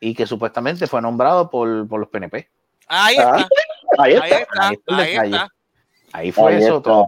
y 0.00 0.14
que 0.14 0.26
supuestamente 0.26 0.86
fue 0.86 1.00
nombrado 1.02 1.48
por, 1.50 1.86
por 1.88 2.00
los 2.00 2.08
PNP. 2.08 2.48
Ahí 2.88 3.16
Ah, 3.18 3.36
está. 3.38 3.48
Ahí 3.98 4.12
Ahí 4.14 4.14
está. 4.14 4.38
está. 4.40 4.68
Ahí 4.68 4.74
está 4.74 4.96
Ahí 4.96 5.30
está. 5.30 5.48
Ahí 6.14 6.30
fue 6.30 6.52
Ahí 6.52 6.62
eso 6.62 6.76
está. 6.76 6.82
todo. 6.90 7.06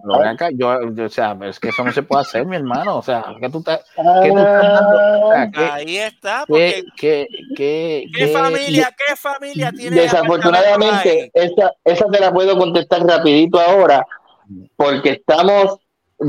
Yo, 0.55 0.91
yo, 0.93 1.05
o 1.05 1.09
sea, 1.11 1.37
es 1.43 1.61
que 1.61 1.69
eso 1.69 1.85
no 1.85 1.93
se 1.93 2.03
puede 2.03 2.23
hacer, 2.23 2.47
mi 2.47 2.57
hermano. 2.57 2.97
O 2.97 3.03
sea, 3.03 3.23
que 3.39 3.51
tú 3.51 3.59
estás, 3.59 3.81
que 4.23 4.31
tú 4.31 4.39
estás 4.39 4.63
dando, 4.63 5.27
o 5.27 5.33
sea, 5.33 5.51
que, 5.51 5.61
Ahí 5.61 5.97
está. 5.99 6.39
que, 6.41 6.45
Porque 6.49 6.85
que, 6.97 7.27
que, 7.55 8.05
¿qué 8.15 8.27
que- 8.27 8.29
familia, 8.29 8.95
qué 8.97 9.15
familia 9.17 9.73
tiene 9.73 10.01
Desafortunadamente, 10.01 11.31
esa, 11.35 11.73
esa 11.85 12.07
te 12.11 12.19
la 12.21 12.33
puedo 12.33 12.57
contestar 12.57 13.03
rapidito 13.07 13.61
ahora, 13.61 14.07
porque 14.77 15.11
estamos, 15.11 15.79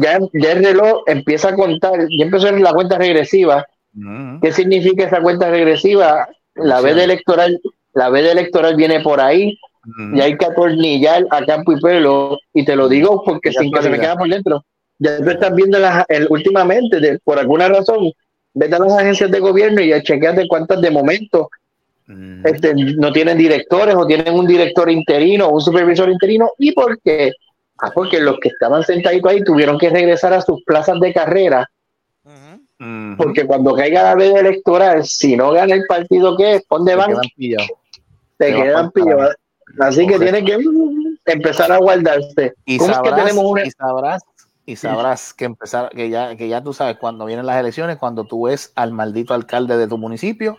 ya, 0.01 0.19
ya 0.33 0.51
el 0.51 0.63
reloj 0.63 1.03
empieza 1.07 1.49
a 1.49 1.55
contar, 1.55 1.93
ya 2.17 2.25
empezó 2.25 2.51
la 2.51 2.73
cuenta 2.73 2.97
regresiva. 2.97 3.65
Ujú. 3.95 4.39
¿Qué 4.41 4.51
significa 4.51 5.05
esa 5.05 5.21
cuenta 5.21 5.49
regresiva? 5.49 6.27
La 6.55 6.81
veda 6.81 7.03
electoral, 7.03 7.59
la 7.93 8.09
veda 8.09 8.31
electoral 8.31 8.75
viene 8.75 9.01
por 9.01 9.19
ahí, 9.19 9.57
Ujú. 9.85 10.15
y 10.17 10.21
hay 10.21 10.37
que 10.37 10.45
atornillar 10.45 11.25
a 11.29 11.45
campo 11.45 11.71
y 11.73 11.79
pelo, 11.81 12.37
y 12.53 12.65
te 12.65 12.75
lo 12.75 12.87
digo 12.89 13.23
porque 13.25 13.51
Ya 13.51 13.59
sin 13.61 13.71
que 13.71 13.81
se 13.81 13.89
me 13.89 13.99
queda 13.99 14.15
por 14.15 14.29
dentro. 14.29 14.63
Ya 14.99 15.17
tú 15.17 15.29
estás 15.29 15.53
viendo 15.53 15.77
las, 15.79 16.05
el, 16.07 16.27
últimamente, 16.29 16.99
de- 16.99 17.19
por 17.19 17.37
alguna 17.37 17.67
razón, 17.67 18.11
vete 18.53 18.75
a 18.75 18.79
las 18.79 18.93
agencias 18.93 19.29
de 19.29 19.39
gobierno 19.39 19.81
y 19.81 19.89
ya 19.89 20.01
chequeate 20.01 20.47
cuántas 20.47 20.79
de 20.81 20.89
momento 20.91 21.49
Ujú. 22.07 22.41
este, 22.45 22.73
no 22.75 23.11
tienen 23.11 23.37
directores 23.37 23.95
o 23.95 24.05
tienen 24.07 24.33
un 24.33 24.47
director 24.47 24.89
interino 24.89 25.47
o 25.47 25.55
un 25.55 25.61
supervisor 25.61 26.09
interino. 26.09 26.49
¿Y 26.57 26.71
por 26.71 26.99
qué? 27.01 27.33
Ah, 27.79 27.91
porque 27.93 28.19
los 28.19 28.39
que 28.39 28.49
estaban 28.49 28.83
sentaditos 28.83 29.31
ahí 29.31 29.43
tuvieron 29.43 29.77
que 29.77 29.89
regresar 29.89 30.33
a 30.33 30.41
sus 30.41 30.63
plazas 30.63 30.99
de 30.99 31.13
carrera, 31.13 31.69
porque 33.17 33.45
cuando 33.45 33.73
caiga 33.73 34.03
la 34.03 34.15
veda 34.15 34.39
electoral, 34.39 35.05
si 35.05 35.35
no 35.35 35.51
gana 35.51 35.75
el 35.75 35.85
partido 35.85 36.35
que 36.35 36.55
es, 36.55 36.65
¿dónde 36.69 36.95
van? 36.95 37.11
quedan 37.11 37.29
pillados. 37.35 37.69
Te 38.37 38.53
quedan 38.53 38.91
pillados. 38.91 39.35
Así 39.79 40.05
que 40.05 40.13
Correcto. 40.13 40.45
tiene 40.45 40.59
que 41.25 41.31
empezar 41.31 41.71
a 41.71 41.77
guardarse. 41.77 42.53
Y 42.65 42.77
¿Cómo 42.77 42.91
es 42.91 42.99
que 42.99 43.09
sabrás, 43.09 43.25
tenemos 43.25 43.45
una... 43.45 43.65
y 43.65 43.71
sabrás, 43.71 44.23
y 44.65 44.75
sabrás 44.75 45.33
que 45.33 45.45
empezar, 45.45 45.89
que 45.89 46.09
ya, 46.09 46.35
que 46.35 46.47
ya 46.47 46.61
tú 46.63 46.73
sabes 46.73 46.97
cuando 46.97 47.25
vienen 47.25 47.45
las 47.45 47.59
elecciones, 47.59 47.97
cuando 47.97 48.25
tú 48.25 48.47
ves 48.47 48.71
al 48.75 48.91
maldito 48.91 49.33
alcalde 49.33 49.77
de 49.77 49.87
tu 49.87 49.97
municipio 49.97 50.57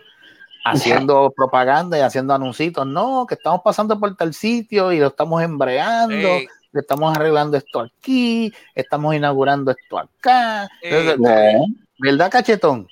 haciendo 0.65 1.31
propaganda 1.35 1.97
y 1.97 2.01
haciendo 2.01 2.33
anuncios, 2.33 2.85
no, 2.85 3.25
que 3.27 3.35
estamos 3.35 3.61
pasando 3.63 3.99
por 3.99 4.15
tal 4.15 4.33
sitio 4.33 4.91
y 4.91 4.99
lo 4.99 5.07
estamos 5.07 5.41
embreando, 5.41 6.15
Ey. 6.15 6.47
Que 6.77 6.81
estamos 6.81 7.15
arreglando 7.15 7.57
esto 7.57 7.81
aquí, 7.81 8.53
estamos 8.75 9.15
inaugurando 9.15 9.71
esto 9.71 9.99
acá. 9.99 10.69
Ey. 10.81 11.09
Eh. 11.27 11.55
¿Verdad, 11.99 12.29
cachetón? 12.31 12.87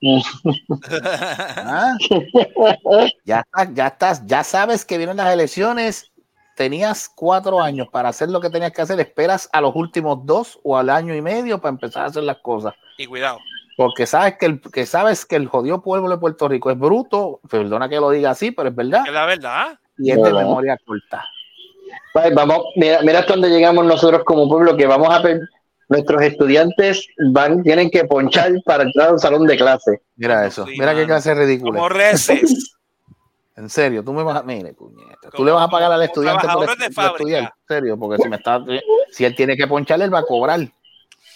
Ah, 1.56 1.94
ya 3.24 3.40
estás, 3.40 3.74
ya 3.74 3.86
estás, 3.86 4.26
ya 4.26 4.44
sabes 4.44 4.84
que 4.84 4.98
vienen 4.98 5.16
las 5.16 5.32
elecciones. 5.32 6.10
Tenías 6.56 7.08
cuatro 7.14 7.62
años 7.62 7.88
para 7.90 8.08
hacer 8.10 8.28
lo 8.28 8.40
que 8.40 8.50
tenías 8.50 8.72
que 8.72 8.82
hacer. 8.82 8.98
Esperas 9.00 9.48
a 9.52 9.60
los 9.60 9.74
últimos 9.74 10.26
dos 10.26 10.58
o 10.64 10.76
al 10.76 10.90
año 10.90 11.14
y 11.14 11.22
medio 11.22 11.60
para 11.60 11.70
empezar 11.70 12.02
a 12.02 12.06
hacer 12.06 12.24
las 12.24 12.38
cosas. 12.38 12.74
y 12.98 13.06
cuidado. 13.06 13.38
Porque 13.76 14.06
sabes 14.06 14.36
que 14.38 14.46
el, 14.46 14.60
que 14.60 14.84
sabes 14.84 15.24
que 15.24 15.36
el 15.36 15.46
jodido 15.46 15.80
pueblo 15.82 16.10
de 16.10 16.18
Puerto 16.18 16.46
Rico 16.46 16.70
es 16.70 16.78
bruto, 16.78 17.40
perdona 17.48 17.88
que 17.88 17.96
lo 18.00 18.10
diga 18.10 18.30
así, 18.30 18.50
pero 18.50 18.68
es 18.68 18.74
verdad, 18.74 19.04
Es 19.06 19.12
la 19.12 19.24
verdad. 19.24 19.78
y 19.96 20.10
es 20.10 20.22
de 20.22 20.32
memoria 20.32 20.76
corta. 20.84 21.24
Vale, 22.14 22.34
Vamos, 22.34 22.58
mira, 22.76 23.00
mira 23.02 23.20
hasta 23.20 23.32
dónde 23.34 23.48
llegamos 23.50 23.84
nosotros 23.84 24.22
como 24.24 24.48
pueblo, 24.48 24.76
que 24.76 24.86
vamos 24.86 25.08
a 25.08 25.22
nuestros 25.88 26.22
estudiantes 26.22 27.06
van, 27.30 27.62
tienen 27.62 27.90
que 27.90 28.04
ponchar 28.04 28.52
para 28.64 28.84
entrar 28.84 29.08
a 29.08 29.12
un 29.12 29.18
salón 29.18 29.46
de 29.46 29.56
clase. 29.56 30.00
Mira 30.16 30.46
eso, 30.46 30.64
Sí, 30.66 30.72
mira 30.78 30.94
qué 30.94 31.04
clase 31.06 31.34
ridícula. 31.34 31.72
Como 31.78 31.88
reces. 31.88 32.76
En 33.54 33.68
serio, 33.68 34.02
tú 34.02 34.14
me 34.14 34.22
vas 34.22 34.38
a. 34.38 34.42
Mire, 34.42 34.72
puñeta. 34.72 35.28
Tú 35.30 35.44
le 35.44 35.52
vas 35.52 35.62
a 35.62 35.68
pagar 35.68 35.92
al 35.92 36.02
estudiante 36.02 36.48
por, 36.48 36.74
de 36.74 36.90
por 36.90 37.04
estudiar. 37.04 37.42
fábrica. 37.42 37.56
En 37.68 37.76
serio, 37.76 37.98
porque 37.98 38.22
si 38.22 38.28
me 38.30 38.36
está. 38.36 38.58
Si 39.10 39.26
él 39.26 39.36
tiene 39.36 39.58
que 39.58 39.66
poncharle, 39.66 40.06
él 40.06 40.12
va 40.14 40.20
a 40.20 40.24
cobrar. 40.24 40.58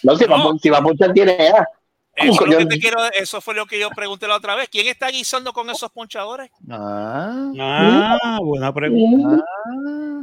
No, 0.01 0.15
si, 0.15 0.25
va, 0.25 0.35
a 0.35 0.37
No. 0.39 0.43
pon- 0.45 0.59
si 0.59 0.69
va 0.71 0.79
a 0.79 0.81
ponchar 0.81 1.13
tiene 1.13 1.33
A. 1.49 1.67
Eso, 2.15 2.43
Yo- 2.49 2.67
te 2.67 2.79
quiero, 2.79 2.97
eso 3.13 3.39
fue 3.39 3.53
lo 3.53 3.67
que 3.67 3.79
yo 3.79 3.91
pregunté 3.91 4.27
la 4.27 4.35
otra 4.37 4.55
vez. 4.55 4.67
¿Quién 4.67 4.87
está 4.87 5.09
guisando 5.09 5.53
con 5.53 5.69
esos 5.69 5.91
ponchadores? 5.91 6.49
Ah, 6.67 7.51
Ah, 7.59 8.39
buena 8.41 8.73
pregunta. 8.73 9.43
ah. 9.45 10.21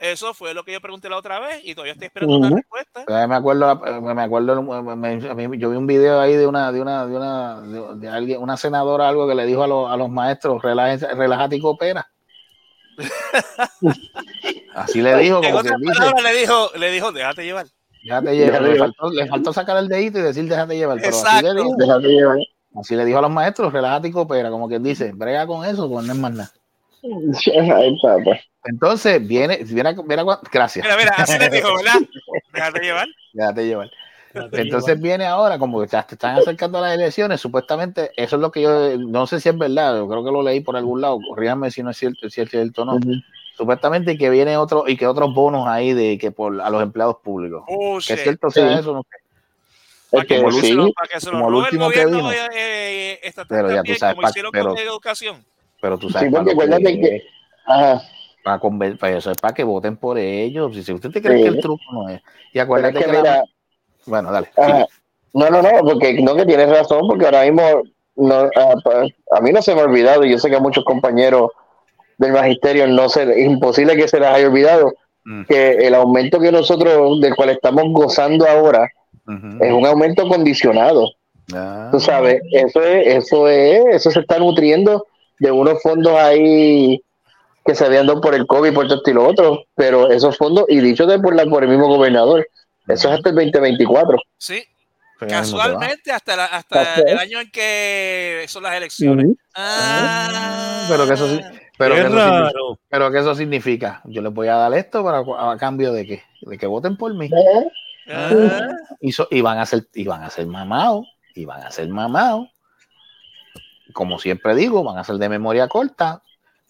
Eso 0.00 0.32
fue 0.32 0.54
lo 0.54 0.64
que 0.64 0.72
yo 0.72 0.80
pregunté 0.80 1.10
la 1.10 1.18
otra 1.18 1.38
vez 1.40 1.60
y 1.62 1.74
todavía 1.74 1.92
estoy 1.92 2.06
esperando 2.06 2.38
una 2.38 2.48
respuesta. 2.56 3.02
Eh, 3.06 3.26
Me 3.28 3.34
acuerdo, 3.34 3.76
me 4.00 4.22
acuerdo, 4.22 4.62
me- 4.62 4.96
me- 4.96 5.28
a 5.30 5.34
mí- 5.34 5.58
yo 5.58 5.68
vi 5.70 5.76
un 5.76 5.86
video 5.86 6.18
ahí 6.18 6.34
de 6.36 6.46
una, 6.46 6.72
de 6.72 6.80
una, 6.80 7.06
de 7.06 7.16
una, 7.16 7.60
de, 7.60 7.96
de 7.96 8.08
alguien, 8.08 8.40
una 8.40 8.56
senadora 8.56 9.08
algo 9.10 9.28
que 9.28 9.34
le 9.34 9.44
dijo 9.44 9.62
a 9.62 9.66
los, 9.66 9.90
a 9.92 9.96
los 9.98 10.08
maestros, 10.08 10.62
relájate, 10.62 11.14
relájate 11.14 11.56
y 11.56 11.60
coopera. 11.60 12.08
Así 14.74 15.02
le 15.02 15.16
dijo, 15.18 15.42
en 15.42 15.50
como 15.50 15.62
dice, 15.62 15.74
palabras 15.98 16.22
le 16.22 16.40
dijo, 16.40 16.70
le 16.78 16.90
dijo, 16.90 17.12
déjate 17.12 17.44
llevar. 17.44 17.66
déjate 18.04 18.36
llevar. 18.36 18.62
Le 18.62 18.78
faltó, 18.78 19.10
le 19.10 19.26
faltó 19.26 19.52
sacar 19.52 19.76
el 19.78 19.88
dedito 19.88 20.18
y 20.18 20.22
decir 20.22 20.48
déjate 20.48 20.76
llevar. 20.76 20.98
Pero 21.00 21.08
así 21.16 21.24
le, 21.42 21.50
Exacto. 21.50 21.54
dijo, 21.62 21.74
Déjate 21.78 22.08
llevar. 22.08 22.38
así 22.80 22.96
le 22.96 23.04
dijo 23.04 23.18
a 23.18 23.22
los 23.22 23.30
maestros, 23.30 23.72
relájate 23.72 24.08
y 24.08 24.12
coopera, 24.12 24.50
como 24.50 24.68
quien 24.68 24.82
dice, 24.82 25.12
brega 25.14 25.46
con 25.46 25.64
eso, 25.64 25.88
pues 25.90 26.06
no 26.06 26.12
es 26.12 26.18
más 26.18 26.32
nada. 26.32 26.50
Ay, 27.02 27.98
papá. 28.02 28.40
Entonces, 28.64 29.26
viene, 29.26 29.58
viene, 29.64 29.94
viene, 30.06 30.24
gracias. 30.52 30.84
Mira, 30.84 30.96
mira, 30.96 31.14
así 31.16 31.38
le 31.38 31.48
dijo, 31.48 31.68
¿verdad? 31.76 32.00
Déjate 32.52 32.80
llevar. 32.80 33.08
Déjate 33.32 33.66
llevar. 33.66 33.90
Entonces 34.32 35.00
viene 35.00 35.26
ahora, 35.26 35.58
como 35.58 35.80
que 35.80 35.88
ya 35.88 36.04
te 36.04 36.14
están 36.14 36.36
acercando 36.38 36.78
a 36.78 36.82
las 36.82 36.94
elecciones, 36.94 37.40
supuestamente 37.40 38.12
eso 38.16 38.36
es 38.36 38.42
lo 38.42 38.52
que 38.52 38.62
yo, 38.62 38.96
no 38.98 39.26
sé 39.26 39.40
si 39.40 39.48
es 39.48 39.58
verdad, 39.58 39.96
yo 39.96 40.08
creo 40.08 40.24
que 40.24 40.30
lo 40.30 40.40
leí 40.42 40.60
por 40.60 40.76
algún 40.76 41.00
lado, 41.00 41.18
corríganme 41.28 41.70
si 41.72 41.82
no 41.82 41.90
es 41.90 41.96
cierto, 41.96 42.30
si 42.30 42.40
es 42.40 42.48
cierto 42.48 42.82
o 42.82 42.84
no. 42.84 42.94
Ujú. 42.96 43.14
Supuestamente 43.56 44.16
que 44.16 44.30
viene 44.30 44.56
otro, 44.56 44.84
y 44.86 44.96
que 44.96 45.06
otros 45.08 45.34
bonos 45.34 45.66
ahí 45.66 45.92
de 45.94 46.16
que 46.16 46.30
por 46.30 46.60
a 46.60 46.70
los 46.70 46.80
empleados 46.80 47.16
públicos. 47.24 47.64
Oh, 47.66 47.98
Que 48.06 48.12
es 48.14 48.22
cierto 48.22 48.50
sea 48.50 48.68
Sí. 48.74 48.78
eso, 48.80 48.92
no 48.94 49.02
sé. 49.02 49.08
Para 50.10 50.22
Es 50.22 50.28
que, 50.28 50.34
que 50.36 50.42
para 50.42 50.54
que 50.54 50.60
se 50.60 50.66
sí, 50.66 50.72
lo, 50.74 50.92
para 50.92 51.08
que 51.08 51.20
se 51.20 51.26
lo 51.26 51.32
como 51.32 51.46
el 51.48 51.52
robe 51.52 51.58
el 51.60 51.64
último 51.74 51.90
que 51.90 52.04
gobierno 52.04 52.16
vino. 52.30 52.32
eh, 52.32 52.48
eh, 52.54 53.20
estatal 53.24 53.46
Pero 53.48 53.74
ya 53.74 53.82
tú 53.82 53.94
sabes, 53.96 54.14
como 54.14 54.22
pa- 54.22 54.30
hicieron 54.30 54.52
pero- 54.52 54.68
con 54.70 54.78
educación. 54.78 55.44
Pero 55.80 55.98
tú 55.98 56.10
sabes, 56.10 56.28
Sí, 56.28 56.34
porque 56.34 56.52
acuérdate 56.52 57.00
que- 57.00 57.22
Ajá. 57.66 58.02
para, 58.42 59.16
eso 59.16 59.30
es 59.30 59.36
para 59.38 59.54
que 59.54 59.64
voten 59.64 59.96
por 59.96 60.18
ellos. 60.18 60.74
Si, 60.84 60.92
usted 60.92 61.10
te 61.10 61.22
cree 61.22 61.38
Sí. 61.38 61.42
que 61.44 61.48
el 61.48 61.60
truco 61.60 61.82
no 61.92 62.08
es. 62.08 62.20
Y 62.52 62.58
acuérdate 62.58 62.98
es 62.98 63.04
que 63.06 63.10
que, 63.10 63.22
la- 63.22 63.44
bueno, 64.06 64.32
dale. 64.32 64.48
Ajá. 64.56 64.86
No, 65.32 65.48
no, 65.48 65.62
no, 65.62 65.70
porque 65.84 66.20
no 66.22 66.34
que 66.34 66.44
tienes 66.46 66.68
razón, 66.68 67.06
porque 67.06 67.24
ahora 67.26 67.42
mismo 67.44 67.62
no, 68.16 68.34
a, 68.34 69.36
a 69.36 69.40
mí 69.40 69.52
no 69.52 69.62
se 69.62 69.74
me 69.74 69.80
ha 69.80 69.84
olvidado, 69.84 70.24
y 70.24 70.30
yo 70.32 70.38
sé 70.38 70.50
que 70.50 70.56
a 70.56 70.60
muchos 70.60 70.84
compañeros 70.84 71.50
del 72.18 72.32
magisterio 72.32 72.86
no 72.88 73.08
se, 73.08 73.22
es 73.22 73.46
imposible 73.46 73.96
que 73.96 74.08
se 74.08 74.18
les 74.20 74.28
haya 74.28 74.46
olvidado 74.48 74.92
Mm. 75.24 75.44
que 75.44 75.72
el 75.86 75.94
aumento 75.94 76.40
que 76.40 76.50
nosotros, 76.50 77.20
del 77.20 77.36
cual 77.36 77.50
estamos 77.50 77.84
gozando 77.92 78.46
ahora, 78.48 78.88
es 79.60 79.70
un 79.72 79.84
aumento 79.86 80.26
condicionado. 80.26 81.12
Ah. 81.54 81.88
Tú 81.92 82.00
sabes, 82.00 82.40
eso 82.52 82.82
es, 82.82 83.06
eso 83.06 83.46
es, 83.48 83.84
eso 83.96 84.10
se 84.10 84.20
está 84.20 84.38
nutriendo 84.38 85.06
de 85.40 85.50
unos 85.50 85.82
fondos 85.82 86.14
ahí 86.14 87.02
que 87.64 87.74
se 87.74 87.84
habían 87.84 88.06
dado 88.06 88.20
por 88.20 88.34
el 88.34 88.46
COVID, 88.46 88.72
por 88.72 88.86
esto 88.86 89.02
y 89.10 89.12
lo 89.12 89.26
otro, 89.26 89.64
pero 89.74 90.10
esos 90.10 90.36
fondos, 90.36 90.64
y 90.68 90.78
dicho 90.80 91.06
de 91.06 91.18
por, 91.18 91.34
la, 91.34 91.44
por 91.46 91.62
el 91.64 91.68
mismo 91.70 91.88
gobernador, 91.88 92.46
eso 92.88 93.08
es 93.08 93.14
hasta 93.16 93.28
el 93.30 93.34
2024. 93.34 94.18
Sí, 94.38 94.62
va. 95.22 95.26
casualmente 95.26 96.10
hasta, 96.12 96.36
la- 96.36 96.46
hasta 96.46 96.94
el 96.96 97.18
año 97.18 97.40
en 97.40 97.50
que 97.50 98.44
son 98.48 98.62
las 98.62 98.74
elecciones. 98.74 99.28
Ah, 99.54 100.86
Pero 100.88 101.06
que 101.06 101.12
eso 101.14 101.28
sí, 101.28 101.40
pero 101.78 101.94
Qué 101.94 102.00
que 102.02 102.06
eso 102.06 102.16
significa- 102.16 102.40
raro. 102.44 102.78
Pero 102.88 103.10
que 103.12 103.18
eso 103.18 103.34
significa, 103.34 104.00
yo 104.04 104.22
les 104.22 104.32
voy 104.32 104.48
a 104.48 104.54
dar 104.56 104.74
esto 104.74 105.04
para 105.04 105.18
a 105.52 105.56
cambio 105.58 105.92
de 105.92 106.06
que, 106.06 106.22
de 106.42 106.58
que 106.58 106.66
voten 106.66 106.96
por 106.96 107.14
mí. 107.14 107.28
ah, 108.12 108.68
Y, 109.00 109.12
so- 109.12 109.28
y 109.30 109.40
van 109.42 109.58
a 109.58 109.66
ser, 109.66 109.86
y 109.94 110.04
van 110.04 110.22
a 110.22 110.30
ser 110.30 110.46
mamados, 110.46 111.06
y 111.34 111.44
van 111.44 111.62
a 111.62 111.70
ser 111.70 111.88
mamados. 111.88 112.48
Como 113.92 114.18
siempre 114.18 114.54
digo, 114.54 114.82
van 114.84 114.98
a 114.98 115.04
ser 115.04 115.16
de 115.16 115.28
memoria 115.28 115.68
corta, 115.68 116.22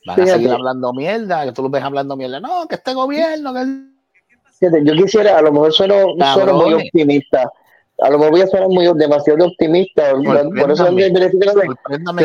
van 0.06 0.14
a 0.20 0.22
Fíjate. 0.22 0.32
seguir 0.32 0.50
hablando 0.52 0.92
mierda, 0.92 1.44
que 1.44 1.52
tú 1.52 1.62
los 1.62 1.70
ves 1.70 1.82
hablando 1.82 2.16
mierda, 2.16 2.40
no, 2.40 2.66
que 2.68 2.76
este 2.76 2.94
gobierno, 2.94 3.52
que 3.54 3.60
el- 3.60 3.90
Fíjate, 4.58 4.84
yo 4.84 4.92
quisiera, 4.94 5.38
a 5.38 5.42
lo 5.42 5.52
mejor 5.52 5.72
sueno, 5.72 5.94
sueno 6.34 6.54
muy 6.54 6.74
optimista. 6.74 7.50
A 8.02 8.08
lo 8.10 8.18
mejor 8.18 8.32
voy 8.32 8.40
a 8.42 8.46
sonar 8.46 8.68
muy 8.68 8.86
demasiado 8.94 9.46
optimista. 9.46 10.12
Por 10.12 10.70
eso 10.70 10.90
me 10.92 11.02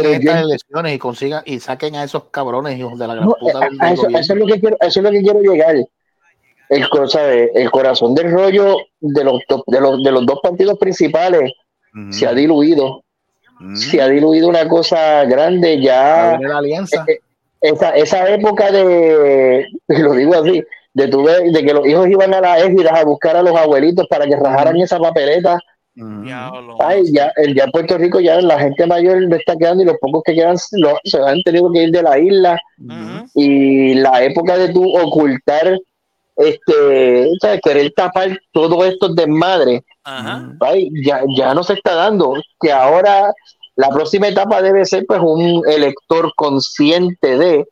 que 0.02 0.14
estas 0.16 0.42
elecciones 0.42 0.94
y 0.94 0.98
consigan 0.98 1.44
y 1.46 1.60
saquen 1.60 1.96
a 1.96 2.04
esos 2.04 2.26
cabrones 2.32 2.78
hijos 2.80 2.98
de 3.00 3.08
la 3.08 3.16
gran 3.16 3.26
No, 3.28 3.36
puta 3.40 3.60
a, 3.60 3.86
a 3.88 3.92
eso, 3.94 4.08
a 4.08 4.20
eso 4.20 4.34
es 4.34 4.40
lo 4.40 4.46
que 4.48 4.60
quiero, 4.60 4.78
a 4.80 4.86
eso 4.88 5.00
es 5.00 5.04
lo 5.04 5.12
que 5.12 5.22
quiero 5.22 5.40
llegar. 5.42 5.76
El, 6.70 6.88
¿sabe? 7.10 7.52
el 7.56 7.70
corazón 7.72 8.16
del 8.16 8.32
rollo 8.32 8.78
de 9.00 9.24
los, 9.24 9.40
de 9.68 9.80
los, 9.82 10.04
de 10.04 10.12
los 10.12 10.26
dos 10.26 10.40
partidos 10.42 10.78
principales 10.80 11.54
Ujú. 11.94 12.12
se 12.12 12.28
ha 12.28 12.34
diluido. 12.34 13.04
Ujú. 13.60 13.76
Se 13.76 14.02
ha 14.02 14.08
diluido 14.08 14.48
una 14.48 14.68
cosa 14.68 15.24
grande 15.26 15.80
ya. 15.82 16.38
la 16.42 16.58
alianza. 16.58 17.04
eh, 17.08 17.20
Esa, 17.62 17.92
esa 17.96 18.30
época 18.30 18.72
de, 18.72 19.66
lo 19.88 20.14
digo 20.14 20.36
así, 20.36 20.64
de, 20.94 21.08
tu 21.08 21.24
ver- 21.24 21.52
de 21.52 21.66
que 21.66 21.74
los 21.74 21.88
hijos 21.88 22.08
iban 22.10 22.34
a 22.34 22.42
las 22.42 22.64
égidas 22.64 22.94
a 23.00 23.04
buscar 23.06 23.36
a 23.36 23.42
los 23.42 23.56
abuelitos 23.58 24.06
para 24.10 24.26
que 24.26 24.36
rajaran 24.36 24.78
esa 24.78 25.00
papeleta. 25.00 25.58
Diablo. 25.98 26.76
Ay, 26.82 27.04
ya, 27.14 27.32
el, 27.38 27.56
ya 27.56 27.64
en 27.64 27.72
Puerto 27.72 27.98
Rico 27.98 28.20
ya 28.20 28.42
la 28.42 28.60
gente 28.60 28.86
mayor 28.86 29.22
no 29.30 29.36
está 29.38 29.56
quedando 29.56 29.82
y 29.82 29.86
los 29.86 29.98
pocos 30.02 30.24
que 30.26 30.34
quedan 30.36 30.58
lo- 30.74 31.00
se 31.06 31.18
han 31.20 31.42
tenido 31.44 31.72
que 31.72 31.84
ir 31.84 31.92
de 31.92 32.04
la 32.04 32.20
isla 32.20 32.60
Ujú. 32.80 33.26
y 33.36 33.94
la 33.96 34.22
época 34.24 34.58
de 34.58 34.70
tu 34.74 34.84
ocultar 34.98 35.80
este 36.36 37.30
¿sabes? 37.42 37.62
querer 37.64 37.92
tapar 37.96 38.38
todos 38.52 38.86
estos 38.86 39.16
desmadres 39.16 39.82
Ajá. 40.06 40.52
ay, 40.62 40.90
ya, 41.04 41.22
ya 41.36 41.54
no 41.56 41.64
se 41.64 41.74
está 41.74 41.96
dando 41.96 42.36
que 42.62 42.72
ahora 42.72 43.34
la 43.76 43.90
próxima 43.90 44.28
etapa 44.28 44.62
debe 44.62 44.86
ser 44.86 45.06
pues 45.08 45.20
un 45.20 45.64
elector 45.68 46.32
consciente 46.36 47.38
de 47.38 47.66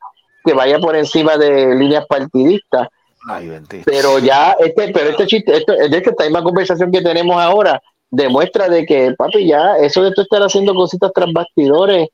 que 0.43 0.53
vaya 0.53 0.79
por 0.79 0.95
encima 0.95 1.37
de 1.37 1.75
líneas 1.75 2.05
partidistas. 2.07 2.87
Ay, 3.29 3.51
pero 3.85 4.19
ya 4.19 4.55
este 4.59 4.91
pero 4.91 5.11
este 5.11 5.27
chiste 5.27 5.55
esto, 5.55 5.73
esta 5.73 6.23
misma 6.25 6.43
conversación 6.43 6.91
que 6.91 7.01
tenemos 7.01 7.37
ahora 7.37 7.81
demuestra 8.11 8.67
de 8.67 8.85
que 8.85 9.13
papi 9.17 9.47
ya 9.47 9.77
eso 9.77 10.03
de 10.03 10.11
tú 10.11 10.23
estar 10.23 10.41
haciendo 10.41 10.75
cositas 10.75 11.09
tras 11.15 11.31
bastidores 11.31 12.09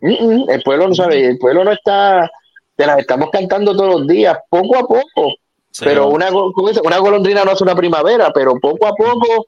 mm, 0.00 0.08
mm, 0.08 0.50
el 0.50 0.62
pueblo 0.64 0.88
no 0.88 0.94
sabe 0.96 1.24
el 1.24 1.38
pueblo 1.38 1.62
no 1.62 1.70
está 1.70 2.28
te 2.74 2.84
las 2.84 2.98
estamos 2.98 3.30
cantando 3.30 3.76
todos 3.76 4.00
los 4.00 4.08
días 4.08 4.36
poco 4.50 4.76
a 4.76 4.80
poco 4.80 5.34
pero 5.80 6.08
una 6.08 6.30
go- 6.30 6.52
¿cómo 6.52 6.68
dice? 6.68 6.80
una 6.84 6.98
golondrina 6.98 7.44
no 7.44 7.52
hace 7.52 7.64
una 7.64 7.74
primavera 7.74 8.30
pero 8.32 8.54
poco 8.60 8.86
a 8.86 8.94
poco 8.94 9.46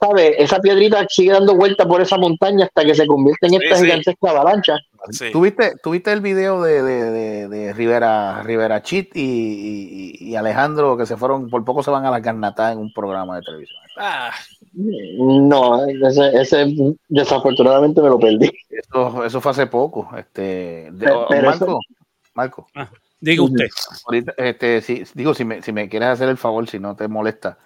¿sabes? 0.00 0.34
esa 0.38 0.58
piedrita 0.58 1.06
sigue 1.08 1.32
dando 1.32 1.54
vuelta 1.54 1.86
por 1.86 2.00
esa 2.02 2.18
montaña 2.18 2.64
hasta 2.66 2.84
que 2.84 2.94
se 2.94 3.06
convierte 3.06 3.46
en 3.46 3.54
esta 3.54 3.76
sí. 3.76 3.84
gigantesca 3.84 4.30
avalancha 4.30 4.74
Sí. 5.10 5.32
¿Tuviste, 5.32 5.72
tuviste 5.82 6.12
el 6.12 6.20
video 6.20 6.62
de, 6.62 6.80
de, 6.80 7.10
de, 7.10 7.48
de 7.48 7.72
Rivera, 7.72 8.40
Rivera 8.44 8.82
Chit 8.84 9.10
y, 9.16 9.20
y- 10.20 10.28
y 10.30 10.36
Alejandro 10.36 10.96
que 10.96 11.06
se 11.06 11.16
fueron, 11.16 11.50
por 11.50 11.64
poco 11.64 11.82
se 11.82 11.90
van 11.90 12.06
a 12.06 12.10
la 12.12 12.22
carnata 12.22 12.70
en 12.70 12.78
un 12.78 12.92
programa 12.92 13.34
de 13.34 13.42
televisión? 13.42 13.80
Ah, 13.98 14.30
no 15.18 15.84
ese, 15.86 16.28
ese 16.40 16.74
desafortunadamente 17.08 18.00
me 18.00 18.08
lo 18.10 18.18
perdí 18.20 18.50
Eso, 18.70 19.24
eso 19.24 19.40
fue 19.40 19.50
hace 19.50 19.66
poco. 19.66 20.08
Este, 20.16 20.88
de- 20.92 21.04
Pero- 21.06 21.26
pero 21.28 21.48
Marco, 21.50 21.80
Marco, 22.34 22.66
Diga 23.22 23.44
usted. 23.44 23.68
ahorita, 24.04 24.34
este, 24.36 24.80
si, 24.82 25.04
digo, 25.14 25.32
si 25.32 25.44
me, 25.44 25.62
si 25.62 25.72
me 25.72 25.88
quieres 25.88 26.08
hacer 26.08 26.28
el 26.28 26.36
favor, 26.36 26.68
si 26.68 26.80
no 26.80 26.96
te 26.96 27.06
molesta, 27.06 27.56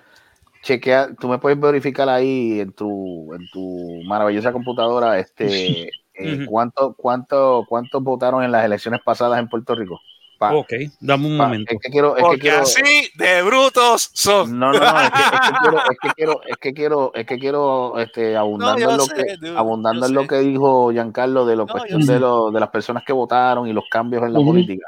chequea, 0.63 1.15
tú 1.19 1.29
me 1.29 1.39
puedes 1.39 1.59
verificar 1.59 2.11
ahí 2.11 2.61
en 2.61 2.73
tu, 2.75 3.33
en 3.33 3.49
tu 3.51 4.03
maravillosa 4.05 4.53
computadora, 4.53 5.19
este, 5.19 5.89
eh, 6.15 6.45
cuánto, 6.47 6.93
cuánto, 6.95 7.65
cuántos 7.67 8.03
votaron 8.03 8.45
en 8.45 8.53
las 8.53 8.67
elecciones 8.67 9.01
pasadas 9.03 9.39
en 9.39 9.49
Puerto 9.49 9.75
Rico. 9.75 9.99
Pa- 10.39 10.53
Ok, 10.53 10.75
dame 11.01 11.27
un 11.29 11.39
pa- 11.39 11.45
momento. 11.47 11.73
es 11.73 11.81
que 11.81 11.91
quiero, 11.91 12.11
es 12.11 12.17
que 12.17 12.23
porque 12.23 12.39
quiero, 12.39 12.59
así 12.59 13.09
de 13.17 13.43
brutos 13.43 14.11
son. 14.13 14.59
no, 14.59 14.73
no, 14.73 14.79
no, 14.79 15.01
es 15.01 15.11
que, 15.11 15.21
es 15.23 15.31
que 15.31 15.39
quiero, 15.63 15.79
es 15.91 15.99
que 16.03 16.11
quiero, 16.15 16.41
es 16.45 16.57
que 16.59 16.75
quiero, 16.75 17.15
es 17.15 17.27
que 17.27 17.39
quiero, 17.39 17.99
este, 17.99 18.37
abundando 18.37 18.91
en 18.91 18.97
lo 18.99 19.05
sé, 19.05 19.15
que, 19.15 19.37
dude, 19.39 19.57
abundando 19.57 20.05
en 20.05 20.13
lo 20.13 20.27
que 20.27 20.37
dijo 20.41 20.93
Giancarlo 20.93 21.47
de 21.47 21.57
la 21.57 21.65
No, 21.65 22.07
de, 22.07 22.21
lo, 22.21 22.51
de 22.51 22.61
las 22.61 22.69
personas 22.69 23.03
que 23.03 23.15
votaron 23.15 23.67
y 23.67 23.73
los 23.73 23.85
cambios 23.91 24.25
en 24.25 24.35
la 24.35 24.41
política. 24.41 24.87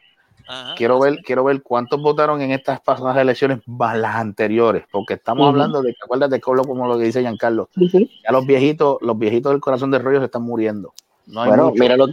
Ajá. 0.49 0.75
quiero 0.77 0.99
ver, 0.99 1.19
quiero 1.25 1.45
ver 1.45 1.62
cuántos 1.62 2.01
votaron 2.01 2.41
en 2.41 2.51
estas 2.53 2.81
pasadas 2.81 3.16
elecciones 3.19 3.59
más 3.66 3.97
las 3.99 4.16
anteriores, 4.16 4.85
porque 4.91 5.15
estamos 5.15 5.47
hablando 5.49 5.83
de 5.83 5.93
que 5.93 5.99
acuérdate 6.03 6.41
como 6.41 6.57
lo, 6.57 6.65
como 6.65 6.87
lo 6.89 6.99
que 6.99 7.05
dice 7.05 7.20
Giancarlo, 7.20 7.69
ya 7.77 8.33
los 8.33 8.47
viejitos, 8.47 8.97
los 9.03 9.19
viejitos 9.19 9.53
del 9.53 9.61
corazón 9.61 9.91
del 9.91 10.03
rollo 10.03 10.19
se 10.20 10.25
están 10.27 10.43
muriendo. 10.43 10.93
No 11.27 11.43
hay 11.43 11.49
Bueno, 11.51 11.65
mucho. 11.69 11.83
míralo. 11.83 12.07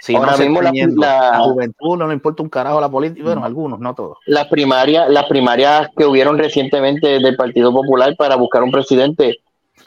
Si 0.00 0.16
ahora 0.16 0.32
no 0.32 0.38
mismo 0.38 0.62
la- 0.62 0.72
la- 0.72 1.30
la 1.32 1.38
juventud 1.40 1.98
no 1.98 2.08
le 2.08 2.14
importa 2.14 2.42
un 2.42 2.48
carajo 2.48 2.80
la 2.80 2.88
política, 2.90 3.22
bueno, 3.26 3.44
algunos, 3.44 3.78
no 3.78 3.94
todos. 3.94 4.16
las 4.24 4.46
primarias, 4.48 5.10
las 5.10 5.26
primarias 5.26 5.88
que 5.94 6.06
hubieron 6.06 6.38
recientemente 6.38 7.18
del 7.18 7.36
Partido 7.36 7.70
Popular 7.70 8.16
para 8.16 8.36
buscar 8.36 8.62
un 8.62 8.72
presidente, 8.72 9.40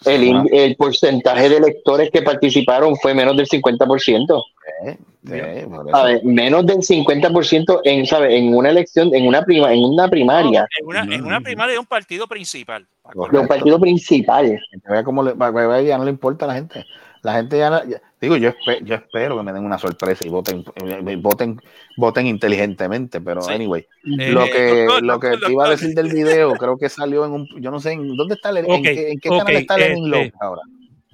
el, 0.05 0.47
el 0.51 0.75
porcentaje 0.75 1.49
de 1.49 1.57
electores 1.57 2.11
que 2.11 2.21
participaron 2.21 2.95
fue 2.97 3.15
menos 3.15 3.35
del 3.35 3.47
50%. 3.47 4.43
Eh, 4.83 4.97
eh, 5.31 5.67
ver, 6.03 6.23
menos 6.23 6.65
del 6.65 6.81
50% 6.83 7.81
en, 7.83 8.05
¿sabe? 8.05 8.37
en 8.37 8.53
una 8.55 8.69
elección, 8.69 9.13
en 9.13 9.27
una 9.27 9.43
prima, 9.43 9.73
en 9.73 9.83
una 9.83 10.07
primaria 10.07 10.67
En 10.79 10.85
una, 10.87 11.01
en 11.15 11.25
una 11.25 11.41
primaria 11.41 11.73
de 11.73 11.79
un 11.79 11.85
partido 11.85 12.27
principal. 12.27 12.85
de 13.31 13.39
un 13.39 13.47
partido 13.47 13.79
principal. 13.79 14.59
Vea 14.87 15.03
cómo 15.03 15.23
le, 15.23 15.33
vea 15.33 15.81
ya 15.81 15.97
no 15.97 16.03
le 16.05 16.11
importa 16.11 16.45
a 16.45 16.47
la 16.49 16.53
gente. 16.55 16.85
La 17.23 17.33
gente 17.33 17.57
ya, 17.57 17.83
digo, 18.21 18.37
yo, 18.37 18.49
espe- 18.49 18.83
yo 18.83 18.93
espero 18.93 19.35
que 19.35 19.41
me 19.41 19.51
den 19.51 19.65
una 19.65 19.79
sorpresa 19.79 20.27
y 20.27 20.29
voten, 20.29 20.63
eh, 20.75 21.15
voten, 21.15 21.59
voten 21.97 22.27
inteligentemente, 22.27 23.19
pero 23.19 23.47
anyway, 23.47 23.81
Eh, 24.19 24.31
lo 24.31 24.45
que, 24.45 24.85
doctor, 24.85 25.03
lo 25.03 25.19
que 25.19 25.27
doctor, 25.29 25.47
te 25.47 25.51
iba 25.51 25.65
a 25.65 25.69
decir 25.71 25.95
del 25.95 26.09
video, 26.09 26.53
creo 26.53 26.77
que 26.77 26.87
salió 26.87 27.25
en 27.25 27.31
un, 27.31 27.47
yo 27.59 27.71
no 27.71 27.79
sé, 27.79 27.93
en 27.93 28.15
dónde 28.15 28.35
está, 28.35 28.51
Len- 28.51 28.65
en 28.65 28.71
Ok, 28.73 28.83
qué, 28.83 29.11
en 29.11 29.19
qué 29.19 29.29
ok, 29.29 29.37
canal 29.39 29.55
está 29.55 29.75
Lenin 29.75 30.05
este, 30.05 30.09
López 30.17 30.33
ahora. 30.39 30.61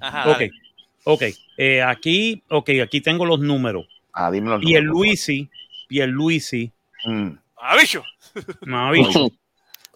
Ajá, 0.02 0.32
Ok, 0.32 0.38
dale. 0.40 0.52
Ok. 1.04 1.24
Eh, 1.58 1.82
aquí, 1.84 2.44
ok, 2.50 2.70
aquí 2.84 3.02
tengo 3.02 3.26
los 3.26 3.40
números. 3.40 3.86
Ah, 4.14 4.30
dime 4.32 4.50
los 4.50 4.62
números, 4.62 4.82
Pierluisi, 4.82 5.50
Pierluisi, 5.88 6.72
Mm. 7.06 7.30
¡Ah, 7.58 7.76
bicho! 7.80 8.04
mamabicho. 8.62 9.28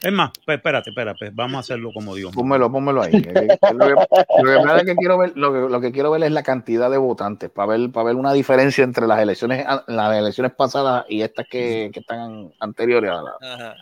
Es 0.02 0.12
más, 0.12 0.30
pues, 0.46 0.58
espérate, 0.58 0.90
espérate, 0.92 1.30
vamos 1.34 1.56
a 1.56 1.60
hacerlo 1.62 1.90
como 1.92 2.14
Dios. 2.14 2.32
Pónmelo, 2.36 2.72
pónmelo 2.72 3.02
ahí. 3.02 3.14
Lo 3.14 3.22
que, 3.24 3.48
lo 4.44 4.52
que 4.52 4.64
pasa 4.64 4.78
es 4.80 4.84
que 4.86 4.96
quiero 4.96 5.18
ver, 5.18 5.32
lo 5.36 5.52
que, 5.52 5.60
lo 5.72 5.82
que 5.82 5.92
quiero 5.92 6.12
ver 6.12 6.22
es 6.24 6.32
la 6.32 6.44
cantidad 6.44 6.92
de 6.92 6.98
votantes, 6.98 7.50
para 7.50 7.70
ver, 7.70 7.90
para 7.92 8.08
ver 8.08 8.16
una 8.16 8.32
diferencia 8.34 8.84
entre 8.84 9.08
las 9.08 9.20
elecciones, 9.20 9.66
las 9.88 10.16
elecciones 10.18 10.52
pasadas 10.54 11.06
y 11.10 11.22
estas 11.22 11.48
que, 11.50 11.90
que 11.92 12.02
están 12.02 12.52
anteriores 12.60 13.10
a 13.10 13.22
la, 13.24 13.32
Ajá. 13.54 13.76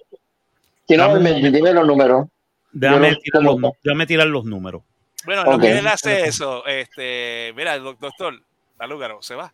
si 0.86 0.96
no 0.96 1.08
Dame 1.08 1.20
me- 1.40 1.50
dime 1.50 1.72
los 1.72 1.86
números. 1.86 2.28
Déjame, 2.72 3.10
no- 3.10 3.16
tirar 3.18 3.42
los, 3.42 3.52
¿cómo? 3.54 3.68
nu- 3.68 3.74
déjame 3.82 4.06
tirar 4.06 4.26
los 4.28 4.44
números. 4.44 4.82
Bueno, 5.26 5.44
lo 5.44 5.58
que 5.58 5.76
él 5.78 5.86
hace 5.86 6.22
eso, 6.26 6.64
este, 6.66 7.52
mira, 7.56 7.78
doc- 7.78 7.98
doctor, 7.98 8.40
la 8.78 8.86
Lúgaro, 8.86 9.20
se 9.22 9.34
va. 9.34 9.52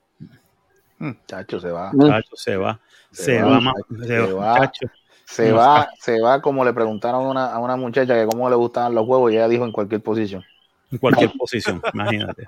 Mm, 1.01 1.11
Chacho, 1.27 1.59
se 1.61 1.71
va. 1.71 1.91
Mm. 1.93 2.07
Chacho, 2.09 2.37
se 2.37 2.57
va. 2.57 2.79
Se 3.11 3.23
Se, 3.25 3.43
va, 3.43 3.51
va, 3.51 3.61
ma- 3.61 3.73
se 3.99 4.07
se 4.07 4.33
va, 4.33 4.55
chacho. 4.61 4.87
Se 5.25 5.51
No, 5.51 5.57
va, 5.57 5.89
se 6.01 6.21
va 6.21 6.41
como 6.43 6.65
le 6.65 6.73
preguntaron 6.73 7.25
a 7.25 7.29
una, 7.29 7.47
a 7.53 7.59
una 7.59 7.77
muchacha 7.77 8.15
que 8.15 8.27
cómo 8.27 8.49
le 8.51 8.57
gustaban 8.57 8.95
los 8.95 9.07
huevos 9.07 9.31
y 9.33 9.35
ella 9.37 9.49
dijo 9.49 9.65
en 9.65 9.73
cualquier 9.73 10.03
posición. 10.03 10.45
En 10.93 10.99
cualquier 10.99 11.33
posición, 11.39 11.81
imagínate. 11.95 12.45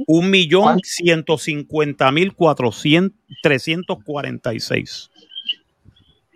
Un 0.06 0.30
millón 0.30 0.80
ciento 0.82 1.38
cincuenta 1.38 2.10
mil 2.10 2.34
cuatrocientos 2.34 3.16
trescientos 3.42 3.98
cuarenta 4.04 4.52
y 4.52 4.58
seis. 4.60 5.10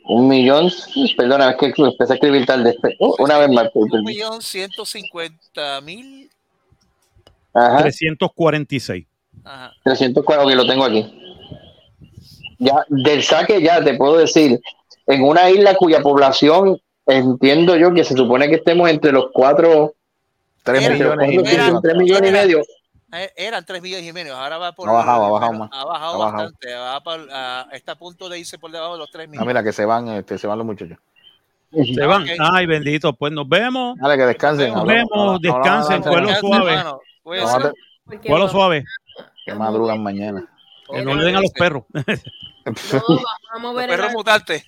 Un 0.09 0.29
millón, 0.29 0.71
perdona, 1.17 1.51
es 1.51 1.57
que 1.57 1.73
empecé 1.77 2.13
a 2.13 2.17
escribir 2.17 2.47
tarde. 2.47 2.77
Uh, 3.01 3.15
Una 3.23 3.39
vez 3.39 3.51
más. 3.51 3.69
Un 3.75 4.05
millón 4.05 4.41
ciento 4.43 4.85
cincuenta 4.85 5.81
mil. 5.81 6.31
Ajá. 7.53 7.79
346. 7.83 9.07
Ajá. 9.45 9.73
304, 9.85 10.47
que 10.49 10.55
lo 10.55 10.67
tengo 10.67 10.85
aquí. 10.85 11.13
Ya, 12.59 12.85
del 12.89 13.23
saque 13.23 13.61
ya 13.63 13.83
te 13.83 13.95
puedo 13.95 14.17
decir, 14.19 14.61
en 15.07 15.23
una 15.23 15.51
isla 15.51 15.75
cuya 15.75 16.01
población 16.01 16.81
entiendo 17.07 17.77
yo 17.77 17.93
que 17.95 18.03
se 18.05 18.15
supone 18.15 18.49
que 18.49 18.57
estemos 18.57 18.89
entre 18.91 19.13
los 19.13 19.27
cuatro, 19.33 19.95
3 20.63 20.83
Era- 20.85 20.95
millones 20.95 21.31
y 21.33 21.35
entre 21.37 21.55
era- 21.55 21.65
medio. 21.67 21.81
tres 21.81 21.97
millones 21.97 22.31
y 22.31 22.33
medio. 22.33 22.63
Eh, 23.13 23.33
Eran 23.37 23.65
3 23.65 23.81
millones 23.81 24.07
y 24.07 24.13
medio, 24.13 24.37
ahora 24.37 24.59
va 24.59 24.73
por. 24.73 24.89
Ha 24.89 24.93
bajado, 24.93 25.27
ha 25.27 25.31
bajado 25.31 25.53
más. 25.53 25.71
Ha 25.73 25.85
bajado 25.85 26.15
Ha 26.15 26.19
bajado. 26.27 26.43
bastante, 26.43 26.75
va 26.75 27.01
por- 27.03 27.29
ah, 27.33 27.67
está 27.73 27.93
a 27.93 27.95
punto 27.99 28.29
de 28.29 28.39
irse 28.41 28.59
por 28.59 28.71
debajo 28.73 28.95
de 28.95 28.99
los 28.99 29.11
3 29.11 29.27
Ah, 29.27 29.31
millones. 29.31 29.47
mira, 29.47 29.63
que 29.63 29.73
se 29.73 29.85
van, 29.85 30.09
este, 30.09 30.39
se 30.39 30.47
van 30.47 30.59
los 30.59 30.67
muchachos. 30.67 30.99
Se 31.73 32.07
van. 32.07 32.27
Ay, 32.41 32.67
bendito. 32.67 33.13
Pues 33.13 33.33
nos 33.33 33.49
vemos. 33.49 33.97
Dale, 34.01 34.17
que 34.17 34.27
descansen. 34.27 34.73
Nos 34.73 34.81
Hablamos- 34.83 35.11
vemos. 35.11 35.41
Descansen. 35.41 36.03
Cuelo 36.03 36.35
suave. 36.37 36.85
Cuelo 38.25 38.49
suave. 38.49 38.85
Que 39.45 39.55
madrugan 39.55 40.03
mañana. 40.03 40.45
Que 40.91 41.03
no 41.03 41.15
le 41.15 41.25
den 41.27 41.37
a 41.37 41.41
los 41.41 41.53
perros. 41.53 41.85
Vamos 43.55 43.75
a 43.75 43.79
ver 43.79 43.89
Perro 43.89 44.07
el 44.09 44.13
mutante. 44.13 44.65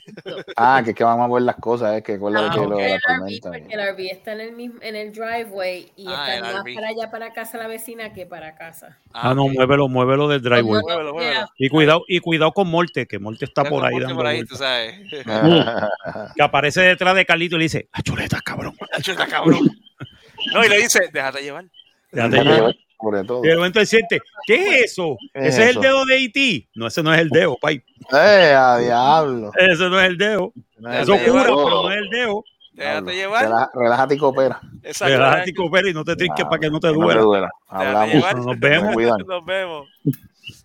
Ah, 0.56 0.80
que 0.84 0.90
es 0.90 0.96
que 0.96 1.04
vamos 1.04 1.28
a 1.30 1.34
ver 1.34 1.42
las 1.42 1.56
cosas, 1.56 1.96
es 1.96 2.02
que 2.02 2.12
Ah, 2.14 2.18
lo 2.18 2.30
la 2.30 2.40
el 2.40 2.46
RV, 2.48 3.00
tormenta. 3.00 3.50
porque 3.50 3.74
el 3.74 3.80
RV 3.92 4.00
está 4.12 4.32
en 4.32 4.40
el, 4.40 4.52
mismo, 4.52 4.78
en 4.80 4.96
el 4.96 5.12
driveway 5.12 5.92
y 5.96 6.06
Ah, 6.08 6.34
está 6.36 6.40
más 6.52 6.62
RV. 6.64 6.74
para 6.74 6.88
allá 6.88 7.10
para 7.10 7.32
casa 7.32 7.58
la 7.58 7.66
vecina 7.66 8.12
que 8.14 8.24
para 8.24 8.54
casa. 8.54 8.98
Ah, 9.12 9.34
no, 9.34 9.48
muévelo, 9.48 9.88
muévelo 9.88 10.28
del 10.28 10.40
driveway. 10.40 10.80
Muévelo, 10.82 11.12
muévelo. 11.14 11.48
Y 11.58 11.68
cuidado, 11.68 12.04
y 12.08 12.20
cuidado 12.20 12.52
con 12.52 12.68
Morte, 12.68 13.06
que 13.06 13.18
Morte 13.18 13.44
está 13.44 13.64
por 13.64 13.84
ahí 13.84 13.92
Porque 13.92 14.04
dando 14.04 14.16
por 14.16 14.26
ahí, 14.26 14.36
vueltas. 14.38 14.58
tú 14.58 14.64
sabes. 14.64 14.94
Que 16.36 16.42
aparece 16.42 16.80
detrás 16.82 17.14
de 17.14 17.26
Carlito 17.26 17.56
y 17.56 17.58
le 17.58 17.64
dice, 17.64 17.88
"Ah, 17.92 18.02
chuleta, 18.02 18.40
cabrón. 18.40 18.76
Chuta, 19.02 19.26
cabrón. 19.26 19.60
No, 20.54 20.64
y 20.64 20.68
le 20.68 20.78
dice, 20.78 21.10
déjate 21.12 21.42
llevar. 21.42 21.64
Déjate 22.12 22.42
llevar. 22.44 22.76
Sobre 23.00 23.24
todo. 23.24 23.44
Y 23.44 23.48
de 23.48 23.56
momento 23.56 23.80
él 23.80 23.86
siente, 23.86 24.20
¿qué 24.46 24.54
es 24.80 24.84
eso? 24.92 25.16
¿Qué 25.32 25.40
es 25.40 25.54
¿Ese 25.54 25.62
es 25.64 25.68
eso? 25.70 25.78
el 25.80 25.84
dedo 25.86 26.04
de 26.04 26.16
E.T.? 26.24 26.68
No, 26.74 26.86
ese 26.88 27.02
no 27.02 27.14
es 27.14 27.20
el 27.20 27.28
dedo, 27.30 27.56
pay. 27.60 27.82
¡Eh, 28.12 28.54
a 28.56 28.78
diablo! 28.78 29.52
Ese 29.56 29.88
no 29.88 30.00
es 30.00 30.06
el 30.08 30.18
dedo. 30.18 30.52
No 30.78 30.92
es 30.92 31.02
Eso 31.02 31.14
el 31.14 31.20
dedo. 31.20 31.32
cura, 31.32 31.44
pero 31.44 31.82
no 31.82 31.90
es 31.92 31.96
el 31.98 32.08
dedo. 32.10 32.44
Déjate 32.72 33.14
llevar. 33.14 33.44
Relaja- 33.44 33.70
Relájate 33.74 34.14
y 34.14 34.18
coopera. 34.18 34.60
Exacto. 34.84 35.14
Relájate 35.14 35.50
y 35.50 35.54
coopera 35.54 35.90
y 35.90 35.94
no 35.94 36.04
te 36.04 36.14
trinques 36.16 36.44
para 36.44 36.58
que 36.60 36.70
no 36.70 36.78
te 36.80 36.88
Que 36.88 36.94
no 36.94 37.00
duela. 37.00 37.20
te 37.20 37.24
duela. 37.26 37.50
Hablamos. 37.68 38.14
llevar. 38.14 38.36
Nos 38.36 38.58
vemos. 38.60 38.96
Nos 39.26 39.44
vemos. 39.44 39.88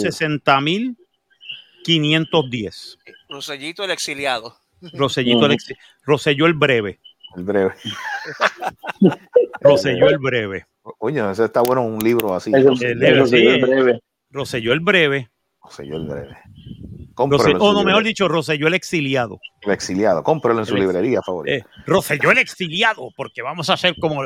660.510. 1.86 2.98
Rosellito 3.28 3.84
el 3.84 3.90
exiliado. 3.92 4.56
Rosellito 4.94 5.46
el 5.46 5.52
ex- 5.52 5.72
Roselló 6.04 6.46
el 6.46 6.54
breve. 6.54 6.98
El 7.36 7.44
breve. 7.44 7.72
Roselló 9.60 10.08
el 10.08 10.18
breve. 10.18 10.66
Oye, 10.98 11.20
ese 11.30 11.44
está 11.44 11.60
bueno 11.62 11.82
un 11.82 12.00
libro 12.02 12.34
así. 12.34 12.50
El 12.52 12.64
breve, 12.64 13.12
eso 13.16 13.26
sí. 13.26 13.46
Roselló 14.30 14.72
el 14.72 14.80
breve. 14.80 15.30
Roselló 15.70 15.96
el 15.96 16.06
breve. 16.06 16.36
Rose- 17.16 17.54
o 17.58 17.72
no, 17.72 17.84
mejor 17.84 18.02
dicho, 18.04 18.26
Roselló 18.28 18.66
el 18.66 18.74
exiliado. 18.74 19.40
El 19.62 19.72
exiliado. 19.72 20.22
Cómpralo 20.22 20.60
en 20.60 20.66
su 20.66 20.74
El 20.74 20.82
ex- 20.82 20.86
librería 20.92 21.20
favorita. 21.22 21.56
Eh, 21.56 21.64
Roselló 21.86 22.30
el 22.32 22.38
exiliado, 22.38 23.10
porque 23.16 23.40
vamos 23.42 23.70
a 23.70 23.74
hacer 23.74 23.94
como, 24.00 24.22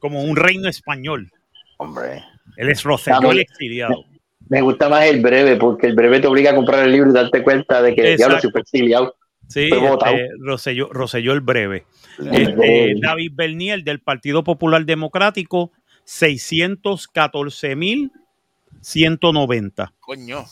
como 0.00 0.22
un 0.22 0.34
reino 0.36 0.68
español. 0.68 1.30
Hombre. 1.78 2.24
Él 2.56 2.70
es 2.70 2.82
Roselló 2.82 3.30
el 3.32 3.40
exiliado. 3.40 4.04
Me 4.48 4.60
gusta 4.60 4.88
más 4.88 5.04
el 5.06 5.20
breve, 5.20 5.56
porque 5.56 5.86
el 5.86 5.94
breve 5.94 6.20
te 6.20 6.26
obliga 6.26 6.50
a 6.50 6.54
comprar 6.54 6.84
el 6.84 6.92
libro 6.92 7.10
y 7.10 7.14
darte 7.14 7.42
cuenta 7.42 7.80
de 7.80 7.94
que 7.94 8.00
Exacto. 8.02 8.16
diablo 8.16 8.40
super 8.40 8.62
exiliado. 8.62 9.14
Sí, 9.48 9.68
este, 9.70 10.28
Rosselló, 10.40 10.88
Rosselló 10.92 11.32
el 11.32 11.40
breve. 11.42 11.84
El 12.18 12.28
Este, 12.34 12.52
breve. 12.54 12.94
David 13.00 13.32
Bernier 13.34 13.84
del 13.84 14.00
Partido 14.00 14.42
Popular 14.42 14.84
Democrático, 14.84 15.70
614.190. 18.82 19.92
Coño. 20.00 20.44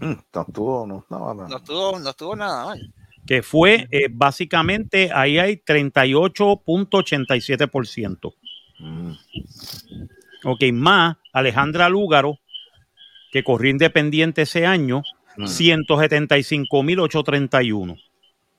Mm, 0.00 0.12
no 0.34 0.42
estuvo, 0.46 0.86
no, 0.86 1.04
no, 1.10 1.34
no. 1.34 1.48
No 1.48 1.56
estuvo, 1.56 1.98
no 1.98 2.10
estuvo 2.10 2.36
nada 2.36 2.66
mal. 2.66 2.92
Que 3.26 3.42
fue 3.42 3.88
eh, 3.90 4.06
básicamente, 4.10 5.10
ahí 5.12 5.38
hay 5.38 5.56
38.87%. 5.56 8.34
Mm. 8.78 9.12
Ok, 10.44 10.62
más 10.72 11.16
Alejandra 11.32 11.88
Lúgaro, 11.88 12.38
que 13.32 13.42
corrió 13.42 13.70
independiente 13.70 14.42
ese 14.42 14.66
año, 14.66 15.02
Mm. 15.38 15.44
175.831. 15.48 17.98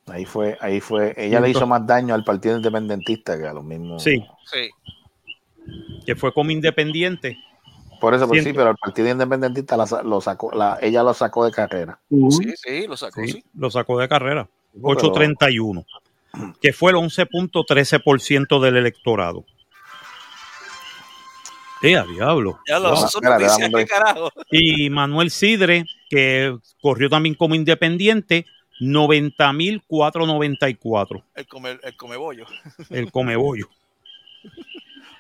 Ahí 0.06 0.26
fue, 0.26 0.56
ahí 0.62 0.80
fue. 0.80 1.12
Ella 1.18 1.40
le 1.40 1.50
hizo 1.50 1.66
más 1.66 1.88
daño 1.88 2.14
al 2.14 2.24
Partido 2.24 2.56
Independentista 2.56 3.36
que 3.38 3.48
a 3.48 3.54
los 3.54 3.64
mismos. 3.64 4.04
Sí, 4.04 4.24
Sí. 4.46 4.70
que 6.06 6.16
fue 6.16 6.32
como 6.34 6.52
independiente. 6.52 7.36
Por 8.00 8.14
eso, 8.14 8.28
pues 8.28 8.44
sí, 8.44 8.54
pero 8.54 8.70
el 8.72 8.78
Partido 8.78 9.10
Independentista 9.10 9.76
la 9.78 9.86
lo 10.04 10.22
sacó, 10.22 10.52
la, 10.54 10.78
ella 10.82 11.04
lo 11.04 11.14
sacó 11.14 11.46
de 11.46 11.52
carrera. 11.52 12.00
Sí, 12.10 12.54
sí, 12.56 12.88
lo 12.88 12.98
sacó, 12.98 13.22
Sí, 13.22 13.28
sí. 13.34 13.44
lo 13.56 13.70
sacó 13.72 14.00
de 14.00 14.08
carrera. 14.08 14.48
pero- 14.74 14.88
831, 14.90 15.86
que 16.62 16.74
fue 16.74 16.92
el 16.92 16.98
11.13% 16.98 18.60
del 18.62 18.78
electorado. 18.78 19.46
¡Eh, 21.82 21.96
a 21.96 22.04
diablo! 22.04 22.60
Ya 22.68 22.80
lo 22.80 22.90
No, 22.90 22.96
son 22.98 23.08
espérate, 23.24 23.44
noticias, 23.46 23.60
dame 23.60 23.66
un 23.66 23.72
¿qué 23.72 23.76
break. 23.86 23.90
carajo? 23.90 24.30
Y 24.52 24.90
Manuel 24.90 25.30
Sidre, 25.32 25.86
que 26.10 26.58
corrió 26.82 27.10
también 27.10 27.36
como 27.36 27.56
independiente, 27.56 28.46
90.494, 28.80 31.24
El 31.36 31.48
come, 31.48 31.80
el 31.84 31.96
comebollo. 31.98 32.46
el 32.90 33.12
comebollo. 33.12 33.70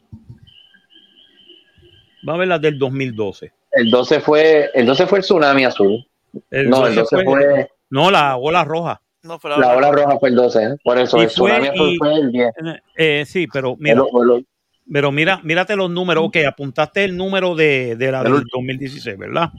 Vamos 2.23 2.37
a 2.37 2.41
ver 2.41 2.49
las 2.49 2.61
del 2.61 2.79
2012. 2.79 3.53
El 3.73 3.91
12 3.91 4.21
fue 4.21 4.71
el 4.75 4.85
12 4.87 5.07
fue 5.07 5.19
el 5.19 5.25
tsunami 5.25 5.65
azul. 5.65 6.07
no, 6.51 6.87
el 6.87 6.95
12 6.95 7.25
fue, 7.25 7.69
No, 7.89 8.11
la 8.11 8.37
ola 8.37 8.65
roja. 8.65 9.01
No, 9.23 9.39
pero 9.39 9.59
la 9.59 9.77
ola 9.77 9.91
roja 9.93 10.19
fue 10.19 10.31
el 10.31 10.35
12, 10.35 10.63
¿eh? 10.65 10.77
por 10.83 10.99
eso 10.99 11.19
Y 11.19 11.23
el 11.23 11.27
tsunami 11.29 11.67
fue- 11.67 11.75
azul 11.75 11.89
y- 11.93 11.99
fue 11.99 12.15
el 12.15 12.33
10. 12.33 12.53
Eh, 12.97 13.25
sí, 13.27 13.47
pero 13.53 13.77
mira, 13.79 13.95
El- 14.01 14.31
el- 14.37 14.47
pero 14.91 15.13
mira, 15.13 15.41
mírate 15.43 15.77
los 15.77 15.91
números. 15.91 16.25
Ok, 16.27 16.37
apuntaste 16.47 17.05
el 17.05 17.17
número 17.17 17.55
de, 17.55 17.97
de 17.97 18.11
la 18.13 18.19
El 18.21 18.25
del 18.25 18.33
ul- 18.45 18.49
2016, 18.53 19.19
¿verdad? 19.19 19.51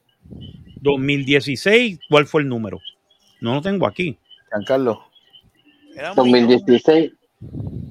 2016, 0.82 1.98
¿cuál 2.08 2.26
fue 2.26 2.42
el 2.42 2.48
número? 2.48 2.80
No 3.40 3.54
lo 3.54 3.62
tengo 3.62 3.86
aquí. 3.86 4.16
Giancarlo. 4.50 5.04
Era 5.96 6.10
un 6.10 6.16
2016. 6.16 7.12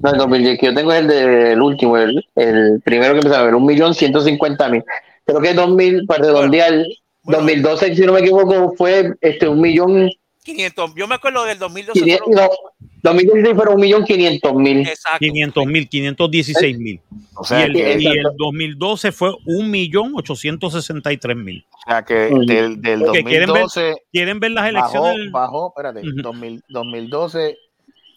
No, 0.01 0.11
el 0.11 0.17
2010, 0.17 0.59
que 0.59 0.65
yo 0.67 0.73
tengo 0.75 0.93
es 0.93 0.99
el 1.01 1.07
del 1.07 1.61
último, 1.61 1.97
el, 1.97 2.23
el 2.35 2.81
primero 2.83 3.13
que 3.13 3.19
empezó 3.19 3.35
a 3.35 3.43
ver, 3.43 3.55
un 3.55 3.65
millón 3.65 3.93
ciento 3.93 4.21
cincuenta 4.21 4.69
mil. 4.69 4.83
Creo 5.25 5.41
que 5.41 5.53
2000, 5.53 6.05
para 6.05 6.25
redondear, 6.25 6.85
Bueno. 7.23 7.39
2012, 7.39 7.95
si 7.95 8.01
no 8.05 8.13
me 8.13 8.19
equivoco, 8.19 8.73
fue 8.77 9.13
este 9.21 9.47
un 9.47 9.61
millón 9.61 10.09
500. 10.55 10.95
Yo 10.95 11.07
me 11.07 11.15
acuerdo 11.15 11.43
del 11.45 11.57
2012. 11.59 11.99
quinientos, 11.99 12.25
fueron- 12.27 12.49
no, 12.49 12.55
2016 13.03 13.55
fueron 13.55 13.75
un 13.75 13.81
millón 13.81 14.03
quinientos 14.05 14.53
mil. 14.55 14.79
Exacto. 14.87 15.19
500 15.19 15.65
mil, 15.65 15.87
516 15.89 16.79
mil. 16.79 17.01
O 17.35 17.43
Y 17.43 17.47
sea, 17.47 17.63
el, 17.65 17.73
que, 17.73 17.97
y 17.99 18.07
el 18.07 18.23
2012 18.37 19.11
fue 19.13 19.31
1.863.000. 19.45 21.65
o 21.71 21.77
sea 21.89 22.03
que 22.03 22.13
del, 22.15 22.81
del 22.81 23.03
Ok, 23.03 23.11
¿quieren 23.25 23.51
ver? 23.53 23.61
2012 23.63 23.95
¿Quieren 24.11 24.39
ver 24.39 24.51
las 24.51 24.65
bajó, 24.73 24.77
elecciones? 24.79 25.17
del- 25.17 25.29
bajó, 25.31 25.73
espérate, 25.75 25.99
Ujú. 26.01 26.21
2000 26.21 26.63
2012, 26.69 27.57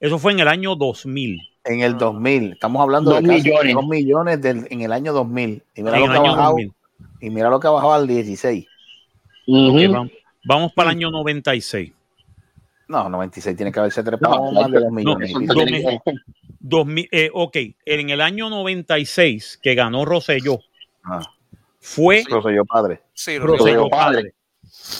Eso 0.00 0.18
fue 0.18 0.32
en 0.32 0.40
el 0.40 0.48
año 0.48 0.74
2000. 0.76 1.40
En 1.64 1.80
el 1.80 1.96
2000. 1.98 2.52
Estamos 2.52 2.80
hablando 2.82 3.10
Dos 3.12 3.22
de 3.22 3.28
casi 3.28 3.42
millones. 3.48 3.74
dos 3.74 3.86
millones 3.86 4.40
del- 4.40 4.66
en 4.70 4.80
el 4.80 4.92
año 4.92 5.12
2000. 5.12 5.62
Y 5.76 5.82
mira, 5.82 5.96
En 5.98 6.00
lo 6.00 6.06
el 6.06 6.12
que 6.12 6.18
ha 6.18 6.22
bajado, 6.32 6.50
2000. 6.52 6.72
y 7.20 7.30
mira 7.30 7.50
lo 7.50 7.60
que 7.60 7.66
ha 7.66 7.70
bajado 7.70 7.92
al 7.94 8.06
16. 8.06 8.66
Ujú. 9.46 9.76
Ok, 9.76 9.82
vamos, 9.92 10.10
vamos 10.44 10.72
para 10.72 10.90
el 10.90 10.96
año 10.96 11.10
96. 11.10 11.92
No, 12.90 13.08
96 13.08 13.56
tiene 13.56 13.70
que 13.70 13.78
haberse 13.78 14.02
trepado 14.02 14.46
No, 14.46 14.52
más 14.52 14.68
de 14.70 14.80
2 14.80 14.84
no, 14.84 14.90
millones. 14.90 15.30
eso 15.30 15.40
y 15.40 15.46
no 15.46 15.54
pico. 15.54 15.64
tiene 15.64 16.00
que- 16.04 16.12
2000, 16.58 17.08
eh, 17.12 17.30
ok, 17.32 17.56
en 17.86 18.10
el 18.10 18.20
año 18.20 18.50
96 18.50 19.60
que 19.62 19.74
ganó 19.76 20.04
Rosselló, 20.04 20.58
Ah, 21.04 21.20
fue 21.78 22.24
Rosselló 22.28 22.64
padre. 22.66 23.00
Sí, 23.14 23.38
Rosselló 23.38 23.88
padre. 23.88 24.34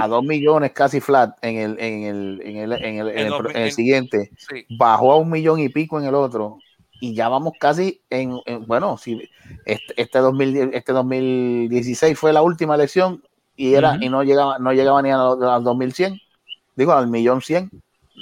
A 0.00 0.06
2 0.08 0.24
millones 0.24 0.72
casi 0.72 1.00
flat 1.00 1.36
en 1.42 1.56
el, 1.58 1.78
en 1.80 2.02
el, 2.04 2.40
en 2.42 2.56
el, 2.56 2.72
en 2.72 2.96
el, 2.98 3.08
en 3.08 3.32
el, 3.32 3.56
En 3.56 3.72
siguiente, 3.72 4.30
Sí. 4.36 4.66
bajó 4.70 5.12
a 5.12 5.16
un 5.16 5.30
millón 5.30 5.60
y 5.60 5.68
pico 5.68 5.98
en 5.98 6.06
el 6.06 6.14
otro 6.14 6.58
y 7.00 7.14
ya 7.14 7.28
vamos 7.28 7.54
casi 7.58 8.00
en, 8.10 8.38
en- 8.46 8.66
bueno, 8.66 8.98
si 8.98 9.28
este, 9.64 9.94
este, 9.96 10.18
2010 10.18 10.70
este 10.74 10.92
2016 10.92 12.18
fue 12.18 12.32
la 12.32 12.42
última 12.42 12.74
elección 12.74 13.22
y 13.56 13.74
era 13.74 13.96
y 14.00 14.08
no 14.08 14.22
llegaba 14.22 14.58
no 14.58 14.72
llegaba 14.72 15.00
ni 15.02 15.10
a 15.10 15.16
los, 15.16 15.42
a 15.42 15.56
los 15.56 15.64
2100, 15.64 16.20
digo 16.76 16.92
al 16.92 17.08
millón 17.08 17.40
cien. 17.42 17.70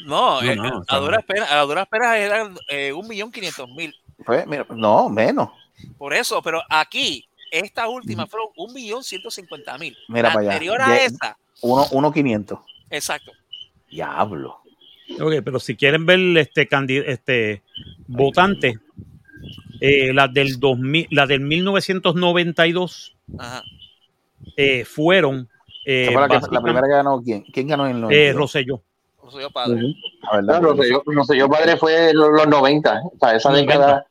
No, 0.06 0.40
No, 0.40 0.48
eh, 0.50 0.54
no, 0.54 0.82
a, 0.86 0.98
duras 0.98 1.24
penas, 1.24 1.50
a 1.50 1.60
duras 1.62 1.88
penas 1.88 2.16
eran 2.16 2.56
eh, 2.68 2.92
un 2.92 3.06
millón 3.08 3.32
quinientos 3.32 3.68
mil. 3.70 3.92
Pues, 4.24 4.46
no, 4.70 5.08
menos. 5.08 5.50
Por 5.96 6.14
eso, 6.14 6.40
pero 6.42 6.60
aquí, 6.68 7.27
esta 7.50 7.88
última 7.88 8.26
fueron 8.26 8.48
un 8.56 8.72
millón 8.72 9.02
ciento 9.04 9.30
cincuenta 9.30 9.76
mil. 9.78 9.96
Mira 10.08 10.28
La 10.28 10.34
para 10.34 10.40
allá. 10.40 10.52
anterior 10.52 10.80
a 10.82 10.88
Ya- 10.88 11.04
esa, 11.04 11.38
Uno, 11.62 11.86
uno 11.92 12.12
500. 12.12 12.58
exacto. 12.90 13.32
Diablo. 13.90 14.58
Ok, 15.20 15.32
pero 15.44 15.58
si 15.58 15.74
quieren 15.76 16.04
ver 16.04 16.20
este, 16.36 16.68
este 17.10 17.62
votantes, 18.06 18.78
eh, 19.80 20.12
las 20.12 20.32
del 20.32 20.58
2000, 20.60 21.06
las 21.10 21.28
del 21.28 21.40
1992 21.40 23.16
Ajá. 23.38 23.62
eh, 24.56 24.84
fueron 24.84 25.48
eh, 25.86 26.10
la, 26.12 26.28
que- 26.28 26.40
la 26.50 26.60
primera 26.60 26.86
que 26.86 26.92
ganó 26.92 27.22
quién? 27.22 27.42
¿Quién 27.44 27.66
ganó 27.68 27.86
en 27.86 27.92
el 27.96 28.02
eh, 28.12 28.32
92? 28.34 28.36
Rosselló. 28.36 28.82
Rosselló 29.22 29.50
padre. 29.50 29.80
La 30.22 30.36
verdad, 30.36 30.58
Claro, 30.60 30.74
Rosselló, 30.74 31.02
Rosselló 31.06 31.48
padre 31.48 31.76
fue 31.78 32.12
los, 32.12 32.28
los 32.30 32.46
90. 32.46 33.00
O 33.06 33.18
sea, 33.18 33.36
esa 33.36 33.48
90. 33.50 33.72
década 33.72 34.06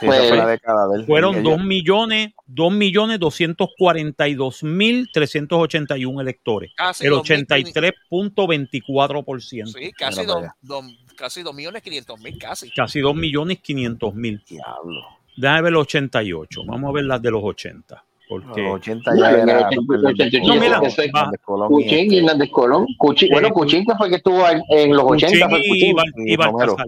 Sí, 0.00 0.06
fue- 0.06 0.28
fue 0.28 0.36
la 0.38 0.46
década 0.46 0.88
de 0.88 1.00
él. 1.00 1.06
Fueron 1.06 1.34
Ellos- 1.36 1.44
2 1.58 1.64
millones, 1.64 2.30
2 2.46 2.72
millones 2.72 3.18
242 3.20 4.62
mil 4.62 5.08
381 5.12 6.20
electores. 6.20 6.72
Casi 6.76 7.04
el 7.04 7.10
dos 7.10 7.28
mil 7.28 7.46
83.24%. 7.46 9.66
Sí, 9.66 9.92
casi 9.92 10.20
Mira 10.20 10.32
dos, 10.32 10.40
para 10.42 10.56
dos- 10.62 10.84
casi 11.16 11.42
dos 11.42 11.54
millones 11.54 11.82
quinientos 11.82 12.18
mil, 12.20 12.38
casi. 12.38 12.70
Casi 12.70 13.00
2 13.00 13.14
millones 13.14 13.58
500 13.60 14.14
mil. 14.14 14.42
Diablo. 14.48 15.02
Déjame 15.36 15.62
ver 15.62 15.72
los 15.72 15.82
88. 15.82 16.62
Vamos 16.66 16.90
a 16.90 16.92
ver 16.92 17.04
las 17.04 17.20
de 17.22 17.30
los 17.30 17.42
80. 17.42 18.04
Porque 18.28 18.62
Los 18.62 18.74
80 18.76 19.12
ya 19.18 19.30
era. 19.32 19.44
No, 19.44 20.60
mira, 20.60 20.80
y 20.80 21.68
Cuchín 21.68 21.90
y 21.90 22.04
este- 22.04 22.18
Hernández 22.18 22.50
Colón. 22.50 22.86
Cuchín, 22.96 23.28
bueno, 23.32 23.50
Cuchín 23.50 23.84
que 23.84 23.94
fue 23.96 24.08
que 24.08 24.16
estuvo 24.16 24.48
en, 24.48 24.62
en 24.70 24.92
los 24.94 25.04
80. 25.04 25.48
fue 25.48 25.58
Cuchín 25.58 25.74
y, 25.74 25.80
Cuchín. 25.92 25.96
Bal- 25.96 26.12
y 26.16 26.32
y 26.32 26.36
Romero. 26.36 26.76
Baltasar. 26.76 26.86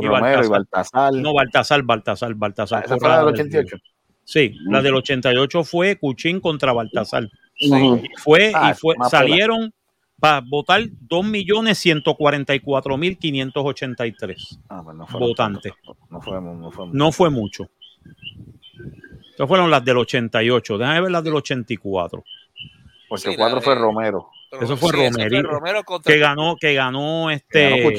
Y 0.00 0.06
Romero 0.06 0.44
y 0.44 0.48
Baltasar. 0.48 1.12
No, 1.14 1.32
Baltasar, 1.34 1.82
Baltasar, 1.82 2.34
Baltasar. 2.34 2.82
Ah, 2.82 2.84
esa 2.86 2.96
fue 2.98 3.08
la 3.08 3.16
del 3.16 3.24
Corrado 3.24 3.42
88. 3.46 3.76
Sí, 4.24 4.56
la 4.66 4.80
del 4.82 4.94
88 4.94 5.64
fue 5.64 5.96
Cuchín 5.96 6.40
contra 6.40 6.72
Baltasar. 6.72 7.28
Ujú. 7.68 7.96
Y 8.02 8.08
fue, 8.16 8.52
Ah, 8.54 8.70
y 8.70 8.74
fue, 8.74 8.96
más 8.96 9.10
salieron 9.10 9.72
para 10.18 10.40
votar 10.40 10.82
2.144.583 13.22 14.58
Ah, 14.68 14.82
pues 14.84 14.96
no 14.96 15.06
votantes. 15.18 15.72
No 16.10 16.20
fue, 16.20 16.40
no 16.40 16.70
fue 16.70 16.86
No 16.92 17.12
fue 17.12 17.30
mucho. 17.30 17.68
Estas 19.30 19.48
fueron 19.48 19.70
las 19.70 19.84
del 19.84 19.98
88. 19.98 20.78
Déjame 20.78 21.00
ver 21.02 21.10
las 21.10 21.24
del 21.24 21.34
84. 21.34 22.24
Porque 23.08 23.30
Sí, 23.30 23.36
cuatro 23.36 23.56
la 23.56 23.62
fue 23.62 23.74
de- 23.74 23.80
Romero. 23.80 24.28
Eso 24.60 24.76
fue 24.76 24.90
Sí. 24.92 24.96
Romero 25.42 25.82
Que 26.04 26.18
ganó, 26.18 26.56
que 26.56 26.74
ganó 26.74 27.30
este 27.30 27.68
Que 27.68 27.70
ganó 27.82 27.90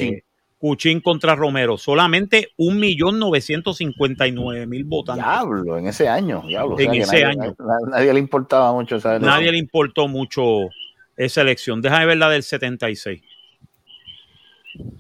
Cuchín. 0.58 1.02
Contra 1.02 1.36
Romero. 1.36 1.78
Solamente 1.78 2.48
1.959.000 2.58 4.86
votantes. 4.86 5.26
Diablo, 5.26 5.78
en 5.78 5.88
ese 5.88 6.08
año. 6.08 6.44
Diablo, 6.48 6.76
o 6.76 6.80
En 6.80 6.92
sea 6.92 7.04
ese 7.04 7.12
nadie, 7.12 7.26
año. 7.26 7.56
Nadie, 7.60 7.86
nadie 7.92 8.14
le 8.14 8.20
importaba 8.20 8.72
mucho. 8.74 9.00
¿sabes? 9.00 9.22
Nadie 9.22 9.52
le 9.52 9.58
importó 9.58 10.08
mucho 10.08 10.70
esa 11.18 11.42
elección. 11.42 11.82
Déjame 11.82 12.06
ver 12.08 12.18
la 12.18 12.30
del 12.30 12.44
76. 12.44 13.22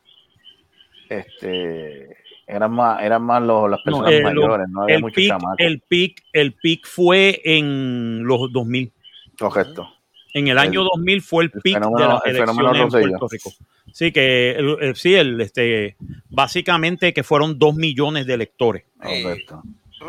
Este. 1.09 2.17
Eran 2.51 2.71
más, 2.73 3.01
eran 3.01 3.23
más 3.23 3.41
los, 3.41 3.69
las 3.69 3.79
No, 3.79 3.83
personas 3.85 4.11
eh, 4.11 4.19
lo- 4.19 4.23
mayores, 4.25 4.67
no 4.69 4.81
había 4.83 4.95
el, 4.97 5.01
muchos 5.01 5.15
pic, 5.15 5.27
chamacos. 5.29 5.55
el, 5.59 5.79
pic, 5.87 6.23
el 6.33 6.53
pic 6.53 6.85
fue 6.85 7.41
en 7.45 8.23
los 8.23 8.51
2000. 8.51 8.91
Correcto. 9.39 9.87
En 10.33 10.47
el 10.49 10.57
año 10.57 10.81
El- 10.81 10.87
2000 10.93 11.21
fue 11.21 11.43
el 11.45 11.51
el 11.53 11.61
pic 11.61 11.73
de 11.79 11.79
las 12.07 12.21
el 12.25 12.35
elecciones 12.35 12.81
en. 12.81 12.89
Puerto 12.89 13.27
Rico. 13.29 13.51
Sí, 13.93 14.11
que 14.11 14.51
el- 14.51 14.77
el- 14.81 14.95
sí, 14.95 15.13
el, 15.15 15.39
este, 15.41 15.95
básicamente 16.29 17.13
que 17.13 17.23
fueron 17.23 17.57
dos 17.59 17.75
millones 17.75 18.25
de 18.25 18.33
electores. 18.33 18.83
Correcto. 19.01 19.61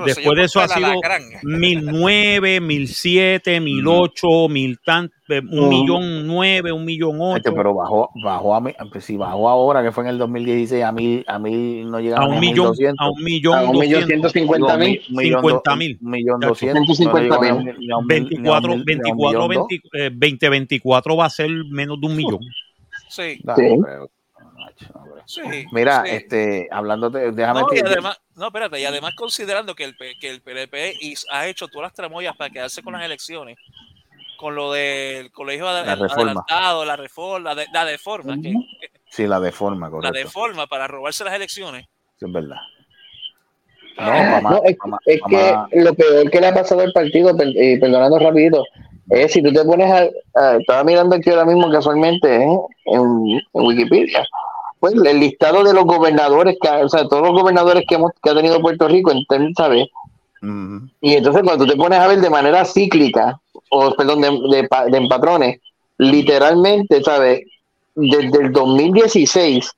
Después 0.07 0.37
de 0.39 0.45
eso 0.45 0.61
ha 0.61 0.69
sido 0.69 0.87
el 0.87 0.93
Alacrán. 0.93 1.23
mil 1.43 1.85
nueve, 1.85 2.61
mil 2.61 2.89
siete, 2.89 3.61
eh, 5.39 5.43
un 5.51 5.69
millón 5.69 6.27
nueve, 6.27 6.73
un 6.73 6.85
millón 6.85 7.17
Este, 7.37 7.49
ocho, 7.51 7.57
pero 7.57 7.75
bajó, 7.75 8.11
bajó 8.23 8.55
a 8.55 8.61
mi- 8.61 8.75
pues 8.93 9.05
si 9.05 9.17
bajó 9.17 9.49
ahora, 9.49 9.83
que 9.83 9.93
fue 9.93 10.05
en 10.05 10.11
el 10.11 10.19
2016, 10.19 10.83
a 10.85 10.93
mil, 10.93 11.25
a 11.27 11.39
mil 11.39 11.91
no 11.91 12.01
llegaba 12.01 12.25
a 12.25 12.29
un 12.29 12.35
a 12.37 12.41
millón, 12.41 12.67
1200. 12.71 12.97
a 13.07 13.11
un 13.11 13.23
millón, 13.25 13.55
A 13.59 13.63
un 13.71 13.79
millón 13.79 14.31
cincuenta 14.31 14.77
mil. 14.77 15.03
Un 15.11 15.17
millón 15.17 15.41
cincuenta 15.41 15.77
mil. 15.77 15.99
millón 16.01 16.41
doscientos, 16.41 16.85
Ciento 16.87 16.95
cincuenta 16.95 17.37
no 17.37 17.43
llegó 17.43 17.59
mil. 17.61 17.65
ni 17.65 17.71
a 17.71 17.73
un- 17.73 17.79
ni 17.79 17.91
a 17.91 17.97
un 17.97 18.07
mil- 18.07 18.43
ni 18.43 18.49
a 18.49 18.53
un 18.53 18.57
24, 18.63 18.69
mil- 18.69 18.71
ni 18.71 18.71
a 18.71 18.75
un 18.77 18.85
24, 18.85 19.49
millón 19.49 19.49
dos. 19.59 19.67
20, 19.69 19.89
eh, 20.07 20.11
2024 20.11 21.17
va 21.17 21.27
a 21.27 21.31
ser 21.31 21.51
menos 21.71 22.01
de 22.01 22.07
un 22.07 22.17
millón. 22.17 22.41
Sí, 23.09 23.39
Sí. 25.27 25.43
Mira, 25.73 26.03
sí. 26.05 26.11
este, 26.13 26.69
hablando 26.71 27.09
de, 27.11 27.33
déjame 27.33 27.61
No, 27.61 27.67
y 27.73 27.79
además, 27.79 28.21
no, 28.37 28.47
espérate, 28.47 28.81
y 28.81 28.85
además 28.85 29.15
considerando 29.15 29.75
que 29.75 29.85
el, 29.85 29.97
que 30.21 30.31
el 30.31 30.43
is- 31.01 31.27
ha 31.31 31.47
hecho 31.47 31.69
todas 31.69 31.87
las 31.87 31.95
tramoyas 31.95 32.37
para 32.37 32.51
quedarse 32.51 32.83
con 32.83 32.93
las 32.95 33.05
elecciones, 33.05 33.57
con 34.43 34.57
lo 34.57 34.73
del 34.73 35.31
colegio 35.31 35.69
ad- 35.69 35.87
La 35.87 35.95
reforma. 35.95 36.23
adelantado, 36.25 36.85
la 36.85 36.97
reforma, 36.97 37.51
la, 37.51 37.55
de, 37.55 37.67
la 37.73 37.85
deforma, 37.85 38.35
que, 38.43 38.53
sí, 39.09 39.25
la 39.29 39.39
deforma, 39.39 39.87
la 39.87 39.91
correcto. 39.93 40.19
deforma 40.19 40.67
para 40.67 40.89
robarse 40.89 41.23
las 41.23 41.33
elecciones. 41.35 41.87
Sí, 42.19 42.27
es 42.27 42.33
verdad. 42.33 42.57
No, 43.99 44.05
Ah, 44.05 44.23
mamá, 44.33 44.51
No, 44.51 44.61
es, 44.65 44.77
mamá, 44.79 44.99
es 45.07 45.21
mamá- 45.21 45.69
que 45.71 45.81
lo 45.81 45.95
peor 45.95 46.29
que 46.31 46.41
le 46.41 46.47
ha 46.49 46.55
pasado 46.55 46.81
al 46.81 46.93
partido, 46.93 47.37
per- 47.37 47.57
eh, 47.57 47.79
perdonando 47.81 48.19
rapidito, 48.19 48.65
es 49.11 49.33
si 49.33 49.41
tú 49.45 49.53
te 49.53 49.65
pones 49.65 49.89
a, 49.93 50.09
a- 50.41 50.57
estaba 50.57 50.83
mirando 50.83 51.15
aquí 51.15 51.31
ahora 51.31 51.45
mismo 51.45 51.71
casualmente 51.71 52.35
¿eh? 52.43 52.59
en, 52.87 53.01
en 53.01 53.43
Wikipedia, 53.53 54.27
pues 54.81 54.95
el 54.95 55.21
listado 55.21 55.63
de 55.63 55.73
los 55.73 55.85
gobernadores, 55.85 56.57
que, 56.61 56.69
ha- 56.69 56.79
o 56.85 56.89
sea, 56.89 57.07
todos 57.07 57.23
los 57.23 57.33
gobernadores 57.41 57.85
que, 57.87 57.95
hemos, 57.95 58.11
que 58.21 58.31
ha 58.31 58.35
tenido 58.35 58.61
Puerto 58.61 58.89
Rico, 58.89 59.13
en 59.13 59.25
términos, 59.29 59.55
¿sabes? 59.57 59.87
Ujú. 60.43 60.89
Y 61.01 61.15
entonces 61.15 61.43
cuando 61.45 61.65
tú 61.65 61.71
te 61.71 61.77
pones 61.77 62.01
a 62.01 62.09
ver 62.09 62.19
de 62.21 62.29
manera 62.31 62.65
cíclica, 62.65 63.39
o 63.75 63.91
perdón, 63.95 64.21
de, 64.21 64.29
de, 64.31 64.69
de 64.91 64.99
en 64.99 65.09
patrones, 65.09 65.59
literalmente, 65.99 67.03
¿sabes? 67.03 67.41
Desde 67.95 68.43
el 68.43 68.53
2016, 68.53 69.71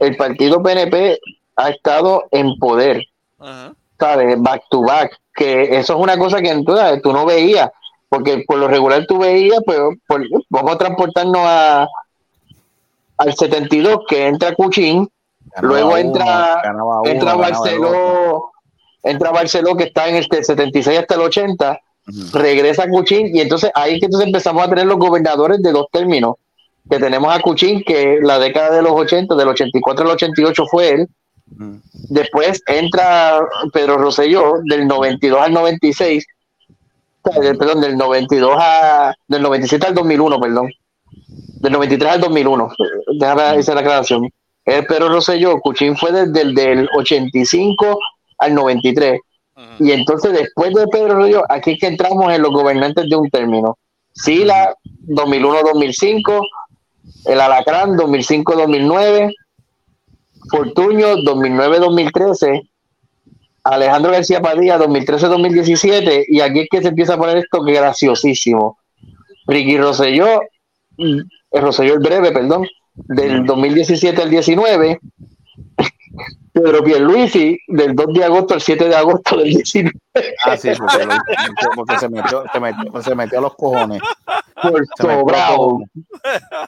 el 0.00 0.16
partido 0.16 0.62
PNP 0.62 1.18
ha 1.56 1.70
estado 1.70 2.24
en 2.32 2.56
poder, 2.58 3.02
Ajá. 3.38 3.72
¿sabes? 3.98 4.40
Back 4.40 4.64
to 4.70 4.82
back, 4.82 5.16
que 5.34 5.76
eso 5.78 5.94
es 5.94 6.00
una 6.00 6.18
cosa 6.18 6.40
que 6.42 6.54
tú, 6.64 6.76
¿sabes? 6.76 7.00
tú 7.02 7.12
no 7.12 7.24
veías, 7.24 7.70
porque 8.08 8.44
por 8.46 8.58
lo 8.58 8.68
regular 8.68 9.06
tú 9.06 9.18
veías, 9.18 9.60
pues 9.64 9.78
por- 10.06 10.26
vamos 10.50 10.74
a 10.74 10.78
transportarnos 10.78 11.38
a 11.42 11.86
al 13.18 13.34
72 13.34 14.00
que 14.08 14.26
entra 14.26 14.54
Cuchín, 14.54 15.08
Ganaba 15.54 15.68
luego 15.68 15.88
uno, 15.90 15.96
entra 15.98 16.60
ganaba 16.62 17.00
uno, 17.00 17.10
entra 17.10 17.32
el. 17.32 17.38
Barceló, 17.38 18.50
entra 19.02 19.30
Barceló 19.30 19.76
que 19.76 19.84
está 19.84 20.08
en 20.08 20.16
este 20.16 20.42
76 20.44 20.98
hasta 20.98 21.14
el 21.14 21.20
80, 21.22 21.80
Regresa 22.32 22.88
Cuchín 22.88 23.34
y 23.34 23.40
entonces 23.40 23.70
ahí 23.74 23.94
es 23.94 24.00
que 24.00 24.06
entonces 24.06 24.26
empezamos 24.28 24.62
a 24.64 24.68
tener 24.68 24.86
los 24.86 24.98
gobernadores 24.98 25.60
de 25.62 25.72
dos 25.72 25.86
términos, 25.90 26.36
que 26.88 26.98
tenemos 26.98 27.34
a 27.34 27.40
Cuchín 27.40 27.82
que 27.82 28.18
la 28.22 28.38
década 28.38 28.76
de 28.76 28.82
los 28.82 28.92
80, 28.92 29.34
del 29.34 29.48
84 29.48 30.04
al 30.04 30.10
88 30.12 30.66
fue 30.66 30.90
él, 30.90 31.08
después 32.08 32.62
entra 32.66 33.40
Pedro 33.72 33.98
Rosselló 33.98 34.54
del 34.64 34.86
92 34.86 35.40
al 35.40 35.52
96, 35.52 36.24
o 37.22 37.32
sea, 37.32 37.40
del- 37.42 37.58
perdón, 37.58 37.80
del 37.80 37.96
92 37.96 38.56
a 38.56 39.14
del 39.26 39.42
97 39.42 39.86
al 39.86 39.94
2001, 39.94 40.40
perdón. 40.40 40.70
Del 41.60 41.72
93 41.72 42.12
al 42.12 42.20
2001. 42.20 42.68
Déjame 43.18 43.42
hacer 43.42 43.74
la 43.74 43.80
aclaración. 43.80 44.30
Es 44.64 44.84
Pedro 44.86 45.08
Rosselló, 45.08 45.58
Cuchín 45.60 45.96
fue 45.96 46.12
desde 46.12 46.40
el 46.42 46.54
del 46.54 46.88
85 46.96 47.98
al 48.38 48.54
93. 48.54 49.20
Y 49.78 49.92
entonces 49.92 50.32
después 50.32 50.72
de 50.74 50.86
Pedro 50.88 51.14
Rosselló, 51.14 51.42
aquí 51.48 51.72
es 51.72 51.80
que 51.80 51.88
entramos 51.88 52.32
en 52.32 52.42
los 52.42 52.52
gobernantes 52.52 53.08
de 53.08 53.16
un 53.16 53.28
término. 53.30 53.78
Sila 54.12 54.74
2001-2005, 55.08 56.46
el 57.26 57.40
Alacrán 57.40 57.96
2005-2009, 57.96 59.34
Fortuño 60.50 61.16
2009-2013, 61.18 62.68
Alejandro 63.64 64.12
García 64.12 64.40
Padilla 64.40 64.78
2013-2017 64.78 66.24
y 66.28 66.40
aquí 66.40 66.60
es 66.60 66.68
que 66.70 66.82
se 66.82 66.88
empieza 66.88 67.14
a 67.14 67.18
poner 67.18 67.38
esto 67.38 67.62
graciosísimo. 67.62 68.78
Ricky 69.46 69.76
Rosselló, 69.76 70.40
mm, 70.96 71.18
eh, 71.50 71.60
Rosselló 71.60 71.94
el 71.94 72.00
breve, 72.00 72.32
perdón, 72.32 72.66
del 72.94 73.44
2017 73.44 74.22
al 74.22 74.30
19 74.30 75.00
Pedro 76.56 76.82
Pierluisi 76.82 77.58
del 77.68 77.94
2 77.94 78.06
de 78.14 78.24
agosto 78.24 78.54
al 78.54 78.62
7 78.62 78.88
de 78.88 78.96
agosto 78.96 79.36
del 79.36 79.48
19 79.50 79.92
Ah, 80.46 80.56
sí, 80.56 80.70
porque, 80.78 81.04
lo- 81.04 81.14
porque 81.74 81.98
se, 81.98 82.08
metió, 82.08 82.44
se, 82.50 82.58
metió, 82.60 83.02
se 83.02 83.14
metió 83.14 83.38
a 83.38 83.42
los 83.42 83.54
cojones. 83.56 84.00
por 84.62 84.86
Se 84.96 85.06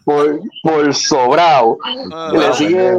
por, 0.04 0.40
por 0.62 0.94
sobrado. 0.94 1.78
Ah, 2.12 2.30
Le 2.34 2.52
sigue 2.52 2.96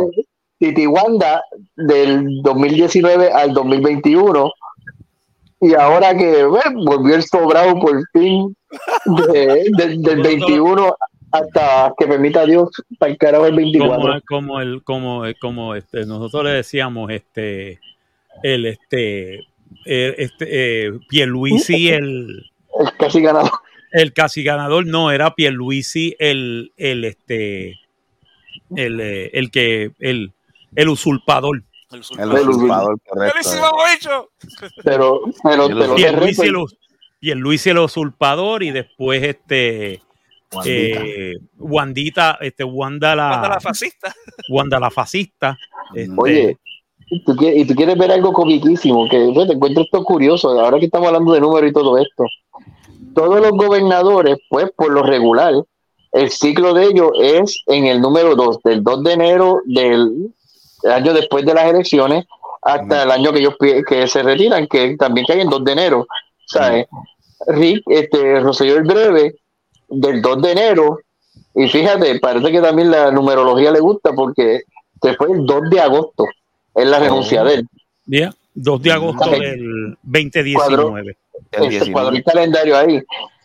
Titi 0.58 0.88
Wanda 0.88 1.44
del 1.76 2.42
2019 2.42 3.32
al 3.32 3.54
2021 3.54 4.52
y 5.62 5.76
ahora 5.76 6.16
que 6.18 6.44
bueno, 6.46 6.84
volvió 6.86 7.14
el 7.16 7.24
sobrado 7.24 7.80
por 7.80 8.02
fin 8.14 8.56
de- 9.06 9.70
de- 9.78 9.98
del 10.00 10.22
21 10.24 10.96
hasta 11.32 11.94
que 11.98 12.08
permita 12.08 12.46
Dios 12.46 12.70
para 12.98 13.12
el 13.12 13.18
carajo 13.18 13.46
el 13.46 13.56
24. 13.56 13.98
como, 13.98 14.22
como 14.26 14.62
el 14.62 14.84
como 14.84 15.24
como 15.40 15.76
este 15.76 16.06
nosotros 16.06 16.44
le 16.46 16.52
decíamos 16.52 17.12
este 17.12 17.80
el 18.44 18.66
este 18.66 19.48
el, 19.86 20.16
este 20.18 20.88
eh, 20.88 20.92
Pierluisi 21.08 21.90
el 21.90 22.50
El 22.80 22.98
casi 22.98 23.22
ganador. 23.22 23.52
el 23.92 24.14
casi 24.14 24.44
ganador 24.44 24.86
no 24.86 25.12
era 25.12 25.36
Pierluisi 25.36 26.16
el 26.20 26.74
el 26.78 27.06
este 27.06 27.80
el, 28.76 29.00
eh, 29.00 29.30
el 29.34 29.52
que 29.52 29.92
el 30.00 30.32
el 30.76 30.90
usurpador 30.90 31.64
El 31.92 32.04
El 32.20 32.50
usurpador, 32.50 33.00
correcto. 33.02 33.34
¡Buenísimo, 33.34 33.68
bicho! 33.92 34.30
Pero, 34.84 35.22
pero, 35.44 35.68
pero 35.68 35.96
Pierluisi 35.96 36.48
el, 36.48 36.56
Pierluisi 37.20 37.70
el 37.72 37.80
usurpador 37.80 38.62
y 38.64 38.72
después 38.72 39.24
este 39.24 40.02
Wandita. 40.52 41.02
eh, 41.06 41.34
Wandita 41.58 42.38
este 42.42 42.64
Wanda 42.64 43.16
la 43.16 43.30
Manda 43.30 43.50
la 43.50 43.60
fascista. 43.60 44.16
Wanda 44.50 44.80
la 44.80 44.90
fascista 44.90 45.58
este, 45.94 46.14
Oye, 46.18 46.58
y 47.12 47.24
tú, 47.24 47.36
quieres, 47.36 47.60
y 47.62 47.66
tú 47.66 47.76
quieres 47.76 47.98
ver 47.98 48.12
algo 48.12 48.32
comiquísimo, 48.34 49.08
que 49.10 49.34
yo 49.34 49.48
te 49.48 49.54
encuentro 49.54 49.84
esto 49.84 50.04
curioso, 50.04 50.60
ahora 50.60 50.80
que 50.80 50.86
estamos 50.86 51.08
hablando 51.08 51.34
de 51.34 51.42
números 51.42 51.70
y 51.70 51.74
todo 51.74 51.98
esto. 51.98 52.26
Todos 53.16 53.42
los 53.42 53.52
gobernadores, 53.52 54.38
pues 54.50 54.72
por 54.76 54.92
lo 54.92 55.02
regular, 55.02 55.54
el 56.12 56.30
ciclo 56.30 56.74
de 56.74 56.86
ellos 56.86 57.12
es 57.20 57.64
en 57.68 57.86
el 57.88 58.02
número 58.02 58.36
2, 58.36 58.60
del 58.64 58.84
2 58.84 59.04
de 59.04 59.14
enero 59.14 59.62
del 59.66 60.32
año 60.90 61.14
después 61.14 61.46
de 61.46 61.54
las 61.54 61.66
elecciones 61.66 62.26
hasta 62.62 63.04
el 63.04 63.12
año 63.12 63.32
que 63.32 63.40
ellos 63.40 63.56
que 63.60 64.08
se 64.08 64.24
retiran, 64.24 64.68
que 64.68 64.96
también 64.98 65.26
cae 65.26 65.42
en 65.42 65.50
2 65.50 65.64
de 65.64 65.72
enero. 65.72 66.08
¿Sabes? 66.46 66.88
Rick, 67.48 67.84
este, 67.88 68.40
Rosselló 68.40 68.78
el 68.78 68.84
Breve, 68.84 69.36
del 69.90 70.22
2 70.22 70.42
de 70.42 70.52
enero, 70.52 71.00
y 71.56 71.68
fíjate, 71.68 72.20
parece 72.20 72.52
que 72.52 72.62
también 72.62 72.92
la 72.92 73.12
numerología 73.12 73.72
le 73.72 73.80
gusta 73.80 74.14
porque 74.14 74.64
se 75.02 75.16
fue 75.16 75.32
el 75.32 75.46
2 75.46 75.70
de 75.70 75.82
agosto, 75.82 76.26
es 76.76 76.88
la 76.88 77.00
renuncia 77.00 77.44
de 77.44 77.56
él. 77.56 77.68
Ya, 78.06 78.34
2 78.54 78.82
de 78.82 78.92
agosto 78.92 79.30
del 79.30 79.98
2019. 80.04 81.18
El 81.52 81.64
Este 81.64 81.70
19. 81.70 81.92
cuadro 81.92 82.16
el 82.16 82.24
calendario 82.24 82.78
ahí. 82.78 83.02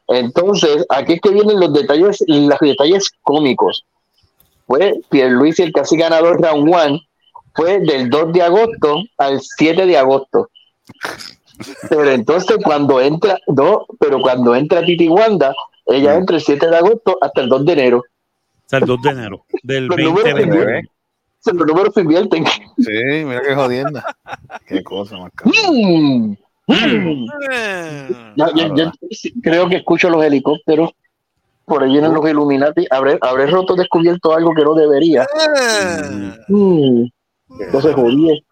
Entonces, 0.08 0.84
aquí 0.90 1.14
es 1.14 1.20
que 1.20 1.30
vienen 1.30 1.58
los 1.60 1.72
detalles, 1.72 2.22
los 2.26 2.58
detalles 2.60 3.10
cómicos. 3.22 3.84
Fue 4.66 4.94
Pierluisi 5.08 5.62
el 5.62 5.72
casi 5.72 5.96
ganador 5.96 6.40
round 6.40 6.74
one, 6.74 7.00
fue 7.54 7.80
del 7.80 8.10
2 8.10 8.32
de 8.32 8.42
agosto 8.42 9.02
al 9.18 9.40
7 9.40 9.86
de 9.86 9.96
agosto. 9.96 10.50
Pero 11.88 12.10
entonces 12.10 12.58
cuando 12.62 13.00
entra, 13.00 13.38
no, 13.46 13.86
pero 13.98 14.20
cuando 14.20 14.54
entra 14.54 14.84
Titi 14.84 15.08
Wanda, 15.08 15.54
ella 15.86 16.14
entra 16.16 16.36
el 16.36 16.42
7 16.42 16.68
de 16.68 16.76
agosto 16.76 17.18
hasta 17.20 17.40
el 17.40 17.48
2 17.48 17.64
de 17.64 17.72
enero. 17.72 18.02
Sea, 18.66 18.78
el 18.78 18.86
2 18.86 19.02
de 19.02 19.10
enero 19.10 19.44
del 19.62 19.86
Los 19.88 19.98
números, 19.98 20.22
se 20.24 20.30
2020. 20.30 20.42
invierten. 20.42 20.88
Los 21.58 21.66
números 21.66 21.94
se 21.94 22.00
invierten. 22.00 22.44
Sí, 22.78 23.24
mira 23.24 23.42
qué 23.42 23.54
jodienda. 23.54 24.16
Qué 24.66 24.82
cosa 24.82 25.18
más. 25.18 25.30
Mm, 25.44 26.34
mm. 26.66 27.26
Ya- 28.36 28.92
sí, 29.10 29.34
creo 29.42 29.68
que 29.68 29.76
escucho 29.76 30.08
los 30.08 30.24
helicópteros. 30.24 30.90
Por 31.66 31.82
ahí 31.82 31.92
vienen 31.92 32.12
los 32.14 32.28
Illuminati. 32.28 32.86
Habré, 32.90 33.18
habré 33.22 33.46
roto 33.46 33.74
descubierto 33.74 34.34
algo 34.34 34.54
que 34.54 34.64
no 34.64 34.74
debería. 34.74 35.26
Mm. 36.48 37.04
Entonces 37.60 37.94
jodí. 37.94 38.44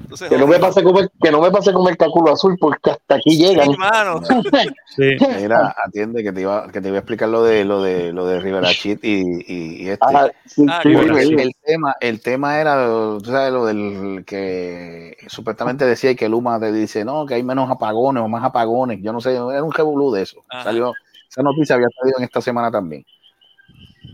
Entonces, 0.00 0.28
Que 0.28 0.38
no 0.38 0.46
me 0.48 0.58
pase 0.58 0.82
como 0.82 0.98
el, 1.00 1.08
que 1.22 1.30
no 1.30 1.40
me 1.40 1.50
pase 1.50 1.72
como 1.72 1.88
el 1.88 1.96
cálculo 1.96 2.32
azul, 2.32 2.56
porque 2.60 2.90
hasta 2.90 3.14
aquí 3.16 3.36
llegan. 3.36 3.70
Sí. 4.96 5.16
Mira, 5.40 5.74
atiende 5.86 6.22
que 6.24 6.32
te 6.32 6.40
iba, 6.40 6.70
que 6.72 6.80
te 6.80 6.88
iba 6.88 6.96
a 6.96 7.00
explicar 7.00 7.28
lo 7.28 7.44
de 7.44 7.64
lo 7.64 7.80
de 7.80 8.12
lo 8.12 8.26
de 8.26 8.40
Rivera 8.40 8.68
Chit 8.70 9.04
y, 9.04 9.20
y, 9.46 9.84
y 9.84 9.88
este. 9.88 10.04
Ah, 10.04 10.28
sí, 10.44 10.66
Ah, 10.68 10.82
el, 10.82 11.54
tema, 11.64 11.94
el 12.00 12.20
tema 12.20 12.60
era, 12.60 12.84
tú 13.18 13.24
sabes, 13.26 13.52
lo 13.52 13.66
del 13.66 14.24
que 14.26 15.16
supuestamente 15.28 15.84
decía 15.86 16.16
que 16.16 16.28
Luma 16.28 16.58
te 16.58 16.72
dice, 16.72 17.04
no, 17.04 17.24
que 17.24 17.34
hay 17.34 17.44
menos 17.44 17.70
apagones 17.70 18.22
o 18.24 18.28
más 18.28 18.42
apagones. 18.42 18.98
Yo 19.00 19.12
no 19.12 19.20
sé, 19.20 19.30
era 19.34 19.62
un 19.62 19.72
revolú 19.72 20.10
de 20.10 20.22
eso. 20.22 20.42
Ajá. 20.48 20.64
Salió, 20.64 20.92
esa 21.30 21.42
noticia 21.42 21.76
había 21.76 21.88
salido 21.96 22.18
en 22.18 22.24
esta 22.24 22.40
semana 22.40 22.70
también. 22.70 23.04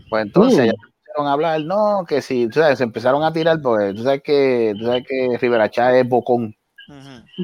Pues 0.09 0.25
entonces 0.25 0.67
Mm. 0.67 0.96
Empezaron 1.17 1.27
a 1.27 1.33
hablar, 1.33 1.61
no, 1.61 2.05
que 2.07 2.21
si, 2.21 2.47
tú 2.47 2.59
sabes, 2.59 2.77
se 2.77 2.83
empezaron 2.83 3.23
a 3.23 3.33
tirar, 3.33 3.61
porque 3.61 3.93
tú 3.93 4.03
sabes 4.03 4.21
que, 4.21 4.73
tú 4.77 4.85
sabes 4.85 5.03
que 5.07 5.37
Rivera 5.39 5.69
Chá 5.69 5.97
es 5.97 6.07
bocón. 6.07 6.55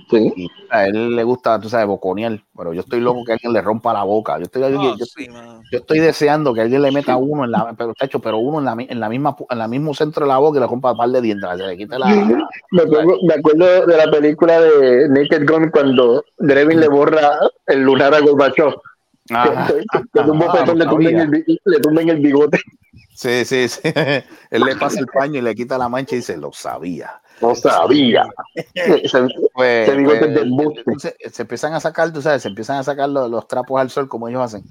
Sí. 0.09 0.33
Y 0.37 0.47
a 0.69 0.85
él 0.87 1.15
le 1.15 1.23
gusta, 1.23 1.59
tú 1.59 1.67
sabes, 1.67 1.85
boconear, 1.85 2.39
pero 2.57 2.73
yo 2.73 2.79
estoy 2.81 3.01
loco 3.01 3.23
que 3.25 3.33
alguien 3.33 3.51
le 3.51 3.61
rompa 3.61 3.91
la 3.91 4.03
boca. 4.03 4.37
Yo 4.37 4.43
estoy, 4.43 4.61
yo, 4.61 4.69
No, 4.69 4.97
yo- 4.97 5.05
sí, 5.05 5.27
mano. 5.27 5.61
yo 5.69 5.79
estoy 5.79 5.99
deseando 5.99 6.53
que 6.53 6.61
alguien 6.61 6.81
le 6.81 6.91
meta 6.93 7.17
uno 7.17 7.43
en 7.43 7.51
la, 7.51 7.73
pero, 7.77 7.93
tacho, 7.93 8.19
pero 8.19 8.37
uno 8.37 8.59
en 8.59 8.65
la, 8.65 8.75
en 8.87 8.99
la 9.01 9.09
misma, 9.09 9.35
en 9.49 9.59
la 9.59 9.67
mismo 9.67 9.93
centro 9.93 10.25
de 10.25 10.29
la 10.29 10.37
boca 10.37 10.57
y 10.57 10.61
le 10.61 10.67
rompa 10.67 10.91
un 10.91 10.97
par 10.97 11.09
de 11.09 11.21
dientes, 11.21 11.49
se 11.57 11.67
le 11.67 11.77
quite 11.77 11.99
la. 11.99 12.07
Me 12.71 12.81
acuerdo, 12.83 13.17
me 13.27 13.33
acuerdo 13.33 13.85
de 13.85 13.97
la 13.97 14.09
película 14.09 14.61
de 14.61 15.09
Naked 15.09 15.45
Gun 15.45 15.69
cuando 15.71 16.23
Drevin 16.37 16.79
le 16.79 16.87
borra 16.87 17.37
el 17.67 17.81
lunar 17.81 18.13
a 18.15 18.21
Gorbachev. 18.21 18.73
Ajá. 19.29 19.67
Que- 20.13 20.19
un 20.19 20.41
Ah, 20.41 20.45
bofetón 20.45 20.79
le 20.79 20.85
no 20.85 20.91
tumben 20.91 21.19
el, 21.19 21.59
le 21.65 21.79
tumben 21.79 22.09
el 22.09 22.19
bigote. 22.19 22.59
Sí, 23.15 23.45
sí, 23.45 23.67
sí. 23.67 23.79
Él 24.51 24.63
le 24.63 24.75
pasa 24.75 24.99
el 24.99 25.07
paño 25.07 25.39
y 25.39 25.41
le 25.41 25.55
quita 25.55 25.77
la 25.77 25.89
mancha 25.89 26.15
y 26.15 26.19
dice, 26.19 26.37
lo 26.37 26.51
sabía. 26.51 27.21
No 27.41 27.55
sabía. 27.55 28.27
Se- 28.75 29.27
Pues, 29.53 29.97
bigote 29.97 30.17
pues, 30.19 30.29
es 30.29 30.33
de 30.35 30.41
embuste. 30.41 30.79
entonces, 30.79 31.15
se 31.31 31.41
empiezan 31.43 31.73
a 31.73 31.79
sacar, 31.79 32.11
tú 32.11 32.21
sabes, 32.21 32.41
se 32.41 32.47
empiezan 32.47 32.77
a 32.77 32.83
sacar 32.83 33.09
los, 33.09 33.29
los 33.29 33.47
trapos 33.47 33.79
al 33.79 33.89
sol 33.89 34.07
como 34.07 34.27
ellos 34.27 34.41
hacen. 34.41 34.63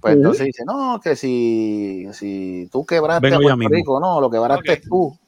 Pues 0.00 0.14
Ujú. 0.14 0.22
entonces 0.22 0.46
dice, 0.46 0.64
no, 0.64 0.98
que 1.02 1.14
si, 1.16 2.06
si 2.12 2.68
tú 2.72 2.86
quebraste 2.86 3.28
Vengo 3.28 3.50
a 3.50 3.54
Puerto. 3.56 3.74
Rico, 3.74 4.00
no, 4.00 4.20
lo 4.20 4.30
quebraste 4.30 4.72
Ok. 4.74 4.80
tú. 4.88 5.18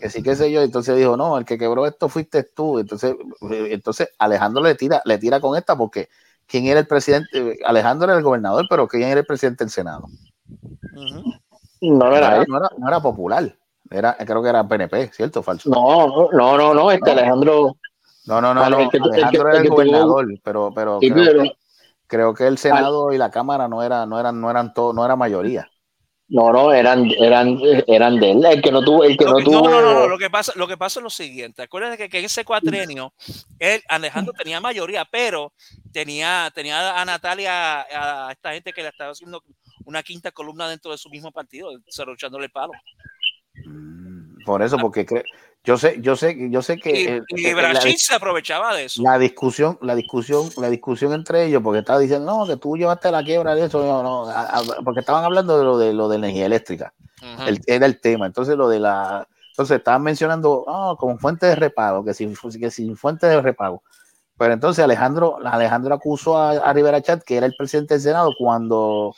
Que 0.00 0.10
sí, 0.10 0.22
qué 0.22 0.36
sé 0.36 0.52
yo. 0.52 0.62
Entonces 0.62 0.96
dijo, 0.96 1.16
no, 1.16 1.38
el 1.38 1.44
que 1.44 1.58
quebró 1.58 1.86
esto 1.86 2.08
fuiste 2.08 2.42
tú. 2.42 2.78
Entonces, 2.78 3.14
eh, 3.50 3.68
entonces 3.70 4.08
Alejandro 4.18 4.62
le 4.62 4.74
tira, 4.74 5.02
le 5.04 5.18
tira 5.18 5.40
con 5.40 5.56
esta 5.56 5.76
porque 5.76 6.08
¿quién 6.54 6.66
era 6.66 6.78
el 6.78 6.86
presidente? 6.86 7.58
Alejandro 7.66 8.06
era 8.08 8.16
el 8.16 8.22
gobernador, 8.22 8.64
pero 8.70 8.86
¿quién 8.86 9.08
era 9.08 9.18
el 9.18 9.26
presidente 9.26 9.64
del 9.64 9.70
Senado? 9.72 10.06
No 10.92 11.20
No 11.80 12.16
era 12.16 12.28
era, 12.28 12.36
él. 12.36 12.44
no 12.48 12.58
era- 12.58 12.70
no 12.78 12.86
era 12.88 13.00
popular. 13.00 13.56
Era, 13.90 14.16
creo 14.16 14.40
que 14.40 14.48
era 14.50 14.62
PNP, 14.66 15.08
¿cierto 15.12 15.40
o 15.40 15.42
falso? 15.42 15.68
No, 15.68 16.28
no, 16.32 16.56
no, 16.56 16.72
no, 16.72 16.90
este 16.92 17.12
No. 17.12 17.18
Alejandro. 17.20 17.76
No, 18.26 18.40
no, 18.40 18.54
no, 18.54 18.70
no. 18.70 18.78
el 18.78 18.88
que- 18.88 18.96
el 18.98 19.02
que- 19.02 19.08
Alejandro 19.10 19.48
era 19.50 19.58
el 19.58 19.64
tuvo- 19.66 19.74
gobernador, 19.74 20.26
pero, 20.44 20.70
pero 20.72 21.00
Sí, 21.00 21.10
creo, 21.10 21.24
pero- 21.26 21.42
que, 21.42 21.52
creo 22.06 22.34
que 22.34 22.46
el 22.46 22.56
Senado 22.58 23.12
y 23.12 23.18
la 23.18 23.30
Cámara 23.32 23.66
no 23.66 23.82
era, 23.82 24.06
no 24.06 24.20
eran, 24.20 24.40
no 24.40 24.48
eran 24.48 24.72
todo, 24.74 24.92
no 24.92 25.04
era 25.04 25.16
mayoría. 25.16 25.68
No, 26.26 26.50
no, 26.52 26.72
eran, 26.72 27.10
eran, 27.18 27.58
eran 27.86 28.18
de 28.18 28.30
él. 28.30 28.44
El 28.46 28.62
que 28.62 28.72
no 28.72 28.82
tuvo, 28.82 29.04
el 29.04 29.16
que 29.16 29.24
Lo 29.26 29.32
no 29.32 29.36
que- 29.36 29.44
tuvo. 29.44 29.68
no, 29.68 29.70
no, 29.70 29.82
no, 29.82 29.92
no, 30.00 30.08
Lo 30.08 30.18
que 30.18 30.30
pasa, 30.30 30.52
lo 30.56 30.66
que 30.66 30.76
pasa 30.78 30.98
es 31.00 31.04
lo 31.04 31.10
siguiente. 31.10 31.62
Acuérdense 31.62 31.98
que, 31.98 32.08
que 32.08 32.18
en 32.20 32.24
ese 32.24 32.44
cuatrenio, 32.46 33.12
él, 33.58 33.82
Alejandro 33.88 34.32
tenía 34.32 34.58
mayoría, 34.60 35.04
pero 35.04 35.52
tenía, 35.92 36.50
tenía 36.54 36.98
a 36.98 37.04
Natalia, 37.04 37.82
a 38.28 38.32
esta 38.32 38.52
gente 38.54 38.72
que 38.72 38.82
le 38.82 38.88
estaba 38.88 39.10
haciendo 39.12 39.42
una 39.84 40.02
quinta 40.02 40.32
columna 40.32 40.66
dentro 40.68 40.92
de 40.92 40.98
su 40.98 41.10
mismo 41.10 41.30
partido, 41.30 41.70
cerruchándole 41.90 42.46
el 42.46 42.50
palo. 42.52 42.72
Por 44.44 44.62
eso, 44.62 44.78
porque 44.78 45.06
yo 45.64 45.78
sé, 45.78 45.96
yo 46.00 46.14
sé, 46.16 46.36
yo 46.50 46.60
sé 46.62 46.78
que 46.78 47.22
Y, 47.28 47.48
y 47.48 47.54
Brachit 47.54 47.98
se 47.98 48.14
aprovechaba 48.14 48.74
de 48.74 48.84
eso. 48.84 49.02
la 49.02 49.18
discusión, 49.18 49.78
la 49.80 49.94
discusión, 49.94 50.50
la 50.56 50.68
discusión 50.68 51.12
entre 51.14 51.44
ellos, 51.46 51.62
porque 51.62 51.78
estaba 51.80 51.98
diciendo, 51.98 52.26
no, 52.30 52.46
que 52.46 52.56
tú 52.58 52.76
llevaste 52.76 53.10
la 53.10 53.24
quiebra 53.24 53.54
de 53.54 53.64
eso, 53.66 53.82
no, 53.82 54.02
no, 54.02 54.28
a- 54.28 54.58
a- 54.58 54.62
porque 54.84 55.00
estaban 55.00 55.24
hablando 55.24 55.58
de 55.58 55.64
lo 55.64 55.78
de 55.78 55.92
lo 55.92 56.08
de 56.08 56.16
energía 56.16 56.46
eléctrica. 56.46 56.92
El- 57.46 57.60
era 57.66 57.86
el 57.86 58.00
tema. 58.00 58.26
Entonces, 58.26 58.56
lo 58.56 58.68
de 58.68 58.80
la. 58.80 59.26
Entonces, 59.50 59.78
estaban 59.78 60.02
mencionando, 60.02 60.64
ah, 60.68 60.94
como 60.98 61.16
fuente 61.18 61.46
de 61.46 61.54
repago, 61.56 62.04
que 62.04 62.12
sin, 62.12 62.34
que 62.60 62.70
sin 62.70 62.96
fuente 62.96 63.26
de 63.26 63.40
repago. 63.40 63.82
Pero 64.36 64.52
entonces, 64.52 64.84
Alejandro, 64.84 65.38
Alejandro 65.44 65.94
acusó 65.94 66.36
a, 66.36 66.50
a 66.50 66.72
Rivera 66.72 67.00
Chat, 67.00 67.22
que 67.22 67.36
era 67.36 67.46
el 67.46 67.54
presidente 67.56 67.94
del 67.94 68.02
Senado, 68.02 68.32
cuando 68.36 69.14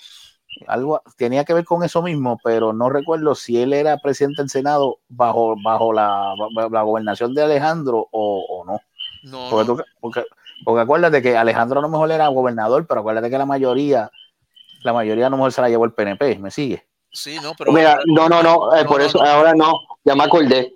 algo 0.66 1.02
tenía 1.16 1.44
que 1.44 1.54
ver 1.54 1.64
con 1.64 1.82
eso 1.84 2.02
mismo, 2.02 2.38
pero 2.42 2.72
no 2.72 2.88
recuerdo 2.88 3.34
si 3.34 3.60
él 3.60 3.72
era 3.72 3.98
presidente 3.98 4.42
del 4.42 4.50
Senado 4.50 4.98
bajo, 5.08 5.54
bajo 5.62 5.92
la, 5.92 6.34
la 6.70 6.82
gobernación 6.82 7.34
de 7.34 7.42
Alejandro 7.42 8.08
o, 8.10 8.44
o 8.48 8.64
no. 8.64 8.80
No, 9.24 9.48
Porque, 9.50 9.66
tú- 9.66 9.82
porque, 10.00 10.24
porque 10.64 10.80
acuérdate 10.82 11.20
que 11.22 11.36
Alejandro 11.36 11.78
a 11.80 11.82
lo 11.82 11.88
mejor 11.88 12.10
era 12.10 12.28
gobernador, 12.28 12.86
pero 12.86 13.00
acuérdate 13.00 13.28
que 13.30 13.38
la 13.38 13.46
mayoría, 13.46 14.10
la 14.82 14.92
mayoría 14.92 15.26
a 15.26 15.30
lo 15.30 15.36
mejor 15.36 15.52
se 15.52 15.60
la 15.60 15.68
llevó 15.68 15.84
el 15.84 15.92
PNP, 15.92 16.38
¿me 16.38 16.50
sigue? 16.50 16.86
Sí, 17.10 17.38
no, 17.42 17.52
pero. 17.56 17.72
Mira, 17.72 17.98
no, 18.06 18.28
no, 18.28 18.42
no, 18.42 18.74
eh, 18.76 18.82
No, 18.84 18.88
por 18.88 19.00
no, 19.00 19.06
eso 19.06 19.18
no. 19.18 19.24
ahora 19.24 19.54
no, 19.54 19.80
ya 20.04 20.14
me 20.14 20.24
acordé. 20.24 20.72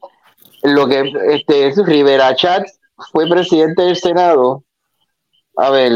lo 0.62 0.86
que 0.88 1.12
este 1.28 1.68
es 1.68 1.86
Rivera 1.86 2.34
Chat 2.34 2.64
fue 3.12 3.28
presidente 3.28 3.82
del 3.82 3.96
Senado, 3.96 4.64
a 5.56 5.70
ver, 5.70 5.92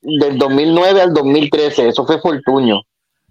del 0.00 0.38
2009 0.38 1.00
al 1.02 1.14
2013, 1.14 1.88
eso 1.88 2.06
fue 2.06 2.20
Fortuño. 2.20 2.80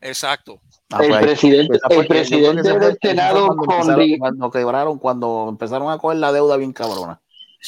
Exacto. 0.01 0.59
Ah, 0.91 1.03
el 1.03 1.09
pues, 1.09 1.21
presidente, 1.21 1.79
el 1.89 1.95
fue- 1.95 2.79
del 2.79 2.97
Senado 3.01 3.47
cuando, 3.47 3.63
con, 3.65 3.75
empezaron, 3.75 3.99
Ri- 4.01 4.19
cuando 4.19 4.51
quebraron, 4.51 4.99
cuando 4.99 5.45
empezaron 5.49 5.91
a 5.91 5.97
coger 5.97 6.17
la 6.17 6.31
deuda 6.31 6.57
bien 6.57 6.73
cabrona. 6.73 7.21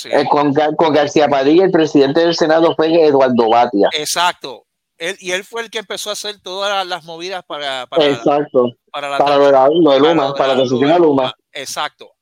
eh, 0.05 0.25
con, 0.29 0.53
Gar- 0.53 0.75
con 0.75 0.91
García 0.91 1.27
Padilla, 1.27 1.65
el 1.65 1.71
presidente 1.71 2.21
del 2.21 2.35
Senado 2.35 2.73
fue 2.75 2.87
Eduardo 3.05 3.47
Batia. 3.49 3.89
Exacto. 3.93 4.65
Él, 4.97 5.15
y 5.19 5.31
él 5.31 5.43
fue 5.43 5.61
el 5.61 5.69
que 5.69 5.79
empezó 5.79 6.09
a 6.09 6.13
hacer 6.13 6.39
todas 6.41 6.85
las 6.87 7.03
movidas 7.03 7.43
para, 7.45 7.85
para, 7.87 8.05
Exacto. 8.07 8.71
para 8.91 9.09
la 9.09 9.17
Para 9.19 9.37
lo 9.37 9.45
de, 9.45 9.51
la- 9.51 9.67
lo 9.69 9.91
de 9.91 9.99
Luma, 9.99 10.33
para 10.33 10.55
la 10.55 10.55
la- 10.55 10.63
a 10.63 10.93
de 10.93 10.99
Luma. 10.99 11.33
Exacto. 11.51 12.12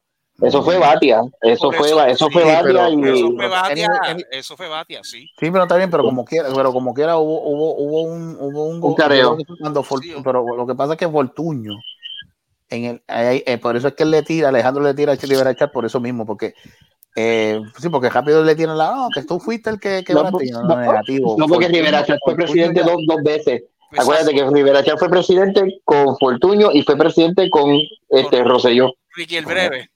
Eso 0.42 0.64
fue 0.64 0.78
Batia. 0.78 1.22
Eso 1.42 1.72
fue, 1.72 1.88
eso, 2.12 2.28
sí, 2.28 2.34
fue 2.34 2.44
Batia 2.44 2.62
pero- 2.64 2.90
y 2.90 3.04
Eso 3.10 3.32
fue 3.36 3.48
Batia, 3.48 3.90
eso 4.32 4.58
fue 4.58 4.68
Batia, 4.68 5.00
sí. 5.04 5.28
Sí, 5.40 5.52
pero 5.52 5.64
está 5.64 5.78
bien, 5.78 5.90
pero 5.92 6.04
como 6.04 6.26
quiera, 6.26 6.50
pero 6.56 6.72
como 6.74 6.94
quiera 6.94 7.18
hubo, 7.18 7.42
hubo, 7.44 7.76
hubo 7.76 8.02
un, 8.04 8.38
hubo 8.40 8.66
un, 8.66 8.84
Un 8.84 8.96
careo. 8.96 9.38
Fortu- 9.38 10.22
pero 10.24 10.44
lo 10.56 10.66
que 10.68 10.76
pasa 10.76 10.94
es 10.94 11.00
que 11.00 11.08
Fortuño, 11.10 11.74
en 12.70 12.86
el, 12.86 13.04
ahí- 13.08 13.44
eh, 13.46 13.58
por 13.58 13.76
eso 13.78 13.90
es 13.90 13.94
que 13.94 14.04
él 14.04 14.12
le 14.12 14.24
tira, 14.24 14.50
Alejandro 14.50 14.84
le 14.84 14.94
tira 14.94 15.14
a 15.14 15.16
Rivera 15.16 15.56
Chat 15.56 15.72
por 15.72 15.86
eso 15.86 16.00
mismo, 16.00 16.26
porque 16.26 16.54
eh, 17.16 17.62
sí, 17.78 17.90
porque 17.90 18.10
rápido 18.10 18.44
le 18.44 18.56
tiran 18.56 18.78
la, 18.78 18.92
no, 18.96 19.10
que 19.14 19.24
tú 19.24 19.40
fuiste 19.40 19.70
el 19.70 19.80
que 19.80 20.04
No, 20.14 20.24
negativo. 20.78 21.36
No, 21.38 21.48
porque 21.48 21.66
Fortuño- 21.68 21.72
Rivera 21.78 22.06
Chat 22.06 22.18
fue 22.24 22.36
presidente 22.36 22.80
ya- 22.80 22.86
dos, 22.88 23.02
dos 23.08 23.22
veces. 23.24 23.64
Acuérdate 23.98 24.34
que 24.34 24.46
Rivera 24.50 24.82
Chat 24.84 24.98
fue 24.98 25.10
presidente 25.10 25.82
con 25.84 26.18
Fortuño 26.18 26.70
y 26.72 26.82
fue 26.84 26.96
presidente 26.96 27.50
con 27.50 27.76
este 28.10 28.42
Rosselló, 28.44 28.94
Ricky 29.18 29.36
el 29.36 29.46
Breve. 29.46 29.90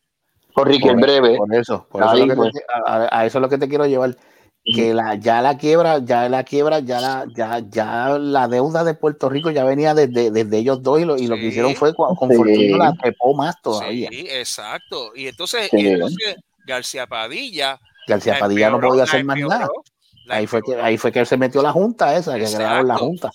Con 0.55 0.65
Ricky 0.67 0.87
el 0.87 0.93
Por- 0.95 1.01
Breve. 1.03 1.37
Por 1.37 1.53
eso, 1.53 1.87
por 1.91 2.03
eso 2.03 2.15
es 2.15 2.35
pues. 2.35 2.53
te- 2.53 2.63
a, 2.87 3.25
eso 3.25 3.37
es 3.37 3.41
lo 3.41 3.49
que 3.49 3.57
te 3.57 3.67
quiero 3.67 3.85
llevar. 3.85 4.15
Que 4.63 4.95
la, 4.95 5.13
ya 5.13 5.43
la 5.43 5.57
quiebra, 5.59 5.99
ya 5.99 6.27
la 6.27 6.43
quiebra, 6.43 6.79
ya 6.79 6.99
la, 6.99 7.25
ya, 7.35 7.59
ya 7.69 8.17
la 8.17 8.47
deuda 8.47 8.83
de 8.83 8.95
Puerto 8.95 9.29
Rico 9.29 9.51
ya 9.51 9.63
venía 9.63 9.93
desde, 9.93 10.31
desde 10.31 10.57
ellos 10.57 10.81
dos 10.81 10.99
y 10.99 11.05
lo, 11.05 11.17
y 11.17 11.27
lo 11.27 11.35
que 11.35 11.45
hicieron 11.47 11.75
fue 11.75 11.93
con, 11.93 12.15
con 12.15 12.31
Sí. 12.31 12.69
La 12.69 12.91
trepó 12.93 13.35
más 13.35 13.61
todavía. 13.61 14.09
Sí, 14.09 14.25
exacto. 14.27 15.11
Y 15.15 15.27
entonces, 15.27 15.67
Sí. 15.69 15.77
y 15.81 15.87
entonces 15.89 16.35
García 16.65 17.05
Padilla. 17.05 17.79
García 18.07 18.33
la 18.33 18.39
Padilla 18.39 18.69
no 18.71 18.79
podía 18.79 19.03
hacer 19.03 19.23
más 19.23 19.37
nada. 19.37 19.53
empeoró, 19.65 19.83
Ahí 20.29 20.47
fue 20.47 20.63
que, 20.63 20.75
ahí 20.81 20.97
fue 20.97 21.11
que 21.11 21.19
él 21.19 21.27
se 21.27 21.37
metió 21.37 21.61
la 21.61 21.71
junta 21.71 22.15
esa, 22.17 22.33
que 22.39 22.45
crearon 22.45 22.87
la 22.87 22.93
Exacto. 22.95 23.05
junta. 23.05 23.31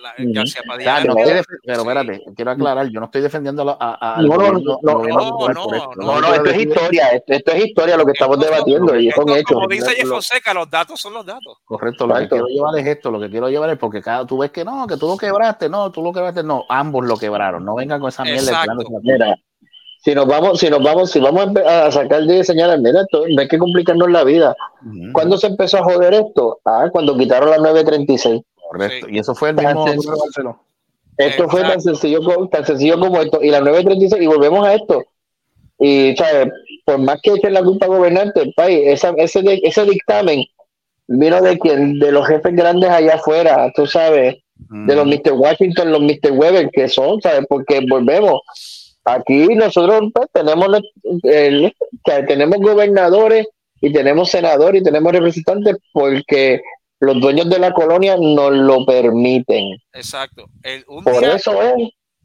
La-. 0.00 0.14
García 0.18 0.62
Padilla. 0.66 1.04
no 1.04 1.14
pero 1.14 1.80
espérate, 1.82 2.22
quiero 2.34 2.50
aclarar, 2.50 2.88
yo 2.88 3.00
no 3.00 3.06
estoy 3.06 3.20
defendiendo 3.22 3.62
a, 3.62 3.64
la- 3.64 3.76
a- 3.78 4.14
al 4.16 4.26
No, 4.26 4.36
no, 4.36 4.52
no, 4.52 4.58
no, 4.58 4.78
no, 4.82 5.48
esto. 5.50 5.90
no, 5.96 6.20
No, 6.20 6.34
esto 6.34 6.50
es 6.50 6.60
historia, 6.60 7.08
esto, 7.10 7.32
esto 7.32 7.52
es 7.52 7.64
historia 7.66 7.96
lo 7.96 8.04
que 8.06 8.12
estamos 8.12 8.38
debatiendo 8.40 8.96
y 8.96 9.10
son 9.12 9.28
Esto, 9.28 9.36
hechos. 9.38 9.54
Como 9.54 9.68
dice 9.68 9.90
Jeff 9.94 10.08
Fonseca, 10.08 10.54
los 10.54 10.70
datos 10.70 11.00
son 11.00 11.12
los 11.14 11.24
datos. 11.26 11.58
Correcto, 11.64 12.06
lo 12.06 12.14
que 12.14 12.28
quiero 12.28 12.46
llevar 12.46 12.78
es 12.78 12.86
esto, 12.86 13.10
lo 13.10 13.20
que 13.20 13.30
quiero 13.30 13.48
llevar 13.48 13.70
es 13.70 13.78
porque 13.78 14.00
cada, 14.02 14.26
tú 14.26 14.38
ves 14.38 14.50
que 14.50 14.64
no, 14.64 14.86
que 14.86 14.96
tú 14.96 15.06
lo 15.06 15.16
quebraste, 15.16 15.68
no, 15.68 15.90
tú 15.92 16.02
lo 16.02 16.12
quebraste, 16.12 16.42
no, 16.42 16.64
ambos 16.68 17.04
lo 17.06 17.16
quebraron, 17.16 17.64
no 17.64 17.74
vengan 17.74 18.00
con 18.00 18.08
esa 18.08 18.24
mierda. 18.24 18.64
Mira, 19.02 19.36
si 20.02 20.14
nos 20.14 20.26
vamos, 20.26 20.58
si 20.58 20.70
nos 20.70 20.82
vamos, 20.82 21.10
si 21.10 21.20
vamos 21.20 21.46
a 21.66 21.86
a 21.86 21.92
sacar 21.92 22.22
de 22.22 22.42
señales, 22.42 22.80
mira, 22.80 23.02
esto, 23.02 23.24
no 23.28 23.40
hay 23.40 23.48
que 23.48 23.58
complicarnos 23.58 24.10
la 24.10 24.24
vida. 24.24 24.56
Ujú, 24.82 25.12
¿Cuándo 25.12 25.36
se 25.36 25.46
empezó 25.48 25.76
a 25.78 25.84
joder 25.84 26.14
esto? 26.14 26.58
Ah, 26.64 26.86
cuando 26.90 27.16
quitaron 27.18 27.50
la 27.50 27.58
936. 27.58 28.40
Correcto, 28.70 29.06
Sí. 29.08 29.14
y 29.14 29.18
eso 29.18 29.34
fue 29.34 29.50
el 29.50 29.56
Tan 29.56 29.76
mismo. 29.84 30.64
Esto 31.16 31.48
fue 31.50 31.62
tan 31.62 31.80
sencillo, 31.82 32.22
como, 32.22 32.48
tan 32.48 32.64
sencillo 32.64 32.98
como 32.98 33.20
esto. 33.20 33.42
Y 33.42 33.50
la 33.50 33.60
936, 33.60 34.22
y 34.22 34.26
volvemos 34.26 34.66
a 34.66 34.74
esto. 34.74 35.04
Y, 35.78 36.14
¿sabes? 36.16 36.48
Por 36.86 36.98
más 36.98 37.20
que 37.22 37.32
echen 37.32 37.52
la 37.52 37.62
culpa 37.62 37.86
gobernante 37.86 38.40
del 38.40 38.54
país, 38.54 38.80
esa, 38.86 39.12
ese, 39.18 39.42
de- 39.42 39.60
ese 39.62 39.84
dictamen 39.84 40.44
vino 41.08 41.42
de 41.42 41.58
quien, 41.58 41.98
de 41.98 42.12
los 42.12 42.26
jefes 42.26 42.54
grandes 42.54 42.88
allá 42.88 43.14
afuera, 43.16 43.70
tú 43.74 43.86
sabes, 43.86 44.36
de 44.56 44.94
los 44.94 45.06
Mr. 45.06 45.32
Washington, 45.32 45.90
los 45.90 46.00
Mr. 46.02 46.32
Weber, 46.32 46.70
que 46.70 46.88
son, 46.88 47.20
¿sabes? 47.20 47.44
Porque 47.48 47.80
volvemos. 47.88 48.40
Aquí 49.04 49.46
nosotros 49.48 50.02
pues, 50.14 50.28
tenemos, 50.32 50.68
tenemos 52.28 52.58
gobernadores 52.60 53.46
y 53.80 53.92
tenemos 53.92 54.30
senadores 54.30 54.80
y 54.80 54.84
tenemos 54.84 55.12
representantes 55.12 55.76
porque 55.92 56.60
los 57.00 57.20
dueños 57.20 57.48
de 57.50 57.58
la 57.58 57.72
colonia 57.72 58.16
nos 58.18 58.52
lo 58.52 58.84
permiten. 58.84 59.76
Exacto. 59.92 60.46
El- 60.62 60.84
un 60.88 61.02
Por 61.04 61.20
día, 61.20 61.34
eso 61.36 61.62
es. 61.62 61.74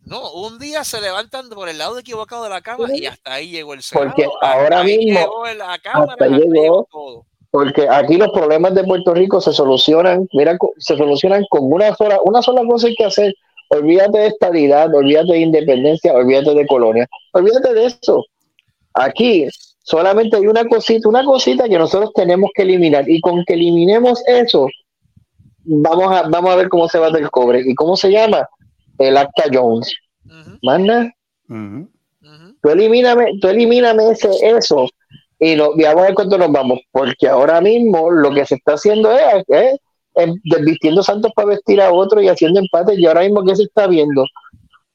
no, 0.04 0.32
un 0.34 0.60
día 0.60 0.84
se 0.84 1.02
levantan 1.02 1.50
por 1.50 1.70
el 1.70 1.78
lado 1.78 1.98
equivocado 1.98 2.44
de 2.44 2.50
la 2.50 2.62
cama 2.62 2.88
y 2.94 3.06
hasta 3.06 3.34
ahí 3.34 3.50
llegó 3.50 3.74
el 3.74 3.82
Senado. 3.82 4.08
Porque 4.10 4.28
ahora 4.42 4.84
mismo, 4.84 5.20
llegó 5.20 5.46
la 5.54 5.78
cámara, 5.80 6.12
hasta 6.14 6.28
llegó. 6.28 6.54
llegó 6.54 6.88
todo. 6.92 7.26
Porque 7.52 7.88
aquí 7.90 8.18
los 8.18 8.32
problemas 8.34 8.76
de 8.76 8.84
Puerto 8.84 9.14
Rico 9.14 9.40
se 9.40 9.54
solucionan, 9.54 10.28
mira, 10.34 10.58
se 10.78 10.98
solucionan 10.98 11.46
con 11.50 11.72
una 11.72 11.96
sola, 11.96 12.20
una 12.26 12.42
sola 12.42 12.62
cosa 12.68 12.88
hay 12.88 12.96
que 12.96 13.06
hacer. 13.06 13.34
Olvídate 13.70 14.18
de 14.20 14.28
estabilidad, 14.28 14.94
olvídate 14.94 15.32
de 15.34 15.40
independencia, 15.40 16.14
olvídate 16.14 16.54
de 16.54 16.68
colonia, 16.68 17.08
olvídate 17.32 17.74
de 17.74 17.86
eso. 17.86 18.26
Aquí 18.94 19.48
solamente 19.86 20.38
hay 20.38 20.48
una 20.48 20.66
cosita, 20.66 21.08
una 21.08 21.24
cosita 21.24 21.70
que 21.70 21.78
nosotros 21.78 22.12
tenemos 22.14 22.50
que 22.56 22.64
eliminar 22.64 23.08
y 23.08 23.22
con 23.22 23.44
que 23.46 23.54
eliminemos 23.54 24.24
eso, 24.28 24.68
vamos 25.64 26.12
a, 26.12 26.28
vamos 26.28 26.52
a 26.52 26.56
ver 26.56 26.70
cómo 26.70 26.90
se 26.90 27.00
va 27.00 27.12
del 27.12 27.30
cobre. 27.30 27.62
¿Y 27.66 27.76
cómo 27.76 27.96
se 27.96 28.12
llama? 28.12 28.50
El 28.98 29.16
Acta 29.16 29.44
Jones. 29.54 29.94
Ujú, 30.26 30.58
Más 30.64 30.80
nada. 30.80 31.14
Ujú. 31.48 31.88
ujú. 32.22 32.56
tú 32.62 32.70
elimíname, 32.70 33.38
tú 33.40 33.48
elimíname 33.48 34.10
ese, 34.10 34.30
eso 34.42 34.88
y, 35.40 35.56
no, 35.56 35.72
y 35.76 35.84
vamos 35.84 36.02
a 36.02 36.06
ver 36.06 36.16
cuánto 36.16 36.38
nos 36.40 36.52
vamos, 36.52 36.80
porque 36.92 37.28
ahora 37.28 37.62
mismo 37.62 38.10
lo 38.10 38.34
que 38.34 38.46
se 38.46 38.56
está 38.56 38.74
haciendo 38.74 39.12
es, 39.12 39.44
es, 39.48 39.80
desvistiendo 40.44 41.04
santos 41.04 41.32
para 41.36 41.50
vestir 41.50 41.80
a 41.80 41.92
otro 41.92 42.22
y 42.22 42.30
haciendo 42.30 42.60
empates, 42.60 42.98
y 42.98 43.06
ahora 43.06 43.22
mismo 43.22 43.44
¿qué 43.44 43.56
se 43.56 43.64
está 43.64 43.86
viendo? 43.86 44.26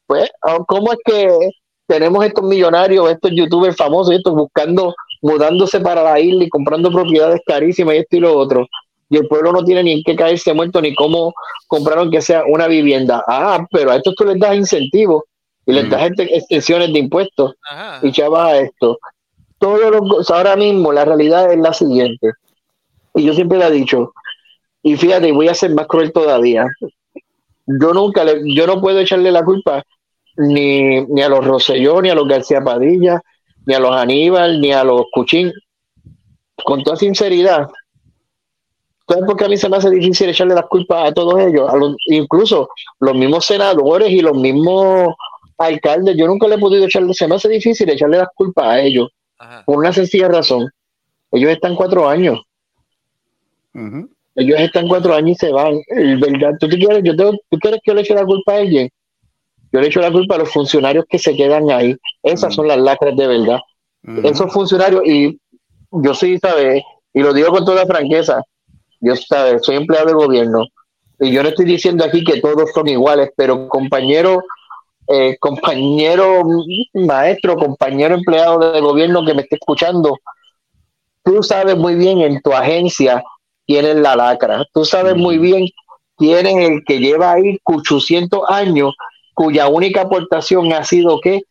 Pues, 0.07 0.29
ah, 0.43 0.59
¿cómo 0.67 0.93
es 0.93 0.99
que 1.05 1.51
tenemos 1.91 2.25
estos 2.25 2.45
millonarios, 2.45 3.11
estos 3.11 3.33
youtubers 3.35 3.77
famosos, 3.77 4.15
estos 4.15 4.33
buscando, 4.33 4.95
mudándose 5.23 5.81
para 5.81 6.05
la 6.05 6.21
isla 6.21 6.45
y 6.45 6.49
comprando 6.49 6.89
propiedades 6.91 7.41
carísimas 7.45 7.97
y 7.97 7.99
esto 7.99 8.17
y 8.17 8.21
lo 8.21 8.39
otro? 8.39 8.67
Y 9.09 9.17
el 9.17 9.27
pueblo 9.27 9.51
no 9.53 9.65
tiene 9.65 9.83
ni 9.83 9.93
en 9.95 10.03
qué 10.05 10.15
caerse 10.15 10.55
muerto 10.55 10.81
ni 10.81 10.95
cómo 10.95 11.35
compraron 11.67 12.13
que 12.13 12.23
sea 12.23 12.45
una 12.47 12.69
vivienda. 12.69 13.25
Ah, 13.27 13.67
pero 13.73 13.91
a 13.91 13.97
estos 13.97 14.15
tú 14.15 14.25
les 14.25 14.39
das 14.39 14.55
incentivos 14.55 15.25
y 15.67 15.73
les 15.73 15.87
Mm. 15.87 15.91
das 15.91 16.03
este- 16.11 16.37
extensiones 16.37 16.93
de 16.93 16.99
impuestos 17.01 17.55
Ajá. 17.69 17.99
y 18.07 18.13
chavas 18.13 18.53
a 18.53 18.59
esto. 18.61 18.99
Todos 19.59 19.91
los, 19.91 20.01
go- 20.01 20.23
ahora 20.35 20.55
mismo 20.55 20.93
la 20.93 21.05
realidad 21.05 21.53
es 21.53 21.59
la 21.59 21.73
siguiente. 21.73 22.31
Y 23.17 23.25
yo 23.25 23.35
siempre 23.35 23.59
le 23.59 23.67
he 23.67 23.71
dicho, 23.73 24.13
y 24.85 24.97
fíjate, 24.97 25.33
voy 25.33 25.49
a 25.49 25.55
ser 25.55 25.75
más 25.75 25.89
cruel 25.89 26.13
todavía. 26.13 26.67
Yo 27.67 27.93
nunca, 27.93 28.23
le, 28.25 28.41
yo 28.55 28.67
no 28.67 28.81
puedo 28.81 29.01
echarle 29.01 29.31
la 29.33 29.45
culpa 29.45 29.83
ni, 30.41 31.01
ni 31.07 31.23
a 31.23 31.29
los 31.29 31.45
Rosselló, 31.45 32.01
ni 32.03 32.11
a 32.11 32.15
los 32.15 32.27
García 32.29 32.61
Padilla, 32.61 33.21
ni 33.67 33.75
a 33.75 33.79
los 33.81 33.95
Aníbal, 33.95 34.61
ni 34.61 34.73
a 34.73 34.85
los 34.85 35.05
Cuchín. 35.13 35.53
Con 36.65 36.83
toda 36.83 36.97
sinceridad, 36.97 37.69
¿sabes 39.09 39.25
por 39.25 39.37
qué 39.37 39.45
a 39.45 39.49
mí 39.49 39.57
se 39.57 39.69
me 39.69 39.77
hace 39.77 39.91
difícil 39.91 40.29
echarle 40.29 40.55
las 40.55 40.67
culpas 40.67 41.11
a 41.11 41.13
todos 41.15 41.41
ellos? 41.41 41.69
A 41.69 41.77
los, 41.77 41.97
incluso 42.07 42.69
los 43.01 43.15
mismos 43.15 43.45
senadores 43.47 44.11
y 44.11 44.21
los 44.21 44.37
mismos 44.37 45.15
alcaldes, 45.59 46.17
yo 46.17 46.27
nunca 46.27 46.49
le 46.49 46.55
he 46.57 46.59
podido 46.59 46.85
echarle, 46.85 47.13
se 47.15 47.27
me 47.29 47.35
hace 47.37 47.49
difícil 47.49 47.89
echarle 47.91 48.19
las 48.19 48.29
culpas 48.35 48.67
a 48.67 48.81
ellos, 48.81 49.09
Ajá. 49.39 49.63
por 49.65 49.79
una 49.79 49.93
sencilla 49.93 50.29
razón. 50.29 50.69
Ellos 51.33 51.51
están 51.51 51.75
cuatro 51.77 52.09
años, 52.09 52.41
ellos 54.35 54.61
están 54.61 54.89
cuatro 54.89 55.15
años 55.15 55.31
y 55.33 55.35
se 55.47 55.53
van. 55.53 55.75
El 55.89 56.19
verdad, 56.19 56.53
¿tú, 56.59 56.69
te 56.69 56.77
quieres, 56.79 57.03
yo 57.05 57.15
tengo- 57.17 57.39
¿Tú 57.49 57.59
quieres 57.59 57.81
que 57.85 57.91
yo 57.91 57.95
le 57.95 58.01
eche 58.03 58.15
la 58.15 58.25
culpa 58.25 58.55
a 58.55 58.59
alguien? 58.59 58.89
Yo 59.73 59.81
le 59.81 59.87
echo 59.87 60.01
la 60.01 60.11
culpa 60.11 60.35
a 60.35 60.39
los 60.39 60.51
funcionarios 60.53 61.05
que 61.09 61.19
se 61.19 61.37
quedan 61.37 61.71
ahí. 61.71 61.97
Esas 62.23 62.53
Mm. 62.53 62.57
son 62.57 62.69
las 62.69 62.79
lacras 62.79 63.17
de 63.17 63.27
verdad. 63.27 63.61
Esos 64.25 64.53
funcionarios, 64.53 65.03
y 65.07 65.39
yo 65.91 66.15
sí, 66.15 66.39
¿sabes? 66.39 66.83
Y 67.13 67.21
lo 67.21 67.33
digo 67.33 67.51
con 67.51 67.65
toda 67.65 67.85
franqueza, 67.87 68.43
yo, 69.01 69.15
¿sabes? 69.17 69.63
Soy 69.65 69.77
empleado 69.77 70.07
de 70.07 70.15
gobierno. 70.15 70.65
Y 71.19 71.33
yo 71.33 71.43
no 71.43 71.51
estoy 71.51 71.67
diciendo 71.67 72.05
aquí 72.05 72.25
que 72.25 72.41
todos 72.41 72.71
son 72.73 72.89
iguales, 72.89 73.31
pero 73.37 73.69
compañero, 73.69 74.43
eh, 75.07 75.37
compañero 75.39 76.43
maestro, 76.95 77.57
compañero 77.57 78.15
empleado 78.15 78.73
de 78.73 78.81
gobierno 78.81 79.25
que 79.25 79.35
me 79.35 79.43
esté 79.43 79.57
escuchando, 79.57 80.17
tú 81.23 81.43
sabes 81.43 81.77
muy 81.77 81.95
bien 81.95 82.21
en 82.21 82.41
tu 82.41 82.53
agencia 82.53 83.23
quién 83.67 83.85
es 83.85 83.97
la 83.97 84.17
lacra. 84.17 84.65
Tú 84.73 84.85
sabes 84.85 85.15
muy 85.17 85.37
bien 85.39 85.67
quién 86.17 86.47
es 86.47 86.71
el 86.71 86.85
que 86.87 86.99
lleva 86.99 87.33
ahí 87.33 87.59
800 87.65 88.41
años, 88.49 88.95
cuya 89.41 89.69
única 89.69 90.03
aportación 90.03 90.71
ha 90.75 90.85
sido 90.85 91.19
que 91.19 91.45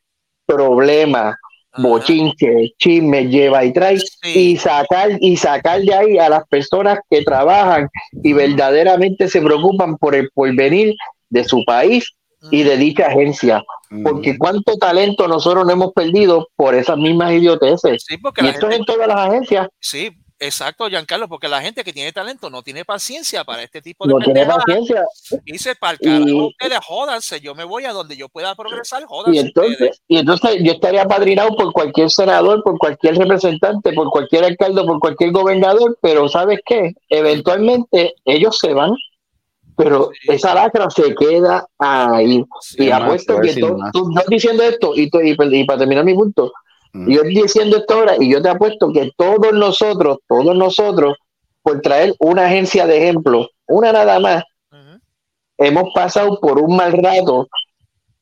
problema, 0.45 1.35
bochinche, 1.75 2.71
chisme, 2.77 3.27
lleva 3.29 3.65
y 3.65 3.73
trae, 3.73 3.97
y 4.21 4.57
sacar, 4.57 5.17
y 5.19 5.35
sacar 5.35 5.81
de 5.81 5.95
ahí 5.95 6.17
a 6.19 6.29
las 6.29 6.47
personas 6.49 6.99
que 7.09 7.23
trabajan 7.23 7.89
y 8.21 8.33
verdaderamente 8.33 9.27
se 9.27 9.41
preocupan 9.41 9.97
por 9.97 10.13
el 10.13 10.29
porvenir 10.35 10.93
de 11.31 11.43
su 11.45 11.65
país 11.65 12.13
y 12.51 12.61
de 12.61 12.77
dicha 12.77 13.07
agencia. 13.07 13.63
Porque 14.03 14.37
cuánto 14.37 14.77
talento 14.77 15.27
nosotros 15.27 15.65
no 15.65 15.73
hemos 15.73 15.91
perdido 15.93 16.47
por 16.55 16.75
esas 16.75 16.97
mismas 16.97 17.31
idioteces. 17.31 18.03
Sí, 18.05 18.17
porque 18.19 18.45
y 18.45 18.49
esto 18.49 18.69
es 18.69 18.77
en 18.77 18.85
todas 18.85 19.07
las 19.07 19.17
agencias. 19.17 19.67
Sí, 19.79 20.11
exacto, 20.39 20.87
Giancarlo, 20.89 21.27
porque 21.27 21.47
la 21.47 21.61
gente 21.61 21.83
que 21.83 21.91
tiene 21.93 22.11
talento 22.11 22.49
no 22.49 22.61
tiene 22.63 22.85
paciencia 22.85 23.43
para 23.43 23.61
este 23.63 23.81
tipo 23.81 24.05
de 24.07 24.13
No 24.13 24.19
tiene 24.19 24.45
paciencia. 24.45 25.03
Y 25.45 25.51
dice, 25.53 25.75
para 25.75 25.93
el 25.93 25.99
carajo, 25.99 26.27
Y- 26.27 26.41
ustedes 26.47 26.79
jódanse, 26.85 27.39
yo 27.41 27.53
me 27.55 27.63
voy 27.63 27.85
a 27.85 27.91
donde 27.93 28.15
yo 28.17 28.29
pueda 28.29 28.55
progresar, 28.55 29.03
jódanse. 29.05 29.35
Y 29.35 29.39
entonces, 29.39 30.01
y 30.07 30.17
entonces 30.17 30.57
yo 30.63 30.71
estaría 30.73 31.03
apadrinado 31.03 31.55
por 31.55 31.71
cualquier 31.73 32.09
senador, 32.09 32.63
por 32.63 32.77
cualquier 32.77 33.15
representante, 33.17 33.93
por 33.93 34.09
cualquier 34.09 34.45
alcalde, 34.45 34.83
por 34.83 34.99
cualquier 34.99 35.31
gobernador, 35.31 35.97
pero 36.01 36.27
¿sabes 36.29 36.59
qué? 36.65 36.93
Eventualmente 37.09 38.15
ellos 38.25 38.57
se 38.59 38.73
van, 38.73 38.91
pero 39.75 40.09
esa 40.27 40.53
lacra 40.53 40.89
se 40.89 41.15
queda 41.15 41.65
ahí. 41.77 42.43
y 42.77 42.83
es 42.83 42.89
más, 42.89 43.01
apuesto 43.03 43.39
que 43.39 43.53
tú, 43.55 43.77
tú 43.93 44.09
estás 44.09 44.25
diciendo 44.27 44.63
esto, 44.63 44.91
y, 44.95 45.09
tú- 45.09 45.21
y, 45.21 45.35
y 45.39 45.63
para 45.65 45.79
terminar 45.79 46.03
mi 46.03 46.13
punto, 46.13 46.51
y 46.93 47.15
yo 47.15 47.21
estoy 47.21 47.35
diciendo 47.43 47.77
esto 47.77 47.93
ahora, 47.95 48.15
y 48.19 48.31
yo 48.31 48.41
te 48.41 48.49
apuesto 48.49 48.91
que 48.91 49.11
todos 49.15 49.53
nosotros, 49.53 50.17
todos 50.27 50.55
nosotros, 50.55 51.17
por 51.61 51.81
traer 51.81 52.15
una 52.19 52.45
agencia 52.45 52.87
de 52.87 52.97
ejemplo, 52.97 53.47
una 53.67 53.91
nada 53.91 54.19
más, 54.19 54.43
hemos 55.57 55.93
pasado 55.93 56.39
por 56.39 56.59
un 56.59 56.75
mal 56.75 56.93
rato 56.93 57.47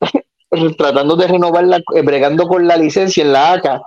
tratando 0.77 1.15
de 1.15 1.27
renovar 1.27 1.65
la, 1.65 1.77
eh, 1.77 2.01
bregando 2.03 2.47
con 2.47 2.67
la 2.67 2.77
licencia 2.77 3.23
en 3.23 3.31
la 3.31 3.53
ACA 3.53 3.81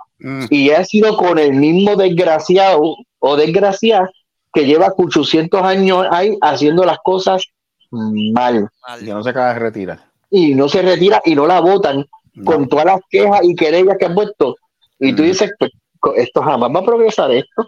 y 0.51 0.71
ha 0.71 0.85
sido 0.85 1.17
con 1.17 1.39
el 1.39 1.55
mismo 1.55 1.97
desgraciado 1.97 2.83
o 3.19 3.37
desgraciada 3.37 4.11
que 4.53 4.67
lleva 4.67 4.93
800 4.97 5.63
años 5.63 6.07
ahí 6.11 6.37
haciendo 6.43 6.85
las 6.85 6.99
cosas 7.03 7.43
mal. 7.91 8.69
Que 8.99 9.13
no 9.13 9.23
se 9.23 9.31
acaba 9.31 9.55
de 9.55 9.59
retirar. 9.61 10.01
y 10.31 10.55
no 10.55 10.69
se 10.69 10.83
retira 10.83 11.21
y 11.25 11.35
no 11.35 11.47
la 11.47 11.61
votan 11.61 12.07
con 12.45 12.69
todas 12.69 12.85
las 12.85 13.01
quejas 13.11 13.41
y 13.43 13.55
querellas 13.55 13.97
que 13.99 14.07
han 14.07 14.15
puesto 14.15 14.57
y 15.01 15.15
tú 15.15 15.23
dices 15.23 15.53
pues, 15.59 15.73
esto 16.17 16.43
jamás 16.43 16.71
va 16.75 16.81
a 16.81 16.85
progresar 16.85 17.31
esto. 17.33 17.67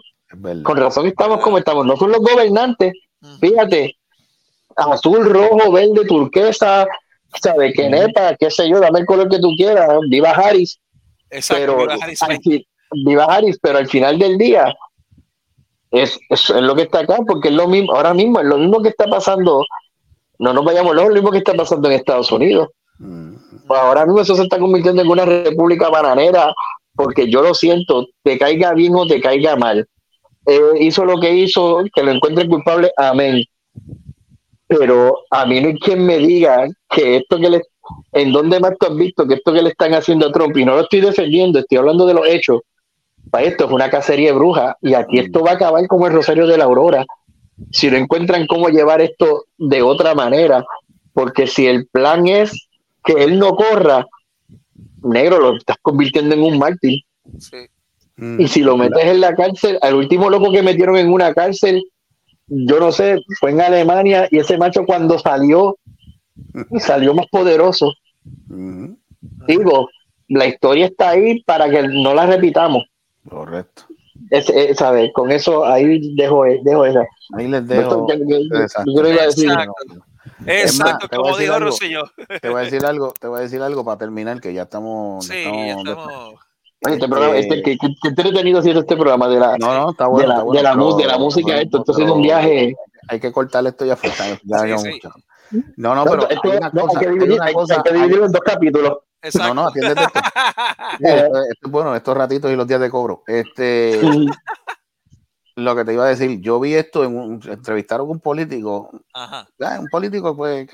Con 0.63 0.77
razón 0.77 1.07
estamos 1.07 1.41
como 1.41 1.57
estamos 1.57 1.85
no 1.85 1.97
son 1.97 2.11
los 2.11 2.19
gobernantes. 2.19 2.93
Fíjate 3.39 3.95
azul 4.75 5.25
rojo 5.25 5.71
verde 5.71 6.05
turquesa 6.05 6.87
sabe 7.41 7.73
que 7.73 7.89
neta 7.89 8.35
qué 8.37 8.49
sé 8.49 8.69
yo 8.69 8.79
dame 8.79 8.99
el 8.99 9.05
color 9.05 9.29
que 9.29 9.39
tú 9.39 9.51
quieras 9.55 9.89
viva 10.09 10.31
Harris. 10.31 10.79
Pero 11.49 11.77
viva 11.77 11.95
Harris, 11.95 12.21
al 12.21 12.39
viva 13.05 13.25
Harris, 13.25 13.59
pero 13.59 13.79
al 13.79 13.87
final 13.87 14.19
del 14.19 14.37
día 14.37 14.75
es, 15.89 16.19
es, 16.29 16.49
es 16.49 16.61
lo 16.61 16.75
que 16.75 16.83
está 16.83 16.99
acá, 16.99 17.19
porque 17.25 17.49
es 17.49 17.53
lo 17.53 17.67
mismo, 17.67 17.93
ahora 17.93 18.13
mismo 18.13 18.39
es 18.39 18.45
lo 18.45 18.57
mismo 18.57 18.81
que 18.81 18.89
está 18.89 19.07
pasando, 19.07 19.63
no 20.39 20.53
nos 20.53 20.65
vayamos 20.65 20.95
lejos, 20.95 21.09
lo 21.09 21.15
mismo 21.15 21.31
que 21.31 21.37
está 21.39 21.53
pasando 21.53 21.87
en 21.87 21.95
Estados 21.95 22.31
Unidos. 22.31 22.69
Pues 23.67 23.79
ahora 23.79 24.05
mismo 24.05 24.21
eso 24.21 24.35
se 24.35 24.43
está 24.43 24.59
convirtiendo 24.59 25.01
en 25.01 25.07
una 25.07 25.25
república 25.25 25.89
bananera, 25.89 26.53
porque 26.95 27.29
yo 27.29 27.41
lo 27.41 27.53
siento, 27.53 28.07
te 28.23 28.37
caiga 28.37 28.73
bien 28.73 28.95
o 28.95 29.05
te 29.05 29.19
caiga 29.21 29.55
mal. 29.55 29.87
Eh, 30.45 30.59
hizo 30.79 31.05
lo 31.05 31.19
que 31.19 31.33
hizo, 31.33 31.83
que 31.93 32.03
lo 32.03 32.11
encuentre 32.11 32.47
culpable, 32.47 32.91
amén. 32.97 33.43
Pero 34.67 35.19
a 35.29 35.45
mí 35.45 35.61
no 35.61 35.69
hay 35.69 35.79
quien 35.79 36.05
me 36.05 36.17
diga 36.17 36.67
que 36.89 37.17
esto 37.17 37.37
que 37.39 37.49
le, 37.49 37.61
en 38.11 38.31
dónde 38.31 38.59
más 38.59 38.73
tú 38.79 38.87
has 38.87 38.95
visto 38.95 39.27
que 39.27 39.35
esto 39.35 39.53
que 39.53 39.61
le 39.61 39.69
están 39.69 39.93
haciendo 39.93 40.27
a 40.27 40.31
Trump, 40.31 40.55
y 40.57 40.65
no 40.65 40.75
lo 40.75 40.81
estoy 40.81 41.01
defendiendo, 41.01 41.59
estoy 41.59 41.77
hablando 41.77 42.05
de 42.05 42.13
los 42.13 42.27
hechos, 42.27 42.61
para 43.29 43.45
esto 43.45 43.65
es 43.65 43.71
una 43.71 43.89
cacería 43.89 44.29
de 44.29 44.37
brujas, 44.37 44.75
y 44.81 44.93
aquí 44.93 45.19
esto 45.19 45.41
va 45.41 45.51
a 45.51 45.55
acabar 45.55 45.87
como 45.87 46.07
el 46.07 46.13
Rosario 46.13 46.47
de 46.47 46.57
la 46.57 46.65
Aurora, 46.65 47.05
si 47.71 47.89
no 47.89 47.97
encuentran 47.97 48.47
cómo 48.47 48.69
llevar 48.69 49.01
esto 49.01 49.45
de 49.57 49.81
otra 49.81 50.15
manera, 50.15 50.63
porque 51.13 51.47
si 51.47 51.67
el 51.67 51.87
plan 51.87 52.27
es 52.27 52.67
que 53.03 53.23
él 53.23 53.39
no 53.39 53.55
corra, 53.55 54.05
negro, 55.03 55.39
lo 55.39 55.57
estás 55.57 55.77
convirtiendo 55.81 56.35
en 56.35 56.41
un 56.43 56.57
mártir. 56.57 57.01
Y 58.39 58.47
si 58.47 58.61
lo 58.61 58.77
metes 58.77 59.05
en 59.05 59.21
la 59.21 59.33
cárcel, 59.35 59.79
al 59.81 59.95
último 59.95 60.29
loco 60.29 60.51
que 60.51 60.61
metieron 60.61 60.97
en 60.97 61.11
una 61.11 61.33
cárcel, 61.33 61.83
yo 62.47 62.79
no 62.79 62.91
sé, 62.91 63.19
fue 63.39 63.51
en 63.51 63.61
Alemania 63.61 64.27
y 64.29 64.37
ese 64.39 64.57
macho 64.57 64.85
cuando 64.85 65.17
salió, 65.17 65.77
salió 66.79 67.13
más 67.13 67.25
poderoso. 67.31 67.93
Digo, 69.47 69.89
la 70.27 70.45
historia 70.45 70.85
está 70.87 71.09
ahí 71.09 71.41
para 71.43 71.69
que 71.69 71.87
no 71.87 72.13
la 72.13 72.25
repitamos. 72.25 72.83
Correcto. 73.27 73.83
Es, 74.29 74.49
es, 74.49 74.77
¿sabes? 74.77 75.11
Con 75.13 75.31
eso 75.31 75.65
ahí 75.65 76.13
dejo, 76.15 76.43
dejo 76.63 76.85
esa. 76.85 77.05
Ahí 77.37 77.47
les 77.47 77.67
dejo. 77.67 78.07
yo- 78.07 78.15
yo- 78.15 78.39
yo 78.85 79.09
iba 79.09 79.21
a 79.23 79.25
decir- 79.25 79.49
Exacto, 80.45 81.07
te 81.07 81.17
voy 81.17 81.27
a 81.27 81.31
como 81.31 81.37
decir 81.37 81.51
dijo 81.53 81.59
Rosselló. 81.65 82.03
Te 82.41 82.49
voy 82.49 82.61
a 82.61 82.63
decir 82.65 82.85
algo, 82.85 83.13
te 83.19 83.27
voy 83.27 83.39
a 83.39 83.41
decir 83.43 83.61
algo 83.61 83.83
para 83.85 83.97
terminar, 83.97 84.39
que 84.41 84.53
ya 84.53 84.63
estamos. 84.63 85.25
Sí, 85.25 85.37
estamos- 85.37 85.65
ya 85.85 85.91
estamos. 85.91 86.35
Oye, 86.85 86.95
este 86.95 87.07
programa, 87.07 87.37
este, 87.37 87.63
¿qué, 87.63 87.77
qué, 87.77 87.87
qué 88.01 88.07
entretenido 88.09 88.59
ha 88.59 88.61
sido 88.61 88.81
este 88.81 88.95
programa 88.97 89.27
de 89.29 89.39
la, 89.39 89.57
No, 89.57 89.73
no, 89.73 89.91
está 89.91 90.03
de 90.03 90.09
bueno. 90.09 90.27
la, 90.27 90.33
está 90.33 90.43
bueno, 90.43 90.57
de 90.57 90.63
la, 90.63 90.71
pero- 90.73 90.83
mu- 90.83 90.97
de 90.97 91.05
la 91.07 91.17
música, 91.17 91.57
esto, 91.61 91.77
esto 91.79 91.91
ha 91.93 91.95
sido 91.95 92.13
un 92.15 92.21
viaje. 92.21 92.75
Hay 93.07 93.19
que 93.21 93.31
cortar 93.31 93.65
esto 93.67 93.85
ya, 93.85 93.95
fue- 93.95 94.09
ya 94.43 94.59
Sí, 94.59 94.77
sí. 94.77 94.89
mucho. 94.89 95.11
No, 95.77 95.95
no, 95.95 96.03
pero 96.03 96.27
esto- 96.29 96.51
hay 96.51 96.57
una 96.57 96.69
no, 96.73 96.81
cosa, 96.81 96.99
hay 96.99 97.05
que 97.05 97.09
hay 97.09 97.13
dividir, 97.15 97.33
una 97.39 97.45
hay- 97.45 97.53
cosa- 97.53 97.75
hay 97.75 97.81
que 97.83 97.93
dividirlo 97.93 98.25
en 98.25 98.31
dos 98.33 98.41
capítulos. 98.41 98.97
No, 99.35 99.53
no, 99.53 99.67
atiéndete 99.67 100.01
esto. 100.99 101.69
Bueno, 101.69 101.95
estos 101.95 102.17
ratitos 102.17 102.51
y 102.51 102.55
los 102.57 102.67
días 102.67 102.81
de 102.81 102.89
cobro. 102.89 103.23
Este, 103.27 104.01
lo 105.55 105.75
que 105.75 105.85
te 105.85 105.93
iba 105.93 106.05
a 106.05 106.09
decir, 106.09 106.39
yo 106.41 106.59
vi 106.59 106.73
esto 106.73 107.03
en 107.03 107.17
un, 107.17 107.41
entrevistaron 107.47 108.07
a 108.07 108.11
un 108.11 108.19
político, 108.19 108.91
Ajá. 109.13 109.47
ah, 109.61 109.77
un 109.79 109.87
político, 109.87 110.35
pues, 110.35 110.67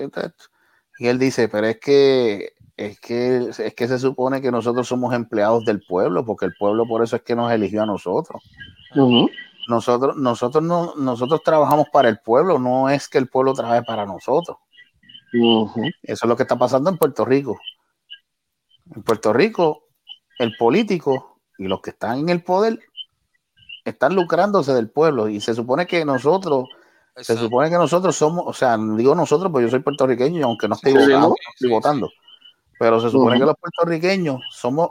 y 0.98 1.06
él 1.06 1.18
dice, 1.18 1.48
pero 1.48 1.66
es 1.66 1.78
que 1.78 2.52
es 2.76 2.98
que 2.98 3.50
es 3.58 3.74
que 3.74 3.88
se 3.88 3.98
supone 3.98 4.40
que 4.40 4.50
nosotros 4.50 4.88
somos 4.88 5.14
empleados 5.14 5.64
del 5.64 5.82
pueblo, 5.86 6.24
porque 6.24 6.46
el 6.46 6.54
pueblo 6.58 6.86
por 6.86 7.02
eso 7.02 7.16
es 7.16 7.22
que 7.22 7.36
nos 7.36 7.52
eligió 7.52 7.82
a 7.82 7.86
nosotros. 7.86 8.42
Nosotros, 9.68 10.16
nosotros 10.16 10.64
no, 10.64 10.94
nosotros 10.96 11.42
trabajamos 11.44 11.88
para 11.92 12.08
el 12.08 12.18
pueblo, 12.20 12.58
no 12.58 12.88
es 12.88 13.08
que 13.08 13.18
el 13.18 13.28
pueblo 13.28 13.52
trabaje 13.52 13.82
para 13.82 14.06
nosotros. 14.06 14.56
Eso 16.02 16.24
es 16.24 16.28
lo 16.28 16.36
que 16.36 16.42
está 16.42 16.58
pasando 16.58 16.90
en 16.90 16.96
Puerto 16.96 17.24
Rico. 17.24 17.58
En 18.94 19.02
Puerto 19.02 19.32
Rico, 19.32 19.84
el 20.38 20.56
político 20.56 21.40
y 21.58 21.68
los 21.68 21.80
que 21.80 21.90
están 21.90 22.18
en 22.20 22.28
el 22.30 22.42
poder 22.42 22.80
están 23.90 24.14
lucrándose 24.14 24.72
del 24.74 24.88
pueblo 24.90 25.28
y 25.28 25.40
se 25.40 25.54
supone 25.54 25.86
que 25.86 26.04
nosotros, 26.04 26.64
se 27.16 27.36
supone 27.36 27.68
que 27.70 27.76
nosotros 27.76 28.16
somos, 28.16 28.44
o 28.46 28.52
sea, 28.52 28.76
digo 28.96 29.14
nosotros, 29.14 29.50
pues 29.52 29.64
yo 29.64 29.70
soy 29.70 29.80
puertorriqueño 29.80 30.38
y 30.40 30.42
aunque 30.42 30.68
no 30.68 30.74
estoy 30.76 30.92
Sí, 30.92 30.98
votando, 30.98 31.28
¿no? 31.28 31.34
estoy 31.54 31.70
votando, 31.70 32.10
pero 32.78 33.00
se 33.00 33.10
supone 33.10 33.38
que 33.38 33.44
los 33.46 33.56
puertorriqueños 33.56 34.40
somos, 34.50 34.88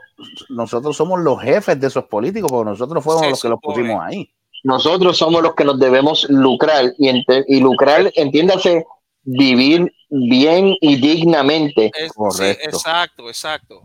nosotros 0.49 0.95
somos 0.95 1.19
los 1.21 1.41
jefes 1.41 1.79
de 1.79 1.87
esos 1.87 2.05
políticos, 2.05 2.51
porque 2.51 2.69
nosotros 2.71 3.03
fuimos 3.03 3.21
Se 3.23 3.29
los 3.31 3.41
que 3.41 3.49
los 3.49 3.59
pusimos 3.61 4.01
ahí. 4.03 4.31
Nosotros 4.63 5.17
somos 5.17 5.41
los 5.41 5.55
que 5.55 5.63
nos 5.63 5.79
debemos 5.79 6.27
lucrar 6.29 6.93
y, 6.97 7.07
ente- 7.07 7.45
y 7.47 7.61
lucrar, 7.61 8.11
entiéndase, 8.15 8.85
vivir 9.23 9.91
bien 10.09 10.75
y 10.81 10.97
dignamente. 10.97 11.91
Es- 11.95 12.11
sí, 12.31 12.43
exacto, 12.43 13.29
exacto. 13.29 13.81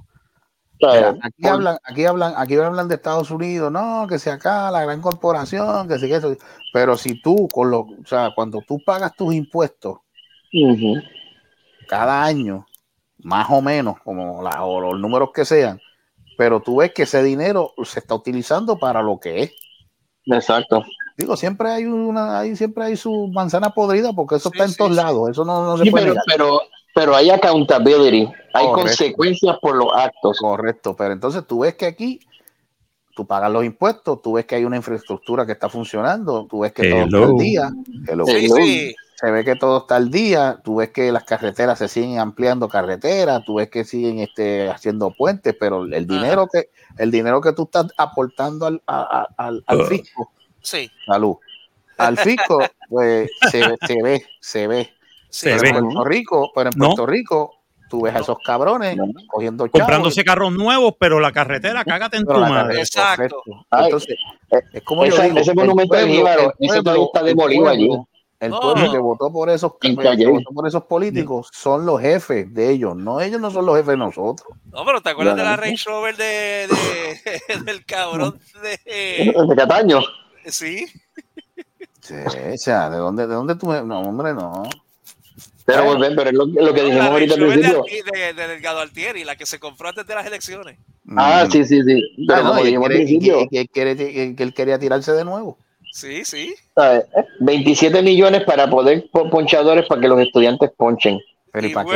Mira, 0.81 1.15
aquí 1.23 1.47
hablan, 1.47 1.79
aquí 1.85 2.05
hablan, 2.05 2.35
aquí 2.37 2.57
hablan 2.57 2.89
de 2.89 2.97
Estados 2.97 3.31
Unidos, 3.31 3.71
no, 3.71 4.07
que 4.09 4.19
si 4.19 4.29
acá 4.29 4.71
la 4.71 4.83
gran 4.83 5.01
corporación, 5.01 5.89
que 5.89 5.99
si 5.99 6.09
que 6.09 6.17
eso, 6.17 6.37
pero 6.73 6.97
si 6.97 7.21
tú 7.23 7.49
con 7.53 7.71
lo, 7.71 7.81
o 7.81 8.07
sea, 8.07 8.33
cuando 8.35 8.61
tú 8.67 8.79
pagas 8.85 9.15
tus 9.15 9.35
impuestos 9.35 9.99
cada 11.89 12.25
año, 12.25 12.67
más 13.19 13.47
o 13.51 13.61
menos, 13.61 13.97
como 14.05 14.43
la, 14.43 14.65
o 14.65 14.81
los 14.81 15.01
números 15.01 15.31
que 15.33 15.45
sean, 15.45 15.81
pero 16.37 16.61
tú 16.61 16.77
ves 16.77 16.93
que 16.93 17.05
ese 17.05 17.23
dinero 17.23 17.73
se 17.85 18.01
está 18.01 18.15
utilizando 18.15 18.79
para 18.79 19.03
lo 19.03 19.19
que 19.19 19.45
es. 19.45 19.53
Exacto. 20.27 20.83
Digo, 21.17 21.37
siempre 21.37 21.71
hay 21.71 21.85
una, 21.85 22.41
hay, 22.41 22.57
siempre 22.57 22.85
hay 22.85 22.97
su 22.97 23.29
manzana 23.29 23.71
podrida, 23.71 24.13
porque 24.13 24.37
eso 24.37 24.51
está 24.53 24.65
en 24.65 24.75
todos 24.75 24.93
lados, 24.93 25.31
eso 25.31 25.45
no, 25.45 25.65
no 25.65 25.79
se 25.79 25.85
Sí, 25.85 25.91
puede 25.91 26.15
pero, 26.27 26.61
pero 26.95 27.15
hay 27.17 27.31
accountability, 27.31 28.27
hay 28.53 28.67
Correcto. 28.67 28.73
consecuencias 28.83 29.57
por 29.61 29.77
los 29.77 29.89
actos. 29.95 30.39
Correcto, 30.39 30.95
pero 30.97 31.13
entonces 31.13 31.45
tú 31.47 31.61
ves 31.61 31.75
que 31.75 31.87
aquí 31.87 32.21
tú 33.15 33.27
pagas 33.27 33.51
los 33.51 33.65
impuestos, 33.65 34.21
tú 34.23 34.33
ves 34.35 34.45
que 34.45 34.57
hay 34.57 34.65
una 34.65 34.77
infraestructura 34.77 35.47
que 35.47 35.53
está 35.53 35.69
funcionando, 35.69 36.47
tú 36.49 36.61
ves 36.61 36.73
que 36.73 36.89
todo 36.91 37.05
está 37.05 37.25
al 37.25 37.37
día, 37.37 37.71
Hello. 38.09 38.27
Sí, 38.27 38.49
sí. 38.49 38.95
se 39.15 39.31
ve 39.31 39.45
que 39.45 39.55
todo 39.55 39.79
está 39.79 39.95
al 39.97 40.11
día, 40.11 40.61
tú 40.65 40.77
ves 40.77 40.91
que 40.91 41.13
las 41.13 41.23
carreteras 41.23 41.79
se 41.79 41.87
siguen 41.87 42.19
ampliando 42.19 42.69
carreteras, 42.69 43.45
tú 43.45 43.55
ves 43.57 43.71
que 43.71 43.85
siguen 43.85 44.19
este, 44.19 44.69
haciendo 44.69 45.13
puentes, 45.13 45.55
pero 45.59 45.85
el 45.85 46.07
dinero 46.09 46.49
que 46.53 46.71
el 46.99 47.11
dinero 47.13 47.41
que 47.41 47.53
tú 47.53 47.65
estás 47.65 47.87
aportando 47.97 48.67
al, 48.67 48.83
a- 48.87 49.29
a- 49.37 49.47
al, 49.47 49.63
al 49.67 49.81
Ah. 49.83 49.85
fisco, 49.89 50.33
Sí. 50.61 50.91
salud, 51.07 51.37
al 51.99 52.17
fisco, 52.19 52.59
pues 52.89 53.31
se, 53.51 53.61
ve- 53.61 53.79
se 53.87 54.03
ve, 54.03 54.27
se 54.41 54.67
ve. 54.67 54.91
Se 55.35 55.51
pero 55.51 55.61
ve. 55.63 55.69
en 55.71 55.85
Puerto 55.85 56.05
Rico, 56.05 56.53
pero 56.55 56.71
en 56.71 56.79
No. 56.79 56.87
Puerto 56.87 57.07
Rico, 57.07 57.55
tú 57.91 58.03
ves 58.03 58.15
a 58.15 58.21
esos 58.21 58.39
cabrones 58.45 58.97
cogiendo 59.29 59.67
chavos. 59.67 59.81
Comprándose 59.81 60.25
carros 60.25 60.53
nuevos, 60.53 60.95
pero 60.99 61.19
la 61.21 61.33
carretera, 61.33 61.85
cágate 61.85 62.19
en 62.19 62.23
tu 62.25 62.29
Pero 62.29 62.41
madre. 62.41 62.83
correcto. 62.95 63.43
Entonces, 63.73 64.17
es 64.73 64.83
como 64.83 65.05
yo 65.07 65.21
digo, 65.21 65.39
ese 65.39 65.51
el 65.51 65.57
monumento 65.57 65.97
de 65.97 66.07
Jíbaro, 66.09 66.55
ese 66.59 66.83
todavía 66.83 67.05
está 67.07 67.23
demolido 67.23 67.69
allí. 67.69 67.89
El 68.41 68.51
pueblo 68.51 68.93
que 68.93 68.99
votó 68.99 69.33
por 69.33 69.49
esos 69.49 69.73
que 69.81 69.93
votó 69.95 70.51
por 70.55 70.69
esos 70.69 70.85
políticos 70.85 71.49
son 71.53 71.87
los 71.87 72.01
jefes 72.01 72.53
de 72.53 72.71
ellos, 72.71 72.95
no 72.95 73.21
ellos 73.21 73.41
no 73.41 73.51
son 73.51 73.65
los 73.65 73.75
jefes 73.77 73.93
de 73.93 73.97
nosotros. 73.97 74.49
No, 74.71 74.85
pero 74.85 75.01
¿te 75.01 75.11
acuerdas 75.11 75.37
de 75.37 75.43
la. 75.45 75.57
Range 75.57 75.83
Rover 75.87 76.17
de, 76.17 76.69
de- 76.69 77.59
del 77.65 77.85
cabrón 77.87 78.39
de. 78.63 79.33
De 79.49 79.57
Cataño. 79.57 80.01
Sí. 80.47 80.87
Sí, 82.01 82.15
o 82.53 82.59
sea, 82.59 82.91
¿de 82.91 82.99
dónde, 82.99 83.27
de 83.27 83.33
dónde 83.35 83.55
tú 83.57 83.67
me... 83.67 83.81
No, 83.83 84.01
hombre, 84.01 84.35
no. 84.35 84.65
Pero, 85.67 85.85
volver, 85.85 86.15
pero 86.15 86.29
es 86.31 86.37
lo, 86.37 86.47
lo 86.47 86.75
que 86.75 86.83
dijimos 86.83 87.07
ahorita 87.07 87.35
al 87.35 87.41
de, 87.41 87.47
principio. 87.47 87.85
Alti- 87.85 88.03
de- 88.13 88.33
de 88.35 88.49
Delgado 88.49 88.81
Altieri, 88.81 89.25
la 89.25 89.37
que 89.37 89.47
se 89.47 89.59
compró 89.59 89.89
antes 89.89 90.07
de 90.07 90.15
las 90.15 90.27
elecciones. 90.27 90.77
Ah, 91.17 91.47
sí, 91.51 91.65
sí, 91.65 91.81
sí. 91.83 92.03
Pero 92.27 92.39
Ah, 92.39 92.43
no, 92.43 92.49
como 92.51 92.61
y 92.61 92.63
él 92.63 92.67
dijimos 92.67 92.87
al 92.87 92.93
y 92.93 92.97
principio, 92.97 93.35
que- 93.51 93.61
y 93.63 93.69
que 93.69 93.97
que- 93.97 94.37
que 94.37 94.43
él 94.43 94.53
quería 94.55 94.79
tirarse 94.79 95.13
de 95.13 95.25
nuevo. 95.25 95.57
Sí, 95.93 96.25
sí. 96.25 96.55
¿sabes? 96.75 97.05
27 97.41 98.03
millones 98.03 98.43
para 98.45 98.69
poder 98.69 99.09
po- 99.13 99.31
ponchadores 99.31 99.87
para 99.87 100.01
que 100.01 100.09
los 100.09 100.21
estudiantes 100.21 100.71
ponchen. 100.77 101.19
Pero 101.53 101.67
Y 101.69 101.73
vuelvo 101.73 101.93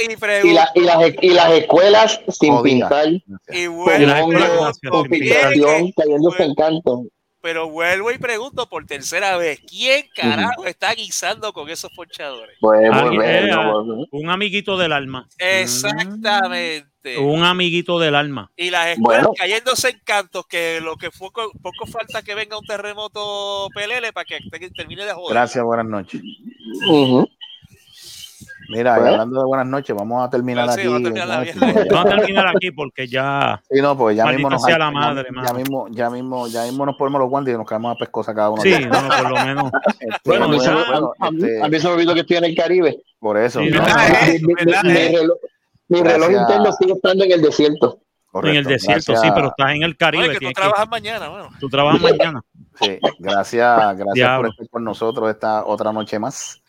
y 0.00 0.16
pregunto. 0.16 0.46
Y, 0.48 0.52
la- 0.54 0.70
y, 0.74 0.80
las, 0.80 0.96
y 1.20 1.28
las 1.30 1.52
escuelas 1.52 2.20
sin 2.30 2.62
pintar, 2.62 3.06
Y 3.52 3.66
con 3.66 3.74
vuelvo, 3.76 4.72
con 4.90 5.04
sin 5.04 5.10
filtración, 5.10 5.92
cayéndose 5.92 6.42
en 6.42 6.54
canto. 6.54 7.02
Pero 7.44 7.68
vuelvo 7.68 8.10
y 8.10 8.16
pregunto 8.16 8.66
por 8.70 8.86
tercera 8.86 9.36
vez, 9.36 9.60
¿quién 9.68 10.06
carajo 10.16 10.64
está 10.64 10.94
guisando 10.94 11.52
con 11.52 11.68
esos 11.68 11.92
ponchadores? 11.92 12.56
Pues 12.58 12.90
Alguien- 12.90 13.04
volver, 13.20 13.48
no 13.50 13.82
volver. 13.84 14.08
un 14.12 14.30
amiguito 14.30 14.78
del 14.78 14.92
alma. 14.94 15.28
Exactamente. 15.38 17.18
Un 17.18 17.42
amiguito 17.42 17.98
del 17.98 18.14
alma. 18.14 18.50
Y 18.56 18.70
las 18.70 18.86
escuelas 18.96 19.24
Bueno. 19.24 19.34
cayéndose 19.36 19.90
en 19.90 20.00
cantos, 20.04 20.46
que 20.46 20.80
lo 20.80 20.96
que 20.96 21.10
fue 21.10 21.30
co- 21.32 21.52
poco 21.62 21.86
falta 21.86 22.22
que 22.22 22.34
venga 22.34 22.58
un 22.58 22.64
terremoto 22.64 23.68
PLL 23.74 24.10
para 24.14 24.24
que 24.24 24.38
te- 24.50 24.70
termine 24.70 25.04
de 25.04 25.12
joder. 25.12 25.34
Gracias, 25.34 25.62
buenas 25.62 25.84
noches. 25.86 26.22
Ujú. 26.88 27.28
Mira, 28.76 28.94
Bueno. 28.96 29.10
hablando 29.12 29.40
de 29.40 29.46
buenas 29.46 29.66
noches, 29.66 29.96
vamos 29.96 30.26
a 30.26 30.30
terminar 30.30 30.70
Sí, 30.72 30.80
aquí. 30.80 30.88
vamos 30.88 31.00
a 31.00 31.04
terminar 31.12 31.42
vieja. 31.44 31.84
Vamos 31.90 32.06
a 32.12 32.16
terminar 32.16 32.46
aquí 32.48 32.70
porque 32.72 33.06
ya. 33.08 33.62
Sí, 33.70 33.80
no, 33.80 33.96
pues 33.96 34.16
ya 34.16 34.26
mismo 34.26 34.50
nos 34.50 34.64
hay- 34.64 34.72
la 34.72 34.78
ya- 34.78 34.90
madre, 34.90 35.26
ya, 35.46 35.52
mismo, 35.54 35.86
ya 35.90 36.10
mismo, 36.10 36.46
ya 36.48 36.62
mismo 36.64 36.86
nos 36.86 36.96
ponemos 36.96 37.20
los 37.20 37.30
guantes 37.30 37.54
y 37.54 37.56
nos 37.56 37.66
caemos 37.66 37.94
a 37.94 37.98
pescosa 37.98 38.34
cada 38.34 38.50
uno. 38.50 38.62
Sí, 38.62 38.74
aquí. 38.74 38.86
no, 38.86 39.02
no, 39.02 39.08
por 39.08 39.30
lo 39.30 39.44
menos. 39.44 39.72
Este, 40.00 40.16
Bueno, 40.24 40.44
A 40.44 40.48
mí 40.48 40.60
se 40.60 40.70
me- 40.70 40.76
ya- 40.80 40.90
bueno, 40.90 41.12
a 41.18 41.30
mí- 41.30 41.36
este, 41.42 41.62
a 41.62 41.68
mí 41.68 41.80
se 41.80 41.86
me 41.88 41.94
olvidó 41.94 42.14
que 42.14 42.20
estoy 42.20 42.36
en 42.36 42.44
el 42.44 42.54
Caribe. 42.56 42.98
por 43.20 43.36
eso. 43.38 43.60
Sí, 43.60 43.70
¿no? 43.70 43.78
no. 43.78 43.84
¿Verdad? 43.86 44.02
Mi, 44.26 44.38
mi- 44.46 44.54
¿Verdad, 44.54 44.82
mi 44.84 44.92
reloj, 44.92 45.38
mi 45.88 46.02
reloj 46.02 46.28
Gracias. 46.28 46.40
interno 46.42 46.72
sigue 46.72 46.92
estando 46.92 47.24
en 47.24 47.32
el 47.32 47.42
desierto. 47.42 47.98
Correcto, 48.30 48.50
en 48.52 48.56
el 48.56 48.64
desierto, 48.64 49.12
gracias- 49.12 49.20
sí, 49.22 49.28
pero 49.34 49.46
estás 49.48 49.70
en 49.70 49.76
el 49.82 49.90
Oye, 49.90 49.96
Caribe. 49.96 50.28
que 50.30 50.34
tú 50.40 50.46
que- 50.48 50.52
trabajas 50.54 50.88
mañana, 50.88 51.28
bueno. 51.28 51.48
tú 51.60 51.68
trabajas 51.68 52.00
mañana. 52.02 52.42
Sí, 52.80 52.98
gracias, 53.20 53.78
gracias 53.96 54.14
Diablo. 54.14 54.48
por 54.48 54.50
estar 54.50 54.68
con 54.70 54.84
nosotros 54.84 55.30
esta 55.30 55.64
otra 55.64 55.92
noche 55.92 56.18
más. 56.18 56.60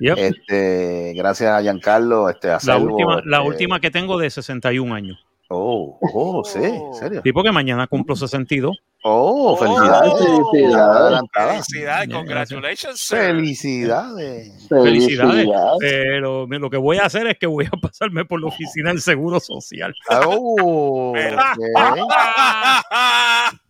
Yep. 0.00 0.18
Este, 0.18 1.12
gracias 1.14 1.50
a 1.50 1.62
Giancarlo, 1.62 2.28
este, 2.28 2.50
a 2.50 2.58
la, 2.64 2.78
última, 2.78 3.22
la 3.24 3.38
este, 3.38 3.48
última 3.48 3.80
que 3.80 3.90
tengo 3.90 4.18
de 4.18 4.30
61 4.30 4.94
años. 4.94 5.24
Oh, 5.48 5.98
oh, 6.00 6.42
sí, 6.42 6.58
¿en 6.58 6.94
serio? 6.94 7.20
Sí, 7.22 7.32
porque 7.32 7.52
mañana 7.52 7.86
cumplo 7.86 8.16
62. 8.16 8.76
Oh, 9.02 9.56
felicidades. 9.56 10.14
felicidades. 10.14 11.20
Felicidades. 11.30 11.66
Felicidades, 11.66 12.08
congratulations, 12.08 12.98
sir. 12.98 13.18
Felicidades. 13.18 14.66
Felicidades. 14.68 15.48
Pero 15.78 16.46
lo 16.46 16.70
que 16.70 16.78
voy 16.78 16.96
a 16.96 17.04
hacer 17.04 17.26
es 17.26 17.38
que 17.38 17.46
voy 17.46 17.66
a 17.66 17.76
pasarme 17.76 18.24
por 18.24 18.40
la 18.40 18.48
oficina 18.48 18.88
del 18.88 19.02
Seguro 19.02 19.38
Social. 19.38 19.94
Oh, 20.26 21.12
ok. 21.12 21.18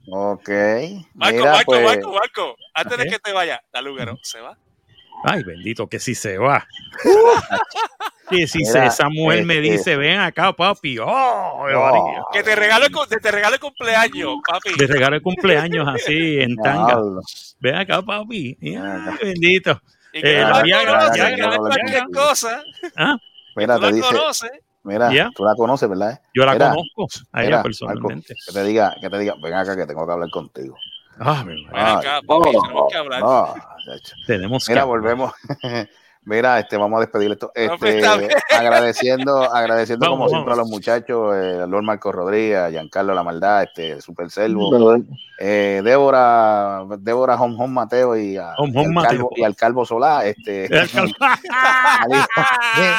Ok. 0.06 0.48
Marco, 1.14 1.36
Mira, 1.38 1.52
Marco, 1.52 1.64
pues, 1.66 1.84
Marco, 1.84 2.12
Marco, 2.12 2.56
antes 2.74 2.98
de 2.98 3.06
que 3.06 3.18
te 3.18 3.32
vaya, 3.32 3.60
la 3.72 3.82
Lugaro, 3.82 4.18
¿se 4.22 4.40
va? 4.40 4.56
Ay, 5.24 5.42
bendito, 5.42 5.88
que 5.88 5.98
si 5.98 6.14
se 6.14 6.38
va. 6.38 6.66
Que 8.30 8.46
si 8.46 8.60
Mira, 8.60 8.72
se, 8.72 8.86
esa 8.86 9.08
mujer 9.10 9.44
me 9.44 9.56
este- 9.56 9.70
dice, 9.70 9.96
ven 9.98 10.18
acá, 10.18 10.54
papi. 10.54 10.98
Oh, 10.98 11.58
María. 11.66 12.22
Que 12.32 12.42
te 12.42 12.56
regalo, 12.56 12.86
el 12.86 13.20
te 13.20 13.30
regalo 13.30 13.54
el 13.56 13.60
cumpleaños, 13.60 14.36
papi. 14.48 14.70
De 14.78 14.86
regalo 14.86 15.16
de 15.16 15.20
cumpleaños 15.22 15.86
así, 15.86 16.40
en 16.40 16.56
tanga. 16.64 16.98
Ven 17.60 17.74
acá, 17.74 18.00
papi. 18.00 18.56
Ay, 18.62 19.18
bendito. 19.22 19.78
Y 20.10 20.22
que 20.22 20.38
Eh, 20.38 20.40
la 20.40 20.50
cualquier 21.58 22.04
cosa. 22.14 22.62
Ah, 22.96 23.16
Mira, 23.56 23.74
te 23.76 23.80
la 23.82 23.92
dice, 23.92 24.08
conoces. 24.08 24.50
mira, 24.84 25.30
tú 25.34 25.44
la 25.44 25.54
conoces, 25.54 25.88
¿verdad? 25.88 26.20
yo 26.34 26.46
la 26.46 26.54
Mira, 26.54 26.70
conozco 26.70 27.04
a 27.30 27.38
mira, 27.40 27.42
ella 27.46 27.56
Marco, 27.56 27.62
personalmente. 27.68 28.34
que 28.46 28.52
te 28.54 28.64
diga, 28.64 28.96
que 29.02 29.10
te 29.10 29.18
diga, 29.18 29.34
ven 29.42 29.52
acá 29.52 29.76
que 29.76 29.84
tengo 29.86 30.06
que 30.06 30.12
hablar 30.12 30.30
contigo. 30.30 30.76
Ah, 31.18 31.44
mi 31.44 31.62
madre. 31.66 31.76
Ven 31.78 31.96
acá, 31.98 32.20
papi, 32.26 32.50
tenemos 32.52 32.90
que 32.90 32.96
hablar. 32.96 33.20
No, 33.20 33.54
chacho. 33.54 33.68
Tenemos. 34.26 34.68
Mira, 34.68 34.84
volvemos. 34.84 35.32
Mira, 36.26 36.58
este, 36.58 36.78
vamos 36.78 36.96
a 36.96 37.00
despedir 37.00 37.32
esto. 37.32 37.52
No, 37.54 37.62
Este, 37.62 37.76
pues, 37.76 37.94
está 37.96 38.16
bien. 38.16 38.30
agradeciendo, 38.58 39.42
agradeciendo 39.54 40.06
Vamos, 40.06 40.16
como 40.16 40.28
siempre 40.30 40.50
vamos. 40.52 40.58
a 40.58 40.62
los 40.62 40.70
muchachos, 40.70 41.36
eh, 41.36 41.60
a 41.62 41.66
Lord 41.66 41.82
Marco 41.84 42.12
Rodríguez, 42.12 42.56
a 42.60 42.70
Giancarlo 42.70 43.12
La 43.12 43.22
Maldad, 43.22 43.64
este, 43.64 44.00
Super 44.00 44.30
Selvo, 44.30 44.96
eh, 45.38 45.82
Débora, 45.84 46.82
Débora 46.98 47.34
Hom 47.36 47.60
Hom 47.60 47.70
Mateo 47.70 48.16
y, 48.16 48.38
a, 48.38 48.54
Hom 48.56 48.70
y 48.72 48.78
al 48.78 48.86
Hom 48.86 48.92
Mateo. 48.94 49.10
Calvo, 49.10 49.30
y 49.36 49.42
al 49.44 49.54
Calvo 49.54 49.84
Solá, 49.84 50.24
este, 50.24 50.64
al 52.00 52.10
hijo 52.10 52.24
de, 52.80 52.94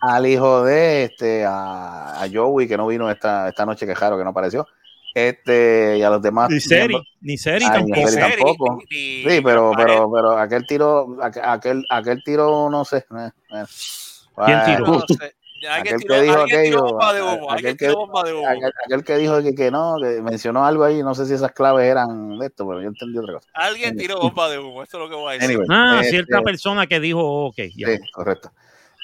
al 0.00 0.26
hijo 0.26 0.64
de 0.64 1.04
este, 1.04 1.44
a, 1.44 2.22
a 2.22 2.26
Joey, 2.32 2.66
que 2.66 2.78
no 2.78 2.86
vino 2.86 3.10
esta, 3.10 3.50
esta 3.50 3.66
noche, 3.66 3.84
que 3.86 3.94
jaro 3.94 4.16
que 4.16 4.24
no 4.24 4.30
apareció, 4.30 4.66
este, 5.14 5.96
y 5.98 6.02
a 6.02 6.10
los 6.10 6.20
demás. 6.20 6.50
Ni 6.50 6.60
Seri, 6.60 6.96
ni 7.20 7.38
Seri 7.38 7.64
tampoco. 7.64 8.10
Tampoco. 8.18 8.78
ni- 8.90 9.22
Sí, 9.22 9.40
pero, 9.42 9.72
pero, 9.76 10.10
pero 10.12 10.38
aquel 10.38 10.66
tiro, 10.66 11.06
aqu- 11.18 11.40
aquel, 11.42 11.84
aquel 11.88 12.22
tiro, 12.24 12.68
no 12.68 12.84
sé. 12.84 13.06
¿Quién 13.08 14.64
tiró? 14.66 14.86
no 14.86 15.00
sé. 15.06 15.34
Alguien 15.66 15.94
Aquel 15.94 16.00
tiró, 16.02 16.14
que 16.14 16.20
dijo 16.22 16.40
aquello, 16.42 16.82
bomba 16.82 17.12
de 17.14 17.20
a- 17.20 17.24
humo, 17.24 17.50
alguien 17.50 17.52
aquel 17.52 17.76
que- 17.78 17.86
tiró 17.86 17.96
bomba 18.00 18.22
de 18.24 18.32
humo. 18.34 18.48
Aquel, 18.48 18.72
aquel 18.84 19.04
que 19.04 19.16
dijo 19.16 19.42
que, 19.42 19.54
que 19.54 19.70
no, 19.70 19.96
que 19.98 20.20
mencionó 20.20 20.66
algo 20.66 20.84
ahí, 20.84 21.02
no 21.02 21.14
sé 21.14 21.24
si 21.24 21.32
esas 21.32 21.52
claves 21.52 21.86
eran 21.86 22.38
de 22.38 22.46
esto, 22.46 22.68
pero 22.68 22.82
yo 22.82 22.88
entendí 22.88 23.16
otra 23.16 23.32
cosa. 23.34 23.48
Alguien 23.54 23.96
tiró 23.96 24.18
bomba 24.20 24.50
de 24.50 24.58
humo, 24.58 24.82
esto 24.82 24.98
es 24.98 25.02
lo 25.04 25.08
que 25.08 25.14
voy 25.16 25.30
a 25.30 25.38
decir. 25.38 25.48
Anyway, 25.56 25.66
Ah, 25.70 25.98
este, 26.02 26.10
cierta 26.10 26.42
persona 26.42 26.86
que 26.86 27.00
dijo, 27.00 27.46
ok, 27.46 27.56
ya. 27.76 27.86
Sí, 27.88 27.98
correcto. 28.12 28.52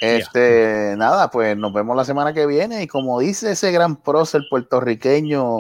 Este, 0.03 0.95
nada, 0.99 1.31
pues 1.31 1.57
nos 1.57 1.73
vemos 1.73 1.97
la 1.97 2.05
semana 2.05 2.35
que 2.35 2.47
viene 2.47 2.83
y 2.83 2.87
como 2.87 3.21
dice 3.21 3.53
ese 3.53 3.71
gran 3.73 3.97
prócer 3.97 4.43
puertorriqueño 4.51 5.57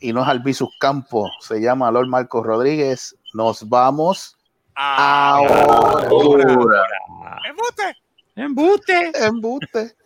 y 0.00 0.12
no 0.12 0.22
es 0.22 0.28
Albizus 0.28 0.70
Campos, 0.78 1.30
se 1.40 1.60
llama 1.60 1.90
Lord 1.90 2.08
Marcos 2.08 2.44
Rodríguez, 2.44 3.16
nos 3.32 3.68
vamos 3.68 4.36
ahora. 4.74 6.08
¡Embuste! 7.48 8.04
Embuste. 8.36 9.12
Embuste. 9.24 9.96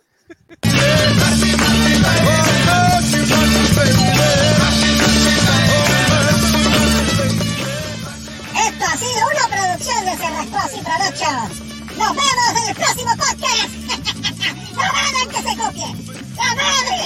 Esto 8.55 8.85
ha 8.85 8.97
sido 8.97 9.21
una 9.25 9.45
producción 9.49 10.05
de 10.05 10.11
Cerrascos 10.17 10.73
y 10.73 10.81
Productions. 10.83 11.53
Nos 11.97 12.11
vemos 12.15 12.51
en 12.55 12.69
el 12.69 12.75
próximo 12.75 13.11
podcast. 13.17 13.69
¡No 14.75 14.81
hagan 14.83 15.27
que 15.29 15.41
se 15.41 15.57
copie! 15.57 15.89
¡La 16.35 16.49
madre! 16.55 16.99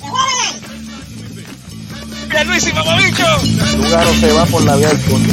¡Se 0.00 0.06
mueven 0.08 0.38
ahí! 0.42 0.83
¡Bien, 2.28 2.46
Luis 2.48 2.66
y 2.66 2.72
mamabicho! 2.72 3.24
Lugaro 3.76 4.14
se 4.14 4.32
va 4.32 4.46
por 4.46 4.64
la 4.64 4.76
vía 4.76 4.88
del 4.88 5.00
conde. 5.02 5.32